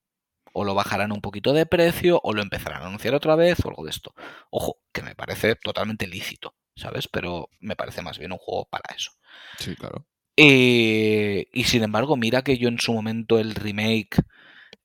O 0.53 0.63
lo 0.63 0.75
bajarán 0.75 1.11
un 1.11 1.21
poquito 1.21 1.53
de 1.53 1.65
precio, 1.65 2.19
o 2.23 2.33
lo 2.33 2.41
empezarán 2.43 2.83
a 2.83 2.87
anunciar 2.87 3.15
otra 3.15 3.35
vez, 3.35 3.59
o 3.65 3.69
algo 3.69 3.83
de 3.83 3.91
esto. 3.91 4.13
Ojo, 4.51 4.79
que 4.93 5.01
me 5.01 5.15
parece 5.15 5.55
totalmente 5.55 6.07
lícito, 6.07 6.55
¿sabes? 6.75 7.07
Pero 7.07 7.49
me 7.59 7.75
parece 7.75 8.03
más 8.03 8.19
bien 8.19 8.31
un 8.31 8.37
juego 8.37 8.67
para 8.69 8.93
eso. 8.95 9.11
Sí, 9.57 9.75
claro. 9.75 10.05
Eh, 10.37 11.47
y 11.51 11.63
sin 11.65 11.83
embargo, 11.83 12.15
mira 12.15 12.43
que 12.43 12.57
yo 12.57 12.69
en 12.69 12.79
su 12.79 12.93
momento 12.93 13.39
el 13.39 13.55
remake 13.55 14.21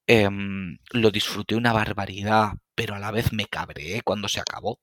em, 0.06 0.78
lo 0.92 1.10
disfruté 1.10 1.54
una 1.54 1.72
barbaridad, 1.72 2.54
pero 2.74 2.94
a 2.94 2.98
la 2.98 3.10
vez 3.10 3.32
me 3.32 3.46
cabreé 3.46 4.02
cuando 4.02 4.28
se 4.28 4.40
acabó. 4.40 4.80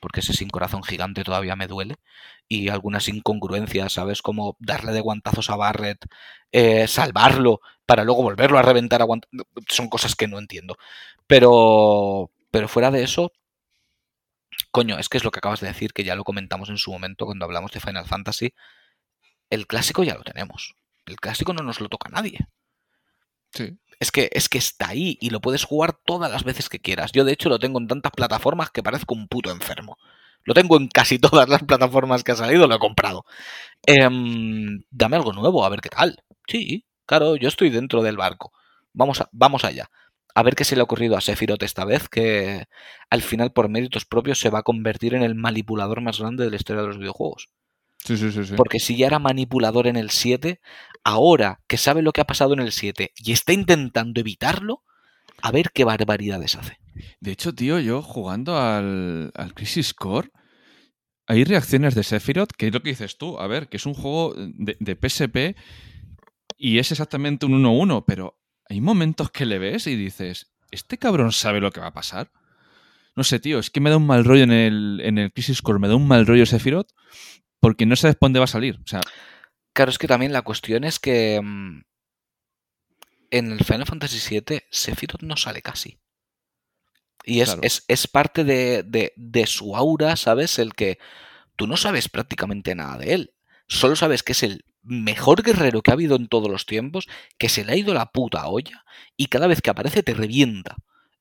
Porque 0.00 0.20
ese 0.20 0.32
sin 0.34 0.50
corazón 0.50 0.82
gigante 0.82 1.24
todavía 1.24 1.56
me 1.56 1.68
duele. 1.68 1.96
Y 2.48 2.68
algunas 2.70 3.08
incongruencias, 3.08 3.92
¿sabes? 3.94 4.22
Como 4.22 4.56
darle 4.60 4.92
de 4.92 5.00
guantazos 5.00 5.48
a 5.50 5.56
Barrett, 5.56 6.06
eh, 6.52 6.88
salvarlo 6.88 7.60
para 7.86 8.04
luego 8.04 8.22
volverlo 8.22 8.58
a 8.58 8.62
reventar 8.62 9.02
a 9.02 9.06
guant- 9.06 9.26
Son 9.68 9.88
cosas 9.88 10.16
que 10.16 10.28
no 10.28 10.38
entiendo. 10.38 10.76
Pero, 11.26 12.30
pero 12.50 12.68
fuera 12.68 12.90
de 12.90 13.04
eso, 13.04 13.32
coño, 14.70 14.98
es 14.98 15.08
que 15.08 15.18
es 15.18 15.24
lo 15.24 15.30
que 15.30 15.38
acabas 15.38 15.60
de 15.60 15.68
decir, 15.68 15.92
que 15.92 16.04
ya 16.04 16.16
lo 16.16 16.24
comentamos 16.24 16.68
en 16.68 16.78
su 16.78 16.90
momento 16.92 17.26
cuando 17.26 17.44
hablamos 17.44 17.70
de 17.72 17.80
Final 17.80 18.06
Fantasy. 18.06 18.54
El 19.50 19.66
clásico 19.68 20.02
ya 20.02 20.14
lo 20.16 20.24
tenemos. 20.24 20.74
El 21.06 21.16
clásico 21.16 21.52
no 21.52 21.62
nos 21.62 21.80
lo 21.80 21.88
toca 21.88 22.08
a 22.08 22.12
nadie. 22.12 22.38
Sí. 23.54 23.78
Es 24.02 24.10
que, 24.10 24.28
es 24.32 24.48
que 24.48 24.58
está 24.58 24.88
ahí 24.88 25.16
y 25.20 25.30
lo 25.30 25.40
puedes 25.40 25.64
jugar 25.64 25.92
todas 26.04 26.30
las 26.30 26.42
veces 26.44 26.68
que 26.68 26.80
quieras. 26.80 27.12
Yo, 27.12 27.24
de 27.24 27.32
hecho, 27.32 27.48
lo 27.48 27.58
tengo 27.60 27.78
en 27.78 27.86
tantas 27.86 28.10
plataformas 28.12 28.70
que 28.70 28.82
parezco 28.82 29.14
un 29.14 29.28
puto 29.28 29.50
enfermo. 29.52 29.96
Lo 30.44 30.54
tengo 30.54 30.76
en 30.76 30.88
casi 30.88 31.18
todas 31.20 31.48
las 31.48 31.62
plataformas 31.62 32.24
que 32.24 32.32
ha 32.32 32.36
salido, 32.36 32.66
lo 32.66 32.74
he 32.74 32.78
comprado. 32.80 33.24
Em, 33.86 34.82
dame 34.90 35.16
algo 35.16 35.32
nuevo, 35.32 35.64
a 35.64 35.68
ver 35.70 35.80
qué 35.80 35.88
tal. 35.90 36.22
Sí, 36.48 36.86
claro, 37.06 37.36
yo 37.36 37.48
estoy 37.48 37.70
dentro 37.70 38.02
del 38.02 38.16
barco. 38.16 38.52
Vamos, 38.92 39.20
a- 39.20 39.28
vamos 39.32 39.64
allá. 39.64 39.90
A 40.34 40.42
ver 40.42 40.54
qué 40.56 40.64
se 40.64 40.76
le 40.76 40.80
ha 40.82 40.84
ocurrido 40.84 41.16
a 41.16 41.20
Sephiroth 41.22 41.62
esta 41.62 41.84
vez, 41.84 42.08
que 42.08 42.66
al 43.10 43.22
final, 43.22 43.52
por 43.52 43.68
méritos 43.68 44.04
propios, 44.06 44.40
se 44.40 44.50
va 44.50 44.60
a 44.60 44.62
convertir 44.64 45.14
en 45.14 45.22
el 45.22 45.34
manipulador 45.36 46.00
más 46.02 46.18
grande 46.20 46.44
de 46.44 46.50
la 46.50 46.56
historia 46.56 46.82
de 46.82 46.88
los 46.88 46.98
videojuegos. 46.98 47.48
Sí, 48.04 48.16
sí, 48.16 48.32
sí. 48.32 48.54
Porque 48.56 48.80
si 48.80 48.96
ya 48.96 49.06
era 49.06 49.18
manipulador 49.18 49.86
en 49.86 49.96
el 49.96 50.10
7, 50.10 50.60
ahora 51.04 51.60
que 51.68 51.76
sabe 51.76 52.02
lo 52.02 52.12
que 52.12 52.20
ha 52.20 52.26
pasado 52.26 52.52
en 52.54 52.60
el 52.60 52.72
7 52.72 53.12
y 53.16 53.32
está 53.32 53.52
intentando 53.52 54.20
evitarlo, 54.20 54.82
a 55.40 55.50
ver 55.50 55.70
qué 55.72 55.84
barbaridades 55.84 56.56
hace. 56.56 56.78
De 57.20 57.32
hecho, 57.32 57.54
tío, 57.54 57.78
yo 57.78 58.02
jugando 58.02 58.58
al, 58.58 59.32
al 59.34 59.54
Crisis 59.54 59.94
Core, 59.94 60.30
hay 61.26 61.44
reacciones 61.44 61.94
de 61.94 62.02
Sephiroth, 62.02 62.52
que 62.52 62.66
es 62.66 62.72
lo 62.72 62.82
que 62.82 62.90
dices 62.90 63.16
tú, 63.16 63.38
a 63.38 63.46
ver, 63.46 63.68
que 63.68 63.76
es 63.76 63.86
un 63.86 63.94
juego 63.94 64.34
de, 64.36 64.76
de 64.78 64.96
PSP 64.96 65.56
y 66.58 66.78
es 66.78 66.90
exactamente 66.90 67.46
un 67.46 67.62
1-1, 67.62 68.04
pero 68.06 68.38
hay 68.68 68.80
momentos 68.80 69.30
que 69.30 69.46
le 69.46 69.58
ves 69.58 69.86
y 69.86 69.96
dices, 69.96 70.52
¿este 70.70 70.98
cabrón 70.98 71.32
sabe 71.32 71.60
lo 71.60 71.70
que 71.70 71.80
va 71.80 71.88
a 71.88 71.94
pasar? 71.94 72.30
No 73.14 73.24
sé, 73.24 73.38
tío, 73.38 73.58
es 73.58 73.70
que 73.70 73.80
me 73.80 73.90
da 73.90 73.96
un 73.96 74.06
mal 74.06 74.24
rollo 74.24 74.42
en 74.42 74.52
el, 74.52 75.00
en 75.04 75.18
el 75.18 75.32
Crisis 75.32 75.62
Core, 75.62 75.78
me 75.78 75.88
da 75.88 75.96
un 75.96 76.08
mal 76.08 76.26
rollo 76.26 76.46
Sephiroth 76.46 76.88
porque 77.62 77.86
no 77.86 77.96
sabes 77.96 78.16
por 78.16 78.26
dónde 78.28 78.40
va 78.40 78.44
a 78.44 78.48
salir. 78.48 78.78
O 78.84 78.86
sea, 78.86 79.00
Claro, 79.74 79.90
es 79.90 79.98
que 79.98 80.08
también 80.08 80.32
la 80.34 80.42
cuestión 80.42 80.84
es 80.84 80.98
que 80.98 81.40
mm, 81.42 81.80
en 83.30 83.50
el 83.50 83.64
Final 83.64 83.86
Fantasy 83.86 84.18
VII 84.20 84.60
Sephiroth 84.70 85.22
no 85.22 85.36
sale 85.36 85.62
casi. 85.62 85.98
Y 87.24 87.40
es, 87.40 87.48
Claro. 87.50 87.60
es, 87.64 87.84
es 87.88 88.06
parte 88.08 88.44
de, 88.44 88.82
de- 88.82 89.12
de 89.16 89.46
su 89.46 89.76
aura, 89.76 90.16
¿sabes? 90.16 90.58
El 90.58 90.74
que 90.74 90.98
tú 91.56 91.66
no 91.68 91.76
sabes 91.78 92.08
prácticamente 92.08 92.74
nada 92.74 92.98
de 92.98 93.14
él. 93.14 93.34
Solo 93.68 93.96
sabes 93.96 94.22
que 94.22 94.32
es 94.32 94.42
el 94.44 94.64
mejor 94.82 95.42
guerrero 95.42 95.82
que 95.82 95.92
ha 95.92 95.94
habido 95.94 96.16
en 96.16 96.28
todos 96.28 96.50
los 96.50 96.66
tiempos, 96.66 97.08
que 97.38 97.48
se 97.50 97.64
le 97.64 97.72
ha 97.72 97.76
ido 97.76 97.94
la 97.94 98.06
puta 98.12 98.48
olla 98.48 98.84
y 99.16 99.26
cada 99.28 99.48
vez 99.48 99.62
que 99.62 99.70
aparece 99.70 100.02
te 100.04 100.14
revienta. 100.14 100.76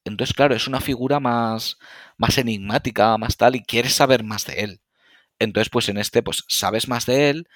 Entonces, 0.06 0.36
claro, 0.36 0.56
es 0.56 0.68
una 0.68 0.82
figura 0.82 1.20
más, 1.20 1.78
más 2.18 2.38
enigmática, 2.39 3.18
más 3.18 3.38
tal, 3.38 3.56
y 3.58 3.64
quieres 3.64 3.94
saber 3.96 4.24
más 4.24 4.46
de 4.48 4.56
él. 4.62 4.81
Entonces, 5.42 5.72
pues 5.72 5.89
en 5.89 5.98
este, 5.98 6.22
pues 6.22 6.44
sabes 6.48 6.88
más 6.88 7.08
de 7.08 7.32
él 7.32 7.48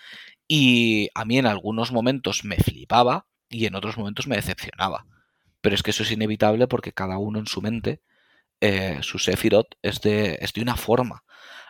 y 0.48 1.10
a 1.14 1.24
mí 1.24 1.38
en 1.38 1.46
algunos 1.46 1.92
momentos 1.92 2.44
me 2.44 2.58
flipaba 2.58 3.28
y 3.48 3.68
en 3.68 3.76
otros 3.76 3.96
momentos 3.96 4.26
me 4.26 4.36
decepcionaba. 4.36 5.06
Pero 5.62 5.76
es 5.76 5.84
que 5.84 5.92
eso 5.92 6.02
es 6.02 6.10
inevitable 6.10 6.68
porque 6.68 6.94
cada 6.94 7.20
uno 7.20 7.38
en 7.38 7.46
su 7.46 7.62
mente, 7.62 8.02
eh, 8.60 8.98
su 9.02 9.20
Sephiroth 9.20 9.76
es 9.84 10.02
de, 10.02 10.40
es 10.42 10.54
de 10.54 10.64
una 10.64 10.78
forma. 10.78 11.24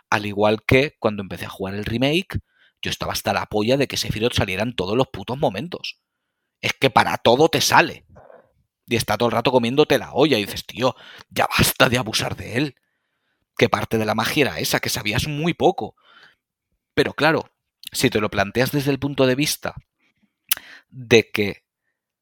Al 0.08 0.24
igual 0.24 0.62
que 0.66 0.96
cuando 0.98 1.22
empecé 1.22 1.44
a 1.44 1.50
jugar 1.50 1.74
el 1.74 1.84
remake, 1.84 2.38
yo 2.80 2.90
estaba 2.90 3.12
hasta 3.12 3.34
la 3.34 3.44
polla 3.44 3.76
de 3.76 3.86
que 3.86 3.98
Sephiroth 3.98 4.32
saliera 4.32 4.62
en 4.62 4.74
todos 4.74 4.96
los 4.96 5.08
putos 5.08 5.36
momentos. 5.36 6.00
Es 6.62 6.72
que 6.72 6.88
para 6.88 7.18
todo 7.18 7.50
te 7.50 7.60
sale. 7.60 8.06
Y 8.86 8.96
está 8.96 9.18
todo 9.18 9.28
el 9.28 9.34
rato 9.34 9.52
comiéndote 9.52 9.98
la 9.98 10.14
olla 10.14 10.38
y 10.38 10.46
dices, 10.46 10.64
tío, 10.64 10.94
ya 11.28 11.46
basta 11.58 11.90
de 11.90 11.98
abusar 11.98 12.36
de 12.36 12.56
él. 12.56 12.74
Que 13.58 13.68
parte 13.68 13.98
de 13.98 14.06
la 14.06 14.14
magia 14.14 14.44
era 14.46 14.58
esa, 14.60 14.80
que 14.80 14.88
sabías 14.88 15.28
muy 15.28 15.52
poco. 15.52 15.94
Pero 16.96 17.12
claro, 17.12 17.52
si 17.92 18.08
te 18.08 18.20
lo 18.20 18.30
planteas 18.30 18.72
desde 18.72 18.90
el 18.90 18.98
punto 18.98 19.26
de 19.26 19.34
vista 19.34 19.74
de 20.88 21.30
que 21.30 21.64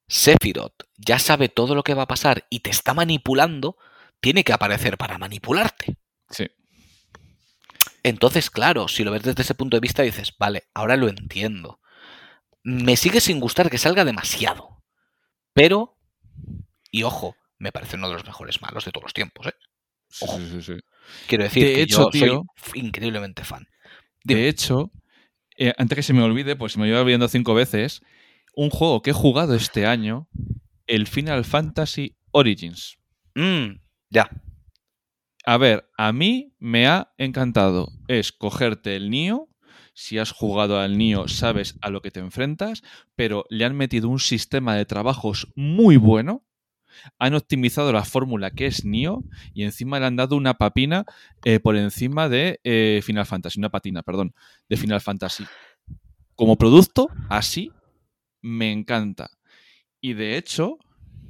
Sephiroth 0.08 0.82
ya 0.96 1.20
sabe 1.20 1.48
todo 1.48 1.76
lo 1.76 1.84
que 1.84 1.94
va 1.94 2.02
a 2.02 2.08
pasar 2.08 2.44
y 2.50 2.58
te 2.58 2.70
está 2.70 2.92
manipulando, 2.92 3.78
tiene 4.20 4.42
que 4.42 4.52
aparecer 4.52 4.98
para 4.98 5.16
manipularte. 5.16 5.96
sí. 6.28 6.48
Entonces, 8.02 8.50
claro, 8.50 8.88
si 8.88 9.04
lo 9.04 9.12
ves 9.12 9.22
desde 9.22 9.42
ese 9.42 9.54
punto 9.54 9.76
de 9.76 9.80
vista, 9.80 10.02
dices, 10.02 10.34
vale, 10.38 10.64
ahora 10.74 10.96
lo 10.96 11.08
entiendo. 11.08 11.80
Me 12.64 12.96
sigue 12.96 13.20
sin 13.20 13.38
gustar 13.40 13.70
que 13.70 13.78
salga 13.78 14.04
demasiado. 14.04 14.82
Pero, 15.54 15.96
y 16.90 17.04
ojo, 17.04 17.36
me 17.58 17.70
parece 17.72 17.96
uno 17.96 18.08
de 18.08 18.14
los 18.14 18.24
mejores 18.26 18.60
malos 18.60 18.84
de 18.84 18.90
todos 18.90 19.04
los 19.04 19.14
tiempos, 19.14 19.46
¿eh? 19.46 19.54
Ojo. 20.20 20.36
sí, 20.38 20.48
sí, 20.50 20.62
sí. 20.62 20.80
Quiero 21.28 21.44
decir 21.44 21.64
De 21.66 21.74
que 21.74 21.82
hecho, 21.82 21.98
yo 22.04 22.10
tío- 22.10 22.42
soy 22.56 22.80
increíblemente 22.80 23.44
fan. 23.44 23.66
Dime. 24.24 24.40
De 24.40 24.48
hecho, 24.48 24.90
eh, 25.58 25.72
antes 25.78 25.96
que 25.96 26.02
se 26.02 26.12
me 26.12 26.22
olvide, 26.22 26.56
pues 26.56 26.72
se 26.72 26.80
me 26.80 26.86
lleva 26.86 27.04
viendo 27.04 27.28
cinco 27.28 27.54
veces, 27.54 28.02
un 28.54 28.70
juego 28.70 29.02
que 29.02 29.10
he 29.10 29.14
jugado 29.14 29.54
este 29.54 29.86
año, 29.86 30.28
el 30.86 31.06
Final 31.06 31.44
Fantasy 31.44 32.16
Origins. 32.32 32.98
Mm, 33.34 33.80
ya, 34.10 34.30
A 35.46 35.58
ver, 35.58 35.90
a 35.98 36.12
mí 36.12 36.54
me 36.58 36.86
ha 36.86 37.12
encantado. 37.18 37.92
Es 38.08 38.32
cogerte 38.32 38.96
el 38.96 39.10
Nio, 39.10 39.48
si 39.94 40.18
has 40.18 40.32
jugado 40.32 40.80
al 40.80 40.96
Nio, 40.96 41.28
sabes 41.28 41.76
a 41.82 41.90
lo 41.90 42.00
que 42.02 42.10
te 42.10 42.20
enfrentas, 42.20 42.82
pero 43.14 43.44
le 43.50 43.64
han 43.64 43.76
metido 43.76 44.08
un 44.08 44.20
sistema 44.20 44.74
de 44.76 44.86
trabajos 44.86 45.52
muy 45.54 45.96
bueno. 45.96 46.44
Han 47.18 47.34
optimizado 47.34 47.92
la 47.92 48.04
fórmula 48.04 48.50
que 48.50 48.66
es 48.66 48.84
Nio 48.84 49.24
y 49.52 49.64
encima 49.64 50.00
le 50.00 50.06
han 50.06 50.16
dado 50.16 50.36
una 50.36 50.54
papina 50.54 51.04
eh, 51.44 51.60
por 51.60 51.76
encima 51.76 52.28
de 52.28 52.60
eh, 52.64 53.00
Final 53.04 53.26
Fantasy, 53.26 53.58
una 53.58 53.70
patina, 53.70 54.02
perdón, 54.02 54.34
de 54.68 54.76
Final 54.76 55.00
Fantasy. 55.00 55.44
Como 56.34 56.56
producto, 56.56 57.08
así, 57.28 57.72
me 58.42 58.72
encanta. 58.72 59.30
Y 60.00 60.14
de 60.14 60.36
hecho, 60.36 60.78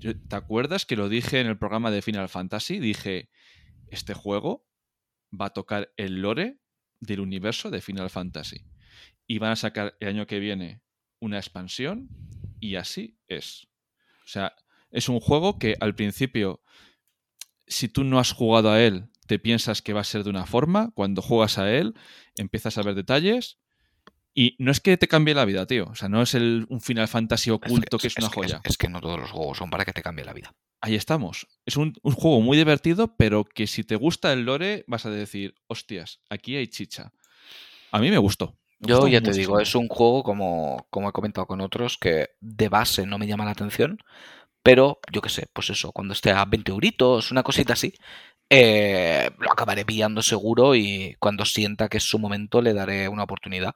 ¿te 0.00 0.36
acuerdas 0.36 0.86
que 0.86 0.96
lo 0.96 1.08
dije 1.08 1.40
en 1.40 1.46
el 1.46 1.58
programa 1.58 1.90
de 1.90 2.02
Final 2.02 2.28
Fantasy? 2.28 2.78
Dije, 2.78 3.28
este 3.88 4.14
juego 4.14 4.66
va 5.32 5.46
a 5.46 5.52
tocar 5.52 5.92
el 5.96 6.22
lore 6.22 6.58
del 7.00 7.20
universo 7.20 7.70
de 7.70 7.80
Final 7.80 8.10
Fantasy. 8.10 8.64
Y 9.26 9.38
van 9.38 9.52
a 9.52 9.56
sacar 9.56 9.96
el 10.00 10.08
año 10.08 10.26
que 10.26 10.38
viene 10.38 10.82
una 11.20 11.38
expansión 11.38 12.08
y 12.60 12.76
así 12.76 13.18
es. 13.28 13.68
O 14.24 14.28
sea, 14.28 14.54
es 14.94 15.08
un 15.08 15.20
juego 15.20 15.58
que 15.58 15.76
al 15.80 15.94
principio, 15.94 16.62
si 17.66 17.88
tú 17.88 18.04
no 18.04 18.18
has 18.18 18.32
jugado 18.32 18.70
a 18.70 18.80
él, 18.82 19.08
te 19.26 19.38
piensas 19.38 19.82
que 19.82 19.92
va 19.92 20.00
a 20.00 20.04
ser 20.04 20.24
de 20.24 20.30
una 20.30 20.46
forma, 20.46 20.90
cuando 20.94 21.22
juegas 21.22 21.58
a 21.58 21.70
él, 21.70 21.94
empiezas 22.36 22.78
a 22.78 22.82
ver 22.82 22.94
detalles. 22.94 23.58
Y 24.36 24.56
no 24.58 24.72
es 24.72 24.80
que 24.80 24.96
te 24.96 25.06
cambie 25.06 25.34
la 25.34 25.44
vida, 25.44 25.64
tío. 25.66 25.86
O 25.90 25.94
sea, 25.94 26.08
no 26.08 26.20
es 26.20 26.34
el, 26.34 26.66
un 26.68 26.80
Final 26.80 27.06
Fantasy 27.06 27.50
oculto 27.50 27.98
que, 27.98 28.08
es, 28.08 28.16
una 28.16 28.28
joya. 28.28 28.60
es, 28.64 28.76
que 28.76 28.88
no 28.88 29.00
todos 29.00 29.20
los 29.20 29.30
juegos 29.30 29.58
son 29.58 29.70
para 29.70 29.84
que 29.84 29.92
te 29.92 30.02
cambie 30.02 30.24
la 30.24 30.32
vida 30.32 30.52
ahí 30.84 30.96
estamos. 30.96 31.46
Es 31.64 31.78
un, 31.78 31.94
juego 32.02 32.42
muy 32.42 32.58
divertido, 32.58 33.16
pero 33.16 33.44
que 33.44 33.66
si 33.66 33.84
te 33.84 33.96
gusta 33.96 34.34
el 34.34 34.44
lore, 34.44 34.84
vas 34.86 35.06
a 35.06 35.10
decir, 35.10 35.54
hostias, 35.66 36.20
aquí 36.28 36.56
hay 36.56 36.68
chicha. 36.68 37.10
A 37.90 37.98
mí 38.00 38.10
me 38.10 38.18
gustó. 38.18 38.58
Yo 38.80 39.08
ya 39.08 39.22
te 39.22 39.32
digo, 39.32 39.60
es 39.60 39.74
un 39.74 39.88
juego, 39.88 40.22
como, 40.22 40.86
como 40.90 41.08
he 41.08 41.12
comentado 41.12 41.46
con 41.46 41.62
otros, 41.62 41.96
que 41.96 42.32
de 42.40 42.68
base 42.68 43.06
no 43.06 43.16
me 43.16 43.26
llama 43.26 43.46
la 43.46 43.52
atención, 43.52 43.98
pero 44.64 44.98
yo 45.12 45.20
qué 45.20 45.28
sé, 45.28 45.46
pues 45.52 45.68
eso, 45.70 45.92
cuando 45.92 46.14
esté 46.14 46.30
a 46.32 46.46
20 46.46 46.72
euritos, 46.72 47.30
una 47.30 47.42
cosita 47.42 47.74
así, 47.74 47.94
eh, 48.48 49.30
lo 49.38 49.52
acabaré 49.52 49.84
pillando 49.84 50.22
seguro 50.22 50.74
y 50.74 51.16
cuando 51.20 51.44
sienta 51.44 51.88
que 51.90 51.98
es 51.98 52.04
su 52.04 52.18
momento 52.18 52.62
le 52.62 52.72
daré 52.72 53.08
una 53.08 53.24
oportunidad 53.24 53.74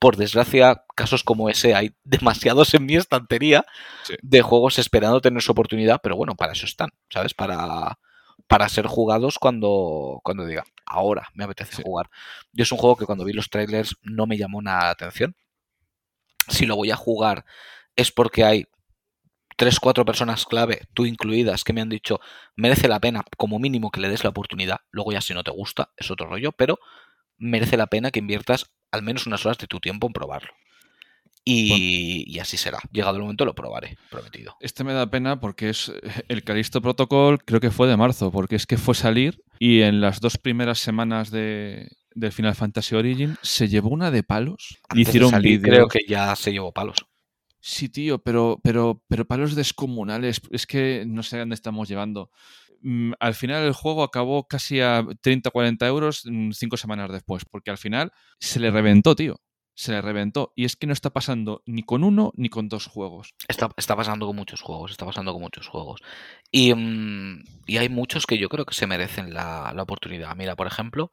por 0.00 0.16
desgracia, 0.16 0.84
casos 0.96 1.22
como 1.22 1.48
ese 1.50 1.76
hay 1.76 1.94
demasiados 2.04 2.74
en 2.74 2.84
mi 2.84 2.96
estantería 2.96 3.64
de 4.22 4.42
juegos 4.42 4.80
esperando 4.80 5.20
tener 5.20 5.40
su 5.40 5.52
oportunidad, 5.52 6.00
pero 6.02 6.16
bueno, 6.16 6.34
para 6.34 6.52
eso 6.52 6.66
están, 6.66 6.90
¿sabes? 7.10 7.32
Para, 7.32 8.00
para 8.48 8.68
ser 8.68 8.88
jugados 8.88 9.38
cuando, 9.38 10.20
cuando 10.24 10.46
diga, 10.46 10.64
ahora 10.84 11.28
me 11.34 11.44
apetece 11.44 11.80
jugar. 11.80 12.10
Yo 12.52 12.64
es 12.64 12.72
un 12.72 12.78
juego 12.78 12.96
que 12.96 13.06
cuando 13.06 13.24
vi 13.24 13.32
los 13.34 13.50
trailers 13.50 13.96
no 14.02 14.26
me 14.26 14.36
llamó 14.36 14.60
nada 14.62 14.82
la 14.84 14.90
atención. 14.90 15.36
Si 16.48 16.66
lo 16.66 16.74
voy 16.74 16.90
a 16.90 16.96
jugar 16.96 17.44
es 17.96 18.10
porque 18.10 18.44
hay 18.44 18.66
tres, 19.56 19.80
cuatro 19.80 20.04
personas 20.04 20.46
clave, 20.46 20.82
tú 20.94 21.06
incluidas, 21.06 21.64
que 21.64 21.72
me 21.72 21.80
han 21.80 21.88
dicho, 21.88 22.20
merece 22.56 22.88
la 22.88 23.00
pena 23.00 23.24
como 23.36 23.58
mínimo 23.58 23.90
que 23.90 24.00
le 24.00 24.08
des 24.08 24.24
la 24.24 24.30
oportunidad. 24.30 24.80
Luego 24.90 25.12
ya 25.12 25.20
si 25.20 25.34
no 25.34 25.44
te 25.44 25.50
gusta, 25.50 25.90
es 25.96 26.10
otro 26.10 26.26
rollo, 26.26 26.52
pero 26.52 26.78
merece 27.36 27.76
la 27.76 27.86
pena 27.86 28.10
que 28.10 28.20
inviertas 28.20 28.70
al 28.90 29.02
menos 29.02 29.26
unas 29.26 29.44
horas 29.44 29.58
de 29.58 29.66
tu 29.66 29.80
tiempo 29.80 30.06
en 30.06 30.12
probarlo. 30.12 30.52
Y, 31.46 32.38
así 32.38 32.56
será. 32.56 32.78
Llegado 32.90 33.16
el 33.16 33.22
momento 33.22 33.44
lo 33.44 33.54
probaré, 33.54 33.98
prometido. 34.10 34.56
Este 34.60 34.82
me 34.82 34.94
da 34.94 35.10
pena 35.10 35.40
porque 35.40 35.68
es 35.68 35.92
el 36.28 36.42
Calisto 36.42 36.80
Protocol, 36.80 37.44
creo 37.44 37.60
que 37.60 37.70
fue 37.70 37.86
de 37.86 37.96
marzo, 37.96 38.30
porque 38.30 38.56
es 38.56 38.66
que 38.66 38.78
fue 38.78 38.94
salir 38.94 39.42
y 39.58 39.82
en 39.82 40.00
las 40.00 40.20
dos 40.20 40.38
primeras 40.38 40.78
semanas 40.78 41.30
de, 41.30 41.88
del 42.14 42.32
Final 42.32 42.54
Fantasy 42.54 42.94
Origin 42.94 43.36
se 43.42 43.68
llevó 43.68 43.90
una 43.90 44.10
de 44.10 44.22
palos. 44.22 44.78
hicieron 44.94 45.32
Creo 45.32 45.88
que 45.88 46.00
ya 46.08 46.34
se 46.34 46.52
llevó 46.52 46.72
palos. 46.72 46.96
Sí, 47.66 47.88
tío, 47.88 48.18
pero, 48.18 48.60
pero, 48.62 49.02
pero 49.08 49.24
descomunales. 49.48 50.42
Es 50.50 50.66
que 50.66 51.04
no 51.06 51.22
sé 51.22 51.38
dónde 51.38 51.54
estamos 51.54 51.88
llevando. 51.88 52.30
Mm, 52.82 53.12
al 53.18 53.34
final 53.34 53.64
el 53.64 53.72
juego 53.72 54.02
acabó 54.02 54.46
casi 54.46 54.82
a 54.82 55.02
30-40 55.02 55.86
euros 55.86 56.22
mm, 56.26 56.50
cinco 56.50 56.76
semanas 56.76 57.10
después, 57.10 57.46
porque 57.46 57.70
al 57.70 57.78
final 57.78 58.12
se 58.38 58.60
le 58.60 58.70
reventó, 58.70 59.16
tío. 59.16 59.40
Se 59.74 59.92
le 59.92 60.02
reventó. 60.02 60.52
Y 60.54 60.66
es 60.66 60.76
que 60.76 60.86
no 60.86 60.92
está 60.92 61.08
pasando 61.08 61.62
ni 61.64 61.82
con 61.82 62.04
uno 62.04 62.32
ni 62.36 62.50
con 62.50 62.68
dos 62.68 62.86
juegos. 62.86 63.34
Está, 63.48 63.70
está 63.78 63.96
pasando 63.96 64.26
con 64.26 64.36
muchos 64.36 64.60
juegos, 64.60 64.90
está 64.90 65.06
pasando 65.06 65.32
con 65.32 65.40
muchos 65.40 65.66
juegos. 65.66 66.02
Y, 66.50 66.74
mm, 66.74 67.44
hay 67.78 67.88
muchos 67.88 68.26
que 68.26 68.36
yo 68.36 68.50
creo 68.50 68.66
que 68.66 68.74
se 68.74 68.86
merecen 68.86 69.32
la, 69.32 69.74
oportunidad. 69.78 70.36
Mira, 70.36 70.54
por 70.54 70.66
ejemplo, 70.66 71.10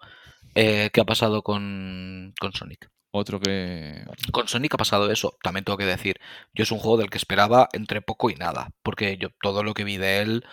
eh, 0.56 0.90
¿qué 0.92 1.00
ha 1.00 1.06
pasado 1.06 1.44
con, 1.44 2.34
con 2.42 2.52
Sonic? 2.52 2.92
Otro 3.12 3.40
que. 3.40 4.06
Con 4.32 4.48
Sonic 4.48 4.74
ha 4.74 4.78
pasado 4.78 5.12
eso, 5.12 5.38
también 5.44 5.66
tengo 5.66 5.78
que 5.78 5.86
decir. 5.86 6.20
Yo 6.54 6.64
es 6.64 6.72
un 6.72 6.80
juego 6.80 6.98
del 6.98 7.10
que 7.10 7.18
esperaba 7.18 7.68
entre 7.74 8.02
poco 8.02 8.30
y 8.30 8.36
nada. 8.36 8.72
Porque 8.84 9.18
yo 9.18 9.30
todo 9.42 9.64
lo 9.64 9.74
que 9.74 9.84
vi 9.84 9.98
de 9.98 10.22
él 10.22 10.46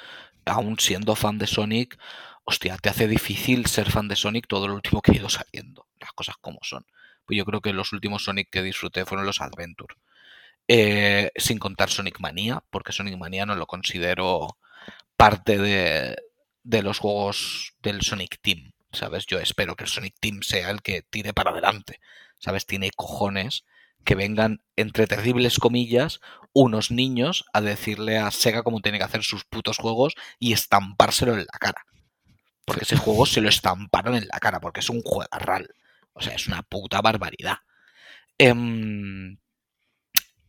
aún 0.44 0.78
siendo 0.78 1.14
fan 1.14 1.38
de 1.38 1.46
Sonic, 1.46 1.98
hostia, 2.44 2.76
te 2.78 2.88
hace 2.88 3.06
difícil 3.06 3.66
ser 3.66 3.90
fan 3.90 4.08
de 4.08 4.16
Sonic 4.16 4.46
todo 4.48 4.66
lo 4.68 4.74
último 4.74 5.02
que 5.02 5.12
ha 5.12 5.16
ido 5.16 5.28
saliendo. 5.28 5.86
Las 6.00 6.12
cosas 6.12 6.36
como 6.40 6.58
son. 6.62 6.86
Pues 7.26 7.36
yo 7.36 7.44
creo 7.44 7.60
que 7.60 7.72
los 7.72 7.92
últimos 7.92 8.24
Sonic 8.24 8.48
que 8.50 8.62
disfruté 8.62 9.04
fueron 9.04 9.26
los 9.26 9.40
Adventure. 9.40 9.94
Eh, 10.66 11.30
sin 11.36 11.58
contar 11.58 11.90
Sonic 11.90 12.20
Mania, 12.20 12.62
porque 12.70 12.92
Sonic 12.92 13.16
Mania 13.16 13.46
no 13.46 13.54
lo 13.56 13.66
considero 13.66 14.58
parte 15.16 15.58
de, 15.58 16.16
de 16.62 16.82
los 16.82 16.98
juegos 16.98 17.74
del 17.82 18.02
Sonic 18.02 18.40
Team. 18.40 18.72
¿Sabes? 18.92 19.26
Yo 19.26 19.38
espero 19.38 19.76
que 19.76 19.84
el 19.84 19.90
Sonic 19.90 20.14
Team 20.18 20.42
sea 20.42 20.70
el 20.70 20.82
que 20.82 21.02
tire 21.02 21.34
para 21.34 21.50
adelante. 21.50 22.00
¿Sabes? 22.38 22.66
Tiene 22.66 22.90
cojones 22.94 23.64
que 24.04 24.14
vengan, 24.14 24.62
entre 24.76 25.06
terribles 25.06 25.58
comillas, 25.58 26.20
unos 26.52 26.90
niños 26.90 27.44
a 27.52 27.60
decirle 27.60 28.18
a 28.18 28.30
Sega 28.30 28.62
cómo 28.62 28.80
tiene 28.80 28.98
que 28.98 29.04
hacer 29.04 29.22
sus 29.22 29.44
putos 29.44 29.76
juegos 29.76 30.14
y 30.38 30.52
estampárselo 30.52 31.34
en 31.34 31.40
la 31.40 31.58
cara. 31.58 31.84
Porque 32.64 32.84
ese 32.84 32.96
juego 32.96 33.26
se 33.26 33.40
lo 33.40 33.48
estamparon 33.48 34.14
en 34.14 34.26
la 34.28 34.40
cara, 34.40 34.60
porque 34.60 34.80
es 34.80 34.90
un 34.90 35.02
juegarral. 35.02 35.74
O 36.12 36.20
sea, 36.20 36.34
es 36.34 36.46
una 36.46 36.62
puta 36.62 37.00
barbaridad. 37.00 37.58
Em, 38.38 39.38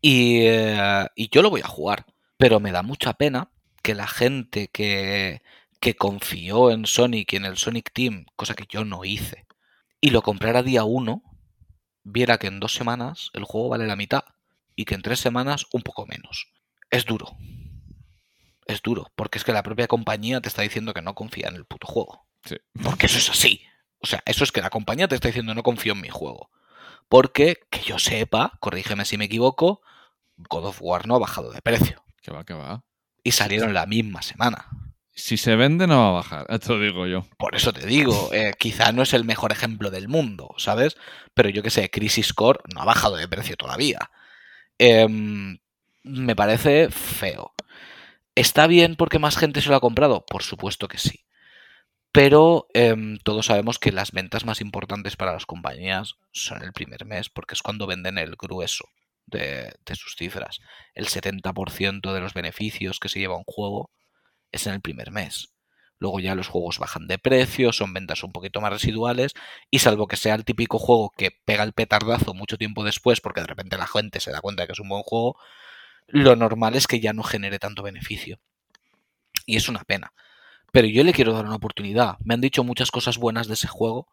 y, 0.02 0.42
eh, 0.42 1.08
y, 1.16 1.30
yo 1.30 1.42
lo 1.42 1.50
voy 1.50 1.62
a 1.62 1.68
jugar. 1.68 2.06
Pero 2.38 2.60
me 2.60 2.72
da 2.72 2.84
mucha 2.84 3.14
pena 3.14 3.52
que 3.84 3.96
la 3.96 4.08
gente 4.08 4.70
que, 4.70 5.42
que 5.80 5.96
confió 5.96 6.72
en 6.72 6.86
Sonic 6.86 7.34
y 7.34 7.36
en 7.38 7.46
el 7.46 7.58
Sonic 7.58 7.92
Team, 7.94 8.26
cosa 8.36 8.54
que 8.54 8.66
yo 8.70 8.86
no 8.86 9.04
hice, 9.06 9.46
y 10.02 10.12
lo 10.12 10.22
comprara 10.22 10.64
día 10.64 10.84
uno, 10.84 11.24
viera 12.04 12.38
que 12.38 12.48
en 12.48 12.60
dos 12.60 12.74
semanas 12.74 13.30
el 13.34 13.44
juego 13.44 13.70
vale 13.70 13.88
la 13.88 13.96
mitad 13.96 14.24
y 14.76 14.86
que 14.86 14.96
en 14.96 15.02
tres 15.02 15.20
semanas 15.20 15.66
un 15.72 15.82
poco 15.82 16.06
menos. 16.06 16.48
Es 16.90 17.06
duro. 17.06 17.38
Es 18.66 18.82
duro, 18.82 19.12
porque 19.16 19.38
es 19.38 19.44
que 19.44 19.52
la 19.52 19.64
propia 19.64 19.88
compañía 19.88 20.42
te 20.42 20.48
está 20.48 20.62
diciendo 20.62 20.94
que 20.94 21.02
no 21.02 21.16
confía 21.16 21.48
en 21.48 21.56
el 21.56 21.66
puto 21.66 21.88
juego. 21.88 22.28
Porque 22.84 23.08
eso 23.08 23.18
es 23.18 23.30
así. 23.30 23.62
O 24.00 24.08
sea, 24.08 24.22
eso 24.26 24.44
es 24.44 24.52
que 24.52 24.62
la 24.62 24.70
compañía 24.70 25.08
te 25.08 25.16
está 25.16 25.28
diciendo 25.28 25.54
no 25.54 25.64
confío 25.64 25.94
en 25.94 26.02
mi 26.02 26.10
juego. 26.10 26.50
Porque, 27.10 27.60
que 27.72 27.82
yo 27.82 28.00
sepa, 28.00 28.58
corrígeme 28.60 29.06
si 29.06 29.18
me 29.18 29.26
equivoco, 29.26 29.82
God 30.38 30.68
of 30.68 30.82
War 30.82 31.08
no 31.08 31.16
ha 31.16 31.20
bajado 31.20 31.52
de 31.52 31.62
precio. 31.62 32.04
Que 32.22 32.32
va, 32.32 32.44
que 32.46 32.54
va. 32.54 32.84
Y 33.24 33.32
salieron 33.32 33.74
la 33.74 33.86
misma 33.86 34.22
semana. 34.22 34.68
Si 35.20 35.36
se 35.36 35.58
vende, 35.58 35.86
no 35.86 35.98
va 35.98 36.08
a 36.08 36.12
bajar, 36.12 36.46
esto 36.50 36.80
digo 36.80 37.06
yo. 37.06 37.28
Por 37.38 37.54
eso 37.56 37.74
te 37.74 37.86
digo, 37.86 38.34
eh, 38.34 38.54
quizá 38.58 38.94
no 38.94 39.04
es 39.04 39.14
el 39.14 39.26
mejor 39.26 39.52
ejemplo 39.52 39.92
del 39.92 40.08
mundo, 40.08 40.56
¿sabes? 40.58 40.96
Pero 41.34 41.50
yo 41.50 41.62
que 41.62 41.70
sé, 41.70 41.90
Crisis 41.92 42.34
Core 42.34 42.62
no 42.74 42.82
ha 42.82 42.86
bajado 42.86 43.18
de 43.18 43.28
precio 43.28 43.58
todavía. 43.58 44.12
Em, 44.78 45.60
me 46.04 46.36
parece 46.36 46.90
feo. 46.90 47.54
¿Está 48.34 48.68
bien 48.68 48.96
porque 48.96 49.20
más 49.20 49.38
gente 49.38 49.62
se 49.62 49.70
lo 49.70 49.76
ha 49.76 49.82
comprado? 49.82 50.26
Por 50.26 50.42
supuesto 50.44 50.88
que 50.88 50.98
sí. 50.98 51.26
Pero 52.14 52.68
em, 52.74 53.18
todos 53.20 53.48
sabemos 53.48 53.78
que 53.78 53.92
las 53.92 54.12
ventas 54.14 54.46
más 54.46 54.62
importantes 54.62 55.18
para 55.18 55.34
las 55.34 55.46
compañías 55.46 56.16
son 56.32 56.64
el 56.64 56.72
primer 56.72 57.06
mes, 57.06 57.30
porque 57.30 57.56
es 57.56 57.62
cuando 57.62 57.88
venden 57.88 58.18
el 58.18 58.36
grueso 58.38 58.86
de, 59.26 59.74
de 59.86 59.96
sus 59.96 60.16
cifras. 60.16 60.60
El 60.96 61.08
70% 61.08 62.14
de 62.14 62.22
los 62.22 62.34
beneficios 62.34 63.00
que 63.00 63.10
se 63.10 63.20
lleva 63.20 63.38
un 63.38 63.44
juego 63.46 63.92
es 64.52 64.68
en 64.68 64.74
el 64.74 64.82
primer 64.82 65.12
mes. 65.12 65.54
Luego 66.00 66.22
ya 66.22 66.34
los 66.34 66.48
juegos 66.48 66.80
bajan 66.80 67.08
de 67.08 67.18
precio, 67.18 67.74
son 67.74 67.94
ventas 67.94 68.24
un 68.24 68.32
poquito 68.32 68.62
más 68.62 68.72
residuales 68.72 69.34
y 69.70 69.80
salvo 69.80 70.08
que 70.08 70.16
sea 70.16 70.36
el 70.36 70.46
típico 70.46 70.80
juego 70.80 71.12
que 71.16 71.32
pega 71.44 71.64
el 71.64 71.74
petardazo 71.74 72.34
mucho 72.34 72.58
tiempo 72.58 72.86
después 72.86 73.20
porque 73.20 73.42
de 73.42 73.48
repente 73.48 73.78
la 73.78 73.86
gente 73.86 74.22
se 74.22 74.32
da 74.32 74.40
cuenta 74.40 74.64
de 74.64 74.68
que 74.68 74.74
es 74.74 74.80
un 74.80 74.88
buen 74.88 75.04
juego, 75.04 75.38
lo 76.08 76.38
normal 76.38 76.76
es 76.76 76.88
que 76.88 77.02
ya 77.02 77.12
no 77.12 77.24
genere 77.24 77.60
tanto 77.60 77.84
beneficio. 77.84 78.40
Y 79.46 79.58
es 79.58 79.68
una 79.68 79.84
pena. 79.84 80.14
Pero 80.72 80.88
yo 80.88 81.04
le 81.04 81.14
quiero 81.14 81.34
dar 81.34 81.46
una 81.46 81.56
oportunidad. 81.56 82.18
Me 82.24 82.34
han 82.34 82.42
dicho 82.42 82.64
muchas 82.64 82.92
cosas 82.92 83.18
buenas 83.18 83.48
de 83.48 83.56
ese 83.56 83.68
juego 83.68 84.08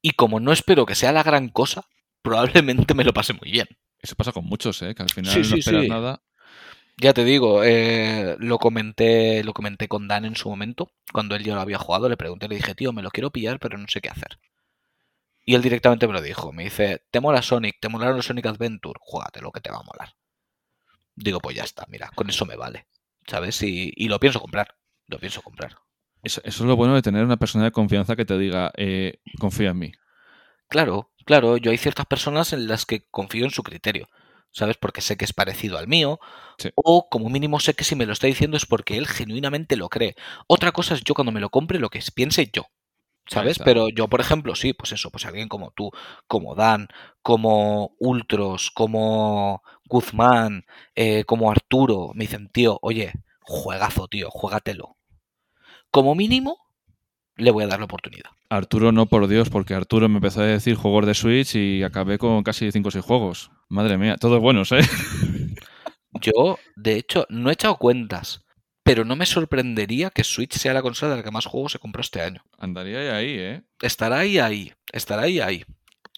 y 0.00 0.12
como 0.12 0.38
no 0.38 0.52
espero 0.52 0.86
que 0.86 0.94
sea 0.94 1.12
la 1.12 1.24
gran 1.24 1.48
cosa, 1.48 1.88
probablemente 2.22 2.94
me 2.94 3.04
lo 3.04 3.12
pase 3.12 3.32
muy 3.32 3.50
bien. 3.50 3.66
Eso 4.00 4.14
pasa 4.14 4.30
con 4.30 4.44
muchos, 4.44 4.80
¿eh? 4.82 4.94
que 4.94 5.02
al 5.02 5.10
final 5.10 5.34
no 5.34 5.56
esperas 5.56 5.88
nada 5.88 6.22
ya 7.00 7.14
te 7.14 7.24
digo, 7.24 7.62
eh, 7.64 8.36
lo 8.38 8.58
comenté, 8.58 9.44
lo 9.44 9.52
comenté 9.54 9.88
con 9.88 10.08
Dan 10.08 10.24
en 10.24 10.36
su 10.36 10.48
momento, 10.48 10.90
cuando 11.12 11.36
él 11.36 11.44
ya 11.44 11.54
lo 11.54 11.60
había 11.60 11.78
jugado, 11.78 12.08
le 12.08 12.16
pregunté, 12.16 12.48
le 12.48 12.56
dije, 12.56 12.74
tío, 12.74 12.92
me 12.92 13.02
lo 13.02 13.10
quiero 13.10 13.30
pillar, 13.30 13.58
pero 13.60 13.78
no 13.78 13.86
sé 13.88 14.00
qué 14.00 14.08
hacer. 14.08 14.38
Y 15.44 15.54
él 15.54 15.62
directamente 15.62 16.06
me 16.06 16.12
lo 16.12 16.20
dijo. 16.20 16.52
Me 16.52 16.64
dice, 16.64 17.04
¿te 17.10 17.20
mola 17.20 17.40
Sonic? 17.40 17.78
¿Te 17.80 17.88
molaron 17.88 18.16
los 18.16 18.26
Sonic 18.26 18.46
Adventure? 18.46 19.00
Juégate 19.00 19.40
lo 19.40 19.50
que 19.50 19.60
te 19.60 19.70
va 19.70 19.78
a 19.78 19.82
molar. 19.82 20.14
Digo, 21.14 21.40
pues 21.40 21.56
ya 21.56 21.62
está, 21.64 21.86
mira, 21.88 22.10
con 22.14 22.28
eso 22.28 22.44
me 22.44 22.56
vale. 22.56 22.86
¿Sabes? 23.26 23.62
Y, 23.62 23.92
y 23.96 24.08
lo 24.08 24.20
pienso 24.20 24.40
comprar. 24.40 24.76
Lo 25.06 25.18
pienso 25.18 25.40
comprar. 25.40 25.76
Eso, 26.22 26.42
eso 26.44 26.64
es 26.64 26.68
lo 26.68 26.76
bueno 26.76 26.94
de 26.94 27.02
tener 27.02 27.24
una 27.24 27.38
persona 27.38 27.64
de 27.64 27.72
confianza 27.72 28.14
que 28.14 28.26
te 28.26 28.36
diga, 28.36 28.72
eh, 28.76 29.20
confía 29.38 29.70
en 29.70 29.78
mí. 29.78 29.92
Claro, 30.68 31.12
claro, 31.24 31.56
yo 31.56 31.70
hay 31.70 31.78
ciertas 31.78 32.04
personas 32.04 32.52
en 32.52 32.68
las 32.68 32.84
que 32.84 33.06
confío 33.10 33.44
en 33.44 33.50
su 33.50 33.62
criterio, 33.62 34.08
¿sabes? 34.52 34.76
Porque 34.78 35.00
sé 35.00 35.16
que 35.16 35.24
es 35.24 35.32
parecido 35.32 35.78
al 35.78 35.88
mío, 35.88 36.20
Sí. 36.58 36.70
o 36.74 37.08
como 37.08 37.28
mínimo 37.30 37.60
sé 37.60 37.74
que 37.74 37.84
si 37.84 37.94
me 37.96 38.06
lo 38.06 38.12
está 38.12 38.26
diciendo 38.26 38.56
es 38.56 38.66
porque 38.66 38.96
él 38.98 39.06
genuinamente 39.06 39.76
lo 39.76 39.88
cree. 39.88 40.16
Otra 40.48 40.72
cosa 40.72 40.94
es 40.94 41.02
yo 41.04 41.14
cuando 41.14 41.32
me 41.32 41.40
lo 41.40 41.50
compre 41.50 41.78
lo 41.78 41.90
que 41.90 42.00
piense 42.14 42.50
yo, 42.52 42.66
¿sabes? 43.28 43.58
Pero 43.60 43.88
yo, 43.90 44.08
por 44.08 44.20
ejemplo, 44.20 44.54
sí, 44.54 44.72
pues 44.72 44.92
eso, 44.92 45.10
pues 45.10 45.26
alguien 45.26 45.48
como 45.48 45.70
tú, 45.72 45.90
como 46.26 46.54
Dan, 46.54 46.88
como 47.22 47.94
Ultros, 48.00 48.70
como 48.72 49.62
Guzmán, 49.86 50.64
eh, 50.96 51.24
como 51.24 51.50
Arturo, 51.50 52.12
me 52.14 52.24
dicen, 52.24 52.48
tío, 52.50 52.78
oye, 52.82 53.12
juegazo, 53.40 54.08
tío, 54.08 54.30
juégatelo. 54.30 54.96
Como 55.90 56.14
mínimo, 56.14 56.58
le 57.38 57.50
voy 57.50 57.64
a 57.64 57.68
dar 57.68 57.78
la 57.78 57.86
oportunidad. 57.86 58.30
Arturo 58.50 58.92
no, 58.92 59.06
por 59.06 59.26
Dios, 59.28 59.48
porque 59.48 59.74
Arturo 59.74 60.08
me 60.08 60.16
empezó 60.16 60.42
a 60.42 60.46
decir 60.46 60.74
juegos 60.74 61.06
de 61.06 61.14
Switch 61.14 61.54
y 61.54 61.82
acabé 61.82 62.18
con 62.18 62.42
casi 62.42 62.70
5 62.70 62.88
o 62.88 62.90
6 62.90 63.04
juegos. 63.04 63.50
Madre 63.68 63.96
mía, 63.96 64.16
todos 64.18 64.40
buenos, 64.40 64.70
¿eh? 64.72 64.80
Yo, 66.20 66.58
de 66.76 66.96
hecho, 66.96 67.26
no 67.28 67.50
he 67.50 67.52
echado 67.52 67.76
cuentas, 67.76 68.44
pero 68.82 69.04
no 69.04 69.14
me 69.16 69.26
sorprendería 69.26 70.10
que 70.10 70.24
Switch 70.24 70.54
sea 70.56 70.72
la 70.74 70.82
consola 70.82 71.12
de 71.12 71.16
la 71.18 71.22
que 71.22 71.30
más 71.30 71.46
juegos 71.46 71.72
se 71.72 71.78
compró 71.78 72.00
este 72.00 72.20
año. 72.22 72.42
Andaría 72.58 73.14
ahí, 73.16 73.36
¿eh? 73.38 73.62
Estará 73.80 74.18
ahí, 74.20 74.38
ahí, 74.38 74.72
estará 74.92 75.22
ahí, 75.22 75.40
ahí. 75.40 75.64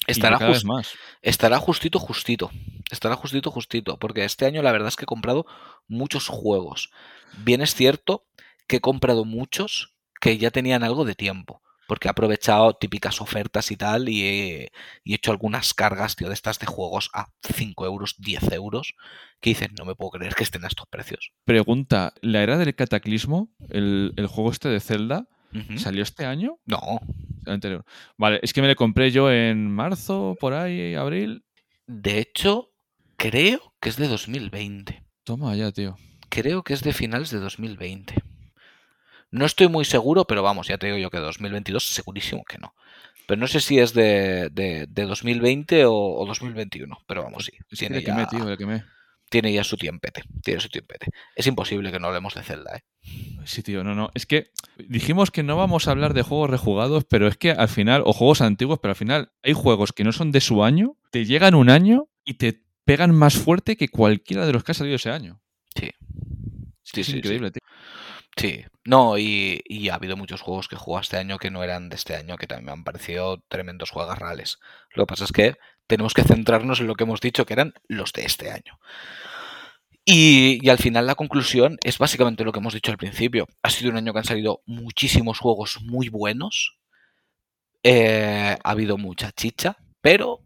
Estará, 0.07 0.39
cada 0.39 0.51
vez 0.53 0.63
jus- 0.63 0.67
más. 0.67 0.93
estará 1.23 1.59
justito, 1.59 1.99
justito. 1.99 2.51
Estará 2.91 3.15
justito, 3.17 3.51
justito. 3.51 3.99
Porque 3.99 4.25
este 4.25 4.47
año 4.47 4.63
la 4.63 4.73
verdad 4.73 4.89
es 4.89 4.97
que 4.97 5.05
he 5.05 5.07
comprado 5.07 5.47
muchos 5.89 6.27
juegos. 6.29 6.91
Bien 7.39 7.61
es 7.61 7.75
cierto 7.75 8.25
que 8.67 8.77
he 8.77 8.81
comprado 8.81 9.25
muchos 9.25 9.95
que 10.21 10.39
ya 10.39 10.51
tenían 10.51 10.85
algo 10.85 11.05
de 11.05 11.15
tiempo. 11.15 11.63
Porque 11.89 12.07
he 12.07 12.11
aprovechado 12.13 12.75
típicas 12.75 13.21
ofertas 13.21 13.73
y 13.73 13.77
tal 13.77 14.09
y 14.09 14.23
he, 14.23 14.73
y 15.03 15.11
he 15.13 15.17
hecho 15.17 15.33
algunas 15.33 15.75
cargas, 15.75 16.15
tío, 16.15 16.29
de 16.29 16.35
estas 16.35 16.61
de 16.61 16.67
juegos 16.67 17.11
a 17.15 17.27
5 17.43 17.85
euros, 17.85 18.15
10 18.19 18.53
euros. 18.53 18.95
Que 19.41 19.51
dicen, 19.51 19.75
no 19.77 19.85
me 19.85 19.97
puedo 19.97 20.13
creer 20.13 20.37
que 20.37 20.45
estén 20.45 20.63
a 20.65 20.69
estos 20.69 20.87
precios. 20.87 21.33
Pregunta, 21.45 22.15
¿la 22.21 22.45
era 22.45 22.59
del 22.59 22.77
cataclismo, 22.77 23.49
el, 23.71 24.13
el 24.17 24.27
juego 24.29 24.53
este 24.53 24.69
de 24.69 24.79
Zelda, 24.79 25.27
salió 25.79 26.05
este 26.05 26.27
año? 26.27 26.61
No, 26.65 27.01
El 27.45 27.55
anterior. 27.55 27.85
Vale, 28.17 28.39
es 28.45 28.53
que 28.53 28.63
me 28.63 28.69
lo 28.69 28.77
compré 28.77 29.11
yo 29.11 29.33
en 29.33 29.69
marzo, 29.69 30.37
por 30.39 30.53
ahí, 30.55 30.95
abril. 30.95 31.43
de 31.89 32.21
hecho, 32.21 32.71
creo 33.17 33.75
que 33.81 33.89
es 33.89 33.97
de 33.97 34.07
2020. 34.07 35.03
Toma 35.25 35.57
ya, 35.57 35.73
tío. 35.73 35.97
Creo 36.29 36.63
que 36.63 36.75
es 36.75 36.83
de 36.85 36.93
finales 36.93 37.31
de 37.31 37.41
2020. 37.41 38.15
No 39.31 39.45
estoy 39.47 39.69
muy 39.69 39.85
seguro, 39.85 40.25
pero 40.27 40.43
vamos, 40.43 40.69
ya 40.69 40.79
te 40.79 40.87
digo 40.87 40.99
yo 40.99 41.11
que 41.11 41.19
2022 41.19 41.85
segurísimo 41.87 42.45
que 42.45 42.59
no. 42.59 42.75
Pero 43.27 43.41
no 43.41 43.47
sé 43.47 43.61
si 43.61 43.79
es 43.79 43.95
de, 43.95 44.49
de- 44.51 44.87
de 44.89 45.03
2020 45.05 45.85
o, 45.85 45.95
o 45.95 46.27
2021, 46.27 46.99
pero 47.07 47.23
vamos, 47.23 47.45
sí. 47.45 47.53
Que 47.69 47.77
Tiene 47.77 48.03
ya, 48.03 48.27
tío, 48.27 48.45
le 48.45 48.57
quemé. 48.57 48.83
tiene 49.29 49.53
ya 49.53 49.63
su 49.63 49.77
tiempete. 49.77 50.23
Tiene 50.43 50.61
su 50.61 50.69
tiempete. 50.69 51.07
Es 51.37 51.47
imposible 51.47 51.93
que 51.93 52.01
no 52.01 52.09
hablemos 52.09 52.35
de 52.35 52.43
Zelda, 52.43 52.77
¿eh? 52.77 52.83
Sí, 53.45 53.63
tío, 53.63 53.85
no, 53.85 53.95
no. 53.95 54.11
Es 54.15 54.27
que 54.27 54.51
dijimos 54.89 55.31
que 55.31 55.45
no 55.45 55.57
vamos 55.57 55.87
a 55.87 55.93
hablar 55.93 56.13
de 56.13 56.23
juegos 56.23 56.51
rejugados, 56.51 57.05
pero 57.05 57.29
es 57.29 57.37
que 57.37 57.53
al 57.53 57.69
final, 57.69 58.03
o 58.05 58.13
juegos 58.13 58.41
antiguos, 58.41 58.81
pero 58.83 58.91
al 58.91 58.97
final 58.97 59.31
hay 59.45 59.53
juegos 59.53 59.93
que 59.93 60.03
no 60.03 60.11
son 60.11 60.33
de 60.33 60.41
su 60.41 60.65
año, 60.65 60.97
te 61.13 61.25
llegan 61.25 61.55
un 61.55 61.71
año 61.71 62.09
y 62.25 62.35
te 62.35 62.65
pegan 62.85 63.15
más 63.15 63.35
fuerte 63.35 63.77
que 63.77 63.89
cualquiera 63.89 64.45
de 64.45 64.53
los 64.53 64.65
que 64.65 64.73
ha 64.73 64.75
salido 64.75 64.97
ese 64.97 65.11
año. 65.11 65.41
Sí. 65.77 65.87
Es, 65.87 65.95
Sí, 66.83 66.93
que 66.95 67.01
es 67.03 67.07
sí, 67.07 67.13
sí. 67.13 67.19
increíble, 67.19 67.53
tío. 67.53 67.61
Sí, 68.41 68.65
no, 68.87 69.19
y, 69.19 69.91
ha 69.91 69.97
habido 69.97 70.17
muchos 70.17 70.41
juegos 70.41 70.67
que 70.67 70.75
he 70.75 71.01
este 71.03 71.19
año 71.19 71.37
que 71.37 71.51
no 71.51 71.63
eran 71.63 71.91
de 71.91 71.97
este 71.97 72.17
año, 72.17 72.39
que 72.39 72.47
también 72.47 72.65
me 72.65 72.73
han 72.73 72.85
parecido 72.85 73.43
tremendos 73.49 73.91
juegos 73.91 74.19
reales. 74.19 74.59
Lo 74.95 75.03
que 75.05 75.09
pasa 75.09 75.25
es 75.25 75.33
que 75.33 75.57
tenemos 75.87 76.15
que 76.15 76.23
centrarnos 76.23 76.81
en 76.81 76.87
lo 76.87 76.95
que 76.95 77.05
hemos 77.05 77.21
dicho, 77.21 77.45
que 77.45 77.53
eran 77.53 77.75
los 77.87 78.15
de 78.15 78.23
este 78.23 78.51
año. 78.51 78.81
Y, 80.07 80.59
y 80.63 80.71
al 80.71 80.79
final 80.79 81.07
la 81.07 81.17
conclusión 81.17 81.77
es 81.83 81.99
básicamente 81.99 82.43
lo 82.43 82.53
que 82.53 82.61
hemos 82.61 82.73
dicho 82.73 82.91
al 82.91 82.97
principio. 82.97 83.47
Ha 83.63 83.69
sido 83.69 83.91
un 83.91 83.99
año 83.99 84.15
que 84.15 84.21
han 84.21 84.25
salido 84.25 84.63
muchísimos 84.65 85.39
juegos 85.39 85.83
muy 85.83 86.09
buenos. 86.09 86.79
Eh, 87.83 88.57
ha 88.65 88.71
habido 88.71 88.97
mucha 88.97 89.33
chicha, 89.33 89.77
pero 90.01 90.41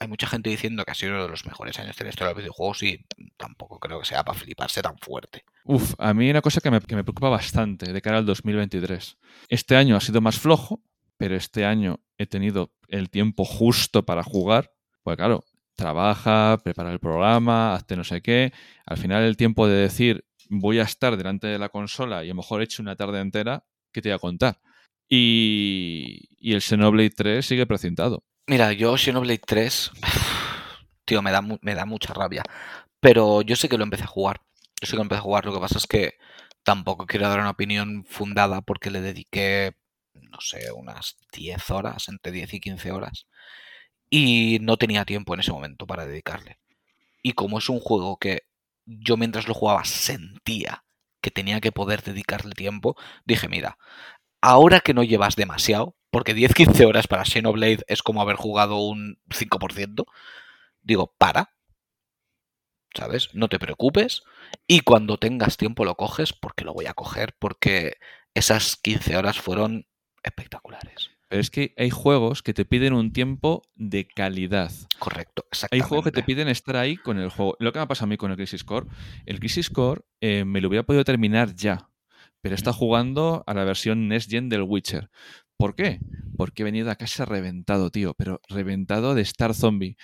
hay 0.00 0.08
mucha 0.08 0.26
gente 0.26 0.48
diciendo 0.48 0.82
que 0.84 0.92
ha 0.92 0.94
sido 0.94 1.12
uno 1.12 1.24
de 1.24 1.28
los 1.28 1.44
mejores 1.44 1.78
años 1.78 1.94
de 1.94 2.04
la 2.04 2.10
historia 2.10 2.28
de 2.28 2.34
los 2.34 2.42
videojuegos 2.42 2.82
y 2.82 3.04
tampoco 3.36 3.78
creo 3.78 4.00
que 4.00 4.06
sea 4.06 4.24
para 4.24 4.38
fliparse 4.38 4.80
tan 4.80 4.96
fuerte. 4.96 5.44
Uf, 5.64 5.92
a 5.98 6.14
mí 6.14 6.30
una 6.30 6.40
cosa 6.40 6.62
que 6.62 6.70
me, 6.70 6.80
que 6.80 6.96
me 6.96 7.04
preocupa 7.04 7.28
bastante 7.28 7.92
de 7.92 8.00
cara 8.00 8.16
al 8.16 8.24
2023. 8.24 9.18
Este 9.50 9.76
año 9.76 9.96
ha 9.96 10.00
sido 10.00 10.22
más 10.22 10.38
flojo, 10.38 10.82
pero 11.18 11.36
este 11.36 11.66
año 11.66 12.00
he 12.16 12.26
tenido 12.26 12.72
el 12.88 13.10
tiempo 13.10 13.44
justo 13.44 14.06
para 14.06 14.22
jugar. 14.22 14.72
Pues 15.02 15.18
claro, 15.18 15.44
trabaja, 15.74 16.58
prepara 16.64 16.92
el 16.92 16.98
programa, 16.98 17.74
hazte 17.74 17.94
no 17.94 18.04
sé 18.04 18.22
qué. 18.22 18.54
Al 18.86 18.96
final 18.96 19.22
el 19.24 19.36
tiempo 19.36 19.68
de 19.68 19.76
decir 19.76 20.24
voy 20.48 20.78
a 20.78 20.84
estar 20.84 21.18
delante 21.18 21.46
de 21.46 21.58
la 21.58 21.68
consola 21.68 22.24
y 22.24 22.28
a 22.28 22.30
lo 22.30 22.36
mejor 22.36 22.62
he 22.62 22.64
hecho 22.64 22.82
una 22.82 22.96
tarde 22.96 23.20
entera, 23.20 23.66
¿qué 23.92 24.00
te 24.00 24.08
voy 24.08 24.16
a 24.16 24.18
contar? 24.18 24.60
Y, 25.10 26.26
y 26.38 26.54
el 26.54 26.62
Xenoblade 26.62 27.10
3 27.10 27.44
sigue 27.44 27.66
precintado. 27.66 28.24
Mira, 28.50 28.72
yo 28.72 28.96
Xenoblade 28.96 29.38
3, 29.38 29.92
tío, 31.04 31.22
me 31.22 31.30
da, 31.30 31.40
me 31.40 31.74
da 31.76 31.84
mucha 31.86 32.12
rabia. 32.12 32.42
Pero 32.98 33.42
yo 33.42 33.54
sé 33.54 33.68
que 33.68 33.78
lo 33.78 33.84
empecé 33.84 34.02
a 34.02 34.08
jugar. 34.08 34.40
Yo 34.80 34.86
sé 34.86 34.90
que 34.90 34.96
lo 34.96 35.02
empecé 35.02 35.20
a 35.20 35.22
jugar. 35.22 35.44
Lo 35.44 35.54
que 35.54 35.60
pasa 35.60 35.78
es 35.78 35.86
que 35.86 36.14
tampoco 36.64 37.06
quiero 37.06 37.28
dar 37.28 37.38
una 37.38 37.50
opinión 37.50 38.04
fundada 38.08 38.60
porque 38.60 38.90
le 38.90 39.02
dediqué, 39.02 39.76
no 40.14 40.40
sé, 40.40 40.72
unas 40.72 41.16
10 41.32 41.70
horas, 41.70 42.08
entre 42.08 42.32
10 42.32 42.54
y 42.54 42.60
15 42.60 42.90
horas. 42.90 43.28
Y 44.10 44.58
no 44.62 44.78
tenía 44.78 45.04
tiempo 45.04 45.34
en 45.34 45.40
ese 45.40 45.52
momento 45.52 45.86
para 45.86 46.04
dedicarle. 46.04 46.58
Y 47.22 47.34
como 47.34 47.58
es 47.58 47.68
un 47.68 47.78
juego 47.78 48.18
que 48.18 48.42
yo 48.84 49.16
mientras 49.16 49.46
lo 49.46 49.54
jugaba 49.54 49.84
sentía 49.84 50.84
que 51.22 51.30
tenía 51.30 51.60
que 51.60 51.70
poder 51.70 52.02
dedicarle 52.02 52.54
tiempo, 52.54 52.96
dije, 53.24 53.48
mira, 53.48 53.78
ahora 54.40 54.80
que 54.80 54.94
no 54.94 55.04
llevas 55.04 55.36
demasiado, 55.36 55.94
porque 56.10 56.34
10-15 56.34 56.86
horas 56.86 57.06
para 57.06 57.24
Xenoblade 57.24 57.84
es 57.86 58.02
como 58.02 58.22
haber 58.22 58.36
jugado 58.36 58.78
un 58.78 59.18
5%, 59.30 60.04
digo, 60.82 61.14
para, 61.18 61.54
¿sabes? 62.94 63.30
No 63.34 63.48
te 63.48 63.58
preocupes 63.58 64.22
y 64.66 64.80
cuando 64.80 65.18
tengas 65.18 65.56
tiempo 65.56 65.84
lo 65.84 65.94
coges 65.94 66.32
porque 66.32 66.64
lo 66.64 66.74
voy 66.74 66.86
a 66.86 66.94
coger 66.94 67.34
porque 67.38 67.96
esas 68.34 68.76
15 68.76 69.16
horas 69.16 69.38
fueron 69.38 69.86
espectaculares. 70.22 71.10
Pero 71.28 71.40
es 71.40 71.50
que 71.50 71.74
hay 71.76 71.90
juegos 71.90 72.42
que 72.42 72.52
te 72.54 72.64
piden 72.64 72.92
un 72.92 73.12
tiempo 73.12 73.62
de 73.76 74.08
calidad. 74.08 74.72
Correcto, 74.98 75.44
Hay 75.44 75.48
exactamente. 75.52 75.86
juegos 75.88 76.04
que 76.06 76.10
te 76.10 76.22
piden 76.24 76.48
estar 76.48 76.76
ahí 76.76 76.96
con 76.96 77.20
el 77.20 77.30
juego. 77.30 77.56
Lo 77.60 77.72
que 77.72 77.78
me 77.78 77.84
ha 77.84 77.88
pasado 77.88 78.06
a 78.06 78.08
mí 78.08 78.16
con 78.16 78.32
el 78.32 78.36
Crisis 78.36 78.64
Core, 78.64 78.88
el 79.26 79.38
Crisis 79.38 79.70
Core 79.70 80.02
eh, 80.20 80.44
me 80.44 80.60
lo 80.60 80.66
hubiera 80.66 80.82
podido 80.82 81.04
terminar 81.04 81.54
ya, 81.54 81.88
pero 82.40 82.56
está 82.56 82.72
jugando 82.72 83.44
a 83.46 83.54
la 83.54 83.62
versión 83.62 84.08
Next 84.08 84.28
Gen 84.28 84.48
del 84.48 84.62
Witcher. 84.62 85.08
¿Por 85.60 85.74
qué? 85.74 86.00
Porque 86.36 86.62
he 86.62 86.64
venido 86.64 86.90
a 86.90 86.96
casa 86.96 87.24
reventado, 87.26 87.90
tío, 87.90 88.14
pero 88.14 88.40
reventado 88.48 89.14
de 89.14 89.22
Star 89.22 89.54
Zombie. 89.54 89.96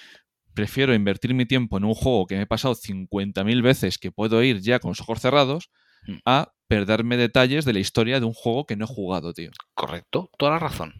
Prefiero 0.54 0.94
invertir 0.94 1.34
mi 1.34 1.46
tiempo 1.46 1.78
en 1.78 1.84
un 1.84 1.94
juego 1.94 2.26
que 2.26 2.36
me 2.36 2.42
he 2.42 2.46
pasado 2.46 2.74
50.000 2.74 3.62
veces 3.62 3.98
que 3.98 4.12
puedo 4.12 4.42
ir 4.42 4.60
ya 4.60 4.78
con 4.78 4.90
los 4.90 5.00
ojos 5.00 5.20
cerrados 5.20 5.70
Mm. 6.06 6.18
a 6.24 6.52
perderme 6.68 7.16
detalles 7.16 7.64
de 7.64 7.72
la 7.72 7.80
historia 7.80 8.20
de 8.20 8.26
un 8.26 8.32
juego 8.32 8.64
que 8.64 8.76
no 8.76 8.84
he 8.84 8.88
jugado, 8.88 9.32
tío. 9.32 9.50
Correcto, 9.74 10.30
toda 10.38 10.52
la 10.52 10.58
razón. 10.60 10.94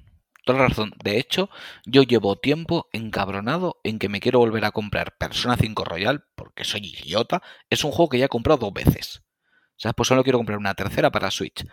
Toda 0.45 0.59
la 0.61 0.69
razón. 0.69 0.93
De 1.05 1.19
hecho, 1.19 1.49
yo 1.85 2.03
llevo 2.03 2.37
tiempo 2.37 2.89
encabronado 2.93 3.77
en 3.85 3.99
que 3.99 4.09
me 4.09 4.21
quiero 4.21 4.39
volver 4.41 4.65
a 4.65 4.71
comprar 4.73 5.17
Persona 5.19 5.57
5 5.57 5.85
Royal 5.85 6.25
porque 6.35 6.65
soy 6.65 6.87
idiota. 6.87 7.43
Es 7.71 7.85
un 7.85 7.93
juego 7.93 8.09
que 8.09 8.19
ya 8.19 8.25
he 8.27 8.29
comprado 8.29 8.59
dos 8.59 8.73
veces. 8.73 9.23
O 9.71 9.79
sea, 9.79 9.93
pues 9.93 10.09
solo 10.09 10.23
quiero 10.25 10.39
comprar 10.39 10.59
una 10.59 10.75
tercera 10.75 11.11
para 11.13 11.31
Switch. 11.31 11.65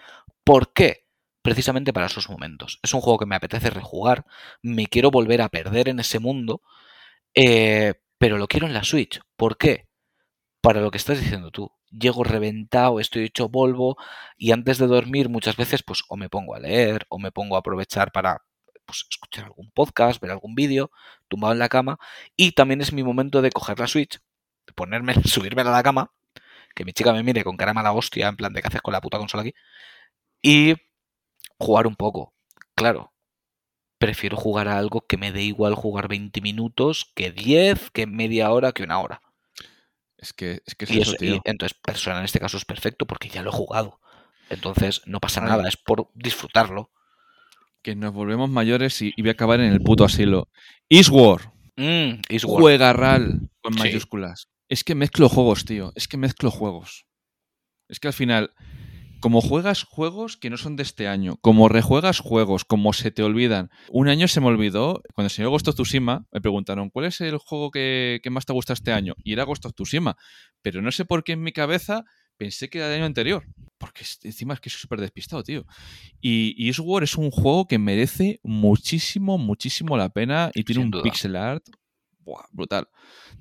¿Por 0.43 0.73
qué? 0.73 1.02
Precisamente 1.43 1.93
para 1.93 2.07
esos 2.07 2.29
momentos. 2.29 2.79
Es 2.83 2.93
un 2.95 3.01
juego 3.01 3.19
que 3.19 3.27
me 3.27 3.35
apetece 3.35 3.69
rejugar. 3.71 4.25
Me 4.63 4.87
quiero 4.87 5.11
volver 5.11 5.41
a 5.43 5.49
perder 5.49 5.89
en 5.89 5.99
ese 6.01 6.19
mundo. 6.19 6.61
eh, 7.35 7.95
pero 8.19 8.37
lo 8.37 8.47
quiero 8.47 8.67
en 8.67 8.73
la 8.73 8.83
Switch. 8.85 9.21
¿Por 9.37 9.57
qué? 9.57 9.87
Para 10.61 10.81
lo 10.81 10.91
que 10.91 10.97
estás 10.97 11.19
diciendo 11.19 11.51
tú. 11.51 11.71
Llego 11.91 12.23
reventado, 12.23 12.99
estoy 12.99 13.25
hecho 13.25 13.49
polvo 13.51 13.97
y 14.37 14.51
antes 14.51 14.77
de 14.79 14.87
dormir 14.87 15.29
muchas 15.29 15.57
veces 15.57 15.83
pues 15.83 16.03
o 16.09 16.17
me 16.17 16.29
pongo 16.29 16.55
a 16.55 16.59
leer 16.59 17.05
o 17.09 17.19
me 17.19 17.31
pongo 17.31 17.55
a 17.55 17.59
aprovechar 17.59 18.11
para 18.11 18.43
pues, 18.85 19.05
escuchar 19.09 19.45
algún 19.45 19.71
podcast, 19.71 20.21
ver 20.21 20.31
algún 20.31 20.55
vídeo, 20.55 20.91
tumbado 21.27 21.53
en 21.53 21.59
la 21.59 21.69
cama 21.69 21.97
y 22.35 22.53
también 22.53 22.81
es 22.81 22.93
mi 22.93 23.03
momento 23.03 23.41
de 23.41 23.51
coger 23.51 23.79
la 23.79 23.87
Switch, 23.87 24.19
de 24.67 24.73
ponerme, 24.73 25.15
subirme 25.25 25.61
a 25.63 25.65
la 25.65 25.83
cama, 25.83 26.11
que 26.75 26.85
mi 26.85 26.93
chica 26.93 27.13
me 27.13 27.23
mire 27.23 27.43
con 27.43 27.57
cara 27.57 27.73
mala 27.73 27.93
hostia, 27.93 28.27
en 28.29 28.37
plan 28.37 28.53
de 28.53 28.61
qué 28.61 28.67
haces 28.69 28.81
con 28.81 28.93
la 28.93 29.01
puta 29.01 29.17
consola 29.19 29.41
aquí 29.43 29.53
y 30.41 30.75
jugar 31.59 31.87
un 31.87 31.95
poco. 31.95 32.33
Claro. 32.75 33.11
prefiero 33.99 34.35
jugar 34.35 34.67
a 34.67 34.77
algo 34.77 35.05
que 35.07 35.15
me 35.15 35.31
dé 35.31 35.43
igual 35.43 35.75
jugar 35.75 36.09
20 36.09 36.41
minutos 36.41 37.09
que 37.15 37.31
10, 37.31 37.89
que 37.91 38.05
media 38.05 38.51
hora, 38.51 38.73
que 38.73 38.83
una 38.83 38.99
hora. 38.99 39.21
Es 40.17 40.33
que 40.33 40.61
es, 40.65 40.75
que 40.75 40.83
es 40.85 40.91
Y, 40.91 40.99
eso, 40.99 41.13
eso- 41.13 41.23
y 41.23 41.27
tío. 41.29 41.41
entonces 41.45 41.77
Persona 41.81 42.19
en 42.19 42.25
este 42.25 42.39
caso 42.41 42.57
es 42.57 42.65
perfecto 42.65 43.05
porque 43.05 43.29
ya 43.29 43.41
lo 43.43 43.49
he 43.49 43.53
jugado. 43.53 44.01
Entonces 44.49 45.01
no 45.05 45.21
pasa 45.21 45.41
Ay. 45.41 45.47
nada, 45.49 45.69
es 45.69 45.77
por 45.77 46.09
disfrutarlo. 46.15 46.91
Que 47.81 47.95
nos 47.95 48.11
volvemos 48.13 48.49
mayores 48.49 49.01
y, 49.01 49.13
y 49.15 49.21
voy 49.21 49.29
a 49.29 49.33
acabar 49.33 49.61
en 49.61 49.71
el 49.71 49.81
puto 49.81 50.03
asilo. 50.03 50.49
Eastward. 50.89 51.43
Mm, 51.77 52.21
Eastward. 52.27 52.59
Juegarral 52.61 53.49
con 53.61 53.73
Sí. 53.73 53.79
mayúsculas. 53.79 54.49
Es 54.67 54.83
que 54.83 54.95
mezclo 54.95 55.29
juegos, 55.29 55.63
tío. 55.63 55.93
Es 55.95 56.09
que 56.09 56.17
mezclo 56.17 56.51
juegos. 56.51 57.05
Es 57.87 58.01
que 58.01 58.07
al 58.07 58.13
final, 58.13 58.53
como 59.23 59.39
juegas 59.39 59.85
juegos 59.85 60.35
que 60.35 60.49
no 60.49 60.57
son 60.57 60.75
de 60.75 60.83
este 60.83 61.07
año, 61.07 61.37
como 61.39 61.69
rejuegas 61.69 62.19
juegos, 62.19 62.65
como 62.65 62.91
se 62.91 63.09
te 63.09 63.23
olvidan. 63.23 63.69
Un 63.89 64.09
año 64.09 64.27
se 64.27 64.41
me 64.41 64.47
olvidó, 64.47 65.01
cuando 65.13 65.29
se 65.29 65.45
Ghost 65.45 65.65
of 65.69 65.75
Tsushima, 65.75 66.27
me 66.33 66.41
preguntaron, 66.41 66.89
¿cuál 66.89 67.05
es 67.05 67.21
el 67.21 67.37
juego 67.37 67.71
que, 67.71 68.19
que 68.21 68.29
más 68.29 68.45
te 68.45 68.51
gusta 68.51 68.73
este 68.73 68.91
año? 68.91 69.13
Y 69.23 69.31
era 69.31 69.45
Ghost 69.45 69.65
of 69.65 69.75
Tsushima. 69.75 70.17
Pero 70.61 70.81
no 70.81 70.91
sé 70.91 71.05
por 71.05 71.23
qué 71.23 71.31
en 71.31 71.41
mi 71.41 71.53
cabeza 71.53 72.03
pensé 72.35 72.69
que 72.69 72.79
era 72.79 72.89
del 72.89 72.97
año 72.97 73.05
anterior. 73.05 73.45
Porque 73.77 74.03
encima 74.23 74.55
es 74.55 74.59
que 74.59 74.69
soy 74.69 74.81
súper 74.81 74.99
despistado, 74.99 75.41
tío. 75.41 75.65
Y, 76.19 76.53
y 76.57 76.67
Eastward 76.67 77.03
es 77.03 77.15
un 77.15 77.31
juego 77.31 77.65
que 77.65 77.79
merece 77.79 78.41
muchísimo, 78.43 79.37
muchísimo 79.37 79.95
la 79.95 80.09
pena 80.09 80.51
y 80.53 80.65
tiene 80.65 80.79
Sin 80.81 80.85
un 80.87 80.91
duda. 80.91 81.03
pixel 81.03 81.37
art 81.37 81.63
buah, 82.23 82.45
brutal. 82.51 82.87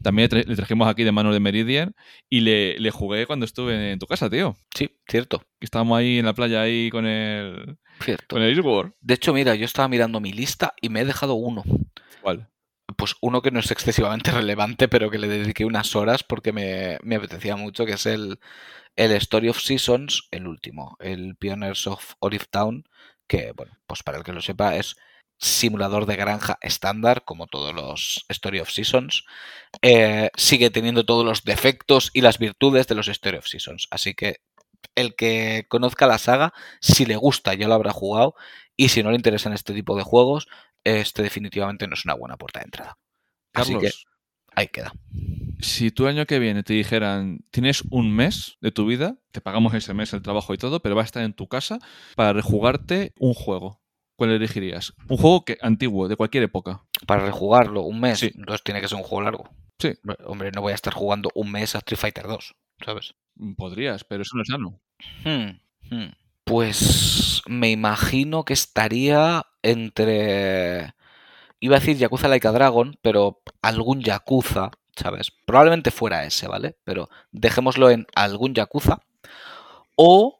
También 0.02 0.28
le, 0.32 0.42
tra- 0.42 0.46
le 0.48 0.56
trajimos 0.56 0.88
aquí 0.88 1.04
de 1.04 1.12
mano 1.12 1.32
de 1.32 1.40
Meridian 1.40 1.94
y 2.28 2.40
le, 2.40 2.78
le 2.78 2.90
jugué 2.90 3.26
cuando 3.26 3.44
estuve 3.46 3.92
en 3.92 3.98
tu 3.98 4.06
casa, 4.06 4.28
tío. 4.30 4.56
Sí, 4.74 4.90
cierto, 5.08 5.42
estábamos 5.60 5.98
ahí 5.98 6.18
en 6.18 6.26
la 6.26 6.34
playa 6.34 6.62
ahí 6.62 6.90
con 6.90 7.06
el, 7.06 7.78
cierto. 8.00 8.36
con 8.36 8.42
el 8.42 8.50
Eastward. 8.56 8.92
De 9.00 9.14
hecho, 9.14 9.32
mira, 9.34 9.54
yo 9.54 9.64
estaba 9.64 9.88
mirando 9.88 10.20
mi 10.20 10.32
lista 10.32 10.74
y 10.80 10.88
me 10.88 11.00
he 11.00 11.04
dejado 11.04 11.34
uno. 11.34 11.62
¿Cuál? 12.20 12.48
Pues 12.96 13.14
uno 13.20 13.40
que 13.42 13.50
no 13.50 13.60
es 13.60 13.70
excesivamente 13.70 14.30
relevante, 14.32 14.88
pero 14.88 15.10
que 15.10 15.18
le 15.18 15.28
dediqué 15.28 15.64
unas 15.64 15.96
horas 15.96 16.22
porque 16.22 16.52
me, 16.52 16.98
me 17.02 17.16
apetecía 17.16 17.56
mucho, 17.56 17.86
que 17.86 17.92
es 17.94 18.06
el, 18.06 18.38
el 18.96 19.12
Story 19.12 19.48
of 19.50 19.60
Seasons, 19.60 20.28
el 20.30 20.46
último, 20.48 20.96
el 21.00 21.36
Pioneers 21.36 21.86
of 21.86 22.14
Olive 22.20 22.46
Town, 22.50 22.84
que, 23.28 23.52
bueno, 23.56 23.78
pues 23.86 24.02
para 24.02 24.18
el 24.18 24.24
que 24.24 24.32
lo 24.32 24.40
sepa, 24.42 24.76
es 24.76 24.96
simulador 25.42 26.06
de 26.06 26.14
granja 26.14 26.56
estándar, 26.62 27.24
como 27.24 27.48
todos 27.48 27.74
los 27.74 28.24
Story 28.28 28.60
of 28.60 28.70
Seasons. 28.70 29.24
Eh, 29.82 30.30
sigue 30.36 30.70
teniendo 30.70 31.04
todos 31.04 31.24
los 31.24 31.42
defectos 31.42 32.10
y 32.14 32.20
las 32.20 32.38
virtudes 32.38 32.86
de 32.86 32.94
los 32.94 33.08
Story 33.08 33.38
of 33.38 33.46
Seasons. 33.46 33.88
Así 33.90 34.14
que 34.14 34.36
el 34.94 35.16
que 35.16 35.66
conozca 35.68 36.06
la 36.06 36.18
saga, 36.18 36.54
si 36.80 37.06
le 37.06 37.16
gusta, 37.16 37.54
ya 37.54 37.66
lo 37.66 37.74
habrá 37.74 37.90
jugado. 37.90 38.36
Y 38.76 38.90
si 38.90 39.02
no 39.02 39.10
le 39.10 39.16
interesan 39.16 39.52
este 39.52 39.74
tipo 39.74 39.96
de 39.96 40.04
juegos, 40.04 40.46
este 40.84 41.22
definitivamente 41.22 41.88
no 41.88 41.94
es 41.94 42.04
una 42.04 42.14
buena 42.14 42.36
puerta 42.36 42.60
de 42.60 42.66
entrada. 42.66 42.98
Así 43.52 43.72
Carlos, 43.74 43.82
que 43.82 44.10
ahí 44.54 44.68
queda. 44.68 44.92
si 45.60 45.90
tú 45.90 46.04
el 46.04 46.16
año 46.16 46.26
que 46.26 46.38
viene 46.38 46.62
te 46.62 46.74
dijeran, 46.74 47.40
tienes 47.50 47.82
un 47.90 48.14
mes 48.14 48.58
de 48.60 48.70
tu 48.70 48.86
vida, 48.86 49.18
te 49.32 49.40
pagamos 49.40 49.74
ese 49.74 49.92
mes 49.92 50.12
el 50.12 50.22
trabajo 50.22 50.54
y 50.54 50.58
todo, 50.58 50.80
pero 50.80 50.94
va 50.94 51.02
a 51.02 51.04
estar 51.04 51.24
en 51.24 51.34
tu 51.34 51.48
casa 51.48 51.80
para 52.14 52.32
rejugarte 52.32 53.12
un 53.18 53.34
juego. 53.34 53.81
¿Cuál 54.22 54.30
elegirías? 54.34 54.92
Un 55.08 55.16
juego 55.16 55.44
que, 55.44 55.58
antiguo, 55.62 56.06
de 56.06 56.14
cualquier 56.14 56.44
época. 56.44 56.84
Para 57.08 57.26
rejugarlo 57.26 57.82
un 57.82 57.98
mes, 57.98 58.20
Sí. 58.20 58.30
entonces 58.32 58.62
tiene 58.62 58.80
que 58.80 58.86
ser 58.86 58.96
un 58.98 59.02
juego 59.02 59.22
largo. 59.22 59.50
Sí. 59.80 59.94
Hombre, 60.26 60.52
no 60.52 60.60
voy 60.60 60.70
a 60.70 60.76
estar 60.76 60.94
jugando 60.94 61.28
un 61.34 61.50
mes 61.50 61.74
a 61.74 61.78
Street 61.78 61.98
Fighter 61.98 62.28
2, 62.28 62.54
¿sabes? 62.86 63.16
Podrías, 63.56 64.04
pero 64.04 64.22
eso 64.22 64.36
no 64.36 64.42
es 64.42 64.48
sano. 64.48 64.80
Hmm, 65.24 65.58
hmm. 65.92 66.12
Pues 66.44 67.42
me 67.48 67.72
imagino 67.72 68.44
que 68.44 68.52
estaría 68.52 69.44
entre. 69.60 70.94
Iba 71.58 71.74
a 71.74 71.80
decir 71.80 71.96
Yakuza 71.96 72.28
Like 72.28 72.46
a 72.46 72.52
Dragon, 72.52 72.96
pero 73.02 73.42
algún 73.60 74.02
Yakuza, 74.02 74.70
¿sabes? 74.94 75.32
Probablemente 75.44 75.90
fuera 75.90 76.24
ese, 76.26 76.46
¿vale? 76.46 76.76
Pero 76.84 77.08
dejémoslo 77.32 77.90
en 77.90 78.06
algún 78.14 78.54
Yakuza. 78.54 79.00
O 79.96 80.38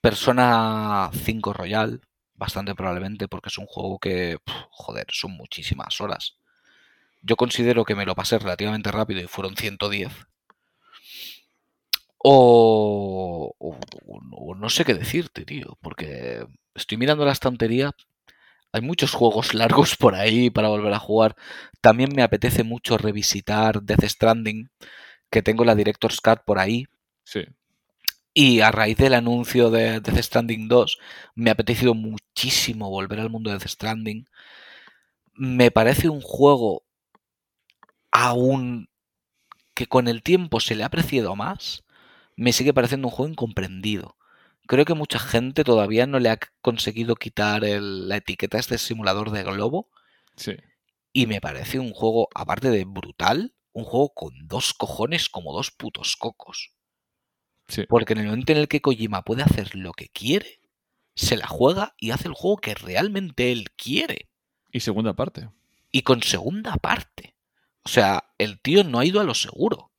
Persona 0.00 1.10
5 1.12 1.52
Royal, 1.54 2.02
bastante 2.36 2.74
probablemente, 2.74 3.28
porque 3.28 3.48
es 3.48 3.58
un 3.58 3.66
juego 3.66 3.98
que, 3.98 4.38
joder, 4.70 5.06
son 5.10 5.32
muchísimas 5.32 6.00
horas. 6.00 6.36
Yo 7.22 7.36
considero 7.36 7.84
que 7.84 7.94
me 7.96 8.06
lo 8.06 8.14
pasé 8.16 8.38
relativamente 8.38 8.92
rápido 8.92 9.20
y 9.22 9.28
fueron 9.28 9.56
110. 9.56 10.12
O, 12.18 13.54
o- 13.58 13.78
o 14.32 14.54
no 14.54 14.68
sé 14.70 14.84
qué 14.84 14.94
decirte, 14.94 15.44
tío, 15.44 15.78
porque 15.82 16.46
estoy 16.74 16.98
mirando 16.98 17.24
la 17.24 17.32
estantería. 17.32 17.92
Hay 18.72 18.82
muchos 18.82 19.12
juegos 19.12 19.54
largos 19.54 19.96
por 19.96 20.14
ahí 20.14 20.50
para 20.50 20.68
volver 20.68 20.92
a 20.94 20.98
jugar. 21.00 21.36
También 21.80 22.10
me 22.14 22.22
apetece 22.22 22.64
mucho 22.64 22.98
revisitar 22.98 23.82
Death 23.82 24.04
Stranding, 24.04 24.70
que 25.30 25.42
tengo 25.42 25.64
la 25.64 25.74
Director's 25.76 26.20
Cut 26.20 26.40
por 26.46 26.58
ahí. 26.58 26.86
Sí. 27.24 27.44
Y 28.38 28.60
a 28.60 28.70
raíz 28.70 28.98
del 28.98 29.14
anuncio 29.14 29.70
de 29.70 30.00
Death 30.00 30.18
Stranding 30.22 30.68
2, 30.68 30.98
me 31.34 31.48
ha 31.48 31.54
apetecido 31.54 31.94
muchísimo 31.94 32.90
volver 32.90 33.18
al 33.18 33.30
mundo 33.30 33.48
de 33.50 33.56
Death 33.56 33.68
Stranding. 33.68 34.26
Me 35.32 35.70
parece 35.70 36.10
un 36.10 36.20
juego 36.20 36.84
aún 38.10 38.90
que 39.74 39.86
con 39.86 40.06
el 40.06 40.22
tiempo 40.22 40.60
se 40.60 40.74
le 40.74 40.82
ha 40.82 40.86
apreciado 40.88 41.34
más. 41.34 41.84
Me 42.36 42.52
sigue 42.52 42.74
pareciendo 42.74 43.08
un 43.08 43.14
juego 43.14 43.30
incomprendido. 43.32 44.18
Creo 44.66 44.84
que 44.84 44.92
mucha 44.92 45.18
gente 45.18 45.64
todavía 45.64 46.06
no 46.06 46.18
le 46.18 46.28
ha 46.28 46.38
conseguido 46.60 47.16
quitar 47.16 47.64
el- 47.64 48.06
la 48.06 48.16
etiqueta 48.16 48.58
a 48.58 48.60
este 48.60 48.76
simulador 48.76 49.30
de 49.30 49.44
globo. 49.44 49.88
Sí. 50.36 50.56
Y 51.14 51.26
me 51.26 51.40
parece 51.40 51.78
un 51.78 51.92
juego, 51.94 52.28
aparte 52.34 52.68
de 52.68 52.84
brutal, 52.84 53.54
un 53.72 53.84
juego 53.84 54.10
con 54.12 54.46
dos 54.46 54.74
cojones 54.74 55.30
como 55.30 55.54
dos 55.54 55.70
putos 55.70 56.16
cocos. 56.16 56.75
Sí. 57.68 57.84
Porque 57.88 58.12
en 58.12 58.20
el 58.20 58.26
momento 58.26 58.52
en 58.52 58.58
el 58.58 58.68
que 58.68 58.80
Kojima 58.80 59.22
puede 59.22 59.42
hacer 59.42 59.74
lo 59.74 59.92
que 59.92 60.08
quiere, 60.08 60.60
se 61.16 61.36
la 61.36 61.46
juega 61.46 61.94
y 61.98 62.10
hace 62.10 62.28
el 62.28 62.34
juego 62.34 62.58
que 62.58 62.74
realmente 62.74 63.50
él 63.50 63.70
quiere. 63.76 64.28
Y 64.70 64.80
segunda 64.80 65.14
parte. 65.14 65.48
Y 65.90 66.02
con 66.02 66.22
segunda 66.22 66.76
parte. 66.76 67.34
O 67.82 67.88
sea, 67.88 68.24
el 68.38 68.60
tío 68.60 68.84
no 68.84 68.98
ha 68.98 69.04
ido 69.04 69.20
a 69.20 69.24
lo 69.24 69.34
seguro. 69.34 69.90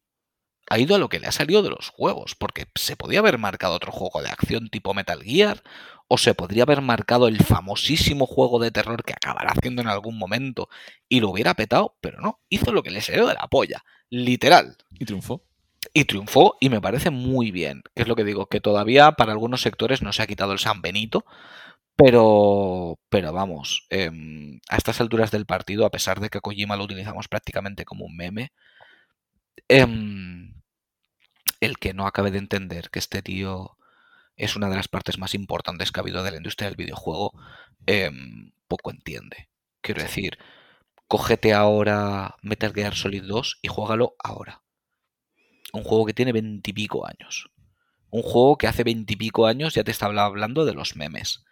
Ha 0.69 0.77
ido 0.77 0.95
a 0.95 0.99
lo 0.99 1.09
que 1.09 1.19
le 1.19 1.27
ha 1.27 1.31
salido 1.31 1.63
de 1.63 1.69
los 1.69 1.89
juegos. 1.89 2.35
Porque 2.35 2.67
se 2.75 2.95
podía 2.95 3.19
haber 3.19 3.39
marcado 3.39 3.73
otro 3.73 3.91
juego 3.91 4.21
de 4.21 4.29
acción 4.29 4.69
tipo 4.69 4.93
Metal 4.93 5.23
Gear. 5.23 5.63
O 6.07 6.17
se 6.19 6.35
podría 6.35 6.63
haber 6.63 6.81
marcado 6.81 7.27
el 7.27 7.43
famosísimo 7.43 8.27
juego 8.27 8.59
de 8.59 8.71
terror 8.71 9.03
que 9.03 9.13
acabará 9.13 9.51
haciendo 9.51 9.81
en 9.81 9.87
algún 9.87 10.17
momento. 10.17 10.69
Y 11.09 11.19
lo 11.19 11.31
hubiera 11.31 11.55
petado. 11.55 11.97
Pero 11.99 12.21
no. 12.21 12.39
Hizo 12.49 12.71
lo 12.71 12.83
que 12.83 12.91
le 12.91 13.01
salió 13.01 13.25
de 13.25 13.33
la 13.33 13.47
polla. 13.47 13.83
Literal. 14.09 14.77
Y 14.91 15.05
triunfó. 15.05 15.46
Y 15.97 16.05
triunfó 16.05 16.57
y 16.59 16.69
me 16.69 16.79
parece 16.79 17.09
muy 17.09 17.49
bien. 17.49 17.81
Que 17.95 18.03
es 18.03 18.07
lo 18.07 18.15
que 18.15 18.23
digo, 18.23 18.45
que 18.47 18.61
todavía 18.61 19.13
para 19.13 19.31
algunos 19.31 19.63
sectores 19.63 20.03
no 20.03 20.13
se 20.13 20.21
ha 20.21 20.27
quitado 20.27 20.53
el 20.53 20.59
San 20.59 20.83
Benito, 20.83 21.25
pero, 21.95 22.99
pero 23.09 23.33
vamos, 23.33 23.87
em, 23.89 24.59
a 24.69 24.77
estas 24.77 25.01
alturas 25.01 25.31
del 25.31 25.47
partido, 25.47 25.85
a 25.85 25.91
pesar 25.91 26.19
de 26.19 26.29
que 26.29 26.41
Kojima 26.41 26.77
lo 26.77 26.83
utilizamos 26.83 27.27
prácticamente 27.27 27.85
como 27.85 28.05
un 28.05 28.15
meme, 28.15 28.51
em, 29.67 30.53
el 31.61 31.77
que 31.79 31.93
no 31.93 32.07
acabe 32.07 32.31
de 32.31 32.39
entender 32.39 32.89
que 32.91 32.99
este 32.99 33.21
tío 33.23 33.77
es 34.37 34.55
una 34.55 34.69
de 34.69 34.75
las 34.77 34.87
partes 34.87 35.17
más 35.17 35.33
importantes 35.35 35.91
que 35.91 35.99
ha 35.99 36.03
habido 36.03 36.23
de 36.23 36.31
la 36.31 36.37
industria 36.37 36.69
del 36.69 36.77
videojuego, 36.77 37.33
em, 37.87 38.51
poco 38.67 38.91
entiende. 38.91 39.49
Quiero 39.81 40.03
decir, 40.03 40.37
cógete 41.07 41.53
ahora 41.53 42.35
Metal 42.43 42.73
Gear 42.73 42.95
Solid 42.95 43.23
2 43.23 43.59
y 43.63 43.67
juégalo 43.69 44.15
ahora. 44.23 44.61
Un 45.77 45.83
juego 45.83 46.05
que 46.05 46.13
tiene 46.13 46.31
veintipico 46.31 47.05
años. 47.07 47.49
Un 48.09 48.21
juego 48.21 48.57
que 48.57 48.67
hace 48.67 48.83
veintipico 48.83 49.45
años 49.45 49.73
ya 49.73 49.83
te 49.83 49.91
estaba 49.91 50.25
hablando 50.25 50.65
de 50.65 50.73
los 50.73 50.95
memes. 50.95 51.43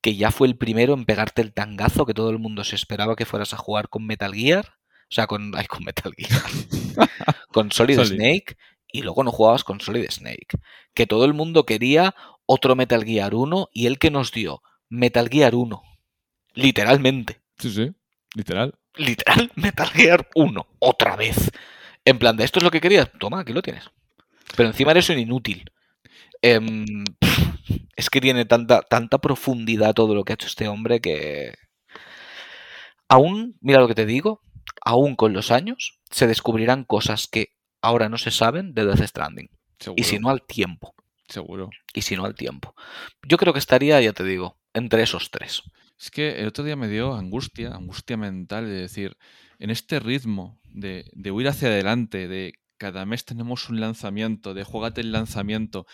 Que 0.00 0.16
ya 0.16 0.30
fue 0.30 0.48
el 0.48 0.56
primero 0.56 0.94
en 0.94 1.04
pegarte 1.04 1.42
el 1.42 1.52
tangazo 1.52 2.06
que 2.06 2.14
todo 2.14 2.30
el 2.30 2.38
mundo 2.38 2.64
se 2.64 2.76
esperaba 2.76 3.16
que 3.16 3.26
fueras 3.26 3.52
a 3.54 3.56
jugar 3.56 3.88
con 3.88 4.06
Metal 4.06 4.34
Gear. 4.34 4.74
O 5.10 5.14
sea, 5.14 5.26
con. 5.26 5.52
Ay, 5.56 5.66
con 5.66 5.84
Metal 5.84 6.12
Gear. 6.16 6.42
con 7.52 7.70
Solid, 7.72 7.96
Solid. 7.96 8.14
Snake. 8.16 8.56
Y 8.92 9.02
luego 9.02 9.24
no 9.24 9.32
jugabas 9.32 9.64
con 9.64 9.80
Solid 9.80 10.08
Snake. 10.10 10.48
Que 10.94 11.06
todo 11.06 11.24
el 11.24 11.34
mundo 11.34 11.66
quería 11.66 12.14
otro 12.46 12.76
Metal 12.76 13.04
Gear 13.04 13.34
1 13.34 13.68
y 13.72 13.86
el 13.86 13.98
que 13.98 14.10
nos 14.10 14.32
dio 14.32 14.62
Metal 14.88 15.28
Gear 15.28 15.54
1. 15.54 15.82
Literalmente 16.54 17.40
Sí, 17.58 17.70
sí. 17.70 17.92
Literal. 18.34 18.74
literal 18.96 19.50
Metal 19.54 19.88
Gear 19.88 20.28
1, 20.34 20.66
otra 20.78 21.16
vez. 21.16 21.50
En 22.04 22.18
plan, 22.18 22.36
de 22.36 22.44
esto 22.44 22.58
es 22.58 22.64
lo 22.64 22.70
que 22.70 22.80
querías, 22.80 23.10
toma, 23.18 23.40
aquí 23.40 23.52
lo 23.52 23.62
tienes. 23.62 23.90
Pero 24.56 24.68
encima 24.68 24.90
eres 24.90 25.08
un 25.08 25.18
inútil. 25.18 25.70
Em, 26.42 26.84
es 27.96 28.10
que 28.10 28.20
tiene 28.20 28.44
tanta, 28.44 28.82
tanta 28.82 29.18
profundidad 29.18 29.94
todo 29.94 30.14
lo 30.14 30.24
que 30.24 30.32
ha 30.32 30.34
hecho 30.34 30.46
este 30.46 30.68
hombre 30.68 31.00
que... 31.00 31.54
Aún, 33.08 33.56
mira 33.60 33.80
lo 33.80 33.88
que 33.88 33.94
te 33.94 34.06
digo, 34.06 34.40
aún 34.84 35.16
con 35.16 35.32
los 35.32 35.50
años 35.50 36.00
se 36.10 36.26
descubrirán 36.26 36.84
cosas 36.84 37.26
que 37.26 37.54
ahora 37.80 38.08
no 38.08 38.18
se 38.18 38.30
saben 38.30 38.74
de 38.74 38.84
Death 38.84 39.06
Stranding. 39.06 39.50
Seguro. 39.78 40.00
Y 40.00 40.04
si 40.04 40.18
no 40.18 40.30
al 40.30 40.42
tiempo. 40.42 40.94
Seguro. 41.28 41.70
Y 41.92 42.02
si 42.02 42.16
no 42.16 42.24
al 42.24 42.34
tiempo. 42.34 42.74
Yo 43.26 43.36
creo 43.36 43.52
que 43.52 43.58
estaría, 43.58 44.00
ya 44.00 44.12
te 44.12 44.24
digo, 44.24 44.58
entre 44.72 45.02
esos 45.02 45.30
tres. 45.30 45.62
Es 45.98 46.10
que 46.10 46.40
el 46.40 46.48
otro 46.48 46.64
día 46.64 46.76
me 46.76 46.88
dio 46.88 47.14
angustia, 47.14 47.74
angustia 47.74 48.16
mental 48.16 48.66
de 48.66 48.74
decir, 48.74 49.16
en 49.58 49.70
este 49.70 50.00
ritmo 50.00 50.60
de, 50.64 51.10
de 51.14 51.30
huir 51.30 51.48
hacia 51.48 51.68
adelante, 51.68 52.28
de 52.28 52.54
cada 52.76 53.06
mes 53.06 53.24
tenemos 53.24 53.68
un 53.68 53.80
lanzamiento, 53.80 54.52
de 54.54 54.64
juegate 54.64 55.00
el 55.00 55.12
lanzamiento, 55.12 55.86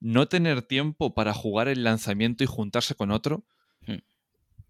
no 0.00 0.28
tener 0.28 0.62
tiempo 0.62 1.14
para 1.14 1.34
jugar 1.34 1.68
el 1.68 1.82
lanzamiento 1.84 2.44
y 2.44 2.46
juntarse 2.46 2.94
con 2.94 3.10
otro, 3.10 3.44
Hmm. 3.86 3.98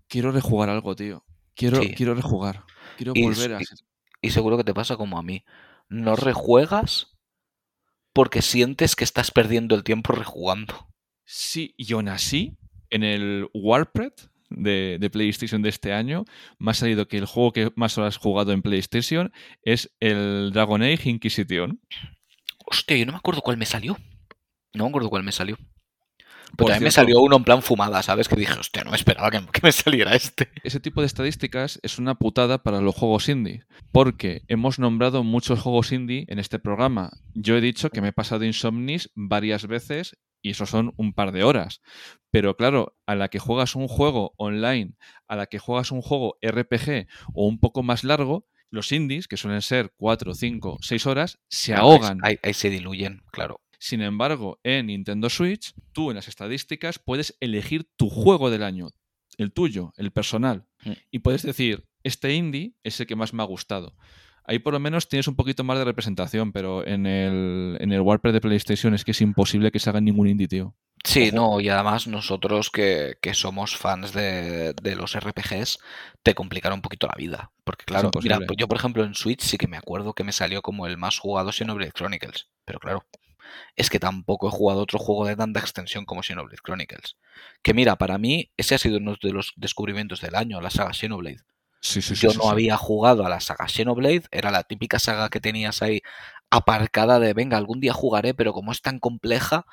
quiero 0.08 0.32
rejugar 0.32 0.68
algo, 0.70 0.94
tío. 0.96 1.24
Quiero, 1.54 1.82
Sí. 1.82 1.94
quiero 1.94 2.14
rejugar. 2.14 2.64
Quiero 2.96 3.12
Y 3.14 3.22
volver 3.22 3.54
a 3.54 3.60
y- 3.62 3.64
ser- 3.64 3.78
Y 4.20 4.30
seguro 4.30 4.56
que 4.56 4.64
te 4.64 4.74
pasa 4.74 4.96
como 4.96 5.18
a 5.18 5.22
mí. 5.22 5.44
No 5.88 6.16
rejuegas 6.16 7.16
porque 8.12 8.42
sientes 8.42 8.96
que 8.96 9.04
estás 9.04 9.30
perdiendo 9.30 9.74
el 9.76 9.84
tiempo 9.84 10.12
rejugando. 10.12 10.88
Sí, 11.24 11.74
y 11.76 11.92
aún 11.92 12.08
así, 12.08 12.56
en 12.90 13.02
el 13.04 13.48
Warped 13.54 14.12
de, 14.50 14.98
de 15.00 15.10
PlayStation 15.10 15.62
de 15.62 15.68
este 15.68 15.92
año, 15.92 16.24
me 16.58 16.70
ha 16.70 16.74
salido 16.74 17.08
que 17.08 17.18
el 17.18 17.26
juego 17.26 17.52
que 17.52 17.72
más 17.76 17.96
horas 17.98 18.16
he 18.16 18.20
jugado 18.20 18.52
en 18.52 18.62
PlayStation 18.62 19.32
es 19.62 19.94
el 20.00 20.50
Dragon 20.52 20.82
Age 20.82 21.08
Inquisition. 21.10 21.80
Hostia, 22.66 22.96
yo 22.96 23.06
no 23.06 23.12
me 23.12 23.18
acuerdo 23.18 23.40
cuál 23.40 23.56
me 23.56 23.66
salió. 23.66 23.96
No 24.74 24.84
me 24.84 24.88
acuerdo 24.90 25.10
cuál 25.10 25.22
me 25.22 25.32
salió. 25.32 25.56
Pero 26.56 26.68
también 26.68 26.84
me 26.84 26.90
salió 26.90 27.20
uno 27.20 27.36
en 27.36 27.44
plan 27.44 27.62
fumada, 27.62 28.02
¿sabes? 28.02 28.28
Que 28.28 28.36
dije, 28.36 28.58
hostia, 28.58 28.82
no 28.82 28.90
me 28.90 28.96
esperaba 28.96 29.30
que, 29.30 29.40
que 29.52 29.60
me 29.62 29.72
saliera 29.72 30.14
este. 30.14 30.50
Ese 30.62 30.80
tipo 30.80 31.00
de 31.00 31.06
estadísticas 31.06 31.78
es 31.82 31.98
una 31.98 32.14
putada 32.14 32.62
para 32.62 32.80
los 32.80 32.94
juegos 32.94 33.28
indie, 33.28 33.64
porque 33.92 34.42
hemos 34.48 34.78
nombrado 34.78 35.24
muchos 35.24 35.60
juegos 35.60 35.92
indie 35.92 36.24
en 36.28 36.38
este 36.38 36.58
programa. 36.58 37.10
Yo 37.34 37.56
he 37.56 37.60
dicho 37.60 37.90
que 37.90 38.00
me 38.00 38.08
he 38.08 38.12
pasado 38.12 38.44
Insomnis 38.44 39.10
varias 39.14 39.66
veces 39.66 40.16
y 40.48 40.52
eso 40.52 40.64
son 40.64 40.94
un 40.96 41.12
par 41.12 41.32
de 41.32 41.44
horas. 41.44 41.82
Pero 42.30 42.56
claro, 42.56 42.96
a 43.06 43.14
la 43.14 43.28
que 43.28 43.38
juegas 43.38 43.76
un 43.76 43.86
juego 43.86 44.32
online, 44.38 44.94
a 45.26 45.36
la 45.36 45.46
que 45.46 45.58
juegas 45.58 45.92
un 45.92 46.00
juego 46.00 46.38
RPG 46.42 47.06
o 47.34 47.46
un 47.46 47.60
poco 47.60 47.82
más 47.82 48.02
largo, 48.02 48.46
los 48.70 48.90
indies, 48.92 49.28
que 49.28 49.36
suelen 49.36 49.60
ser 49.60 49.92
4, 49.98 50.34
5, 50.34 50.78
6 50.80 51.06
horas, 51.06 51.38
se 51.48 51.72
Claro, 51.72 51.88
ahogan. 51.90 52.18
Ahí, 52.22 52.38
ahí 52.42 52.54
se 52.54 52.70
diluyen, 52.70 53.22
claro. 53.30 53.60
Sin 53.78 54.00
embargo, 54.00 54.58
en 54.62 54.86
Nintendo 54.86 55.28
Switch, 55.28 55.74
tú 55.92 56.10
en 56.10 56.16
las 56.16 56.28
estadísticas 56.28 56.98
puedes 56.98 57.36
elegir 57.40 57.90
tu 57.96 58.08
juego 58.08 58.50
del 58.50 58.62
año, 58.62 58.88
el 59.36 59.52
tuyo, 59.52 59.92
el 59.98 60.12
personal. 60.12 60.66
Mm. 60.84 60.92
Y 61.10 61.18
puedes 61.18 61.42
decir, 61.42 61.86
este 62.02 62.32
indie 62.32 62.74
es 62.82 62.98
el 63.00 63.06
que 63.06 63.16
más 63.16 63.34
me 63.34 63.42
ha 63.42 63.46
gustado. 63.46 63.94
Ahí 64.48 64.58
por 64.58 64.72
lo 64.72 64.80
menos 64.80 65.08
tienes 65.08 65.28
un 65.28 65.36
poquito 65.36 65.62
más 65.62 65.76
de 65.76 65.84
representación, 65.84 66.52
pero 66.52 66.86
en 66.86 67.04
el, 67.06 67.76
en 67.80 67.92
el 67.92 68.00
Warped 68.00 68.32
de 68.32 68.40
PlayStation 68.40 68.94
es 68.94 69.04
que 69.04 69.10
es 69.10 69.20
imposible 69.20 69.70
que 69.70 69.78
se 69.78 69.90
haga 69.90 70.00
ningún 70.00 70.26
indie, 70.26 70.48
tío. 70.48 70.74
Sí, 71.04 71.30
no, 71.32 71.60
y 71.60 71.68
además 71.68 72.06
nosotros 72.06 72.70
que, 72.70 73.18
que 73.20 73.34
somos 73.34 73.76
fans 73.76 74.14
de, 74.14 74.72
de 74.72 74.96
los 74.96 75.14
RPGs, 75.14 75.78
te 76.22 76.34
complican 76.34 76.72
un 76.72 76.80
poquito 76.80 77.06
la 77.06 77.14
vida. 77.14 77.52
Porque 77.62 77.84
claro, 77.84 78.10
mira, 78.22 78.40
yo 78.56 78.68
por 78.68 78.78
ejemplo 78.78 79.04
en 79.04 79.14
Switch 79.14 79.42
sí 79.42 79.58
que 79.58 79.68
me 79.68 79.76
acuerdo 79.76 80.14
que 80.14 80.24
me 80.24 80.32
salió 80.32 80.62
como 80.62 80.86
el 80.86 80.96
más 80.96 81.18
jugado 81.18 81.52
Xenoblade 81.52 81.92
Chronicles. 81.92 82.48
Pero 82.64 82.78
claro, 82.78 83.04
es 83.76 83.90
que 83.90 84.00
tampoco 84.00 84.48
he 84.48 84.50
jugado 84.50 84.80
otro 84.80 84.98
juego 84.98 85.26
de 85.26 85.36
tanta 85.36 85.60
extensión 85.60 86.06
como 86.06 86.22
Xenoblade 86.22 86.62
Chronicles. 86.64 87.16
Que 87.62 87.74
mira, 87.74 87.96
para 87.96 88.16
mí 88.16 88.50
ese 88.56 88.74
ha 88.74 88.78
sido 88.78 88.96
uno 88.96 89.14
de 89.22 89.32
los 89.32 89.52
descubrimientos 89.56 90.22
del 90.22 90.34
año, 90.34 90.60
la 90.62 90.70
saga 90.70 90.94
Xenoblade. 90.94 91.44
Sí, 91.80 92.02
sí, 92.02 92.16
sí. 92.16 92.26
Yo 92.26 92.30
sí, 92.30 92.38
no 92.38 92.50
había 92.50 92.76
jugado 92.76 93.24
a 93.24 93.28
la 93.28 93.40
saga 93.40 93.68
Xenoblade, 93.68 94.24
era 94.30 94.50
la 94.50 94.64
típica 94.64 94.98
saga 94.98 95.28
que 95.28 95.40
tenías 95.40 95.80
ahí 95.82 96.00
aparcada 96.50 97.20
de, 97.20 97.34
venga, 97.34 97.56
algún 97.56 97.80
día 97.80 97.92
jugaré, 97.92 98.34
pero 98.34 98.52
como 98.52 98.72
es 98.72 98.82
tan 98.82 98.98
compleja, 98.98 99.64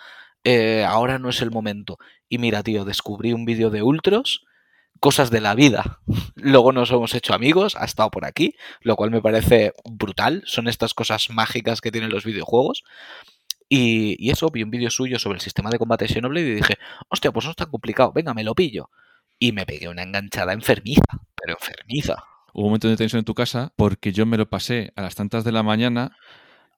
eh, 0.44 0.86
ahora 0.88 1.20
no 1.20 1.30
es 1.30 1.42
el 1.42 1.52
momento. 1.52 1.98
Y 2.30 2.38
mira, 2.38 2.64
tío, 2.64 2.86
descubrí 2.86 3.34
un 3.34 3.46
vídeo 3.46 3.70
de 3.72 3.82
Ultros, 3.82 4.46
cosas 5.00 5.32
de 5.32 5.42
la 5.42 5.56
vida. 5.56 6.02
Luego 6.36 6.72
nos 6.74 6.92
hemos 6.92 7.14
hecho 7.16 7.34
amigos, 7.34 7.76
ha 7.78 7.86
estado 7.86 8.12
por 8.12 8.26
aquí, 8.26 8.56
lo 8.82 8.96
cual 8.96 9.12
me 9.12 9.22
parece 9.22 9.74
brutal. 9.86 10.44
Son 10.46 10.68
estas 10.68 10.94
cosas 10.94 11.30
mágicas 11.32 11.82
que 11.82 11.92
tienen 11.92 12.12
los 12.12 12.26
videojuegos. 12.26 12.84
Y, 13.70 14.16
y 14.20 14.32
eso, 14.32 14.50
vi 14.50 14.64
un 14.64 14.70
vídeo 14.72 14.90
suyo 14.92 15.18
sobre 15.20 15.38
el 15.38 15.42
sistema 15.42 15.70
de 15.72 15.80
combate 15.80 16.08
Xenoblade 16.08 16.48
y 16.48 16.56
dije, 16.56 16.78
hostia, 17.10 17.32
pues 17.32 17.46
no 17.46 17.52
es 17.52 17.58
tan 17.58 17.70
complicado, 17.72 18.12
venga, 18.14 18.34
me 18.34 18.44
lo 18.44 18.54
pillo. 18.56 18.90
Y 19.40 19.52
me 19.52 19.66
pegué 19.66 19.90
una 19.90 20.04
enganchada 20.04 20.54
enfermiza, 20.54 21.02
pero 21.36 21.58
enfermiza. 21.60 22.24
Hubo 22.54 22.64
un 22.64 22.70
momento 22.70 22.88
de 22.88 22.96
tensión 22.96 23.20
en 23.20 23.26
tu 23.26 23.34
casa 23.34 23.74
porque 23.76 24.14
yo 24.14 24.26
me 24.26 24.38
lo 24.38 24.50
pasé 24.50 24.94
a 24.96 25.02
las 25.02 25.16
tantas 25.16 25.44
de 25.44 25.52
la 25.52 25.64
mañana 25.64 26.16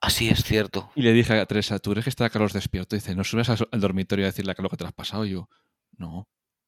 Así 0.01 0.29
es 0.29 0.43
cierto. 0.43 0.91
y 0.95 1.01
le 1.01 1.11
dije 1.13 1.39
a 1.39 1.45
Teresa, 1.45 1.79
¿tú 1.79 1.91
crees 1.91 2.03
que 2.05 2.09
está 2.09 2.29
Carlos 2.29 2.53
despierto? 2.53 2.95
Y 2.95 2.99
dice, 2.99 3.15
¿no 3.15 3.23
subes 3.23 3.49
al 3.49 3.79
dormitorio 3.79 4.25
a 4.25 4.27
decirle 4.27 4.51
a 4.51 4.55
Carlos 4.55 4.71
que 4.71 4.77
te 4.77 4.83
lo 4.83 4.89
has 4.89 4.93
pasado? 4.93 5.25
Y 5.25 5.31
yo, 5.31 5.49
no, 5.97 6.27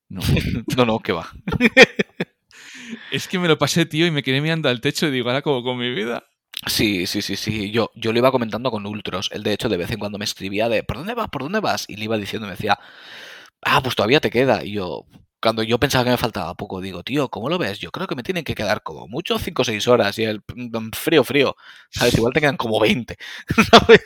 no. 0.10 0.22
No, 0.78 0.86
no, 0.86 1.00
que 1.00 1.12
va. 1.12 1.30
es 3.12 3.28
que 3.28 3.40
me 3.40 3.48
lo 3.48 3.58
pasé, 3.58 3.86
tío, 3.86 4.08
y 4.08 4.12
me 4.12 4.24
quedé 4.24 4.42
mirando 4.42 4.70
al 4.70 4.82
techo 4.82 5.08
y 5.08 5.12
digo, 5.12 5.30
ahora 5.30 5.42
como 5.42 5.64
con 5.64 5.78
mi 5.78 5.92
vida. 5.94 6.24
Sí, 6.66 7.06
sí, 7.06 7.22
sí, 7.22 7.36
sí. 7.36 7.72
Yo, 7.72 7.92
yo 7.96 8.12
lo 8.12 8.20
iba 8.20 8.32
comentando 8.32 8.72
con 8.72 8.86
Ultros. 8.86 9.30
Él, 9.32 9.44
de 9.44 9.54
hecho, 9.54 9.70
de 9.70 9.78
vez 9.78 9.92
en 9.92 10.00
cuando 10.00 10.18
me 10.18 10.26
escribía 10.26 10.68
de 10.68 10.84
¿por 10.84 10.98
dónde 10.98 11.14
vas? 11.14 11.30
¿Por 11.30 11.44
dónde 11.44 11.60
vas? 11.60 11.86
Y 11.88 11.96
le 11.96 12.06
iba 12.06 12.18
diciendo, 12.18 12.48
me 12.48 12.54
decía, 12.56 12.78
ah, 13.62 13.82
pues 13.82 13.96
todavía 13.96 14.20
te 14.20 14.32
queda. 14.32 14.64
Y 14.66 14.74
yo, 14.74 15.06
cuando 15.42 15.64
yo 15.64 15.80
pensaba 15.80 16.04
que 16.04 16.10
me 16.12 16.18
faltaba 16.18 16.54
poco, 16.56 16.82
digo, 16.82 17.04
tío, 17.04 17.30
¿cómo 17.30 17.50
lo 17.50 17.58
ves? 17.58 17.80
Yo 17.80 17.92
creo 17.92 18.08
que 18.08 18.16
me 18.16 18.24
tienen 18.24 18.44
que 18.44 18.56
quedar 18.56 18.84
como 18.84 19.08
mucho 19.08 19.40
5 19.40 19.62
o 19.62 19.66
6 19.66 19.88
horas. 19.88 20.18
Y 20.20 20.24
el 20.26 20.42
mm, 20.56 20.90
frío, 20.92 21.24
frío. 21.24 21.56
¿Sabes? 21.90 22.16
Igual 22.16 22.34
te 22.34 22.42
quedan 22.42 22.58
como 22.58 22.80
20. 22.80 23.18
¿sabes? 23.72 24.02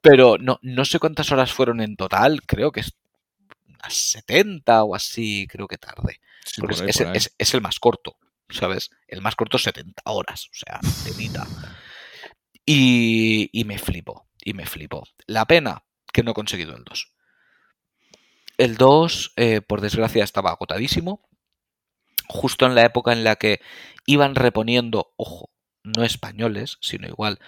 Pero 0.00 0.36
no, 0.38 0.58
no 0.62 0.84
sé 0.84 0.98
cuántas 0.98 1.30
horas 1.32 1.52
fueron 1.52 1.80
en 1.80 1.96
total. 1.96 2.42
Creo 2.46 2.72
que 2.72 2.80
es 2.80 2.92
unas 3.68 3.94
70 3.94 4.84
o 4.84 4.94
así, 4.94 5.46
creo 5.48 5.66
que 5.68 5.78
tarde. 5.78 6.20
Sí, 6.44 6.60
Porque 6.60 6.76
por 6.76 6.76
es, 6.76 6.80
ahí, 6.82 6.88
es- 6.90 6.96
por 6.98 7.06
ahí. 7.08 7.16
es- 7.16 7.34
es 7.38 7.54
el 7.54 7.60
más 7.60 7.78
corto, 7.78 8.16
¿sabes? 8.50 8.90
El 9.08 9.22
más 9.22 9.36
corto 9.36 9.58
70 9.58 10.02
horas, 10.06 10.46
o 10.46 10.54
sea, 10.54 10.80
telita. 11.04 11.46
Y, 12.64 13.50
y 13.52 13.64
me 13.64 13.78
flipo, 13.78 14.26
y 14.40 14.54
me 14.54 14.66
flipo. 14.66 15.06
La 15.26 15.46
pena 15.46 15.84
que 16.12 16.22
no 16.22 16.30
he 16.32 16.34
conseguido 16.34 16.76
el 16.76 16.84
2. 16.84 17.11
El 18.62 18.76
2, 18.76 19.32
eh, 19.36 19.60
por 19.60 19.80
desgracia, 19.80 20.22
estaba 20.22 20.50
agotadísimo. 20.50 21.20
Justo 22.28 22.66
en 22.66 22.74
la 22.74 22.84
época 22.84 23.12
en 23.12 23.24
la 23.24 23.36
que 23.36 23.60
iban 24.06 24.34
reponiendo, 24.36 25.12
ojo, 25.16 25.50
no 25.82 26.04
españoles, 26.04 26.78
sino 26.80 27.08
igual 27.08 27.40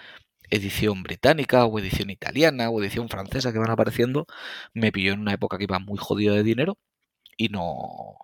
edición 0.49 1.03
británica 1.03 1.65
o 1.65 1.79
edición 1.79 2.09
italiana 2.09 2.69
o 2.69 2.81
edición 2.81 3.09
francesa 3.09 3.53
que 3.53 3.59
van 3.59 3.71
apareciendo, 3.71 4.27
me 4.73 4.91
pilló 4.91 5.13
en 5.13 5.21
una 5.21 5.33
época 5.33 5.57
que 5.57 5.63
iba 5.63 5.79
muy 5.79 5.97
jodido 5.97 6.35
de 6.35 6.43
dinero 6.43 6.77
y 7.37 7.49
no, 7.49 8.17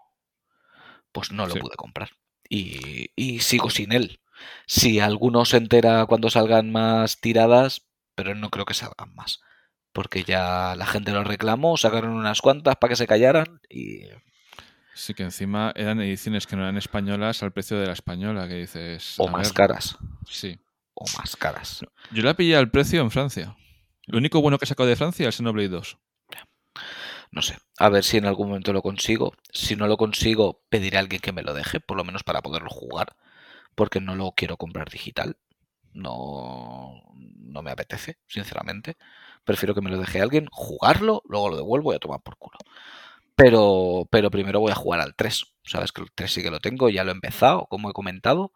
pues 1.12 1.32
no 1.32 1.46
lo 1.48 1.54
Sí. 1.54 1.60
pude 1.60 1.76
comprar. 1.76 2.12
Y, 2.50 3.12
y 3.16 3.40
sigo 3.40 3.70
sin 3.70 3.92
él. 3.92 4.20
Si 4.68 5.00
alguno 5.00 5.46
se 5.46 5.58
entera 5.58 6.06
cuando 6.06 6.30
salgan 6.30 6.72
más 6.72 7.20
tiradas, 7.22 7.88
pero 8.16 8.36
no 8.36 8.50
creo 8.50 8.66
que 8.66 8.74
salgan 8.74 9.14
más. 9.16 9.40
Porque 9.94 10.24
ya 10.24 10.76
la 10.76 10.86
gente 10.86 11.12
lo 11.12 11.24
reclamó, 11.24 11.78
sacaron 11.78 12.12
unas 12.12 12.42
cuantas 12.42 12.76
para 12.78 12.90
que 12.92 12.96
se 12.96 13.08
callaran 13.08 13.60
y 13.70 14.06
Sí, 14.94 15.14
que 15.14 15.24
encima 15.24 15.72
eran 15.76 16.02
ediciones 16.02 16.46
que 16.46 16.56
no 16.56 16.64
eran 16.64 16.78
españolas 16.78 17.42
al 17.44 17.52
precio 17.52 17.80
de 17.80 17.88
la 17.88 17.94
española, 17.94 18.48
que 18.48 18.56
dices... 18.56 19.16
o 19.18 19.28
más 19.28 19.50
ver, 19.50 19.54
caras. 19.54 19.98
Sí. 20.28 20.60
O 20.94 21.06
más 21.18 21.36
caras. 21.36 21.84
Yo 22.12 22.24
la 22.24 22.36
pillé 22.36 22.58
al 22.58 22.70
precio 22.70 23.02
en 23.02 23.10
Francia. 23.10 23.56
Lo 24.06 24.18
único 24.18 24.42
bueno 24.42 24.58
que 24.58 24.66
he 24.66 24.68
sacado 24.68 24.90
de 24.90 24.96
Francia 24.96 25.24
es 25.24 25.28
el 25.28 25.46
Xenoblade 25.46 25.70
2. 25.70 25.98
No 27.32 27.42
sé. 27.42 27.58
A 27.80 27.90
ver 27.90 28.04
si 28.04 28.18
en 28.18 28.26
algún 28.26 28.50
momento 28.50 28.74
lo 28.74 28.82
consigo. 28.82 29.34
Si 29.52 29.78
no 29.78 29.88
lo 29.88 29.96
consigo, 29.96 30.62
pediré 30.70 30.98
a 30.98 31.00
alguien 31.00 31.22
que 31.22 31.32
me 31.32 31.44
lo 31.44 31.54
deje, 31.54 31.80
por 31.80 31.96
lo 31.96 32.04
menos 32.04 32.24
para 32.24 32.42
poderlo 32.42 32.70
jugar. 32.70 33.16
Porque 33.74 34.02
no 34.02 34.16
lo 34.16 34.34
quiero 34.34 34.58
comprar 34.58 34.90
digital. 34.90 35.38
No, 35.94 37.02
no 37.16 37.62
me 37.62 37.72
apetece, 37.72 38.18
sinceramente. 38.28 38.98
Prefiero 39.44 39.74
que 39.76 39.82
me 39.82 39.90
lo 39.90 39.98
deje 40.00 40.22
alguien, 40.22 40.48
jugarlo, 40.52 41.24
luego 41.26 41.50
lo 41.50 41.58
devuelvo 41.58 41.94
y 41.94 41.96
a 41.96 42.00
tomar 42.00 42.22
por 42.22 42.38
culo. 42.38 42.58
Pero, 43.36 44.08
pero 44.12 44.32
primero 44.32 44.60
voy 44.60 44.72
a 44.72 44.76
jugar 44.76 45.00
al 45.02 45.16
3. 45.16 45.46
Sabes 45.64 45.92
que 45.92 46.02
el 46.02 46.12
3 46.14 46.32
sí 46.32 46.44
que 46.44 46.52
lo 46.52 46.60
tengo, 46.60 46.90
ya 46.90 47.04
lo 47.04 47.12
he 47.12 47.16
empezado, 47.16 47.68
como 47.70 47.90
he 47.90 47.94
comentado. 47.94 48.54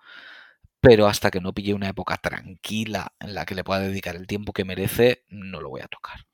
Pero 0.81 1.07
hasta 1.07 1.31
que 1.31 1.41
no 1.41 1.53
pille 1.53 1.73
una 1.73 1.89
época 1.89 2.17
tranquila 2.17 3.13
en 3.19 3.35
la 3.35 3.45
que 3.45 3.55
le 3.55 3.63
pueda 3.63 3.81
dedicar 3.81 4.15
el 4.15 4.27
tiempo 4.27 4.53
que 4.53 4.65
merece, 4.65 5.23
no 5.29 5.61
lo 5.61 5.69
voy 5.69 5.81
a 5.81 5.87
tocar 5.87 6.25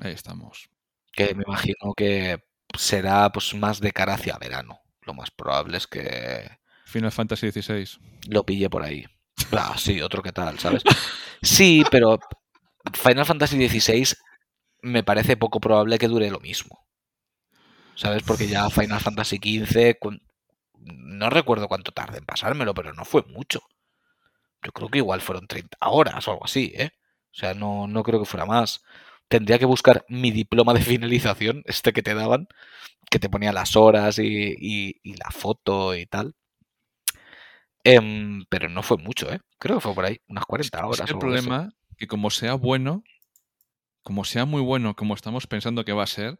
Ahí 0.00 0.12
estamos. 0.12 0.68
que 1.12 1.34
me 1.34 1.44
imagino 1.46 1.94
que 1.96 2.42
será 2.78 3.30
pues 3.32 3.54
más 3.54 3.80
de 3.80 3.92
cara 3.92 4.14
hacia 4.14 4.38
verano. 4.38 4.80
Lo 5.02 5.14
más 5.14 5.30
probable 5.30 5.76
es 5.78 5.86
que 5.86 6.50
Final 6.84 7.12
Fantasy 7.12 7.50
XVI. 7.50 7.98
lo 8.28 8.44
pille 8.44 8.70
por 8.70 8.82
ahí. 8.82 9.06
Ah, 9.52 9.74
sí, 9.78 10.00
otro 10.00 10.22
que 10.22 10.32
tal, 10.32 10.58
¿sabes? 10.58 10.82
Sí, 11.44 11.82
pero 11.90 12.18
Final 12.94 13.26
Fantasy 13.26 13.68
XVI 13.68 14.14
me 14.82 15.02
parece 15.04 15.36
poco 15.36 15.60
probable 15.60 15.98
que 15.98 16.08
dure 16.08 16.30
lo 16.30 16.40
mismo. 16.40 16.84
¿Sabes? 17.94 18.22
Porque 18.22 18.48
ya 18.48 18.68
Final 18.70 19.00
Fantasy 19.00 19.36
XV, 19.36 19.98
no 20.80 21.30
recuerdo 21.30 21.68
cuánto 21.68 21.92
tarde 21.92 22.18
en 22.18 22.24
pasármelo, 22.26 22.74
pero 22.74 22.92
no 22.94 23.04
fue 23.04 23.22
mucho. 23.28 23.60
Yo 24.64 24.72
creo 24.72 24.88
que 24.88 24.98
igual 24.98 25.20
fueron 25.20 25.46
30 25.46 25.76
horas 25.88 26.26
o 26.26 26.32
algo 26.32 26.44
así, 26.44 26.72
¿eh? 26.76 26.90
O 27.30 27.34
sea, 27.34 27.54
no, 27.54 27.86
no 27.86 28.02
creo 28.02 28.18
que 28.20 28.26
fuera 28.26 28.46
más. 28.46 28.82
tendría 29.28 29.58
que 29.58 29.64
buscar 29.64 30.04
mi 30.08 30.30
diploma 30.30 30.74
de 30.74 30.82
finalización, 30.82 31.62
este 31.66 31.92
que 31.94 32.02
te 32.02 32.14
daban, 32.14 32.48
que 33.10 33.18
te 33.18 33.30
ponía 33.30 33.52
las 33.52 33.76
horas 33.76 34.18
y, 34.18 34.54
y- 34.58 35.00
y 35.02 35.14
la 35.14 35.30
foto 35.30 35.94
y 35.94 36.04
tal. 36.06 36.34
Em, 37.84 38.44
pero 38.48 38.68
no 38.68 38.82
fue 38.82 38.96
mucho, 38.98 39.32
¿eh? 39.32 39.40
Creo 39.58 39.76
que 39.76 39.80
fue 39.80 39.94
por 39.94 40.04
ahí, 40.04 40.20
unas 40.28 40.42
Es 40.42 40.46
40 40.46 40.78
que- 40.78 40.84
es 40.84 40.88
horas. 40.88 41.06
que 41.06 41.12
el 41.12 41.18
problema 41.18 41.70
que 41.96 42.06
como 42.06 42.30
sea 42.30 42.54
bueno, 42.54 43.04
como 44.02 44.24
sea 44.24 44.44
muy 44.44 44.60
bueno, 44.60 44.96
como 44.96 45.14
estamos 45.14 45.46
pensando 45.46 45.84
que 45.84 45.92
va 45.92 46.04
a 46.04 46.08
ser, 46.08 46.38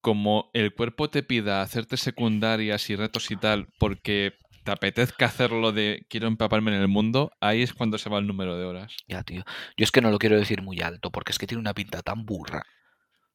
como 0.00 0.50
el 0.52 0.74
cuerpo 0.74 1.10
te 1.10 1.22
pida 1.22 1.62
hacerte 1.62 1.96
secundarias 1.96 2.90
y 2.90 2.96
retos 2.96 3.30
y 3.30 3.36
tal, 3.36 3.68
porque 3.78 4.34
te 4.64 4.72
apetezca 4.72 5.26
hacerlo 5.26 5.72
de 5.72 6.06
quiero 6.08 6.28
empaparme 6.28 6.74
en 6.74 6.80
el 6.80 6.88
mundo, 6.88 7.32
ahí 7.40 7.62
es 7.62 7.72
cuando 7.72 7.98
se 7.98 8.10
va 8.10 8.18
el 8.18 8.26
número 8.26 8.56
de 8.56 8.64
horas. 8.64 8.96
Ya, 9.08 9.22
tío. 9.22 9.44
Yo 9.76 9.84
es 9.84 9.90
que 9.90 10.00
no 10.00 10.10
lo 10.10 10.18
quiero 10.18 10.38
decir 10.38 10.62
muy 10.62 10.80
alto, 10.80 11.10
porque 11.10 11.32
es 11.32 11.38
que 11.38 11.46
tiene 11.46 11.60
una 11.60 11.74
pinta 11.74 12.02
tan 12.02 12.24
burra. 12.24 12.64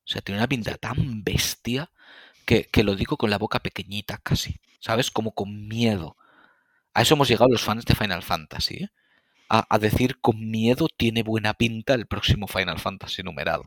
O 0.05 0.09
sea, 0.09 0.21
tiene 0.21 0.39
una 0.39 0.47
pinta 0.47 0.77
tan 0.77 1.23
bestia 1.23 1.91
que, 2.45 2.65
que 2.65 2.83
lo 2.83 2.95
digo 2.95 3.17
con 3.17 3.29
la 3.29 3.37
boca 3.37 3.59
pequeñita 3.59 4.17
casi. 4.17 4.59
¿Sabes? 4.79 5.11
Como 5.11 5.33
con 5.33 5.67
miedo. 5.67 6.15
A 6.93 7.01
eso 7.01 7.15
hemos 7.15 7.27
llegado 7.27 7.49
los 7.51 7.63
fans 7.63 7.85
de 7.85 7.95
Final 7.95 8.23
Fantasy, 8.23 8.75
¿eh? 8.83 8.89
A, 9.49 9.65
a 9.73 9.79
decir 9.79 10.19
con 10.19 10.49
miedo 10.49 10.87
tiene 10.95 11.23
buena 11.23 11.53
pinta 11.53 11.93
el 11.93 12.07
próximo 12.07 12.47
Final 12.47 12.79
Fantasy 12.79 13.23
numerado. 13.23 13.65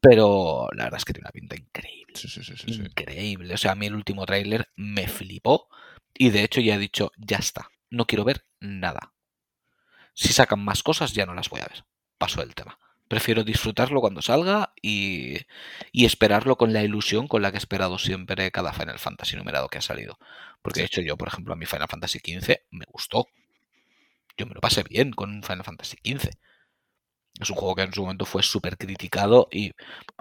Pero 0.00 0.68
la 0.74 0.84
verdad 0.84 0.98
es 0.98 1.04
que 1.04 1.12
tiene 1.12 1.26
una 1.26 1.32
pinta 1.32 1.56
increíble. 1.56 2.14
Sí, 2.14 2.28
sí, 2.28 2.42
sí, 2.42 2.54
sí, 2.56 2.72
sí. 2.72 2.80
Increíble. 2.80 3.54
O 3.54 3.58
sea, 3.58 3.72
a 3.72 3.74
mí 3.74 3.86
el 3.86 3.94
último 3.94 4.24
tráiler 4.26 4.68
me 4.76 5.08
flipó. 5.08 5.68
Y 6.14 6.30
de 6.30 6.44
hecho 6.44 6.60
ya 6.60 6.76
he 6.76 6.78
dicho, 6.78 7.12
ya 7.16 7.38
está. 7.38 7.70
No 7.90 8.06
quiero 8.06 8.24
ver 8.24 8.44
nada. 8.60 9.12
Si 10.14 10.32
sacan 10.32 10.64
más 10.64 10.82
cosas, 10.82 11.12
ya 11.12 11.26
no 11.26 11.34
las 11.34 11.48
voy 11.48 11.60
a 11.60 11.68
ver. 11.68 11.84
Paso 12.16 12.40
del 12.40 12.54
tema. 12.54 12.78
Prefiero 13.08 13.42
disfrutarlo 13.42 14.00
cuando 14.00 14.20
salga 14.20 14.74
y, 14.82 15.38
y 15.92 16.04
esperarlo 16.04 16.56
con 16.56 16.72
la 16.72 16.82
ilusión 16.82 17.26
con 17.26 17.40
la 17.40 17.50
que 17.50 17.56
he 17.56 17.58
esperado 17.58 17.98
siempre 17.98 18.50
cada 18.50 18.72
Final 18.72 18.98
Fantasy 18.98 19.36
numerado 19.36 19.68
que 19.68 19.78
ha 19.78 19.82
salido. 19.82 20.18
Porque 20.60 20.80
de 20.80 20.86
hecho 20.86 21.00
yo, 21.00 21.16
por 21.16 21.28
ejemplo, 21.28 21.54
a 21.54 21.56
mi 21.56 21.66
Final 21.66 21.88
Fantasy 21.88 22.18
XV 22.18 22.56
me 22.70 22.84
gustó. 22.88 23.28
Yo 24.38 24.46
me 24.46 24.54
lo 24.54 24.60
pasé 24.60 24.84
bien 24.84 25.10
con 25.10 25.42
Final 25.42 25.64
Fantasy 25.64 25.96
XV. 26.04 26.30
Es 27.40 27.50
un 27.50 27.56
juego 27.56 27.74
que 27.74 27.82
en 27.82 27.92
su 27.92 28.02
momento 28.02 28.24
fue 28.24 28.42
súper 28.42 28.76
criticado 28.76 29.48
y 29.50 29.72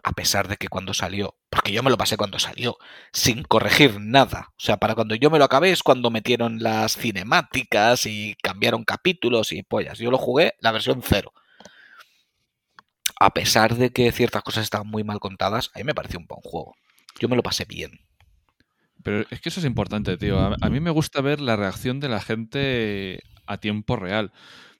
a 0.04 0.12
pesar 0.12 0.48
de 0.48 0.58
que 0.58 0.68
cuando 0.68 0.94
salió, 0.94 1.36
porque 1.50 1.72
yo 1.72 1.82
me 1.82 1.90
lo 1.90 1.98
pasé 1.98 2.18
cuando 2.18 2.38
salió, 2.38 2.78
sin 3.12 3.44
corregir 3.44 4.00
nada. 4.00 4.50
O 4.52 4.60
sea, 4.60 4.78
para 4.78 4.94
cuando 4.94 5.16
yo 5.16 5.30
me 5.32 5.40
lo 5.40 5.46
acabé 5.46 5.72
es 5.72 5.82
cuando 5.82 6.12
metieron 6.12 6.60
las 6.62 6.96
cinemáticas 6.96 8.06
y 8.06 8.36
cambiaron 8.42 8.84
capítulos 8.84 9.52
y 9.52 9.64
pollas. 9.64 9.98
Yo 10.00 10.12
lo 10.12 10.18
jugué 10.18 10.54
la 10.60 10.72
versión 10.72 11.02
cero. 11.04 11.32
A 13.20 13.34
pesar 13.34 13.76
de 13.76 13.92
que 13.92 14.12
ciertas 14.12 14.44
cosas 14.44 14.64
estaban 14.64 14.88
muy 14.88 15.04
mal 15.04 15.20
contadas, 15.20 15.72
a 15.74 15.80
mí 15.80 15.84
me 15.84 15.96
pareció 15.96 16.20
un 16.20 16.28
buen 16.28 16.42
juego. 16.42 16.76
Yo 17.20 17.30
me 17.30 17.36
lo 17.36 17.42
pasé 17.42 17.66
bien. 17.66 18.00
Pero 19.04 19.26
es 19.32 19.42
que 19.42 19.50
eso 19.50 19.60
es 19.60 19.66
importante, 19.66 20.18
tío. 20.18 20.40
A 20.40 20.70
mí 20.70 20.80
me 20.80 20.92
gusta 20.92 21.22
ver 21.22 21.40
la 21.40 21.56
reacción 21.56 22.00
de 22.00 22.10
la 22.10 22.20
gente 22.20 23.24
a 23.48 23.58
tiempo 23.58 23.96
real. 23.96 24.32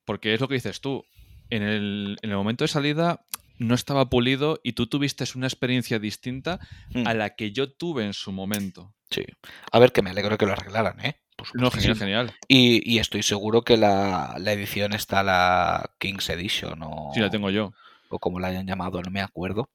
Porque 0.06 0.34
es 0.34 0.40
lo 0.40 0.48
que 0.48 0.56
dices 0.56 0.82
tú. 0.82 1.06
En 1.50 1.64
el, 1.64 2.18
en 2.22 2.30
el 2.30 2.36
momento 2.36 2.64
de 2.66 2.68
salida 2.68 3.26
no 3.58 3.74
estaba 3.74 4.10
pulido 4.10 4.60
y 4.64 4.74
tú 4.74 4.88
tuviste 4.88 5.24
una 5.36 5.48
experiencia 5.48 5.98
distinta 5.98 6.60
Mm, 6.92 7.08
a 7.08 7.14
la 7.14 7.36
que 7.36 7.52
yo 7.52 7.72
tuve 7.72 8.04
en 8.06 8.14
su 8.14 8.32
momento. 8.32 8.94
Sí. 9.10 9.24
A 9.72 9.80
ver, 9.80 9.92
que 9.94 10.02
me 10.02 10.10
alegro 10.10 10.32
de 10.32 10.38
que 10.38 10.46
lo 10.46 10.52
arreglaran, 10.52 11.00
¿eh? 11.04 11.20
Por 11.38 11.48
No, 11.56 11.72
genial, 11.72 11.96
genial. 11.98 12.34
Y, 12.48 12.82
y 12.92 13.00
estoy 13.00 13.24
seguro 13.24 13.62
que 13.64 13.78
la, 13.78 14.36
la 14.40 14.52
edición 14.52 14.94
está 14.94 15.24
la 15.24 15.92
King's 16.00 16.30
Edition 16.30 16.80
o, 16.84 17.12
Sí, 17.14 17.20
la 17.22 17.30
tengo 17.30 17.50
yo. 17.50 17.74
o 18.10 18.20
como 18.20 18.40
la 18.40 18.48
hayan 18.50 18.68
llamado, 18.68 19.02
no 19.02 19.12
me 19.12 19.22
acuerdo. 19.22 19.70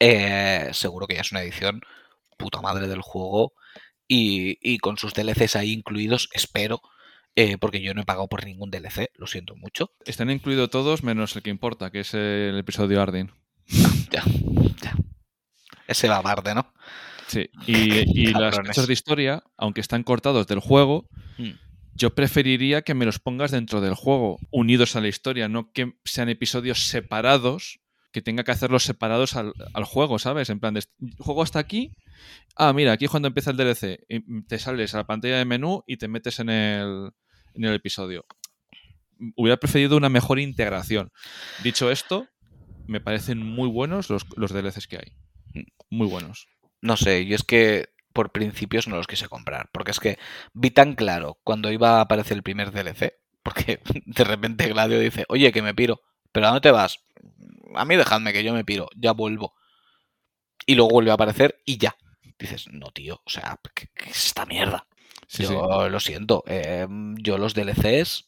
Eh, 0.00 0.68
seguro 0.72 1.06
que 1.06 1.14
ya 1.14 1.20
es 1.22 1.32
una 1.32 1.42
edición 1.42 1.80
puta 2.36 2.60
madre 2.60 2.86
del 2.88 3.00
juego 3.00 3.52
y, 4.06 4.58
y 4.60 4.78
con 4.78 4.98
sus 4.98 5.14
DLCs 5.14 5.56
ahí 5.56 5.72
incluidos, 5.72 6.28
espero, 6.32 6.80
eh, 7.36 7.58
porque 7.58 7.80
yo 7.80 7.94
no 7.94 8.00
he 8.00 8.04
pagado 8.04 8.28
por 8.28 8.44
ningún 8.44 8.70
DLC, 8.70 9.10
lo 9.14 9.26
siento 9.26 9.54
mucho. 9.54 9.92
Están 10.04 10.30
incluidos 10.30 10.70
todos 10.70 11.02
menos 11.04 11.36
el 11.36 11.42
que 11.42 11.50
importa, 11.50 11.90
que 11.90 12.00
es 12.00 12.14
el 12.14 12.58
episodio 12.58 13.00
Arden. 13.00 13.30
Ya, 14.10 14.22
ya. 14.82 14.94
Ese 15.88 16.08
va 16.08 16.22
barde, 16.22 16.54
¿no? 16.54 16.72
Sí. 17.26 17.50
Y, 17.66 18.20
y 18.22 18.26
las 18.32 18.56
hechos 18.58 18.86
de 18.86 18.92
historia, 18.92 19.42
aunque 19.56 19.80
están 19.80 20.02
cortados 20.04 20.46
del 20.46 20.60
juego, 20.60 21.08
Mm. 21.38 21.50
yo 21.94 22.14
preferiría 22.14 22.82
que 22.82 22.94
me 22.94 23.04
los 23.04 23.18
pongas 23.18 23.50
dentro 23.50 23.80
del 23.80 23.94
juego, 23.94 24.38
unidos 24.50 24.96
a 24.96 25.00
la 25.00 25.08
historia, 25.08 25.48
no 25.48 25.70
que 25.72 25.92
sean 26.04 26.28
episodios 26.28 26.88
separados, 26.88 27.80
que 28.12 28.22
tenga 28.22 28.44
que 28.44 28.52
hacerlos 28.52 28.84
separados 28.84 29.36
al, 29.36 29.52
al 29.74 29.84
juego, 29.84 30.18
¿sabes? 30.18 30.48
En 30.48 30.60
plan, 30.60 30.72
de, 30.72 30.84
juego 31.18 31.42
hasta 31.42 31.58
aquí. 31.58 31.92
Ah, 32.56 32.72
mira, 32.72 32.92
aquí 32.92 33.04
es 33.04 33.10
cuando 33.10 33.28
empieza 33.28 33.50
el 33.50 33.58
DLC. 33.58 33.98
y 34.08 34.42
te 34.44 34.58
sales 34.58 34.94
a 34.94 34.98
la 34.98 35.06
pantalla 35.06 35.36
de 35.36 35.44
menú 35.44 35.82
y 35.86 35.98
te 35.98 36.08
metes 36.08 36.40
en 36.40 36.48
el, 36.48 37.10
en 37.56 37.64
el 37.64 37.74
episodio. 37.74 38.26
Hubiera 39.34 39.56
preferido 39.56 39.96
una 39.96 40.08
mejor 40.08 40.38
integración. 40.38 41.10
Dicho 41.62 41.90
esto, 41.90 42.28
me 42.86 43.00
parecen 43.00 43.38
muy 43.38 43.68
buenos 43.68 44.10
los, 44.10 44.26
los 44.36 44.52
DLCs 44.52 44.86
que 44.86 44.98
hay. 44.98 45.64
Muy 45.90 46.06
buenos. 46.06 46.48
No 46.80 46.96
sé, 46.96 47.26
yo 47.26 47.34
es 47.34 47.42
que 47.42 47.88
por 48.12 48.32
principios 48.32 48.88
no 48.88 48.96
los 48.96 49.06
quise 49.06 49.28
comprar, 49.28 49.68
porque 49.72 49.90
es 49.90 50.00
que 50.00 50.18
vi 50.54 50.70
tan 50.70 50.94
claro 50.94 51.38
cuando 51.44 51.70
iba 51.70 51.98
a 51.98 52.00
aparecer 52.02 52.36
el 52.36 52.42
primer 52.42 52.72
DLC, 52.72 53.14
porque 53.42 53.80
de 54.06 54.24
repente 54.24 54.68
Gladio 54.68 54.98
dice, 54.98 55.24
oye, 55.28 55.52
que 55.52 55.62
me 55.62 55.74
piro, 55.74 56.00
pero 56.32 56.46
¿a 56.46 56.48
dónde 56.50 56.62
te 56.62 56.70
vas? 56.70 56.98
A 57.74 57.84
mí 57.84 57.96
dejadme 57.96 58.32
que 58.32 58.44
yo 58.44 58.54
me 58.54 58.64
piro, 58.64 58.88
ya 58.96 59.12
vuelvo. 59.12 59.54
Y 60.66 60.74
luego 60.74 60.90
vuelve 60.90 61.10
a 61.10 61.14
aparecer 61.14 61.60
y 61.64 61.78
ya. 61.78 61.96
Dices, 62.38 62.66
no, 62.70 62.90
tío, 62.90 63.22
o 63.24 63.30
sea, 63.30 63.58
¿qué, 63.74 63.88
qué 63.94 64.10
es 64.10 64.26
esta 64.26 64.46
mierda? 64.46 64.86
Sí, 65.28 65.42
yo 65.44 65.48
sí. 65.48 65.90
lo 65.90 66.00
siento, 66.00 66.44
eh, 66.46 66.86
yo 67.18 67.38
los 67.38 67.54
DLCs, 67.54 68.26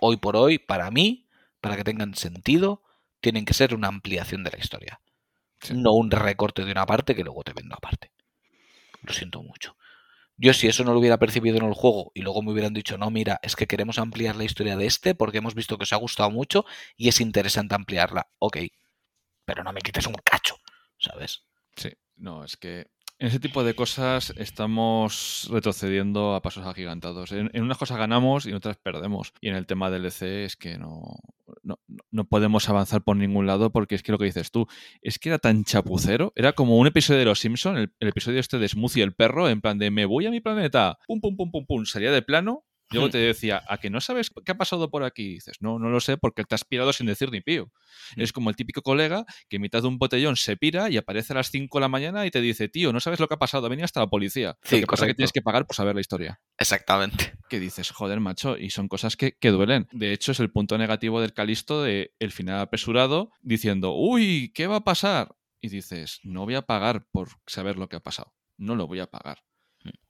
hoy 0.00 0.16
por 0.18 0.36
hoy, 0.36 0.58
para 0.58 0.90
mí, 0.90 1.26
para 1.60 1.76
que 1.76 1.84
tengan 1.84 2.14
sentido, 2.14 2.82
tienen 3.20 3.44
que 3.44 3.54
ser 3.54 3.74
una 3.74 3.88
ampliación 3.88 4.44
de 4.44 4.50
la 4.52 4.58
historia 4.58 5.00
Sí. 5.62 5.74
no 5.76 5.92
un 5.92 6.10
recorte 6.10 6.64
de 6.64 6.72
una 6.72 6.86
parte 6.86 7.14
que 7.14 7.24
luego 7.24 7.44
te 7.44 7.52
vendo 7.52 7.74
aparte. 7.76 8.10
Lo 9.02 9.12
siento 9.12 9.42
mucho. 9.42 9.76
Yo 10.36 10.54
si 10.54 10.68
eso 10.68 10.84
no 10.84 10.92
lo 10.92 11.00
hubiera 11.00 11.18
percibido 11.18 11.58
en 11.58 11.64
el 11.64 11.74
juego 11.74 12.12
y 12.14 12.22
luego 12.22 12.42
me 12.42 12.52
hubieran 12.52 12.74
dicho, 12.74 12.98
no, 12.98 13.10
mira, 13.10 13.40
es 13.42 13.56
que 13.56 13.66
queremos 13.68 13.98
ampliar 13.98 14.36
la 14.36 14.44
historia 14.44 14.76
de 14.76 14.86
este 14.86 15.14
porque 15.14 15.38
hemos 15.38 15.54
visto 15.54 15.78
que 15.78 15.84
os 15.84 15.92
ha 15.92 15.96
gustado 15.96 16.30
mucho 16.30 16.64
y 16.96 17.08
es 17.08 17.20
interesante 17.20 17.74
ampliarla. 17.74 18.28
Ok, 18.38 18.58
pero 19.44 19.64
no 19.64 19.72
me 19.72 19.80
quites 19.80 20.06
un 20.06 20.14
cacho, 20.24 20.56
¿sabes? 20.98 21.44
Sí, 21.76 21.90
no, 22.16 22.44
es 22.44 22.56
que 22.56 22.88
en 23.22 23.28
ese 23.28 23.38
tipo 23.38 23.62
de 23.62 23.76
cosas 23.76 24.34
estamos 24.36 25.46
retrocediendo 25.48 26.34
a 26.34 26.42
pasos 26.42 26.66
agigantados. 26.66 27.30
En, 27.30 27.50
unas 27.54 27.78
cosas 27.78 27.96
ganamos 27.96 28.46
y 28.46 28.48
en 28.48 28.56
otras 28.56 28.78
perdemos. 28.78 29.32
Y 29.40 29.48
en 29.48 29.54
el 29.54 29.64
tema 29.64 29.92
del 29.92 30.02
DLC 30.02 30.22
es 30.44 30.56
que 30.56 30.76
no, 30.76 31.20
no, 31.62 31.78
no 32.10 32.24
podemos 32.24 32.68
avanzar 32.68 33.04
por 33.04 33.16
ningún 33.16 33.46
lado 33.46 33.70
porque 33.70 33.94
es 33.94 34.02
que 34.02 34.10
lo 34.10 34.18
que 34.18 34.24
dices 34.24 34.50
tú, 34.50 34.66
es 35.02 35.20
que 35.20 35.28
era 35.28 35.38
tan 35.38 35.62
chapucero. 35.62 36.32
Era 36.34 36.54
como 36.54 36.76
un 36.78 36.88
episodio 36.88 37.20
de 37.20 37.26
Los 37.26 37.38
Simpson, 37.38 37.76
el, 37.76 37.92
el 38.00 38.08
episodio 38.08 38.40
este 38.40 38.58
de 38.58 38.66
Smoothie 38.66 39.04
el 39.04 39.14
perro, 39.14 39.48
en 39.48 39.60
plan 39.60 39.78
de 39.78 39.92
me 39.92 40.04
voy 40.04 40.26
a 40.26 40.32
mi 40.32 40.40
planeta, 40.40 40.98
pum, 41.06 41.20
pum, 41.20 41.36
pum, 41.36 41.52
pum, 41.52 41.64
pum, 41.64 41.84
salía 41.84 42.10
de 42.10 42.22
plano. 42.22 42.64
Luego 42.92 43.10
te 43.10 43.18
decía, 43.18 43.62
¿a 43.68 43.78
que 43.78 43.90
no 43.90 44.00
sabes 44.00 44.30
qué 44.44 44.52
ha 44.52 44.56
pasado 44.56 44.90
por 44.90 45.04
aquí? 45.04 45.22
Y 45.22 45.34
dices, 45.34 45.56
no, 45.60 45.78
no 45.78 45.88
lo 45.88 46.00
sé 46.00 46.16
porque 46.16 46.44
te 46.44 46.54
has 46.54 46.64
pirado 46.64 46.92
sin 46.92 47.06
decir 47.06 47.30
ni 47.30 47.40
pío. 47.40 47.70
Es 48.16 48.32
como 48.32 48.50
el 48.50 48.56
típico 48.56 48.82
colega 48.82 49.24
que 49.48 49.56
en 49.56 49.62
mitad 49.62 49.82
de 49.82 49.88
un 49.88 49.98
botellón 49.98 50.36
se 50.36 50.56
pira 50.56 50.90
y 50.90 50.96
aparece 50.96 51.32
a 51.32 51.36
las 51.36 51.50
5 51.50 51.78
de 51.78 51.80
la 51.80 51.88
mañana 51.88 52.26
y 52.26 52.30
te 52.30 52.40
dice, 52.40 52.68
tío, 52.68 52.92
no 52.92 53.00
sabes 53.00 53.20
lo 53.20 53.28
que 53.28 53.34
ha 53.34 53.38
pasado, 53.38 53.66
ha 53.66 53.68
venido 53.68 53.84
hasta 53.84 54.00
la 54.00 54.08
policía. 54.08 54.56
Sí, 54.62 54.76
lo 54.76 54.82
que 54.82 54.86
pasa 54.86 55.04
es 55.04 55.10
que 55.10 55.14
tienes 55.14 55.32
que 55.32 55.42
pagar 55.42 55.66
por 55.66 55.76
saber 55.76 55.94
la 55.94 56.00
historia. 56.00 56.40
Exactamente. 56.58 57.34
Que 57.48 57.60
dices, 57.60 57.90
joder, 57.90 58.20
macho, 58.20 58.56
y 58.56 58.70
son 58.70 58.88
cosas 58.88 59.16
que, 59.16 59.36
que 59.38 59.50
duelen. 59.50 59.88
De 59.92 60.12
hecho, 60.12 60.32
es 60.32 60.40
el 60.40 60.50
punto 60.50 60.78
negativo 60.78 61.20
del 61.20 61.32
Calisto 61.32 61.82
de 61.82 62.14
el 62.18 62.32
final 62.32 62.60
apresurado 62.60 63.30
diciendo, 63.40 63.94
uy, 63.94 64.52
¿qué 64.54 64.66
va 64.66 64.76
a 64.76 64.84
pasar? 64.84 65.36
Y 65.60 65.68
dices, 65.68 66.20
no 66.24 66.44
voy 66.44 66.56
a 66.56 66.62
pagar 66.62 67.06
por 67.12 67.28
saber 67.46 67.78
lo 67.78 67.88
que 67.88 67.96
ha 67.96 68.00
pasado. 68.00 68.34
No 68.56 68.74
lo 68.74 68.86
voy 68.86 69.00
a 69.00 69.06
pagar. 69.06 69.44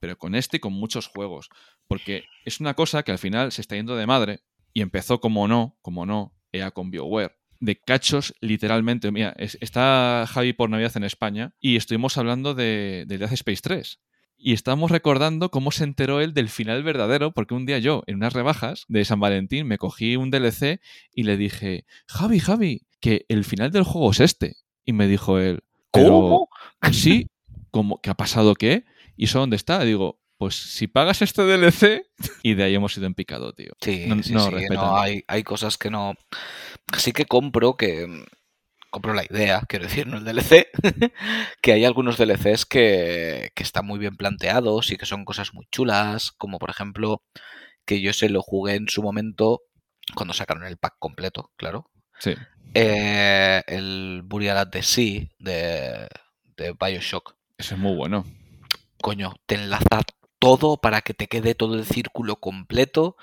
Pero 0.01 0.17
con 0.19 0.35
este 0.35 0.57
y 0.59 0.61
con 0.61 0.73
muchos 0.73 1.07
juegos. 1.09 1.49
Porque 1.89 2.25
es 2.45 2.61
una 2.61 2.75
cosa 2.75 3.03
que 3.03 3.13
al 3.13 3.19
final 3.19 3.53
se 3.53 3.61
está 3.61 3.77
yendo 3.77 3.97
de 3.97 4.07
madre 4.07 4.41
y 4.73 4.81
empezó 4.83 5.21
como 5.21 5.49
no, 5.49 5.77
como 5.83 6.07
no, 6.07 6.35
EA 6.53 6.71
con 6.71 6.91
BioWare. 6.91 7.37
De 7.61 7.77
cachos, 7.81 8.35
literalmente. 8.41 9.13
Mira, 9.13 9.35
es- 9.39 9.57
está 9.61 10.25
Javi 10.29 10.53
por 10.53 10.69
Navidad 10.71 10.97
en 10.97 11.05
España 11.05 11.55
y 11.61 11.77
estuvimos 11.77 12.19
hablando 12.19 12.55
de, 12.55 13.05
de 13.07 13.19
Death 13.19 13.33
Space 13.33 13.61
3. 13.63 14.01
Y 14.45 14.55
estamos 14.55 14.91
recordando 14.91 15.51
cómo 15.53 15.71
se 15.71 15.85
enteró 15.85 16.21
él 16.21 16.35
del 16.35 16.49
final 16.49 16.83
verdadero, 16.83 17.31
porque 17.33 17.55
un 17.55 17.65
día 17.65 17.79
yo, 17.79 18.03
en 18.09 18.17
unas 18.17 18.33
rebajas 18.33 18.85
de 18.89 19.05
San 19.05 19.21
Valentín, 19.21 19.69
me 19.69 19.79
cogí 19.79 20.17
un 20.17 20.31
DLC 20.33 20.81
y 21.15 21.23
le 21.23 21.37
dije, 21.37 21.85
Javi, 22.09 22.41
Javi, 22.41 22.83
que 22.99 23.25
el 23.29 23.45
final 23.45 23.71
del 23.71 23.85
juego 23.85 24.11
es 24.11 24.19
este. 24.19 24.57
Y 24.85 24.93
me 24.95 25.07
dijo 25.07 25.39
él, 25.39 25.63
"Pero, 25.93 26.09
¿Cómo? 26.09 26.49
Sí, 26.91 27.29
como, 27.71 28.01
¿qué 28.01 28.11
ha 28.11 28.15
pasado 28.15 28.57
qué? 28.57 28.85
¿Y 29.17 29.25
eso 29.25 29.39
dónde 29.41 29.57
está? 29.57 29.81
Digo, 29.85 30.19
pues 30.39 30.55
si 30.57 30.87
pagas 30.89 31.23
este 31.23 31.43
DLC, 31.43 32.07
y 32.43 32.55
de 32.55 32.65
ahí 32.65 32.75
hemos 32.75 32.97
ido 32.97 33.07
en 33.07 33.15
picado, 33.15 33.53
tío. 33.53 33.73
Sí, 33.81 34.07
No- 34.09 34.23
sí, 34.23 34.33
no 34.33 34.47
sí, 34.47 34.67
no, 34.71 34.97
hay, 34.97 35.23
hay 35.29 35.43
cosas 35.45 35.79
que 35.79 35.91
no. 35.91 36.15
Sí 36.99 37.13
que 37.13 37.27
compro 37.27 37.77
que, 37.77 38.25
compro 38.91 39.15
la 39.15 39.25
idea, 39.25 39.63
quiero 39.69 39.87
decir, 39.87 40.07
no 40.07 40.19
el 40.19 40.25
DLC, 40.25 40.67
que 41.63 41.73
hay 41.73 41.85
algunos 41.85 42.17
DLCs 42.19 42.67
que, 42.67 43.51
que 43.55 43.63
están 43.63 43.87
muy 43.87 43.99
bien 43.99 44.17
planteados 44.17 44.91
y 44.91 44.97
que 44.97 45.07
son 45.07 45.25
cosas 45.25 45.55
muy 45.55 45.67
chulas, 45.71 46.33
como 46.33 46.59
por 46.59 46.71
ejemplo, 46.71 47.23
que 47.87 48.01
yo 48.01 48.13
se 48.13 48.29
lo 48.29 48.43
jugué 48.43 48.75
en 48.75 48.89
su 48.89 49.03
momento 49.03 49.61
cuando 50.15 50.35
sacaron 50.35 50.65
el 50.65 50.77
pack 50.77 50.97
completo, 50.99 51.53
claro. 51.57 51.91
Sí. 52.19 52.35
Eh, 52.75 53.63
el 53.67 54.23
Burial 54.25 54.57
at 54.59 54.69
the 54.71 54.83
Sea 54.83 55.23
de, 55.39 56.09
de 56.57 56.75
Bioshock. 56.79 57.37
Eso 57.59 57.75
es 57.75 57.81
muy 57.81 57.95
bueno. 57.95 58.25
Coño, 59.03 59.35
te 59.47 59.57
enlaza 59.57 60.03
todo 60.39 60.77
para 60.77 61.03
que 61.03 61.13
te 61.13 61.27
quede 61.27 61.55
todo 61.55 61.75
el 61.75 61.85
círculo 61.85 62.37
completo 62.37 63.17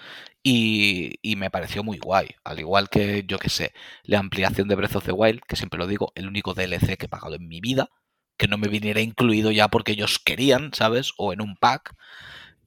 y, 0.43 1.19
me 1.38 1.49
pareció 1.49 1.84
muy 1.84 1.97
guay. 1.99 2.30
Al 2.43 2.60
igual 2.60 2.89
que, 2.89 3.23
yo 3.26 3.39
que 3.39 3.49
sé, 3.49 3.73
la 4.03 4.19
ampliación 4.19 4.68
de 4.68 4.76
Breath 4.76 4.97
of 4.97 5.06
the 5.06 5.14
Wild, 5.14 5.41
que 5.47 5.56
siempre 5.56 5.80
lo 5.80 5.88
digo, 5.88 6.11
el 6.15 6.27
único 6.27 6.53
DLC 6.53 6.97
que 6.97 7.06
he 7.06 7.10
pagado 7.10 7.35
en 7.35 7.47
mi 7.47 7.61
vida, 7.61 7.89
que 8.38 8.47
no 8.47 8.57
me 8.57 8.68
viniera 8.68 9.01
incluido 9.01 9.51
ya 9.51 9.69
porque 9.69 9.93
ellos 9.93 10.19
querían, 10.19 10.73
¿sabes? 10.73 11.14
O 11.18 11.34
en 11.34 11.41
un 11.41 11.56
pack. 11.56 11.95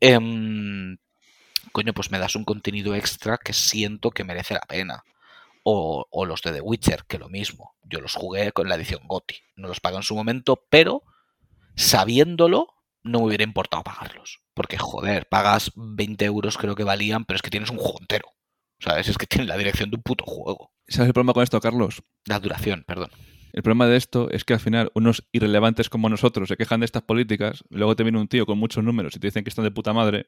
Em, 0.00 0.96
coño, 1.72 1.92
pues 1.94 2.10
me 2.10 2.18
das 2.18 2.34
un 2.34 2.44
contenido 2.44 2.94
extra 2.94 3.38
que 3.38 3.52
siento 3.52 4.10
que 4.10 4.24
merece 4.24 4.54
la 4.54 4.60
pena. 4.60 5.04
O, 5.64 6.06
o 6.10 6.26
los 6.26 6.42
de 6.42 6.52
The 6.52 6.60
Witcher, 6.62 7.04
que 7.06 7.18
lo 7.18 7.28
mismo. 7.28 7.74
Yo 7.84 8.00
los 8.00 8.14
jugué 8.14 8.52
con 8.52 8.68
la 8.68 8.76
edición 8.76 9.02
GOTI. 9.06 9.36
No 9.56 9.68
los 9.68 9.80
pagué 9.80 9.96
en 9.96 10.02
su 10.02 10.14
momento, 10.14 10.66
pero 10.70 11.02
sabiéndolo, 11.76 12.71
no 13.04 13.20
me 13.20 13.26
hubiera 13.26 13.44
importado 13.44 13.82
pagarlos. 13.82 14.40
Porque, 14.54 14.78
joder, 14.78 15.28
pagas 15.28 15.72
20 15.76 16.24
euros 16.24 16.58
creo 16.58 16.74
que 16.74 16.84
valían, 16.84 17.24
pero 17.24 17.36
es 17.36 17.42
que 17.42 17.50
tienes 17.50 17.70
un 17.70 17.78
juego 17.78 17.98
entero. 18.00 18.28
¿Sabes? 18.80 19.08
Es 19.08 19.16
que 19.16 19.26
tiene 19.26 19.46
la 19.46 19.56
dirección 19.56 19.90
de 19.90 19.96
un 19.96 20.02
puto 20.02 20.24
juego. 20.24 20.72
¿Sabes 20.88 21.08
el 21.08 21.14
problema 21.14 21.32
con 21.32 21.42
esto, 21.42 21.60
Carlos? 21.60 22.02
La 22.26 22.40
duración, 22.40 22.84
perdón. 22.86 23.10
El 23.52 23.62
problema 23.62 23.86
de 23.86 23.96
esto 23.96 24.30
es 24.30 24.44
que 24.44 24.54
al 24.54 24.60
final 24.60 24.90
unos 24.94 25.28
irrelevantes 25.30 25.90
como 25.90 26.08
nosotros 26.08 26.48
se 26.48 26.56
quejan 26.56 26.80
de 26.80 26.86
estas 26.86 27.02
políticas, 27.02 27.64
luego 27.68 27.94
te 27.94 28.02
viene 28.02 28.18
un 28.18 28.26
tío 28.26 28.46
con 28.46 28.58
muchos 28.58 28.82
números 28.82 29.14
y 29.14 29.20
te 29.20 29.26
dicen 29.26 29.44
que 29.44 29.50
están 29.50 29.64
de 29.64 29.70
puta 29.70 29.92
madre 29.92 30.26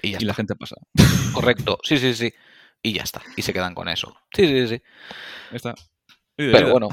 Y 0.00 0.12
ya 0.12 0.18
y 0.20 0.24
la 0.24 0.34
gente 0.34 0.56
pasa. 0.56 0.76
Correcto. 1.34 1.78
Sí, 1.82 1.98
sí, 1.98 2.14
sí. 2.14 2.32
Y 2.82 2.94
ya 2.94 3.02
está. 3.02 3.22
Y 3.36 3.42
se 3.42 3.52
quedan 3.52 3.74
con 3.74 3.88
eso. 3.88 4.16
Sí, 4.34 4.46
sí, 4.46 4.68
sí. 4.68 4.82
Está. 5.52 5.74
Pero 6.34 6.72
bueno. 6.72 6.88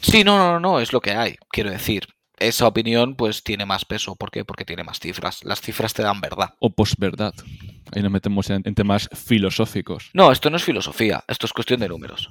Sí, 0.00 0.24
no, 0.24 0.36
no, 0.36 0.60
no, 0.60 0.80
es 0.80 0.92
lo 0.92 1.00
que 1.00 1.12
hay. 1.12 1.36
Quiero 1.50 1.70
decir, 1.70 2.06
esa 2.46 2.66
opinión 2.66 3.16
pues 3.16 3.42
tiene 3.42 3.66
más 3.66 3.84
peso. 3.84 4.16
¿Por 4.16 4.30
qué? 4.30 4.44
Porque 4.44 4.64
tiene 4.64 4.84
más 4.84 5.00
cifras. 5.00 5.44
Las 5.44 5.60
cifras 5.60 5.94
te 5.94 6.02
dan 6.02 6.20
verdad. 6.20 6.54
O 6.58 6.70
posverdad. 6.70 7.34
Ahí 7.94 8.02
nos 8.02 8.12
metemos 8.12 8.50
en, 8.50 8.62
en 8.64 8.74
temas 8.74 9.08
filosóficos. 9.14 10.10
No, 10.14 10.32
esto 10.32 10.50
no 10.50 10.56
es 10.56 10.64
filosofía, 10.64 11.24
esto 11.28 11.46
es 11.46 11.52
cuestión 11.52 11.80
de 11.80 11.88
números. 11.88 12.30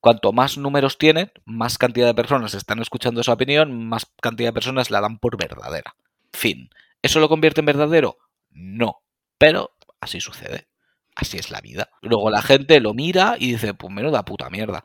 Cuanto 0.00 0.32
más 0.32 0.56
números 0.56 0.96
tienen, 0.96 1.30
más 1.44 1.76
cantidad 1.76 2.06
de 2.06 2.14
personas 2.14 2.54
están 2.54 2.80
escuchando 2.80 3.20
esa 3.20 3.34
opinión, 3.34 3.88
más 3.88 4.06
cantidad 4.22 4.48
de 4.48 4.54
personas 4.54 4.90
la 4.90 5.00
dan 5.00 5.18
por 5.18 5.36
verdadera. 5.36 5.94
Fin. 6.32 6.70
¿Eso 7.02 7.20
lo 7.20 7.28
convierte 7.28 7.60
en 7.60 7.66
verdadero? 7.66 8.18
No. 8.50 9.02
Pero 9.36 9.72
así 10.00 10.20
sucede. 10.20 10.68
Así 11.14 11.36
es 11.36 11.50
la 11.50 11.60
vida. 11.60 11.90
Luego 12.00 12.30
la 12.30 12.40
gente 12.40 12.80
lo 12.80 12.94
mira 12.94 13.36
y 13.38 13.52
dice, 13.52 13.74
pues 13.74 13.92
menuda 13.92 14.24
puta 14.24 14.48
mierda. 14.48 14.84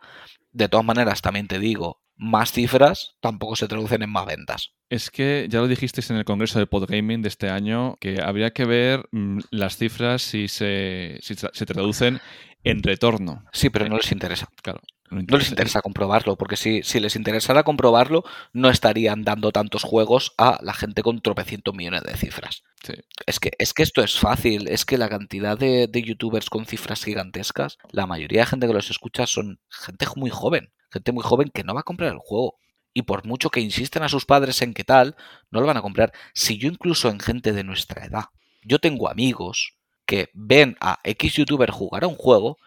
De 0.52 0.68
todas 0.68 0.86
maneras, 0.86 1.22
también 1.22 1.48
te 1.48 1.60
digo, 1.60 2.02
más 2.18 2.52
cifras 2.52 3.16
tampoco 3.20 3.56
se 3.56 3.68
traducen 3.68 4.02
en 4.02 4.10
más 4.10 4.26
ventas. 4.26 4.72
Es 4.90 5.10
que 5.10 5.48
ya 5.50 5.60
lo 5.60 5.68
dijisteis 5.68 6.10
en 6.10 6.18
el 6.18 6.26
congreso 6.26 6.60
de 6.60 6.68
Podgaming 6.68 7.22
de 7.22 7.30
este 7.30 7.50
año, 7.50 7.98
que 8.00 8.22
habría 8.22 8.52
que 8.52 8.66
ver 8.66 9.06
mm, 9.12 9.40
las 9.52 9.78
cifras 9.78 10.22
si 10.22 10.48
se, 10.48 11.18
si 11.22 11.36
se 11.36 11.66
traducen 11.66 12.20
en 12.64 12.84
retorno. 12.84 13.44
Sí, 13.52 13.70
pero 13.70 13.88
no 13.88 13.98
les 13.98 14.12
interesa. 14.12 14.48
Claro. 14.62 14.82
No 15.12 15.38
les 15.38 15.50
interesa 15.50 15.82
comprobarlo, 15.82 16.36
porque 16.36 16.58
si, 16.58 16.82
si 16.82 17.00
les 17.00 17.16
interesara 17.16 17.64
comprobarlo, 17.64 18.24
no 18.54 18.70
estarían 18.70 19.24
dando 19.24 19.52
tantos 19.52 19.84
juegos 19.84 20.34
a 20.38 20.58
la 20.64 20.74
gente 20.74 21.04
con 21.04 21.22
tropecientos 21.22 21.76
millones 21.76 22.02
de 22.04 22.18
cifras. 22.18 22.64
Sí. 22.84 22.94
Es 23.28 23.40
que, 23.40 23.52
es 23.60 23.74
que 23.74 23.84
esto 23.84 24.04
es 24.04 24.18
fácil, 24.18 24.68
es 24.68 24.84
que 24.84 24.98
la 24.98 25.08
cantidad 25.08 25.58
de, 25.58 25.88
de 25.88 26.02
youtubers 26.02 26.50
con 26.50 26.66
cifras 26.66 27.04
gigantescas, 27.04 27.78
la 27.92 28.08
mayoría 28.08 28.42
de 28.42 28.48
gente 28.48 28.68
que 28.68 28.74
los 28.74 28.90
escucha 28.90 29.28
son 29.28 29.60
gente 29.70 30.08
muy 30.16 30.32
joven, 30.32 30.74
gente 30.96 31.12
muy 31.12 31.24
joven 31.24 31.52
que 31.54 31.64
no 31.64 31.74
va 31.76 31.82
a 31.82 31.84
comprar 31.84 32.12
el 32.12 32.20
juego. 32.20 32.56
Y 32.94 33.04
por 33.04 33.26
mucho 33.26 33.50
que 33.50 33.60
insisten 33.62 34.04
a 34.04 34.10
sus 34.10 34.26
padres 34.26 34.62
en 34.62 34.74
qué 34.74 34.84
tal, 34.86 35.16
no 35.52 35.60
lo 35.62 35.68
van 35.68 35.78
a 35.78 35.82
comprar. 35.82 36.14
Si 36.34 36.58
yo 36.58 36.70
incluso 36.70 37.10
en 37.10 37.20
gente 37.20 37.52
de 37.54 37.64
nuestra 37.64 38.06
edad, 38.06 38.26
yo 38.64 38.80
tengo 38.80 39.10
amigos 39.10 39.76
que 40.06 40.30
ven 40.34 40.78
a 40.80 41.00
X 41.04 41.34
youtuber 41.34 41.72
jugar 41.72 42.04
a 42.06 42.08
un 42.08 42.16
juego 42.16 42.58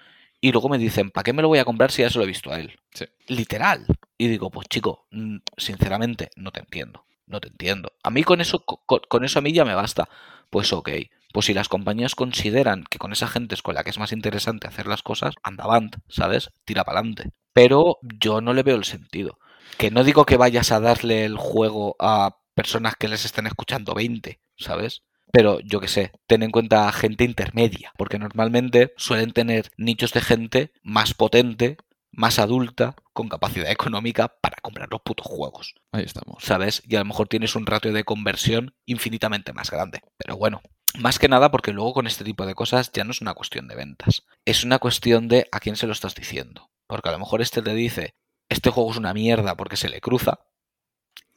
y 0.41 0.53
luego 0.53 0.69
me 0.69 0.79
dicen, 0.79 1.11
¿para 1.11 1.25
qué 1.25 1.33
me 1.33 1.43
lo 1.43 1.49
voy 1.49 1.59
a 1.59 1.65
comprar 1.65 1.91
si 1.91 2.03
ya 2.03 2.11
se 2.11 2.19
lo 2.19 2.25
he 2.25 2.29
visto 2.29 2.53
a 2.53 2.61
él? 2.61 2.79
Sí. 2.95 3.07
Literal. 3.27 3.87
Y 4.17 4.29
digo, 4.29 4.51
pues 4.51 4.69
chico, 4.69 5.07
mm, 5.11 5.39
sinceramente, 5.57 6.31
no 6.37 6.53
te 6.53 6.61
entiendo. 6.61 7.05
No 7.27 7.41
te 7.41 7.49
entiendo. 7.49 7.93
A 8.03 8.11
mí 8.11 8.23
con 8.23 8.41
eso, 8.41 8.61
co- 8.65 8.83
co- 8.87 9.03
con 9.09 9.25
eso 9.25 9.39
a 9.39 9.43
mí 9.43 9.53
ya 9.53 9.65
me 9.65 9.75
basta. 9.75 10.09
Pues 10.51 10.73
ok. 10.73 10.91
Pues 11.33 11.47
si 11.47 11.55
las 11.55 11.69
compañías 11.69 12.15
consideran 12.15 12.85
que 12.89 12.99
con 12.99 13.13
esa 13.13 13.29
gente 13.29 13.55
es 13.55 13.63
con 13.63 13.75
la 13.75 13.85
que 13.85 13.91
es 13.91 13.99
más 13.99 14.13
interesante 14.13 14.67
hacer 14.67 14.87
las 14.87 15.03
cosas, 15.03 15.35
andavant, 15.43 15.97
¿sabes? 16.09 16.51
Tira 16.65 16.85
para 16.85 17.01
adelante. 17.01 17.31
Pero 17.53 17.99
yo 18.03 18.41
no 18.41 18.55
le 18.55 18.63
veo 18.63 18.77
el 18.77 18.85
sentido. 18.85 19.39
Que 19.77 19.91
no 19.91 20.05
digo 20.05 20.25
que 20.25 20.37
vayas 20.37 20.73
a 20.73 20.81
darle 20.81 21.25
el 21.25 21.37
juego 21.37 21.97
a 21.99 22.39
personas 22.55 22.95
que 22.97 23.09
les 23.09 23.25
estén 23.25 23.47
escuchando 23.47 23.95
20, 23.95 24.41
¿sabes? 24.57 25.03
Pero 25.33 25.61
yo 25.61 25.81
qué 25.81 25.89
sé, 25.89 26.13
ten 26.27 26.43
en 26.43 26.51
cuenta 26.51 26.91
gente 26.93 27.25
intermedia, 27.25 27.93
porque 27.99 28.19
normalmente 28.19 28.95
suelen 28.97 29.33
tener 29.33 29.71
nichos 29.77 30.13
de 30.13 30.23
gente 30.23 30.73
más 30.83 31.15
potente, 31.15 31.77
más 32.11 32.39
adulta, 32.39 32.97
con 33.13 33.29
capacidad 33.29 33.71
económica 33.71 34.29
para 34.41 34.57
comprar 34.63 34.89
los 34.91 35.03
putos 35.03 35.27
juegos, 35.27 35.75
Ahí 35.93 36.05
estamos. 36.05 36.43
¿sabes? 36.43 36.83
Y 36.87 36.97
a 36.97 37.01
lo 37.01 37.05
mejor 37.05 37.29
tienes 37.29 37.55
un 37.57 37.67
ratio 37.67 37.93
de 37.93 38.05
conversión 38.05 38.75
infinitamente 38.87 39.53
más 39.53 39.71
grande. 39.71 40.01
Pero 40.17 40.37
bueno, 40.37 40.63
más 40.97 41.19
que 41.19 41.29
nada 41.29 41.51
porque 41.51 41.73
luego 41.73 41.95
con 41.95 42.07
este 42.07 42.25
tipo 42.25 42.47
de 42.47 42.55
cosas 42.55 42.91
ya 42.93 43.05
no 43.05 43.11
es 43.11 43.21
una 43.21 43.35
cuestión 43.35 43.69
de 43.69 43.77
ventas, 43.77 44.25
es 44.45 44.65
una 44.65 44.79
cuestión 44.79 45.29
de 45.29 45.49
a 45.53 45.61
quién 45.61 45.77
se 45.77 45.87
lo 45.87 45.93
estás 45.93 46.15
diciendo. 46.15 46.71
Porque 46.87 47.11
a 47.11 47.13
lo 47.13 47.19
mejor 47.19 47.43
este 47.43 47.61
te 47.63 47.75
dice, 47.75 48.15
este 48.49 48.71
juego 48.71 48.91
es 48.91 48.97
una 48.97 49.13
mierda 49.13 49.57
porque 49.57 49.77
se 49.77 49.91
le 49.91 50.01
cruza, 50.01 50.41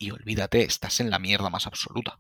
y 0.01 0.11
olvídate, 0.11 0.63
estás 0.63 0.99
en 0.99 1.09
la 1.09 1.19
mierda 1.19 1.49
más 1.49 1.67
absoluta. 1.67 2.19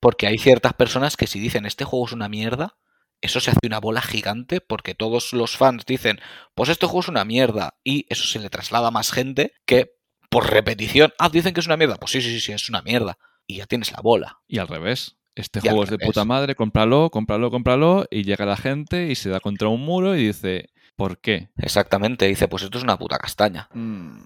Porque 0.00 0.26
hay 0.26 0.38
ciertas 0.38 0.74
personas 0.74 1.16
que 1.16 1.28
si 1.28 1.38
dicen 1.38 1.64
este 1.64 1.84
juego 1.84 2.06
es 2.06 2.12
una 2.12 2.28
mierda, 2.28 2.76
eso 3.20 3.38
se 3.38 3.52
hace 3.52 3.66
una 3.66 3.78
bola 3.78 4.02
gigante 4.02 4.60
porque 4.60 4.96
todos 4.96 5.32
los 5.32 5.56
fans 5.56 5.86
dicen, 5.86 6.20
pues 6.54 6.70
este 6.70 6.86
juego 6.86 7.00
es 7.00 7.08
una 7.08 7.24
mierda 7.24 7.78
y 7.84 8.06
eso 8.08 8.24
se 8.24 8.40
le 8.40 8.50
traslada 8.50 8.88
a 8.88 8.90
más 8.90 9.12
gente 9.12 9.52
que 9.64 9.94
por 10.28 10.50
repetición, 10.50 11.12
ah, 11.18 11.28
dicen 11.28 11.54
que 11.54 11.60
es 11.60 11.66
una 11.66 11.76
mierda, 11.76 11.96
pues 11.96 12.10
sí, 12.10 12.20
sí, 12.20 12.30
sí, 12.30 12.40
sí, 12.40 12.52
es 12.52 12.68
una 12.68 12.82
mierda. 12.82 13.18
Y 13.46 13.58
ya 13.58 13.66
tienes 13.66 13.92
la 13.92 14.00
bola. 14.00 14.40
Y 14.48 14.58
al 14.58 14.68
revés. 14.68 15.18
Este 15.34 15.60
juego 15.60 15.84
es 15.84 15.90
de 15.90 15.98
puta 15.98 16.24
madre, 16.24 16.54
cómpralo, 16.54 17.10
cómpralo, 17.10 17.50
cómpralo. 17.50 18.06
Y 18.10 18.24
llega 18.24 18.44
la 18.44 18.56
gente 18.56 19.08
y 19.08 19.14
se 19.14 19.30
da 19.30 19.40
contra 19.40 19.68
un 19.68 19.84
muro 19.84 20.14
y 20.14 20.26
dice, 20.26 20.70
¿por 20.96 21.18
qué? 21.18 21.50
Exactamente, 21.56 22.26
dice, 22.26 22.48
pues 22.48 22.62
esto 22.62 22.78
es 22.78 22.84
una 22.84 22.98
puta 22.98 23.18
castaña. 23.18 23.68
Mm, 23.72 24.18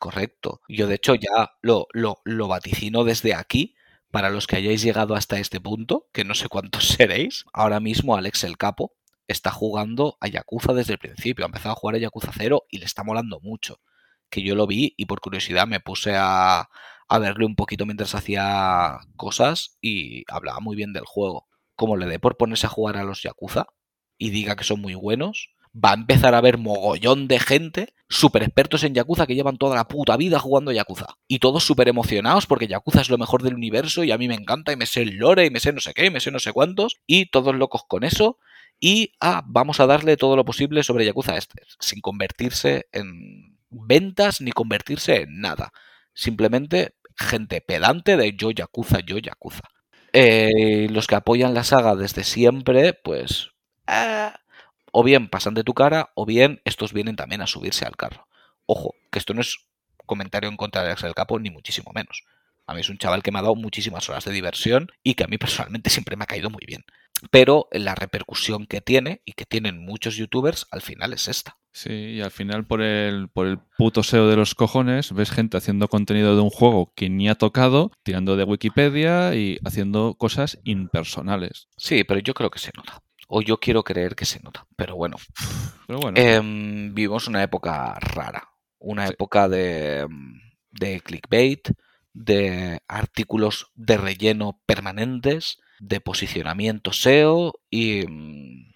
Correcto. 0.00 0.62
Yo 0.66 0.86
de 0.86 0.94
hecho 0.94 1.14
ya 1.14 1.52
lo, 1.60 1.86
lo, 1.92 2.22
lo 2.24 2.48
vaticino 2.48 3.04
desde 3.04 3.34
aquí. 3.34 3.76
Para 4.10 4.30
los 4.30 4.48
que 4.48 4.56
hayáis 4.56 4.82
llegado 4.82 5.14
hasta 5.14 5.38
este 5.38 5.60
punto, 5.60 6.08
que 6.12 6.24
no 6.24 6.34
sé 6.34 6.48
cuántos 6.48 6.88
seréis, 6.98 7.44
ahora 7.52 7.78
mismo 7.78 8.16
Alex 8.16 8.42
el 8.42 8.56
Capo 8.56 8.96
está 9.28 9.52
jugando 9.52 10.16
a 10.20 10.26
Yakuza 10.26 10.72
desde 10.72 10.94
el 10.94 10.98
principio. 10.98 11.44
Ha 11.44 11.48
empezado 11.48 11.72
a 11.72 11.76
jugar 11.76 11.96
a 11.96 11.98
Yakuza 11.98 12.32
0 12.34 12.64
y 12.70 12.78
le 12.78 12.86
está 12.86 13.04
molando 13.04 13.40
mucho. 13.40 13.78
Que 14.30 14.42
yo 14.42 14.54
lo 14.54 14.66
vi 14.66 14.94
y 14.96 15.04
por 15.04 15.20
curiosidad 15.20 15.68
me 15.68 15.80
puse 15.80 16.14
a, 16.16 16.70
a 17.10 17.18
verle 17.18 17.44
un 17.44 17.56
poquito 17.56 17.86
mientras 17.86 18.14
hacía 18.14 19.00
cosas 19.16 19.76
y 19.82 20.22
hablaba 20.32 20.60
muy 20.60 20.76
bien 20.76 20.92
del 20.92 21.04
juego. 21.04 21.48
Como 21.74 21.96
le 21.96 22.06
dé 22.06 22.20
por 22.20 22.36
ponerse 22.36 22.66
a 22.66 22.70
jugar 22.70 22.96
a 22.96 23.02
los 23.02 23.22
Yakuza 23.22 23.66
y 24.16 24.30
diga 24.30 24.54
que 24.54 24.62
son 24.62 24.80
muy 24.80 24.94
buenos, 24.94 25.50
va 25.74 25.90
a 25.90 25.94
empezar 25.94 26.34
a 26.34 26.38
haber 26.38 26.56
mogollón 26.56 27.26
de 27.26 27.40
gente 27.40 27.94
súper 28.08 28.44
expertos 28.44 28.84
en 28.84 28.94
Yakuza 28.94 29.26
que 29.26 29.34
llevan 29.34 29.58
toda 29.58 29.74
la 29.74 29.88
puta 29.88 30.16
vida 30.16 30.38
jugando 30.38 30.70
Yakuza. 30.70 31.16
Y 31.26 31.40
todos 31.40 31.64
súper 31.64 31.88
emocionados 31.88 32.46
porque 32.46 32.68
Yakuza 32.68 33.00
es 33.00 33.10
lo 33.10 33.18
mejor 33.18 33.42
del 33.42 33.54
universo 33.54 34.04
y 34.04 34.12
a 34.12 34.18
mí 34.18 34.28
me 34.28 34.36
encanta 34.36 34.72
y 34.72 34.76
me 34.76 34.86
sé 34.86 35.02
el 35.02 35.16
lore 35.16 35.46
y 35.46 35.50
me 35.50 35.58
sé 35.58 35.72
no 35.72 35.80
sé 35.80 35.94
qué 35.94 36.06
y 36.06 36.10
me 36.10 36.20
sé 36.20 36.30
no 36.30 36.38
sé 36.38 36.52
cuántos. 36.52 37.00
Y 37.08 37.26
todos 37.26 37.56
locos 37.56 37.82
con 37.88 38.04
eso. 38.04 38.38
Y 38.78 39.14
ah, 39.20 39.42
vamos 39.46 39.80
a 39.80 39.86
darle 39.86 40.16
todo 40.16 40.36
lo 40.36 40.44
posible 40.44 40.84
sobre 40.84 41.04
Yakuza 41.04 41.36
este, 41.36 41.62
sin 41.80 42.00
convertirse 42.00 42.86
en 42.92 43.58
ventas 43.68 44.40
ni 44.40 44.52
convertirse 44.52 45.22
en 45.22 45.40
nada. 45.40 45.72
Simplemente 46.14 46.94
gente 47.20 47.60
pedante 47.60 48.16
de 48.16 48.32
yo 48.36 48.50
Yakuza, 48.50 49.00
yo 49.00 49.18
Yakuza. 49.18 49.68
Eh, 50.12 50.88
los 50.90 51.06
que 51.06 51.14
apoyan 51.14 51.54
la 51.54 51.64
saga 51.64 51.94
desde 51.94 52.24
siempre, 52.24 52.94
pues... 52.94 53.50
ah, 53.86 54.40
o 54.92 55.04
bien 55.04 55.28
pasan 55.28 55.54
de 55.54 55.64
tu 55.64 55.74
cara, 55.74 56.10
o 56.14 56.26
bien 56.26 56.60
estos 56.64 56.92
vienen 56.92 57.16
también 57.16 57.42
a 57.42 57.46
subirse 57.46 57.84
al 57.84 57.96
carro. 57.96 58.26
Ojo, 58.66 58.94
que 59.10 59.18
esto 59.18 59.34
no 59.34 59.40
es 59.40 59.58
comentario 60.06 60.48
en 60.48 60.56
contra 60.56 60.82
de 60.82 60.88
Alex 60.88 61.02
del 61.02 61.14
Capo, 61.14 61.38
ni 61.38 61.50
muchísimo 61.50 61.92
menos. 61.94 62.24
A 62.66 62.74
mí 62.74 62.80
es 62.80 62.88
un 62.88 62.98
chaval 62.98 63.22
que 63.22 63.30
me 63.30 63.38
ha 63.38 63.42
dado 63.42 63.54
muchísimas 63.54 64.08
horas 64.08 64.24
de 64.24 64.32
diversión 64.32 64.90
y 65.02 65.14
que 65.14 65.24
a 65.24 65.28
mí 65.28 65.38
personalmente 65.38 65.90
siempre 65.90 66.16
me 66.16 66.24
ha 66.24 66.26
caído 66.26 66.50
muy 66.50 66.64
bien. 66.66 66.84
Pero 67.30 67.68
la 67.72 67.94
repercusión 67.94 68.66
que 68.66 68.80
tiene 68.80 69.20
y 69.24 69.32
que 69.32 69.44
tienen 69.44 69.78
muchos 69.84 70.16
youtubers 70.16 70.66
al 70.70 70.80
final 70.80 71.12
es 71.12 71.28
esta. 71.28 71.58
Sí, 71.72 71.92
y 71.92 72.20
al 72.22 72.30
final 72.30 72.66
por 72.66 72.80
el, 72.82 73.28
por 73.28 73.46
el 73.46 73.58
puto 73.78 74.02
SEO 74.02 74.26
de 74.28 74.36
los 74.36 74.54
cojones 74.54 75.12
ves 75.12 75.30
gente 75.30 75.56
haciendo 75.56 75.86
contenido 75.88 76.34
de 76.34 76.42
un 76.42 76.50
juego 76.50 76.92
que 76.96 77.08
ni 77.10 77.28
ha 77.28 77.34
tocado, 77.36 77.92
tirando 78.02 78.36
de 78.36 78.44
Wikipedia 78.44 79.34
y 79.34 79.58
haciendo 79.64 80.14
cosas 80.14 80.58
impersonales. 80.64 81.68
Sí, 81.76 82.02
pero 82.04 82.20
yo 82.20 82.34
creo 82.34 82.50
que 82.50 82.58
se 82.58 82.72
nota. 82.74 83.02
O 83.28 83.42
yo 83.42 83.58
quiero 83.58 83.84
creer 83.84 84.16
que 84.16 84.24
se 84.24 84.40
nota. 84.40 84.66
Pero 84.76 84.96
bueno. 84.96 85.16
Pero 85.86 86.00
bueno, 86.00 86.18
Em, 86.20 86.92
vivimos 86.94 87.28
una 87.28 87.42
época 87.42 87.96
rara. 88.00 88.48
Una 88.80 89.06
Sí. 89.06 89.12
época 89.12 89.48
de, 89.48 90.08
de 90.72 91.00
clickbait, 91.02 91.68
de 92.12 92.80
artículos 92.88 93.70
de 93.76 93.96
relleno 93.98 94.60
permanentes, 94.66 95.58
de 95.80 96.00
posicionamiento 96.00 96.92
SEO 96.92 97.54
y 97.70 98.06
mm, 98.06 98.72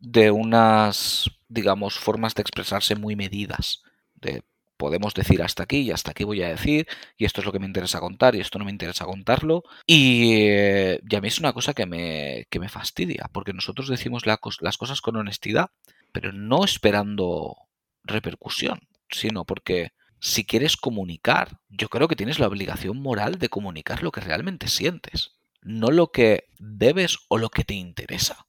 de 0.00 0.30
unas, 0.30 1.30
digamos, 1.48 1.98
formas 1.98 2.34
de 2.34 2.42
expresarse 2.42 2.96
muy 2.96 3.16
medidas. 3.16 3.82
De 4.14 4.42
podemos 4.76 5.14
decir 5.14 5.42
hasta 5.42 5.62
aquí 5.62 5.78
y 5.78 5.90
hasta 5.90 6.10
aquí 6.10 6.24
voy 6.24 6.42
a 6.42 6.48
decir, 6.48 6.86
y 7.16 7.24
esto 7.24 7.40
es 7.40 7.46
lo 7.46 7.52
que 7.52 7.58
me 7.58 7.66
interesa 7.66 8.00
contar 8.00 8.34
y 8.34 8.40
esto 8.40 8.58
no 8.58 8.64
me 8.64 8.70
interesa 8.70 9.04
contarlo. 9.04 9.64
Y, 9.86 10.42
eh, 10.42 11.00
y 11.08 11.16
a 11.16 11.20
mí 11.20 11.28
es 11.28 11.38
una 11.38 11.52
cosa 11.52 11.72
que 11.72 11.86
me, 11.86 12.46
que 12.50 12.60
me 12.60 12.68
fastidia, 12.68 13.28
porque 13.32 13.52
nosotros 13.52 13.88
decimos 13.88 14.24
las 14.26 14.76
cosas 14.76 15.00
con 15.00 15.16
honestidad, 15.16 15.70
pero 16.12 16.32
no 16.32 16.64
esperando 16.64 17.56
repercusión, 18.04 18.80
sino 19.10 19.44
porque 19.44 19.92
si 20.20 20.44
quieres 20.44 20.76
comunicar, 20.76 21.60
yo 21.68 21.88
creo 21.88 22.08
que 22.08 22.16
tienes 22.16 22.38
la 22.38 22.48
obligación 22.48 23.00
moral 23.00 23.38
de 23.38 23.48
comunicar 23.48 24.02
lo 24.02 24.12
que 24.12 24.20
realmente 24.20 24.68
sientes, 24.68 25.32
no 25.66 25.90
lo 25.90 26.12
que 26.12 26.44
debes 26.58 27.18
o 27.28 27.38
lo 27.38 27.50
que 27.50 27.64
te 27.64 27.74
interesa. 27.74 28.46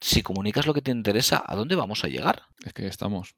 Si 0.00 0.22
comunicas 0.22 0.66
lo 0.66 0.72
que 0.72 0.82
te 0.82 0.92
interesa, 0.92 1.42
¿a 1.44 1.56
dónde 1.56 1.74
vamos 1.74 2.04
a 2.04 2.08
llegar? 2.08 2.44
es 2.64 2.72
que 2.72 2.86
estamos. 2.86 3.34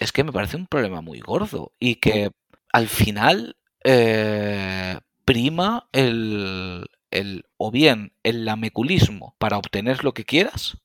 Es 0.00 0.10
que 0.10 0.24
me 0.24 0.32
parece 0.32 0.56
un 0.56 0.66
problema 0.66 1.00
muy 1.00 1.20
gordo 1.20 1.72
y 1.78 1.96
que 1.96 2.30
al 2.72 2.88
final 2.88 3.56
eh, 3.84 4.98
prima 5.24 5.88
el, 5.92 6.86
el 7.10 7.44
o 7.56 7.70
bien 7.70 8.12
el 8.22 8.44
lameculismo 8.44 9.34
para 9.38 9.58
obtener 9.58 10.02
lo 10.02 10.14
que 10.14 10.24
quieras 10.24 10.78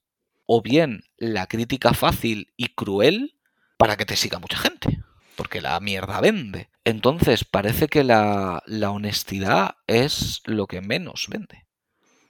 o 0.45 0.61
bien 0.61 1.06
la 1.18 1.48
crítica 1.48 1.93
fácil 1.93 2.52
y 2.57 2.69
cruel 2.69 3.35
para 3.77 3.95
que 3.95 4.06
te 4.06 4.18
siga 4.18 4.39
mucha 4.39 4.57
gente. 4.57 4.99
Porque 5.38 5.61
la 5.61 5.80
mierda 5.80 6.19
vende. 6.19 6.69
Entonces 6.85 7.45
parece 7.45 7.87
que 7.87 8.03
la, 8.03 8.63
la 8.65 8.91
honestidad 8.91 9.75
es 9.87 10.41
lo 10.45 10.67
que 10.67 10.81
menos 10.81 11.27
vende 11.29 11.67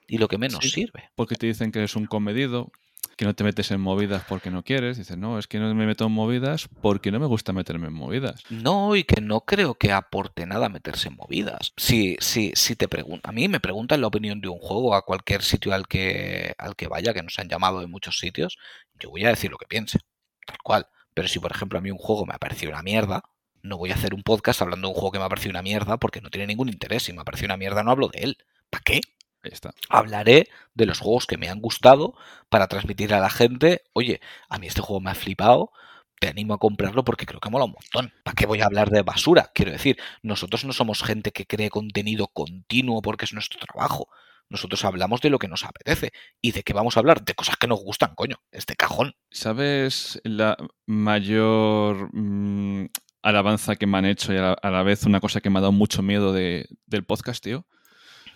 y 0.08 0.18
lo 0.18 0.28
que 0.28 0.38
menos 0.38 0.60
Sí. 0.64 0.70
sirve. 0.70 1.10
Porque 1.16 1.36
te 1.36 1.48
dicen 1.48 1.72
que 1.72 1.80
eres 1.80 1.96
un 1.96 2.06
comedido, 2.06 2.72
que 3.16 3.24
no 3.26 3.34
te 3.34 3.44
metes 3.46 3.72
en 3.72 3.80
movidas 3.80 4.24
porque 4.28 4.52
no 4.52 4.64
quieres. 4.64 4.98
Dices, 4.98 5.18
no, 5.18 5.40
es 5.40 5.48
que 5.48 5.60
no 5.60 5.74
me 5.74 5.86
meto 5.86 6.06
en 6.06 6.12
movidas 6.12 6.68
porque 6.82 7.12
no 7.12 7.20
me 7.20 7.28
gusta 7.28 7.54
meterme 7.54 7.88
en 7.88 7.94
movidas. 7.94 8.44
No, 8.50 8.96
y 8.96 9.04
que 9.06 9.22
no 9.22 9.42
creo 9.42 9.76
que 9.76 9.92
aporte 9.94 10.46
nada 10.46 10.68
meterse 10.70 11.08
en 11.08 11.16
movidas. 11.16 11.72
Si, 11.78 12.18
si, 12.20 12.52
si 12.56 12.76
te 12.76 12.88
preguntan, 12.90 13.30
a 13.30 13.34
mí 13.34 13.48
me 13.48 13.60
preguntan 13.62 14.02
la 14.02 14.08
opinión 14.08 14.42
de 14.42 14.50
un 14.50 14.60
juego 14.60 14.96
a 14.96 15.04
cualquier 15.06 15.44
sitio 15.44 15.74
al 15.74 15.88
que, 15.88 16.54
al 16.58 16.76
que 16.76 16.88
vaya, 16.88 17.14
que 17.14 17.24
nos 17.24 17.40
han 17.40 17.48
llamado 17.48 17.80
de 17.80 17.88
muchos 17.88 18.18
sitios, 18.20 18.58
yo 19.00 19.10
voy 19.12 19.24
a 19.24 19.30
decir 19.30 19.50
lo 19.52 19.58
que 19.58 19.68
piense, 19.68 20.00
tal 20.46 20.58
cual. 20.64 20.88
Pero 21.14 21.28
si, 21.28 21.40
por 21.40 21.52
ejemplo, 21.52 21.80
a 21.80 21.82
mí 21.82 21.92
un 21.92 21.98
juego 21.98 22.26
me 22.26 22.34
ha 22.34 22.40
parecido 22.40 22.72
una 22.72 22.84
mierda, 22.84 23.24
no 23.64 23.78
voy 23.78 23.92
a 23.92 23.96
hacer 23.96 24.14
un 24.14 24.24
podcast 24.24 24.62
hablando 24.62 24.88
de 24.88 24.94
un 24.94 24.96
juego 24.96 25.12
que 25.12 25.20
me 25.20 25.26
ha 25.26 25.30
parecido 25.30 25.52
una 25.52 25.62
mierda 25.62 25.98
porque 25.98 26.22
no 26.22 26.30
tiene 26.30 26.48
ningún 26.48 26.70
interés. 26.70 27.04
Si 27.04 27.14
me 27.14 27.22
ha 27.22 27.26
parecido 27.26 27.48
una 27.48 27.58
mierda, 27.58 27.84
no 27.84 27.92
hablo 27.92 28.08
de 28.08 28.20
él. 28.20 28.38
¿Para 28.70 28.84
qué? 28.84 29.02
Ahí 29.44 29.52
está. 29.52 29.74
hablaré 29.90 30.50
de 30.76 30.86
los 30.86 31.00
juegos 31.00 31.26
que 31.26 31.38
me 31.38 31.50
han 31.50 31.62
gustado 31.62 32.14
para 32.50 32.68
transmitir 32.68 33.14
a 33.14 33.20
la 33.20 33.30
gente, 33.30 33.82
oye, 33.94 34.22
a 34.50 34.60
mí 34.60 34.68
este 34.68 34.82
juego 34.82 35.02
me 35.02 35.10
ha 35.10 35.16
flipado, 35.16 35.72
te 36.20 36.28
animo 36.28 36.54
a 36.54 36.60
comprarlo 36.60 37.04
porque 37.04 37.26
creo 37.26 37.40
que 37.40 37.50
mola 37.50 37.66
un 37.66 37.72
montón. 37.72 38.14
¿Para 38.24 38.36
qué 38.36 38.46
voy 38.46 38.62
a 38.62 38.66
hablar 38.66 38.92
de 38.92 39.02
basura? 39.02 39.50
Quiero 39.56 39.72
decir, 39.72 39.98
nosotros 40.22 40.64
no 40.66 40.74
somos 40.74 41.02
gente 41.02 41.32
que 41.32 41.48
cree 41.48 41.72
contenido 41.72 42.28
continuo 42.28 43.02
porque 43.02 43.26
es 43.26 43.34
nuestro 43.34 43.60
trabajo. 43.60 44.08
Nosotros 44.48 44.86
hablamos 44.86 45.22
de 45.22 45.32
lo 45.32 45.40
que 45.40 45.48
nos 45.48 45.64
apetece. 45.64 46.12
¿Y 46.42 46.52
de 46.52 46.62
qué 46.62 46.74
vamos 46.74 46.96
a 46.96 47.00
hablar? 47.00 47.24
De 47.24 47.34
cosas 47.34 47.56
que 47.58 47.68
nos 47.68 47.80
gustan, 47.80 48.14
coño. 48.16 48.36
Este 48.52 48.76
cajón. 48.76 49.16
¿Sabes 49.32 50.22
la 50.24 50.58
mayor 50.86 52.10
mm, 52.14 52.90
alabanza 53.22 53.76
que 53.76 53.88
me 53.88 53.98
han 53.98 54.06
hecho 54.06 54.34
y 54.34 54.38
a 54.38 54.42
la, 54.42 54.54
a 54.54 54.72
la 54.72 54.84
vez 54.84 55.06
una 55.06 55.20
cosa 55.20 55.42
que 55.42 55.50
me 55.50 55.60
ha 55.60 55.62
dado 55.62 55.72
mucho 55.72 56.02
miedo 56.02 56.34
de- 56.34 56.68
del 56.86 57.04
podcast, 57.06 57.44
tío? 57.44 57.68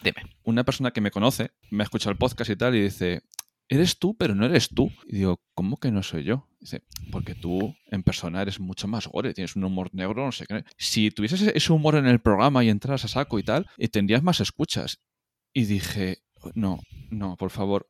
Dime. 0.03 0.23
Una 0.43 0.63
persona 0.63 0.91
que 0.91 1.01
me 1.01 1.11
conoce 1.11 1.51
me 1.71 1.83
ha 1.83 1.85
escuchado 1.85 2.11
el 2.11 2.17
podcast 2.17 2.49
y 2.51 2.55
tal 2.55 2.75
y 2.75 2.81
dice, 2.81 3.23
eres 3.67 3.97
tú, 3.97 4.15
pero 4.15 4.35
no 4.35 4.45
eres 4.45 4.69
tú. 4.69 4.91
Y 5.07 5.17
digo, 5.17 5.41
¿cómo 5.55 5.77
que 5.77 5.91
no 5.91 6.03
soy 6.03 6.23
yo? 6.23 6.47
Dice, 6.59 6.83
porque 7.11 7.33
tú 7.35 7.75
en 7.91 8.03
persona 8.03 8.41
eres 8.41 8.59
mucho 8.59 8.87
más 8.87 9.07
gore, 9.07 9.33
tienes 9.33 9.55
un 9.55 9.63
humor 9.63 9.89
negro, 9.93 10.25
no 10.25 10.31
sé 10.31 10.45
qué. 10.47 10.63
Si 10.77 11.09
tuvieses 11.11 11.41
ese 11.41 11.73
humor 11.73 11.95
en 11.95 12.05
el 12.07 12.19
programa 12.21 12.63
y 12.63 12.69
entras 12.69 13.05
a 13.05 13.07
saco 13.07 13.39
y 13.39 13.43
tal, 13.43 13.67
eh, 13.77 13.87
tendrías 13.87 14.21
más 14.23 14.39
escuchas. 14.39 14.99
Y 15.53 15.65
dije, 15.65 16.19
no, 16.53 16.79
no, 17.09 17.37
por 17.37 17.49
favor. 17.49 17.87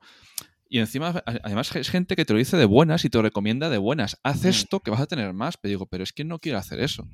Y 0.67 0.79
encima, 0.79 1.23
además, 1.43 1.75
es 1.75 1.89
gente 1.89 2.15
que 2.15 2.25
te 2.25 2.33
lo 2.33 2.39
dice 2.39 2.57
de 2.57 2.65
buenas 2.65 3.05
y 3.05 3.09
te 3.09 3.17
lo 3.17 3.21
recomienda 3.21 3.69
de 3.69 3.77
buenas. 3.77 4.17
Haz 4.23 4.43
Mm. 4.43 4.47
esto 4.47 4.79
que 4.79 4.91
vas 4.91 4.99
a 4.99 5.05
tener 5.05 5.31
más. 5.33 5.57
Pero 5.57 5.69
digo, 5.69 5.85
pero 5.85 6.03
es 6.03 6.11
que 6.11 6.23
no 6.23 6.39
quiero 6.39 6.57
hacer 6.57 6.79
eso. 6.79 7.07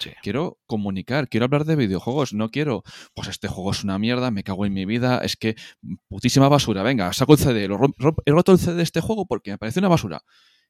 Sí. 0.00 0.10
Quiero 0.22 0.58
comunicar, 0.66 1.28
quiero 1.28 1.44
hablar 1.44 1.66
de 1.66 1.76
videojuegos. 1.76 2.32
No 2.32 2.50
quiero, 2.50 2.82
pues 3.14 3.28
este 3.28 3.48
juego 3.48 3.72
es 3.72 3.84
una 3.84 3.98
mierda, 3.98 4.30
me 4.30 4.42
cago 4.42 4.64
en 4.64 4.72
mi 4.72 4.86
vida, 4.86 5.18
es 5.18 5.36
que 5.36 5.54
putísima 6.08 6.48
basura. 6.48 6.82
Venga, 6.82 7.12
saco 7.12 7.34
el 7.34 7.38
CD, 7.38 7.68
lo 7.68 7.78
he 8.24 8.30
roto 8.32 8.52
el 8.52 8.58
CD 8.58 8.76
de 8.76 8.82
este 8.82 9.00
juego 9.02 9.26
porque 9.26 9.50
me 9.50 9.58
parece 9.58 9.80
una 9.80 9.88
basura. 9.88 10.22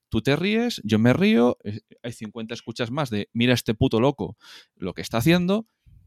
Tú 0.09 0.21
te 0.21 0.35
ríes, 0.37 0.81
yo 0.85 0.99
me 0.99 1.13
río, 1.13 1.57
hay 2.03 2.13
50 2.13 2.55
escuchas 2.55 2.91
más 2.91 3.11
de 3.11 3.29
mira 3.33 3.55
este 3.55 3.75
puto 3.75 4.01
loco 4.01 4.37
lo 4.77 4.93
que 4.95 5.03
está 5.03 5.19
haciendo. 5.19 5.67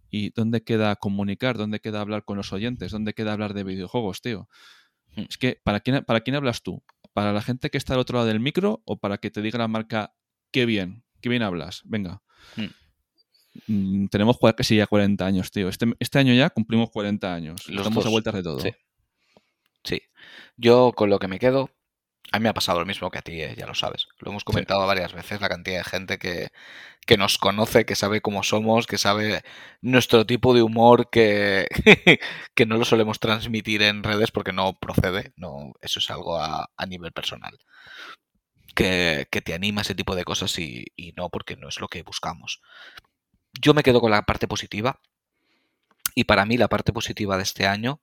¿Y 0.09 0.29
dónde 0.29 0.63
queda 0.63 0.95
comunicar? 0.95 1.57
¿Dónde 1.57 1.81
queda 1.81 1.99
hablar 1.99 2.23
con 2.23 2.37
los 2.37 2.53
oyentes? 2.53 2.91
¿Dónde 2.93 3.13
queda 3.13 3.33
hablar 3.33 3.53
de 3.53 3.65
videojuegos, 3.65 4.21
tío? 4.21 4.47
Hmm. 5.17 5.25
Es 5.29 5.37
que, 5.37 5.59
¿para 5.63 5.81
quién, 5.81 6.05
¿para 6.05 6.21
quién 6.21 6.35
hablas 6.35 6.61
tú? 6.63 6.81
¿Para 7.13 7.33
la 7.33 7.41
gente 7.41 7.69
que 7.69 7.77
está 7.77 7.93
al 7.95 7.99
otro 7.99 8.17
lado 8.17 8.27
del 8.27 8.39
micro 8.39 8.81
o 8.85 8.97
para 8.97 9.17
que 9.17 9.29
te 9.31 9.41
diga 9.41 9.59
la 9.59 9.67
marca, 9.67 10.13
qué 10.51 10.65
bien, 10.65 11.03
qué 11.19 11.27
bien 11.27 11.41
hablas? 11.41 11.81
Venga. 11.83 12.21
Hmm. 12.55 12.67
Mm, 13.67 14.07
tenemos 14.07 14.37
casi 14.55 14.77
ya 14.77 14.87
40 14.87 15.25
años, 15.25 15.51
tío. 15.51 15.67
Este, 15.67 15.87
este 15.99 16.19
año 16.19 16.33
ya 16.33 16.49
cumplimos 16.51 16.91
40 16.91 17.33
años. 17.33 17.67
Los 17.67 17.79
Estamos 17.79 18.05
a 18.05 18.07
dos. 18.07 18.11
vueltas 18.11 18.33
de 18.35 18.43
todo. 18.43 18.59
Sí. 18.59 18.69
Sí. 19.83 20.01
Yo 20.57 20.93
con 20.95 21.09
lo 21.09 21.17
que 21.17 21.27
me 21.27 21.39
quedo, 21.39 21.71
a 22.31 22.39
mí 22.39 22.43
me 22.43 22.49
ha 22.49 22.53
pasado 22.53 22.79
lo 22.79 22.85
mismo 22.85 23.09
que 23.09 23.19
a 23.19 23.21
ti, 23.21 23.41
eh, 23.41 23.55
ya 23.57 23.65
lo 23.65 23.73
sabes. 23.73 24.07
Lo 24.19 24.31
hemos 24.31 24.43
comentado 24.43 24.85
varias 24.85 25.13
veces, 25.13 25.41
la 25.41 25.49
cantidad 25.49 25.77
de 25.77 25.83
gente 25.83 26.17
que, 26.17 26.49
que 27.05 27.17
nos 27.17 27.37
conoce, 27.37 27.85
que 27.85 27.95
sabe 27.95 28.21
cómo 28.21 28.43
somos, 28.43 28.87
que 28.87 28.97
sabe 28.97 29.43
nuestro 29.81 30.25
tipo 30.25 30.53
de 30.53 30.61
humor, 30.61 31.09
que, 31.09 31.67
que 32.55 32.65
no 32.65 32.77
lo 32.77 32.85
solemos 32.85 33.19
transmitir 33.19 33.81
en 33.81 34.03
redes 34.03 34.31
porque 34.31 34.53
no 34.53 34.77
procede. 34.79 35.33
No, 35.37 35.73
eso 35.81 35.99
es 35.99 36.09
algo 36.11 36.37
a, 36.37 36.69
a 36.75 36.85
nivel 36.85 37.11
personal. 37.13 37.57
Que, 38.75 39.27
que 39.31 39.41
te 39.41 39.53
anima 39.53 39.81
ese 39.81 39.95
tipo 39.95 40.15
de 40.15 40.23
cosas 40.23 40.59
y, 40.59 40.85
y 40.95 41.13
no 41.13 41.29
porque 41.29 41.55
no 41.55 41.67
es 41.69 41.79
lo 41.79 41.87
que 41.87 42.03
buscamos. 42.03 42.61
Yo 43.59 43.73
me 43.73 43.83
quedo 43.83 44.01
con 44.01 44.11
la 44.11 44.23
parte 44.23 44.47
positiva. 44.47 44.99
Y 46.13 46.25
para 46.25 46.45
mí 46.45 46.57
la 46.57 46.67
parte 46.67 46.93
positiva 46.93 47.37
de 47.37 47.43
este 47.43 47.67
año 47.67 48.01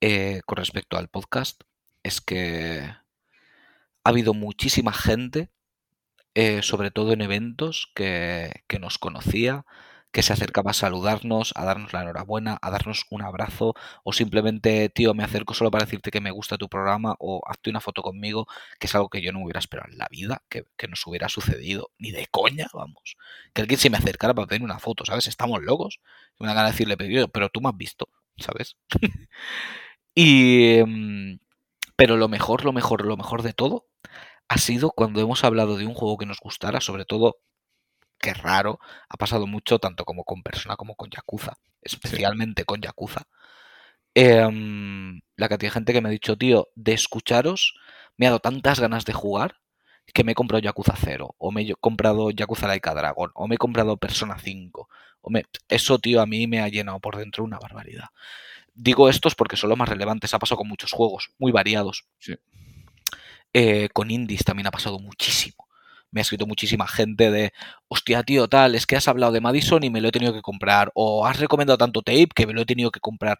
eh, 0.00 0.42
con 0.44 0.56
respecto 0.56 0.98
al 0.98 1.08
podcast 1.08 1.62
es 2.02 2.20
que 2.20 2.92
ha 4.06 4.10
habido 4.10 4.34
muchísima 4.34 4.92
gente, 4.92 5.50
eh, 6.34 6.62
sobre 6.62 6.92
todo 6.92 7.12
en 7.12 7.22
eventos, 7.22 7.90
que, 7.92 8.52
nos 8.78 8.98
conocía, 8.98 9.66
que 10.12 10.22
se 10.22 10.32
acercaba 10.32 10.70
a 10.70 10.74
saludarnos, 10.74 11.52
a 11.56 11.64
darnos 11.64 11.92
la 11.92 12.02
enhorabuena, 12.02 12.56
a 12.62 12.70
darnos 12.70 13.06
un 13.10 13.22
abrazo, 13.22 13.74
o 14.04 14.12
simplemente, 14.12 14.88
tío, 14.90 15.12
me 15.12 15.24
acerco 15.24 15.54
solo 15.54 15.72
para 15.72 15.86
decirte 15.86 16.12
que 16.12 16.20
me 16.20 16.30
gusta 16.30 16.56
tu 16.56 16.68
programa, 16.68 17.16
o 17.18 17.42
hazte 17.48 17.68
una 17.68 17.80
foto 17.80 18.02
conmigo, 18.02 18.46
que 18.78 18.86
es 18.86 18.94
algo 18.94 19.08
que 19.08 19.22
yo 19.22 19.32
no 19.32 19.40
me 19.40 19.46
hubiera 19.46 19.58
esperado 19.58 19.90
en 19.90 19.98
la 19.98 20.06
vida, 20.08 20.40
que, 20.48 20.66
nos 20.88 21.04
hubiera 21.04 21.28
sucedido, 21.28 21.90
ni 21.98 22.12
de 22.12 22.28
coña, 22.30 22.68
vamos. 22.72 23.16
Que 23.54 23.62
alguien 23.62 23.80
se 23.80 23.90
me 23.90 23.98
acercara 23.98 24.34
para 24.34 24.46
pedir 24.46 24.62
una 24.62 24.78
foto, 24.78 25.04
¿sabes? 25.04 25.26
Estamos 25.26 25.64
locos. 25.64 25.98
Me 26.38 26.46
da 26.46 26.54
ganas 26.54 26.70
de 26.70 26.74
decirle, 26.74 26.96
pero, 26.96 27.26
pero 27.26 27.48
tú 27.48 27.60
me 27.60 27.70
has 27.70 27.76
visto, 27.76 28.08
¿sabes? 28.38 28.76
y. 30.14 30.80
mm, 30.86 31.40
Pero 31.96 32.16
lo 32.16 32.28
mejor, 32.28 32.64
lo 32.64 32.72
mejor, 32.72 33.04
lo 33.06 33.16
mejor 33.16 33.42
de 33.42 33.52
todo 33.52 33.86
ha 34.48 34.58
sido 34.58 34.90
cuando 34.90 35.20
hemos 35.20 35.44
hablado 35.44 35.76
de 35.76 35.86
un 35.86 35.94
juego 35.94 36.18
que 36.18 36.26
nos 36.26 36.40
gustara, 36.40 36.80
sobre 36.80 37.04
todo, 37.04 37.36
que 38.18 38.34
raro, 38.34 38.78
ha 39.08 39.16
pasado 39.16 39.46
mucho 39.46 39.78
tanto 39.78 40.04
como 40.04 40.24
con 40.24 40.42
Persona 40.42 40.76
como 40.76 40.96
con 40.96 41.10
Yakuza, 41.10 41.58
especialmente 41.82 42.64
con 42.64 42.80
Yakuza. 42.80 43.24
Em, 44.14 45.20
la 45.36 45.48
cantidad 45.48 45.70
de 45.70 45.74
gente 45.74 45.92
que 45.92 46.00
me 46.00 46.08
ha 46.08 46.12
dicho, 46.12 46.36
tío, 46.36 46.68
de 46.74 46.94
escucharos, 46.94 47.74
me 48.16 48.26
ha 48.26 48.30
dado 48.30 48.40
tantas 48.40 48.80
ganas 48.80 49.04
de 49.04 49.12
jugar 49.12 49.56
que 50.14 50.24
me 50.24 50.32
he 50.32 50.34
comprado 50.34 50.62
Yakuza 50.62 50.94
0, 50.96 51.34
o 51.38 51.52
me 51.52 51.62
he 51.62 51.74
comprado 51.74 52.30
Yakuza 52.30 52.66
Laika 52.68 52.94
Dragon, 52.94 53.30
o 53.34 53.48
me 53.48 53.56
he 53.56 53.58
comprado 53.58 53.96
Persona 53.98 54.38
5, 54.38 54.88
Hombre, 55.26 55.46
eso, 55.68 55.98
tío, 55.98 56.20
a 56.22 56.26
mí 56.26 56.46
me 56.46 56.60
ha 56.60 56.68
llenado 56.68 57.00
por 57.00 57.16
dentro 57.16 57.42
una 57.42 57.58
barbaridad. 57.58 58.10
Digo 58.74 59.08
estos 59.08 59.34
porque 59.34 59.56
son 59.56 59.70
los 59.70 59.78
más 59.78 59.88
relevantes. 59.88 60.32
Ha 60.34 60.38
pasado 60.38 60.58
con 60.58 60.68
muchos 60.68 60.92
juegos, 60.92 61.30
muy 61.36 61.50
variados. 61.50 62.06
Sí. 62.20 62.36
Eh, 63.58 63.88
con 63.94 64.10
indies 64.10 64.44
también 64.44 64.66
ha 64.66 64.70
pasado 64.70 64.98
muchísimo. 64.98 65.66
Me 66.10 66.20
ha 66.20 66.22
escrito 66.22 66.46
muchísima 66.46 66.86
gente 66.86 67.30
de, 67.30 67.52
hostia, 67.88 68.22
tío, 68.22 68.48
tal, 68.48 68.74
es 68.74 68.86
que 68.86 68.96
has 68.96 69.08
hablado 69.08 69.32
de 69.32 69.40
Madison 69.40 69.82
y 69.82 69.88
me 69.88 70.02
lo 70.02 70.08
he 70.08 70.12
tenido 70.12 70.34
que 70.34 70.42
comprar. 70.42 70.92
O 70.94 71.26
has 71.26 71.40
recomendado 71.40 71.78
tanto 71.78 72.02
tape 72.02 72.28
que 72.34 72.46
me 72.46 72.52
lo 72.52 72.60
he 72.60 72.66
tenido 72.66 72.90
que 72.90 73.00
comprar. 73.00 73.38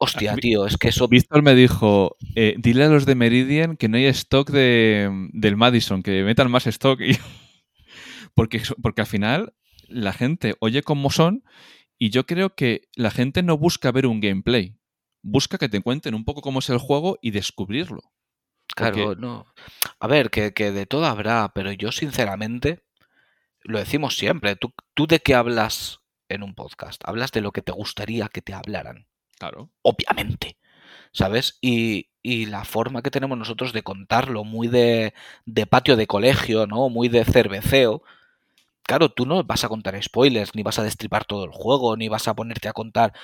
Hostia, 0.00 0.34
tío, 0.34 0.66
es 0.66 0.76
que 0.76 0.88
eso... 0.88 1.06
Víctor 1.06 1.42
me 1.42 1.54
dijo, 1.54 2.16
eh, 2.34 2.56
dile 2.58 2.84
a 2.84 2.88
los 2.88 3.06
de 3.06 3.14
Meridian 3.14 3.76
que 3.76 3.88
no 3.88 3.96
hay 3.98 4.06
stock 4.06 4.50
de, 4.50 5.08
del 5.32 5.56
Madison, 5.56 6.02
que 6.02 6.24
metan 6.24 6.50
más 6.50 6.66
stock. 6.66 7.00
Y- 7.08 7.16
porque, 8.34 8.60
porque 8.82 9.02
al 9.02 9.06
final 9.06 9.54
la 9.86 10.12
gente 10.12 10.56
oye 10.58 10.82
cómo 10.82 11.10
son 11.10 11.44
y 11.98 12.10
yo 12.10 12.26
creo 12.26 12.56
que 12.56 12.88
la 12.96 13.12
gente 13.12 13.44
no 13.44 13.56
busca 13.56 13.92
ver 13.92 14.06
un 14.06 14.20
gameplay. 14.20 14.76
Busca 15.22 15.56
que 15.56 15.68
te 15.68 15.80
cuenten 15.80 16.14
un 16.16 16.24
poco 16.24 16.40
cómo 16.42 16.58
es 16.58 16.68
el 16.68 16.78
juego 16.78 17.16
y 17.22 17.30
descubrirlo. 17.30 18.02
Claro, 18.74 18.96
porque- 19.04 19.20
no. 19.20 19.46
A 20.00 20.06
ver, 20.06 20.30
que, 20.30 20.52
que 20.52 20.72
de 20.72 20.86
todo 20.86 21.06
habrá, 21.06 21.52
pero 21.54 21.72
yo 21.72 21.92
sinceramente, 21.92 22.82
lo 23.62 23.78
decimos 23.78 24.16
siempre, 24.16 24.56
¿tú, 24.56 24.72
¿tú 24.94 25.06
de 25.06 25.20
qué 25.20 25.34
hablas 25.34 26.00
en 26.28 26.42
un 26.42 26.54
podcast? 26.54 27.00
Hablas 27.06 27.32
de 27.32 27.40
lo 27.40 27.52
que 27.52 27.62
te 27.62 27.72
gustaría 27.72 28.28
que 28.28 28.42
te 28.42 28.54
hablaran, 28.54 29.06
Claro. 29.38 29.70
obviamente, 29.82 30.58
¿sabes? 31.12 31.58
Y, 31.60 32.10
y 32.22 32.46
la 32.46 32.64
forma 32.64 33.02
que 33.02 33.10
tenemos 33.10 33.38
nosotros 33.38 33.72
de 33.72 33.82
contarlo, 33.82 34.44
muy 34.44 34.68
de, 34.68 35.14
de 35.46 35.66
patio 35.66 35.96
de 35.96 36.06
colegio, 36.06 36.66
¿no? 36.66 36.88
Muy 36.88 37.08
de 37.08 37.24
cerveceo. 37.24 38.02
Claro, 38.86 39.08
tú 39.10 39.24
no 39.24 39.42
vas 39.44 39.64
a 39.64 39.68
contar 39.68 40.00
spoilers, 40.02 40.54
ni 40.54 40.62
vas 40.62 40.78
a 40.78 40.82
destripar 40.82 41.24
todo 41.24 41.44
el 41.44 41.50
juego, 41.52 41.96
ni 41.96 42.08
vas 42.08 42.28
a 42.28 42.34
ponerte 42.34 42.68
a 42.68 42.74
contar 42.74 43.14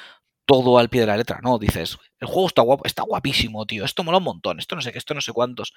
todo 0.50 0.78
al 0.78 0.88
pie 0.88 1.02
de 1.02 1.06
la 1.06 1.16
letra. 1.16 1.38
No, 1.44 1.60
dices, 1.60 1.96
el 2.18 2.26
juego 2.26 2.48
está 2.48 2.62
guapo, 2.62 2.84
está 2.84 3.02
guapísimo, 3.04 3.66
tío. 3.66 3.84
Esto 3.84 4.02
mola 4.02 4.18
un 4.18 4.24
montón, 4.24 4.58
esto 4.58 4.74
no 4.74 4.82
sé 4.82 4.90
qué, 4.90 4.98
esto 4.98 5.14
no 5.14 5.20
sé 5.20 5.32
cuántos. 5.32 5.74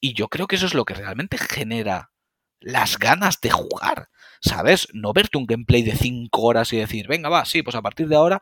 Y 0.00 0.14
yo 0.14 0.28
creo 0.28 0.46
que 0.46 0.56
eso 0.56 0.64
es 0.64 0.72
lo 0.72 0.86
que 0.86 0.94
realmente 0.94 1.36
genera 1.36 2.10
las 2.58 2.98
ganas 2.98 3.42
de 3.42 3.50
jugar, 3.50 4.08
¿sabes? 4.40 4.88
No 4.94 5.12
verte 5.12 5.36
un 5.36 5.44
gameplay 5.44 5.82
de 5.82 5.94
5 5.94 6.40
horas 6.40 6.72
y 6.72 6.78
decir, 6.78 7.06
venga, 7.06 7.28
va, 7.28 7.44
sí, 7.44 7.62
pues 7.62 7.76
a 7.76 7.82
partir 7.82 8.08
de 8.08 8.16
ahora, 8.16 8.40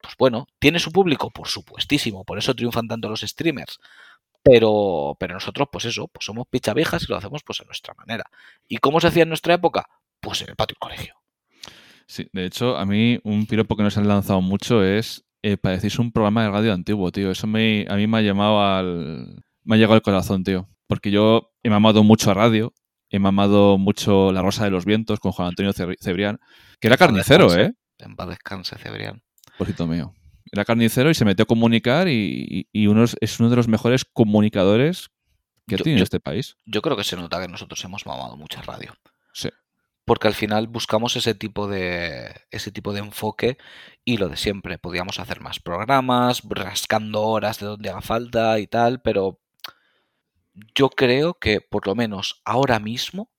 pues 0.00 0.16
bueno, 0.18 0.48
¿tiene 0.58 0.80
su 0.80 0.90
público? 0.90 1.30
Por 1.30 1.46
supuestísimo, 1.46 2.24
por 2.24 2.38
eso 2.38 2.54
triunfan 2.56 2.88
tanto 2.88 3.08
los 3.08 3.20
streamers. 3.20 3.78
Pero, 4.42 5.16
pero 5.20 5.34
nosotros, 5.34 5.68
pues 5.70 5.84
eso, 5.84 6.08
pues 6.08 6.26
somos 6.26 6.48
pichaviejas 6.50 7.04
y 7.04 7.06
lo 7.06 7.16
hacemos 7.16 7.42
pues 7.44 7.60
a 7.60 7.64
nuestra 7.64 7.94
manera. 7.94 8.24
¿Y 8.68 8.78
cómo 8.78 9.00
se 9.00 9.06
hacía 9.08 9.22
en 9.22 9.28
nuestra 9.30 9.54
época? 9.54 9.88
Pues 10.20 10.42
en 10.42 10.50
el 10.50 10.56
patio 10.56 10.74
del 10.74 10.80
colegio. 10.80 11.21
Sí, 12.06 12.28
de 12.32 12.44
hecho, 12.46 12.76
a 12.76 12.84
mí 12.86 13.18
un 13.24 13.46
piropo 13.46 13.76
que 13.76 13.82
nos 13.82 13.96
han 13.96 14.08
lanzado 14.08 14.40
mucho 14.40 14.84
es 14.84 15.24
eh, 15.42 15.56
parecéis 15.56 15.98
un 15.98 16.12
programa 16.12 16.44
de 16.44 16.50
radio 16.50 16.72
antiguo, 16.72 17.10
tío. 17.10 17.30
Eso 17.30 17.46
me, 17.46 17.86
a 17.88 17.96
mí 17.96 18.06
me 18.06 18.18
ha 18.18 18.22
llamado 18.22 18.60
al. 18.62 19.42
Me 19.64 19.74
ha 19.74 19.78
llegado 19.78 19.94
al 19.94 20.02
corazón, 20.02 20.44
tío. 20.44 20.68
Porque 20.86 21.10
yo 21.10 21.52
he 21.62 21.70
mamado 21.70 22.02
mucho 22.04 22.30
a 22.30 22.34
radio, 22.34 22.74
he 23.10 23.18
mamado 23.18 23.78
mucho 23.78 24.30
La 24.32 24.42
Rosa 24.42 24.64
de 24.64 24.70
los 24.70 24.84
Vientos 24.84 25.20
con 25.20 25.32
Juan 25.32 25.48
Antonio 25.48 25.72
Cebri- 25.72 25.96
Cebrián, 26.00 26.38
que 26.80 26.88
era 26.88 26.96
carnicero, 26.96 27.44
descanse. 27.46 27.70
¿eh? 27.70 27.74
En 28.04 28.16
paz 28.16 28.28
descanse, 28.28 28.76
Cebrián. 28.78 29.22
Pobrecito 29.58 29.86
mío. 29.86 30.12
Era 30.50 30.64
carnicero 30.64 31.08
y 31.10 31.14
se 31.14 31.24
metió 31.24 31.44
a 31.44 31.46
comunicar 31.46 32.08
y, 32.08 32.46
y- 32.48 32.68
y 32.72 32.86
uno 32.88 33.04
es, 33.04 33.16
es 33.20 33.40
uno 33.40 33.48
de 33.48 33.56
los 33.56 33.68
mejores 33.68 34.04
comunicadores 34.04 35.08
que 35.66 35.76
Yo- 35.76 35.84
tiene 35.84 35.98
yo- 36.00 36.04
este 36.04 36.20
país. 36.20 36.56
Yo 36.66 36.82
creo 36.82 36.96
que 36.96 37.04
se 37.04 37.16
nota 37.16 37.40
que 37.40 37.48
nosotros 37.48 37.82
hemos 37.84 38.04
mamado 38.04 38.36
mucha 38.36 38.60
radio. 38.62 38.92
Sí. 39.32 39.48
Porque 40.04 40.28
al 40.28 40.34
final 40.34 40.66
buscamos 40.66 41.16
ese 41.16 41.34
tipo 41.34 41.68
de 41.68 42.34
ese 42.50 42.72
tipo 42.72 42.92
de 42.92 43.00
enfoque 43.00 43.58
y 44.04 44.16
lo 44.16 44.28
de 44.28 44.36
siempre. 44.36 44.78
Podíamos 44.78 45.20
hacer 45.20 45.40
más 45.40 45.60
programas, 45.60 46.42
rascando 46.48 47.22
horas 47.22 47.60
de 47.60 47.66
donde 47.66 47.90
haga 47.90 48.00
falta 48.02 48.58
y 48.58 48.66
tal, 48.66 49.00
pero 49.02 49.40
yo 50.74 50.90
creo 50.90 51.34
que 51.34 51.60
por 51.60 51.86
lo 51.86 51.94
menos 51.94 52.42
ahora 52.44 52.78
mismo 52.78 53.30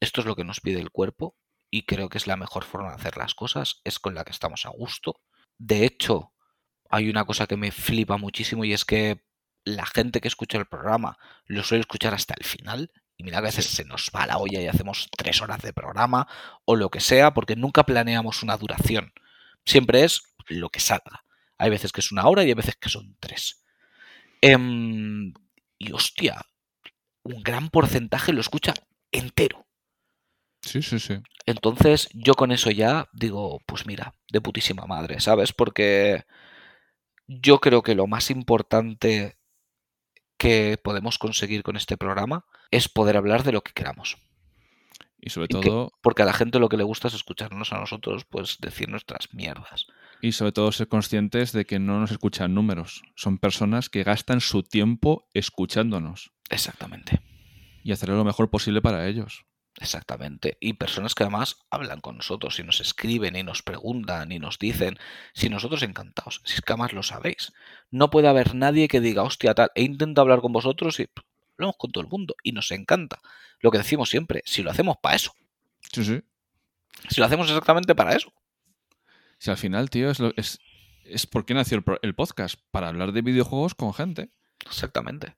esto 0.00 0.20
es 0.20 0.26
lo 0.26 0.36
que 0.36 0.44
nos 0.44 0.60
pide 0.60 0.80
el 0.80 0.90
cuerpo 0.90 1.36
y 1.70 1.82
creo 1.82 2.08
que 2.08 2.18
es 2.18 2.26
la 2.26 2.36
mejor 2.36 2.64
forma 2.64 2.88
de 2.88 2.96
hacer 2.96 3.16
las 3.16 3.34
cosas, 3.34 3.80
es 3.84 3.98
con 3.98 4.14
la 4.14 4.24
que 4.24 4.32
estamos 4.32 4.66
a 4.66 4.70
gusto. 4.70 5.20
De 5.58 5.84
hecho, 5.84 6.32
hay 6.88 7.08
una 7.08 7.24
cosa 7.24 7.46
que 7.46 7.56
me 7.56 7.70
flipa 7.70 8.16
muchísimo 8.16 8.64
y 8.64 8.72
es 8.72 8.84
que 8.84 9.24
la 9.64 9.86
gente 9.86 10.20
que 10.20 10.28
escucha 10.28 10.58
el 10.58 10.66
programa 10.66 11.18
lo 11.44 11.62
suele 11.62 11.80
escuchar 11.80 12.14
hasta 12.14 12.34
el 12.34 12.44
final. 12.44 12.90
Y 13.20 13.22
mira 13.22 13.36
que 13.36 13.48
a 13.48 13.50
veces 13.50 13.66
se 13.66 13.84
nos 13.84 14.10
va 14.16 14.24
la 14.24 14.38
olla 14.38 14.62
y 14.62 14.66
hacemos 14.66 15.10
tres 15.14 15.42
horas 15.42 15.60
de 15.60 15.74
programa 15.74 16.26
o 16.64 16.74
lo 16.74 16.88
que 16.88 17.00
sea, 17.00 17.34
porque 17.34 17.54
nunca 17.54 17.84
planeamos 17.84 18.42
una 18.42 18.56
duración. 18.56 19.12
Siempre 19.66 20.04
es 20.04 20.22
lo 20.48 20.70
que 20.70 20.80
salga. 20.80 21.26
Hay 21.58 21.68
veces 21.68 21.92
que 21.92 22.00
es 22.00 22.12
una 22.12 22.26
hora 22.26 22.44
y 22.44 22.46
hay 22.46 22.54
veces 22.54 22.76
que 22.76 22.88
son 22.88 23.18
tres. 23.20 23.62
Em, 24.40 25.34
y 25.76 25.92
hostia, 25.92 26.40
un 27.22 27.42
gran 27.42 27.68
porcentaje 27.68 28.32
lo 28.32 28.40
escucha 28.40 28.72
entero. 29.12 29.66
Sí, 30.62 30.80
sí, 30.80 30.98
sí. 30.98 31.20
Entonces 31.44 32.08
yo 32.14 32.32
con 32.32 32.52
eso 32.52 32.70
ya 32.70 33.06
digo, 33.12 33.60
pues 33.66 33.84
mira, 33.84 34.14
de 34.32 34.40
putísima 34.40 34.86
madre, 34.86 35.20
¿sabes? 35.20 35.52
Porque 35.52 36.24
yo 37.26 37.60
creo 37.60 37.82
que 37.82 37.94
lo 37.94 38.06
más 38.06 38.30
importante 38.30 39.39
que 40.40 40.78
podemos 40.82 41.18
conseguir 41.18 41.62
con 41.62 41.76
este 41.76 41.98
programa 41.98 42.46
es 42.70 42.88
poder 42.88 43.18
hablar 43.18 43.42
de 43.44 43.52
lo 43.52 43.60
que 43.60 43.74
queramos. 43.74 44.16
Y 45.20 45.28
sobre 45.28 45.48
todo, 45.48 45.92
Porque 46.00 46.22
a 46.22 46.24
la 46.24 46.32
gente 46.32 46.58
lo 46.58 46.70
que 46.70 46.78
le 46.78 46.82
gusta 46.82 47.08
es 47.08 47.14
escucharnos 47.14 47.74
a 47.74 47.78
nosotros, 47.78 48.24
pues 48.24 48.56
decir 48.58 48.88
nuestras 48.88 49.34
mierdas. 49.34 49.86
y 50.22 50.32
sobre 50.32 50.52
todo 50.52 50.72
ser 50.72 50.88
conscientes 50.88 51.52
de 51.52 51.66
que 51.66 51.78
no 51.78 52.00
nos 52.00 52.10
escuchan 52.10 52.54
números. 52.54 53.02
Son 53.16 53.36
personas 53.36 53.90
que 53.90 54.02
gastan 54.02 54.40
su 54.40 54.62
tiempo 54.62 55.28
escuchándonos 55.34 56.32
Exactamente, 56.48 57.20
y 57.84 57.92
hacer 57.92 58.08
lo 58.08 58.24
mejor 58.24 58.48
posible 58.48 58.80
para 58.80 59.06
ellos. 59.08 59.44
Exactamente. 59.78 60.56
Y 60.60 60.74
personas 60.74 61.14
que 61.14 61.22
además 61.22 61.58
hablan 61.70 62.00
con 62.00 62.16
nosotros 62.16 62.58
y 62.58 62.64
nos 62.64 62.80
escriben 62.80 63.36
y 63.36 63.42
nos 63.42 63.62
preguntan 63.62 64.32
y 64.32 64.38
nos 64.38 64.58
dicen, 64.58 64.98
si 65.34 65.48
nosotros 65.48 65.82
encantados, 65.82 66.40
si 66.44 66.54
es 66.54 66.60
que 66.60 66.72
además 66.72 66.92
lo 66.92 67.02
sabéis. 67.02 67.52
No 67.90 68.10
puede 68.10 68.28
haber 68.28 68.54
nadie 68.54 68.88
que 68.88 69.00
diga, 69.00 69.22
hostia, 69.22 69.54
tal, 69.54 69.70
he 69.74 69.82
intentado 69.82 70.22
hablar 70.22 70.40
con 70.40 70.52
vosotros 70.52 70.98
y 71.00 71.08
hablamos 71.58 71.76
con 71.76 71.92
todo 71.92 72.02
el 72.02 72.10
mundo 72.10 72.34
y 72.42 72.52
nos 72.52 72.70
encanta. 72.70 73.20
Lo 73.60 73.70
que 73.70 73.78
decimos 73.78 74.08
siempre, 74.10 74.42
si 74.44 74.62
lo 74.62 74.70
hacemos 74.70 74.96
para 75.02 75.16
eso, 75.16 75.34
Sí, 75.92 76.04
sí. 76.04 76.20
si 77.08 77.20
lo 77.20 77.26
hacemos 77.26 77.48
exactamente 77.48 77.94
para 77.94 78.14
eso. 78.14 78.32
Si 79.38 79.50
al 79.50 79.56
final, 79.56 79.90
tío, 79.90 80.10
es, 80.10 80.18
lo, 80.20 80.32
es, 80.36 80.58
es 81.04 81.26
por 81.26 81.44
qué 81.46 81.54
nació 81.54 81.78
el, 81.78 81.84
el 82.02 82.14
podcast, 82.14 82.60
para 82.70 82.88
hablar 82.88 83.12
de 83.12 83.22
videojuegos 83.22 83.74
con 83.74 83.92
gente. 83.94 84.30
Exactamente. 84.66 85.36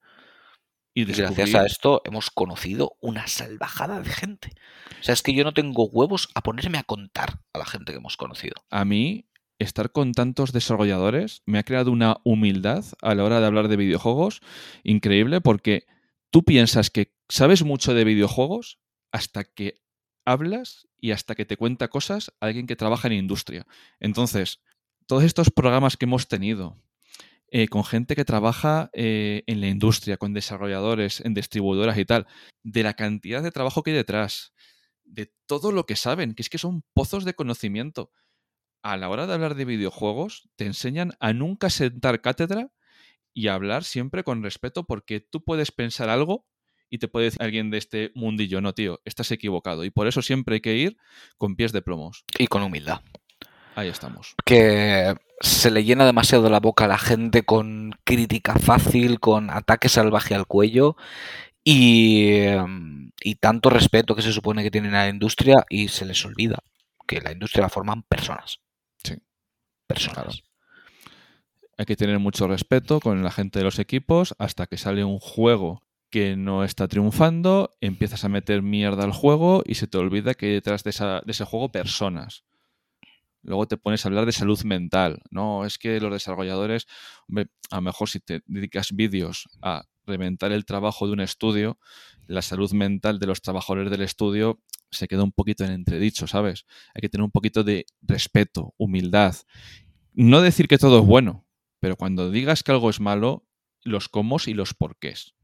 Y 0.95 1.03
Y 1.03 1.05
gracias 1.15 1.55
a 1.55 1.65
esto 1.65 2.03
hemos 2.05 2.31
conocido 2.31 2.97
una 3.01 3.27
salvajada 3.27 4.01
de 4.01 4.11
gente. 4.11 4.53
O 5.01 5.03
sea, 5.03 5.15
es 5.15 5.23
que 5.23 5.35
yo 5.35 5.45
no 5.45 5.55
tengo 5.55 5.87
huevos 5.87 6.29
a 6.35 6.43
ponerme 6.43 6.79
a 6.79 6.83
contar 6.83 7.41
a 7.53 7.59
la 7.59 7.65
gente 7.65 7.93
que 7.93 7.99
hemos 7.99 8.17
conocido. 8.17 8.55
a 8.71 8.85
mí 8.85 9.29
estar 9.59 9.93
con 9.93 10.13
tantos 10.13 10.53
desarrolladores 10.53 11.43
me 11.47 11.59
ha 11.59 11.63
creado 11.63 11.93
una 11.93 12.17
humildad 12.25 12.85
a 13.01 13.15
la 13.15 13.25
hora 13.25 13.41
de 13.41 13.47
hablar 13.47 13.69
de 13.69 13.77
videojuegos 13.77 14.41
increíble 14.83 15.41
porque 15.41 15.87
tú 16.31 16.43
piensas 16.43 16.91
que 16.91 17.15
sabes 17.29 17.63
mucho 17.63 17.95
de 17.95 18.05
videojuegos 18.05 18.81
hasta 19.13 19.45
que 19.45 19.83
hablas 20.25 20.89
y 20.99 21.13
hasta 21.13 21.35
que 21.35 21.45
te 21.45 21.57
cuenta 21.57 21.89
cosas 21.89 22.33
alguien 22.41 22.67
que 22.67 22.77
trabaja 22.77 23.09
en 23.09 23.15
industria. 23.15 23.67
Entonces, 24.01 24.61
todos 25.07 25.25
estos 25.25 25.51
programas 25.51 25.97
que 25.97 26.07
hemos 26.07 26.29
tenido 26.29 26.77
eh, 27.55 27.69
con 27.69 27.85
gente 27.85 28.17
que 28.17 28.25
trabaja 28.25 28.89
eh, 28.95 29.43
en 29.47 29.61
la 29.61 29.69
industria, 29.69 30.17
con 30.17 30.33
desarrolladores, 30.33 31.21
en 31.21 31.35
distribuidoras 31.35 31.99
y 31.99 32.07
tal, 32.07 32.27
de 32.63 32.83
la 32.83 32.95
cantidad 32.95 33.43
de 33.43 33.51
trabajo 33.51 33.83
que 33.83 33.91
hay 33.91 33.97
detrás, 33.97 34.55
de 35.05 35.35
todo 35.45 35.71
lo 35.71 35.85
que 35.85 35.95
saben, 35.95 36.35
que 36.35 36.41
es 36.41 36.49
que 36.49 36.57
son 36.57 36.83
pozos 36.95 37.27
de 37.27 37.35
conocimiento 37.35 38.11
a 38.83 38.97
la 38.97 39.11
hora 39.11 39.27
de 39.27 39.35
hablar 39.35 39.55
de 39.55 39.67
videojuegos, 39.67 40.49
te 40.57 40.65
enseñan 40.65 41.13
a 41.21 41.35
nunca 41.35 41.69
sentar 41.69 42.23
cátedra 42.23 42.73
y 43.35 43.49
a 43.49 43.55
hablar 43.55 43.85
siempre 43.85 44.25
con 44.25 44.43
respeto 44.43 44.87
porque 44.87 45.21
tú 45.21 45.45
puedes 45.45 45.73
pensar 45.73 46.09
algo 46.09 46.47
y 46.89 46.99
te 46.99 47.09
puede 47.09 47.27
decir 47.27 47.43
alguien 47.43 47.71
de 47.71 47.77
este 47.77 48.13
mundillo, 48.15 48.63
no, 48.63 48.73
tío, 48.73 49.03
estás 49.05 49.31
equivocado. 49.31 49.85
Y 49.85 49.91
por 49.91 50.07
eso 50.07 50.23
siempre 50.23 50.55
hay 50.55 50.61
que 50.63 50.77
ir 50.77 50.97
con 51.37 51.55
pies 51.55 51.73
de 51.73 51.83
plomos. 51.83 52.25
Y 52.39 52.47
con 52.47 52.63
humildad. 52.63 53.03
Ahí 53.75 53.89
estamos. 53.89 54.35
Que 54.45 55.15
se 55.41 55.71
le 55.71 55.85
llena 55.85 56.05
demasiado 56.05 56.49
la 56.51 56.61
boca 56.61 56.85
a 56.85 56.89
la 56.89 56.99
gente 56.99 57.43
con 57.45 57.93
crítica 58.05 58.55
fácil, 58.57 59.19
con 59.21 59.51
ataque 59.51 59.89
salvaje 59.89 60.35
al 60.35 60.47
cuello 60.47 60.97
y, 61.65 62.37
y 63.23 63.35
tanto 63.37 63.71
respeto 63.71 64.15
que 64.15 64.23
se 64.23 64.33
supone 64.33 64.63
que 64.63 64.71
tienen 64.71 64.95
a 64.95 65.05
la 65.05 65.09
industria 65.09 65.65
y 65.69 65.89
se 65.89 66.05
les 66.05 66.25
olvida 66.25 66.59
que 67.07 67.21
la 67.21 67.33
industria 67.33 67.63
la 67.63 67.69
forman 67.69 68.03
personas. 68.03 68.61
Sí. 69.03 69.17
Personas. 69.87 70.15
Claro. 70.25 70.31
Hay 71.79 71.87
que 71.87 71.97
tener 71.97 72.19
mucho 72.19 72.47
respeto 72.47 73.01
con 73.01 73.23
la 73.25 73.31
gente 73.31 73.59
de 73.59 73.65
los 73.65 73.79
equipos 73.79 74.35
hasta 74.39 74.67
que 74.67 74.77
sale 74.77 75.03
un 75.05 75.19
juego 75.19 75.83
que 76.11 76.37
no 76.37 76.63
está 76.63 76.87
triunfando, 76.89 77.71
empiezas 77.81 78.25
a 78.25 78.29
meter 78.29 78.61
mierda 78.63 79.03
al 79.05 79.13
juego 79.13 79.63
y 79.67 79.77
se 79.77 79.87
te 79.87 79.97
olvida 79.97 80.35
que 80.35 80.47
hay 80.47 80.53
detrás 80.53 80.85
de, 80.85 80.91
esa- 80.91 81.23
de 81.25 81.33
ese 81.33 81.45
juego 81.47 81.73
personas. 81.73 82.45
Luego 83.43 83.67
te 83.67 83.77
pones 83.77 84.05
a 84.05 84.09
hablar 84.09 84.27
de 84.27 84.33
salud 84.33 84.61
mental. 84.65 85.21
No, 85.31 85.65
es 85.65 85.79
que 85.79 86.01
los 86.01 86.13
desarrolladores, 86.13 86.87
hombre, 87.29 87.49
a 87.71 87.77
lo 87.77 87.83
mejor 87.83 88.09
si 88.09 88.21
te 88.21 88.43
dedicas 88.47 88.93
vídeos 88.93 89.49
a 89.61 89.85
reventar 90.07 90.53
el 90.53 90.65
trabajo 90.65 91.07
de 91.07 91.13
un 91.13 91.21
estudio, 91.21 91.79
la 92.27 92.43
salud 92.43 92.73
mental 92.73 93.19
de 93.19 93.27
los 93.27 93.43
trabajadores 93.43 93.91
del 93.91 94.03
estudio 94.03 94.61
se 94.91 95.09
queda 95.09 95.25
un 95.25 95.33
poquito 95.33 95.65
en 95.65 95.73
entredicho, 95.73 96.27
¿sabes? 96.27 96.67
Hay 96.95 97.01
que 97.01 97.09
tener 97.09 97.25
un 97.25 97.31
poquito 97.31 97.65
de 97.65 97.87
respeto, 98.03 98.75
humildad. 98.77 99.35
No 100.13 100.43
decir 100.43 100.69
que 100.69 100.79
todo 100.79 101.01
es 101.01 101.07
bueno, 101.07 101.47
pero 101.81 101.97
cuando 101.97 102.31
digas 102.31 102.63
que 102.63 102.73
algo 102.73 102.91
es 102.91 103.01
malo, 103.01 103.47
los 103.83 104.09
cómo 104.09 104.37
y 104.47 104.55
los 104.55 104.75
porqués. 104.75 105.35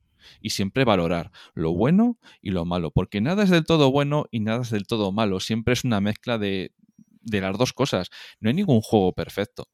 Y 0.41 0.51
siempre 0.51 0.85
valorar 0.85 1.33
lo 1.55 1.73
bueno 1.73 2.19
y 2.43 2.51
lo 2.51 2.65
malo, 2.65 2.91
porque 2.91 3.21
nada 3.21 3.45
es 3.45 3.51
del 3.51 3.65
todo 3.65 3.91
bueno 3.91 4.27
y 4.31 4.41
nada 4.41 4.63
es 4.63 4.71
del 4.71 4.87
todo 4.87 5.11
malo. 5.11 5.41
Siempre 5.41 5.73
es 5.73 5.85
una 5.85 6.01
mezcla 6.01 6.37
de, 6.37 6.73
de 7.21 7.41
las 7.41 7.57
dos 7.57 7.73
cosas. 7.73 8.11
No 8.41 8.49
hay 8.49 8.55
ningún 8.55 8.81
juego 8.81 9.13
perfecto. 9.13 9.69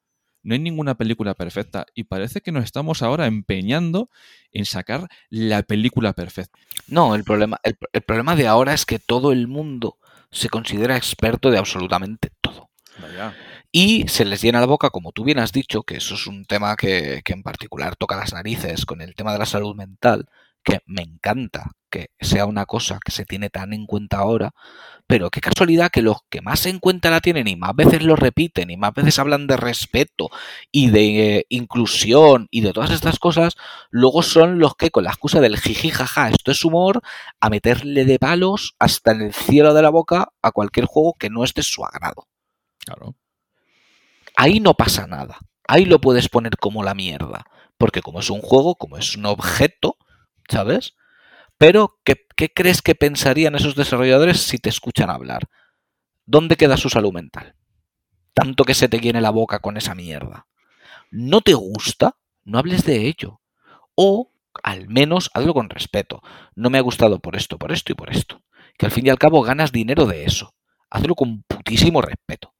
No 0.44 0.52
hay 0.52 0.60
ninguna 0.60 0.94
película 0.94 1.34
perfecta 1.34 1.86
y 1.94 2.04
parece 2.04 2.42
que 2.42 2.52
nos 2.52 2.64
estamos 2.64 3.02
ahora 3.02 3.26
empeñando 3.26 4.10
en 4.52 4.66
sacar 4.66 5.08
la 5.30 5.62
película 5.62 6.12
perfecta. 6.12 6.58
No, 6.86 7.14
el 7.14 7.24
problema, 7.24 7.58
el, 7.62 8.02
problema 8.02 8.36
de 8.36 8.46
ahora 8.46 8.74
es 8.74 8.84
que 8.84 8.98
todo 8.98 9.32
el 9.32 9.48
mundo 9.48 9.96
se 10.30 10.50
considera 10.50 10.98
experto 10.98 11.50
de 11.50 11.56
absolutamente 11.58 12.30
todo. 12.42 12.68
Y 13.72 14.06
se 14.06 14.24
les 14.24 14.42
llena 14.42 14.60
la 14.60 14.66
boca, 14.66 14.90
como 14.90 15.12
tú 15.12 15.24
bien 15.24 15.38
has 15.38 15.50
dicho, 15.50 15.82
que 15.82 15.96
eso 15.96 16.14
es 16.14 16.26
un 16.26 16.44
tema 16.44 16.76
que, 16.76 17.22
que 17.24 17.32
en 17.32 17.42
particular 17.42 17.96
toca 17.96 18.14
las 18.14 18.34
narices 18.34 18.84
con 18.84 19.00
el 19.00 19.14
tema 19.14 19.32
de 19.32 19.38
la 19.38 19.46
salud 19.46 19.74
mental, 19.74 20.28
que 20.64 20.80
me 20.86 21.02
encanta 21.02 21.70
que 21.90 22.08
sea 22.20 22.46
una 22.46 22.66
cosa 22.66 22.98
que 23.04 23.12
se 23.12 23.24
tiene 23.24 23.50
tan 23.50 23.72
en 23.72 23.86
cuenta 23.86 24.18
ahora, 24.18 24.52
pero 25.06 25.30
qué 25.30 25.40
casualidad 25.40 25.92
que 25.92 26.02
los 26.02 26.16
que 26.28 26.40
más 26.40 26.66
en 26.66 26.80
cuenta 26.80 27.10
la 27.10 27.20
tienen 27.20 27.46
y 27.46 27.54
más 27.54 27.76
veces 27.76 28.02
lo 28.02 28.16
repiten 28.16 28.70
y 28.70 28.76
más 28.76 28.92
veces 28.94 29.20
hablan 29.20 29.46
de 29.46 29.56
respeto 29.56 30.30
y 30.72 30.90
de 30.90 31.36
eh, 31.36 31.46
inclusión 31.50 32.48
y 32.50 32.62
de 32.62 32.72
todas 32.72 32.90
estas 32.90 33.20
cosas, 33.20 33.54
luego 33.90 34.22
son 34.22 34.58
los 34.58 34.74
que 34.74 34.90
con 34.90 35.04
la 35.04 35.10
excusa 35.10 35.40
del 35.40 35.58
jiji 35.58 35.90
jaja, 35.90 36.30
esto 36.30 36.50
es 36.50 36.64
humor, 36.64 37.00
a 37.38 37.48
meterle 37.50 38.04
de 38.04 38.18
palos 38.18 38.74
hasta 38.80 39.12
en 39.12 39.22
el 39.22 39.32
cielo 39.32 39.72
de 39.74 39.82
la 39.82 39.90
boca 39.90 40.30
a 40.42 40.50
cualquier 40.50 40.86
juego 40.86 41.14
que 41.16 41.30
no 41.30 41.44
esté 41.44 41.62
su 41.62 41.84
agrado. 41.84 42.26
Claro. 42.84 43.14
Ahí 44.36 44.58
no 44.58 44.74
pasa 44.74 45.06
nada. 45.06 45.38
Ahí 45.68 45.84
lo 45.84 46.00
puedes 46.00 46.28
poner 46.28 46.56
como 46.56 46.82
la 46.82 46.94
mierda. 46.94 47.44
Porque 47.78 48.02
como 48.02 48.20
es 48.20 48.30
un 48.30 48.40
juego, 48.40 48.74
como 48.74 48.98
es 48.98 49.16
un 49.16 49.26
objeto, 49.26 49.96
¿sabes? 50.48 50.94
Pero, 51.58 51.98
¿qué, 52.04 52.26
crees 52.54 52.82
que 52.82 52.94
pensarían 52.94 53.54
esos 53.54 53.76
desarrolladores 53.76 54.40
si 54.40 54.58
te 54.58 54.68
escuchan 54.68 55.10
hablar? 55.10 55.48
¿Dónde 56.26 56.56
queda 56.56 56.76
su 56.76 56.88
salud 56.90 57.12
mental? 57.12 57.54
Tanto 58.32 58.64
que 58.64 58.74
se 58.74 58.88
te 58.88 58.98
llene 58.98 59.20
la 59.20 59.30
boca 59.30 59.60
con 59.60 59.76
esa 59.76 59.94
mierda. 59.94 60.46
¿No 61.10 61.40
te 61.40 61.54
gusta? 61.54 62.16
No 62.44 62.58
hables 62.58 62.84
de 62.84 63.06
ello. 63.06 63.40
O, 63.94 64.32
al 64.62 64.88
menos, 64.88 65.30
hazlo 65.32 65.54
con 65.54 65.70
respeto. 65.70 66.22
No 66.56 66.70
me 66.70 66.78
ha 66.78 66.82
gustado 66.82 67.20
por 67.20 67.36
esto, 67.36 67.58
por 67.58 67.70
esto 67.70 67.92
y 67.92 67.94
por 67.94 68.10
esto. 68.10 68.42
Que 68.76 68.86
al 68.86 68.92
fin 68.92 69.06
y 69.06 69.10
al 69.10 69.18
cabo 69.18 69.42
ganas 69.42 69.70
dinero 69.70 70.06
de 70.06 70.24
eso. 70.24 70.54
Hazlo 70.90 71.14
con 71.14 71.42
putísimo 71.44 72.02
respeto. 72.02 72.52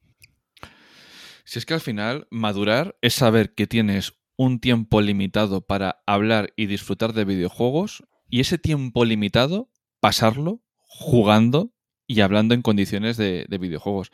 Si 1.44 1.58
es 1.58 1.66
que 1.66 1.74
al 1.74 1.80
final 1.80 2.26
madurar 2.30 2.96
es 3.00 3.14
saber 3.14 3.54
que 3.54 3.66
tienes 3.66 4.14
un 4.36 4.60
tiempo 4.60 5.00
limitado 5.00 5.60
para 5.60 6.02
hablar 6.06 6.52
y 6.56 6.66
disfrutar 6.66 7.12
de 7.12 7.24
videojuegos 7.24 8.04
y 8.28 8.40
ese 8.40 8.58
tiempo 8.58 9.04
limitado 9.04 9.70
pasarlo 10.00 10.62
jugando 10.80 11.72
y 12.06 12.20
hablando 12.20 12.54
en 12.54 12.62
condiciones 12.62 13.16
de, 13.16 13.46
videojuegos. 13.58 14.10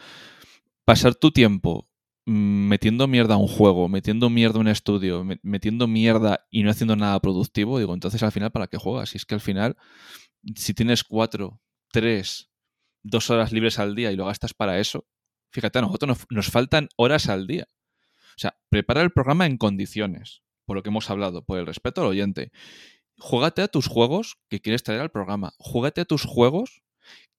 Pasar 0.85 1.15
tu 1.15 1.31
tiempo 1.31 1.89
mm, 2.27 2.69
metiendo 2.69 3.07
mierda 3.09 3.35
a 3.35 3.39
un 3.39 3.49
juego, 3.49 3.89
metiendo 3.89 4.31
mierda 4.31 4.59
a 4.59 4.61
un 4.61 4.69
estudio, 4.69 5.27
metiendo 5.43 5.87
mierda 5.89 6.47
y 6.51 6.63
no 6.63 6.71
haciendo 6.71 6.97
nada 6.97 7.19
productivo, 7.21 7.79
digo, 7.79 7.95
entonces 7.95 8.23
al 8.23 8.33
final, 8.33 8.51
¿para 8.51 8.67
qué 8.67 8.77
juegas? 8.79 9.11
Si 9.11 9.17
es 9.17 9.25
que 9.25 9.35
al 9.35 9.41
final, 9.41 9.77
si 10.55 10.75
tienes 10.75 11.03
cuatro, 11.03 11.61
tres, 11.91 12.51
dos 13.03 13.31
horas 13.31 13.53
libres 13.53 13.79
al 13.79 13.95
día 13.95 14.13
y 14.13 14.17
lo 14.17 14.27
gastas 14.27 14.55
para 14.55 14.79
eso, 14.79 15.07
fíjate, 15.51 15.81
a 15.81 15.83
nosotros 15.83 16.09
nos, 16.09 16.27
nos 16.31 16.51
faltan 16.51 16.89
horas 16.97 17.29
al 17.29 17.47
día. 17.47 17.67
O 18.41 18.43
sea, 18.43 18.57
prepara 18.71 19.03
el 19.03 19.11
programa 19.11 19.45
en 19.45 19.59
condiciones, 19.59 20.41
por 20.65 20.75
lo 20.75 20.83
que 20.83 20.89
hemos 20.89 21.11
hablado, 21.11 21.45
por 21.45 21.59
el 21.59 21.67
respeto 21.67 22.01
al 22.01 22.07
oyente. 22.07 22.53
Juégate 23.19 23.61
a 23.61 23.69
tus 23.69 23.87
juegos 23.87 24.39
que 24.49 24.61
quieres 24.61 24.83
traer 24.83 25.03
al 25.03 25.11
programa. 25.11 25.53
Juégate 25.59 26.01
a 26.01 26.05
tus 26.07 26.25
juegos 26.25 26.81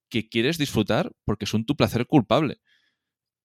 que 0.09 0.29
quieres 0.29 0.59
disfrutar 0.59 1.11
porque 1.25 1.47
son 1.47 1.65
tu 1.65 1.75
placer 1.75 2.05
culpable. 2.05 2.61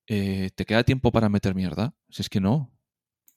Eh, 0.07 0.51
¿Te 0.55 0.67
queda 0.67 0.85
tiempo 0.85 1.11
para 1.13 1.31
meter 1.31 1.55
mierda? 1.55 1.95
Si 2.11 2.21
es 2.21 2.29
que 2.29 2.41
no. 2.41 2.77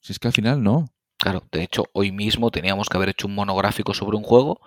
Si 0.02 0.12
es 0.12 0.20
que 0.20 0.28
al 0.28 0.34
final 0.34 0.62
no. 0.62 0.94
Claro, 1.18 1.48
de 1.50 1.64
hecho, 1.64 1.86
hoy 1.94 2.12
mismo 2.12 2.52
teníamos 2.52 2.90
que 2.90 2.98
haber 2.98 3.08
hecho 3.08 3.28
un 3.28 3.36
monográfico 3.36 3.94
sobre 3.94 4.18
un 4.18 4.24
juego, 4.24 4.60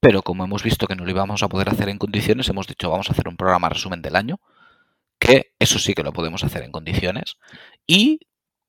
pero 0.00 0.22
como 0.22 0.42
hemos 0.42 0.64
visto 0.64 0.88
que 0.88 0.96
no 0.96 1.04
lo 1.04 1.10
íbamos 1.12 1.44
a 1.44 1.48
poder 1.48 1.68
hacer 1.68 1.88
en 1.88 1.98
condiciones, 1.98 2.48
hemos 2.48 2.66
dicho 2.66 2.90
vamos 2.90 3.10
a 3.10 3.12
hacer 3.12 3.28
un 3.28 3.36
programa 3.36 3.68
resumen 3.68 4.02
del 4.02 4.16
año, 4.16 4.40
que 5.20 5.54
eso 5.60 5.78
sí 5.78 5.94
que 5.94 6.02
lo 6.02 6.12
podemos 6.12 6.42
hacer 6.42 6.64
en 6.64 6.72
condiciones. 6.72 7.36
Y 7.86 8.22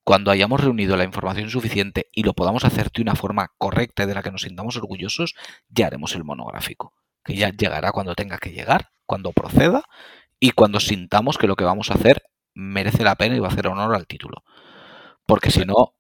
cuando 0.04 0.32
hayamos 0.32 0.62
reunido 0.62 0.98
la 0.98 1.04
información 1.04 1.50
suficiente 1.50 2.08
y 2.12 2.24
lo 2.24 2.34
podamos 2.34 2.66
hacer 2.66 2.92
de 2.92 3.02
una 3.02 3.16
forma 3.16 3.54
correcta 3.58 4.04
y 4.04 4.06
de 4.08 4.16
la 4.16 4.24
que 4.24 4.32
nos 4.32 4.42
sintamos 4.42 4.78
orgullosos, 4.78 5.36
ya 5.70 5.88
haremos 5.88 6.16
el 6.16 6.24
monográfico, 6.24 6.94
que 7.24 7.36
ya 7.36 7.50
llegará 7.50 7.92
cuando 7.92 8.16
tenga 8.16 8.38
que 8.38 8.52
llegar, 8.52 8.90
cuando 9.06 9.32
proceda 9.32 9.84
y 10.40 10.52
cuando 10.52 10.80
sintamos 10.80 11.38
que 11.38 11.48
lo 11.48 11.56
que 11.56 11.64
vamos 11.64 11.92
a 11.92 11.96
hacer 11.96 12.24
merece 12.54 13.04
la 13.04 13.16
pena 13.16 13.36
y 13.36 13.40
va 13.40 13.48
a 13.48 13.52
hacer 13.52 13.68
honor 13.68 13.96
al 13.96 14.08
título. 14.08 14.44
Porque 15.26 15.52
si 15.52 15.66
no, 15.66 15.94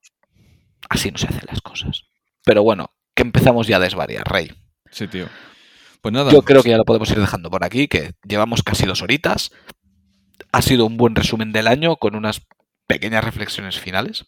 así 0.89 1.11
no 1.11 1.17
se 1.17 1.27
hacen 1.27 1.45
las 1.47 1.61
cosas. 1.61 2.05
Pero 2.43 2.63
bueno, 2.63 2.91
que 3.13 3.23
empezamos 3.23 3.67
ya 3.67 3.77
a 3.77 3.79
desvariar, 3.79 4.27
Rey. 4.27 4.51
Sí, 4.91 5.07
tío. 5.07 5.27
Pues 6.01 6.13
nada. 6.13 6.31
Yo 6.31 6.41
creo 6.41 6.63
que 6.63 6.69
ya 6.69 6.77
lo 6.77 6.85
podemos 6.85 7.11
ir 7.11 7.19
dejando 7.19 7.51
por 7.51 7.63
aquí, 7.63 7.87
que 7.87 8.13
llevamos 8.23 8.63
casi 8.63 8.85
dos 8.85 9.01
horitas. 9.01 9.51
Ha 10.51 10.61
sido 10.61 10.85
un 10.85 10.97
buen 10.97 11.15
resumen 11.15 11.51
del 11.51 11.67
año 11.67 11.97
con 11.97 12.15
unas 12.15 12.41
pequeñas 12.89 13.23
reflexiones 13.23 13.79
finales. 13.79 14.25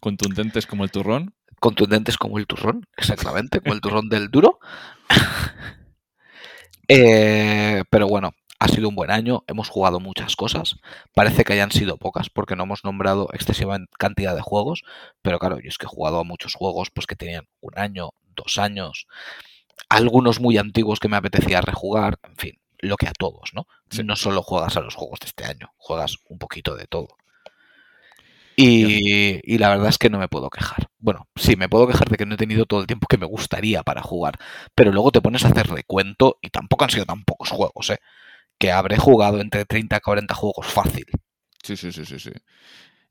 Contundentes 0.00 0.66
como 0.66 0.84
el 0.84 0.90
turrón. 0.90 1.34
Contundentes 1.60 2.16
como 2.16 2.38
el 2.38 2.46
turrón, 2.46 2.88
exactamente, 2.96 3.60
como 3.60 3.74
el 3.74 3.80
turrón 3.80 4.08
del 4.08 4.30
duro. 4.30 4.58
Eh, 6.88 7.84
pero 7.88 8.06
bueno, 8.06 8.32
ha 8.58 8.68
sido 8.68 8.88
un 8.88 8.96
buen 8.96 9.10
año, 9.10 9.44
hemos 9.46 9.68
jugado 9.70 9.98
muchas 9.98 10.36
cosas. 10.36 10.76
Parece 11.14 11.44
que 11.44 11.54
hayan 11.54 11.70
sido 11.70 11.96
pocas 11.96 12.28
porque 12.28 12.54
no 12.54 12.64
hemos 12.64 12.84
nombrado 12.84 13.28
excesiva 13.32 13.78
cantidad 13.98 14.34
de 14.34 14.42
juegos, 14.42 14.82
pero 15.22 15.38
claro, 15.38 15.58
yo 15.60 15.68
es 15.68 15.78
que 15.78 15.86
he 15.86 15.88
jugado 15.88 16.18
a 16.18 16.24
muchos 16.24 16.54
juegos 16.54 16.90
pues 16.90 17.06
que 17.06 17.16
tenían 17.16 17.48
un 17.60 17.78
año, 17.78 18.10
dos 18.34 18.58
años, 18.58 19.06
algunos 19.88 20.38
muy 20.40 20.58
antiguos 20.58 21.00
que 21.00 21.08
me 21.08 21.16
apetecía 21.16 21.62
rejugar, 21.62 22.18
en 22.24 22.36
fin, 22.36 22.60
lo 22.78 22.96
que 22.96 23.06
a 23.08 23.12
todos, 23.12 23.52
¿no? 23.54 23.66
No 24.04 24.16
solo 24.16 24.42
juegas 24.42 24.76
a 24.76 24.80
los 24.80 24.96
juegos 24.96 25.20
de 25.20 25.28
este 25.28 25.44
año, 25.46 25.72
juegas 25.78 26.18
un 26.28 26.38
poquito 26.38 26.76
de 26.76 26.86
todo. 26.86 27.08
Y, 28.64 29.58
la 29.58 29.70
verdad 29.70 29.88
es 29.88 29.98
que 29.98 30.10
no 30.10 30.18
me 30.18 30.28
puedo 30.28 30.50
quejar. 30.50 30.88
Bueno, 30.98 31.28
sí, 31.36 31.56
me 31.56 31.68
puedo 31.68 31.86
quejar 31.86 32.08
de 32.08 32.16
que 32.16 32.26
no 32.26 32.34
he 32.34 32.38
tenido 32.38 32.64
todo 32.66 32.80
el 32.80 32.86
tiempo 32.86 33.06
que 33.08 33.18
me 33.18 33.26
gustaría 33.26 33.82
para 33.82 34.02
jugar, 34.02 34.38
pero 34.74 34.92
luego 34.92 35.10
te 35.10 35.20
pones 35.20 35.44
a 35.44 35.48
hacer 35.48 35.68
recuento 35.68 36.38
y 36.40 36.50
tampoco 36.50 36.84
han 36.84 36.90
sido 36.90 37.06
tan 37.06 37.24
pocos 37.24 37.50
juegos, 37.50 37.90
¿eh? 37.90 37.98
Que 38.58 38.70
habré 38.72 38.96
jugado 38.98 39.40
entre 39.40 39.64
30 39.64 39.96
y 39.96 40.00
40 40.00 40.34
juegos 40.34 40.66
fácil. 40.66 41.06
Sí, 41.62 41.76
sí, 41.76 41.92
sí, 41.92 42.04
sí, 42.04 42.18
sí. 42.18 42.30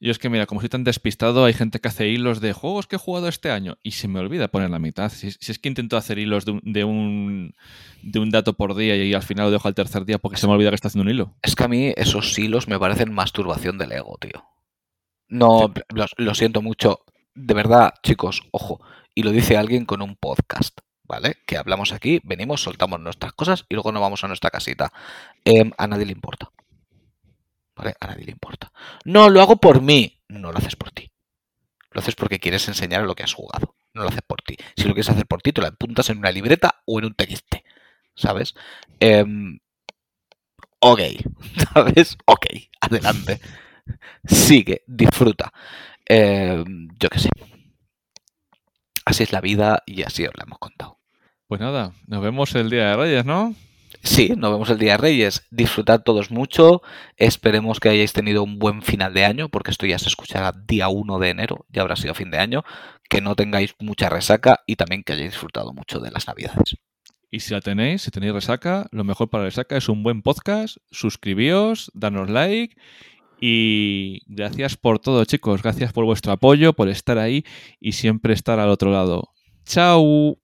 Y 0.03 0.09
es 0.09 0.17
que, 0.17 0.29
mira, 0.29 0.47
como 0.47 0.61
soy 0.61 0.69
tan 0.69 0.83
despistado, 0.83 1.45
hay 1.45 1.53
gente 1.53 1.79
que 1.79 1.87
hace 1.87 2.07
hilos 2.07 2.41
de 2.41 2.53
juegos 2.53 2.87
que 2.87 2.95
he 2.95 2.99
jugado 2.99 3.27
este 3.27 3.51
año 3.51 3.77
y 3.83 3.91
se 3.91 4.07
me 4.07 4.19
olvida 4.19 4.47
poner 4.47 4.71
la 4.71 4.79
mitad. 4.79 5.11
Si, 5.11 5.27
es 5.27 5.59
que 5.59 5.69
intento 5.69 5.95
hacer 5.95 6.17
hilos 6.17 6.43
de 6.43 6.53
un, 6.83 7.53
de 8.01 8.19
un, 8.19 8.29
dato 8.31 8.53
por 8.53 8.75
día 8.75 8.95
y, 8.95 9.13
al 9.13 9.21
final 9.21 9.45
lo 9.45 9.51
dejo 9.51 9.67
al 9.67 9.75
tercer 9.75 10.05
día 10.05 10.17
porque 10.17 10.37
se 10.37 10.47
me 10.47 10.53
olvida 10.53 10.69
que 10.69 10.75
está 10.75 10.87
haciendo 10.87 11.03
un 11.03 11.15
hilo. 11.15 11.35
Es 11.43 11.55
que 11.55 11.65
a 11.65 11.67
mí 11.67 11.93
esos 11.95 12.37
hilos 12.39 12.67
me 12.67 12.79
parecen 12.79 13.13
masturbación 13.13 13.77
del 13.77 13.91
ego, 13.91 14.17
tío. 14.19 14.50
No, 15.31 15.73
lo, 16.17 16.35
siento 16.35 16.61
mucho. 16.61 17.05
De 17.33 17.53
verdad, 17.53 17.93
chicos, 18.03 18.43
ojo. 18.51 18.81
Y 19.15 19.23
lo 19.23 19.31
dice 19.31 19.55
alguien 19.55 19.85
con 19.85 20.01
un 20.01 20.17
podcast, 20.17 20.77
¿vale? 21.05 21.37
Que 21.47 21.55
hablamos 21.55 21.93
aquí, 21.93 22.19
venimos, 22.25 22.61
soltamos 22.61 22.99
nuestras 22.99 23.31
cosas 23.31 23.65
y 23.69 23.75
luego 23.75 23.93
nos 23.93 24.01
vamos 24.01 24.21
a 24.25 24.27
nuestra 24.27 24.49
casita. 24.49 24.91
Em, 25.45 25.71
a 25.77 25.87
nadie 25.87 26.05
le 26.05 26.11
importa. 26.11 26.51
¿Vale? 27.77 27.95
A 28.01 28.07
nadie 28.07 28.25
le 28.25 28.33
importa. 28.33 28.73
No, 29.05 29.29
lo 29.29 29.41
hago 29.41 29.55
por 29.55 29.81
mí. 29.81 30.21
No 30.27 30.51
lo 30.51 30.57
haces 30.57 30.75
por 30.75 30.91
ti. 30.91 31.09
Lo 31.91 32.01
haces 32.01 32.15
porque 32.15 32.39
quieres 32.39 32.67
enseñar 32.67 33.03
lo 33.03 33.15
que 33.15 33.23
has 33.23 33.33
jugado. 33.33 33.75
No 33.93 34.03
lo 34.03 34.09
haces 34.09 34.23
por 34.27 34.41
ti. 34.41 34.57
Si 34.75 34.83
lo 34.83 34.93
quieres 34.93 35.09
hacer 35.09 35.27
por 35.27 35.41
ti, 35.41 35.53
te 35.53 35.61
lo 35.61 35.67
apuntas 35.67 36.09
en 36.09 36.17
una 36.17 36.31
libreta 36.31 36.81
o 36.85 36.99
en 36.99 37.05
un 37.05 37.13
TXT. 37.13 37.55
¿Sabes? 38.15 38.53
Em, 38.99 39.59
ok. 40.79 40.99
¿Sabes? 41.73 42.17
Ok. 42.25 42.47
Adelante 42.81 43.39
sigue, 44.25 44.83
disfruta. 44.87 45.51
Eh, 46.07 46.63
yo 46.99 47.09
qué 47.09 47.19
sé. 47.19 47.29
Así 49.05 49.23
es 49.23 49.31
la 49.31 49.41
vida 49.41 49.83
y 49.85 50.03
así 50.03 50.25
os 50.25 50.35
la 50.35 50.43
hemos 50.43 50.59
contado. 50.59 50.99
Pues 51.47 51.59
nada, 51.59 51.93
nos 52.07 52.21
vemos 52.21 52.55
el 52.55 52.69
día 52.69 52.89
de 52.89 52.95
Reyes, 52.95 53.25
¿no? 53.25 53.55
Sí, 54.03 54.33
nos 54.37 54.51
vemos 54.51 54.69
el 54.69 54.79
día 54.79 54.93
de 54.93 54.97
Reyes. 54.97 55.45
Disfrutad 55.51 56.01
todos 56.01 56.31
mucho. 56.31 56.81
Esperemos 57.17 57.79
que 57.79 57.89
hayáis 57.89 58.13
tenido 58.13 58.43
un 58.43 58.57
buen 58.57 58.81
final 58.81 59.13
de 59.13 59.25
año, 59.25 59.49
porque 59.49 59.71
esto 59.71 59.85
ya 59.85 59.99
se 59.99 60.09
escuchará 60.09 60.53
día 60.53 60.87
1 60.87 61.19
de 61.19 61.29
enero, 61.29 61.65
ya 61.69 61.81
habrá 61.81 61.95
sido 61.95 62.15
fin 62.15 62.31
de 62.31 62.39
año. 62.39 62.63
Que 63.09 63.21
no 63.21 63.35
tengáis 63.35 63.75
mucha 63.79 64.09
resaca 64.09 64.61
y 64.65 64.75
también 64.75 65.03
que 65.03 65.13
hayáis 65.13 65.31
disfrutado 65.31 65.73
mucho 65.73 65.99
de 65.99 66.09
las 66.09 66.27
Navidades. 66.27 66.77
Y 67.29 67.41
si 67.41 67.53
la 67.53 67.61
tenéis, 67.61 68.01
si 68.01 68.11
tenéis 68.11 68.33
resaca, 68.33 68.87
lo 68.91 69.03
mejor 69.03 69.29
para 69.29 69.43
la 69.43 69.49
resaca 69.49 69.77
es 69.77 69.87
un 69.87 70.03
buen 70.03 70.21
podcast. 70.21 70.77
Suscribíos, 70.89 71.91
danos 71.93 72.29
like. 72.29 72.75
Y 73.43 74.21
gracias 74.27 74.77
por 74.77 74.99
todo, 74.99 75.25
chicos. 75.25 75.63
Gracias 75.63 75.91
por 75.91 76.05
vuestro 76.05 76.31
apoyo, 76.31 76.73
por 76.73 76.87
estar 76.89 77.17
ahí 77.17 77.43
y 77.79 77.93
siempre 77.93 78.33
estar 78.33 78.59
al 78.59 78.69
otro 78.69 78.91
lado. 78.91 79.29
¡Chao! 79.65 80.40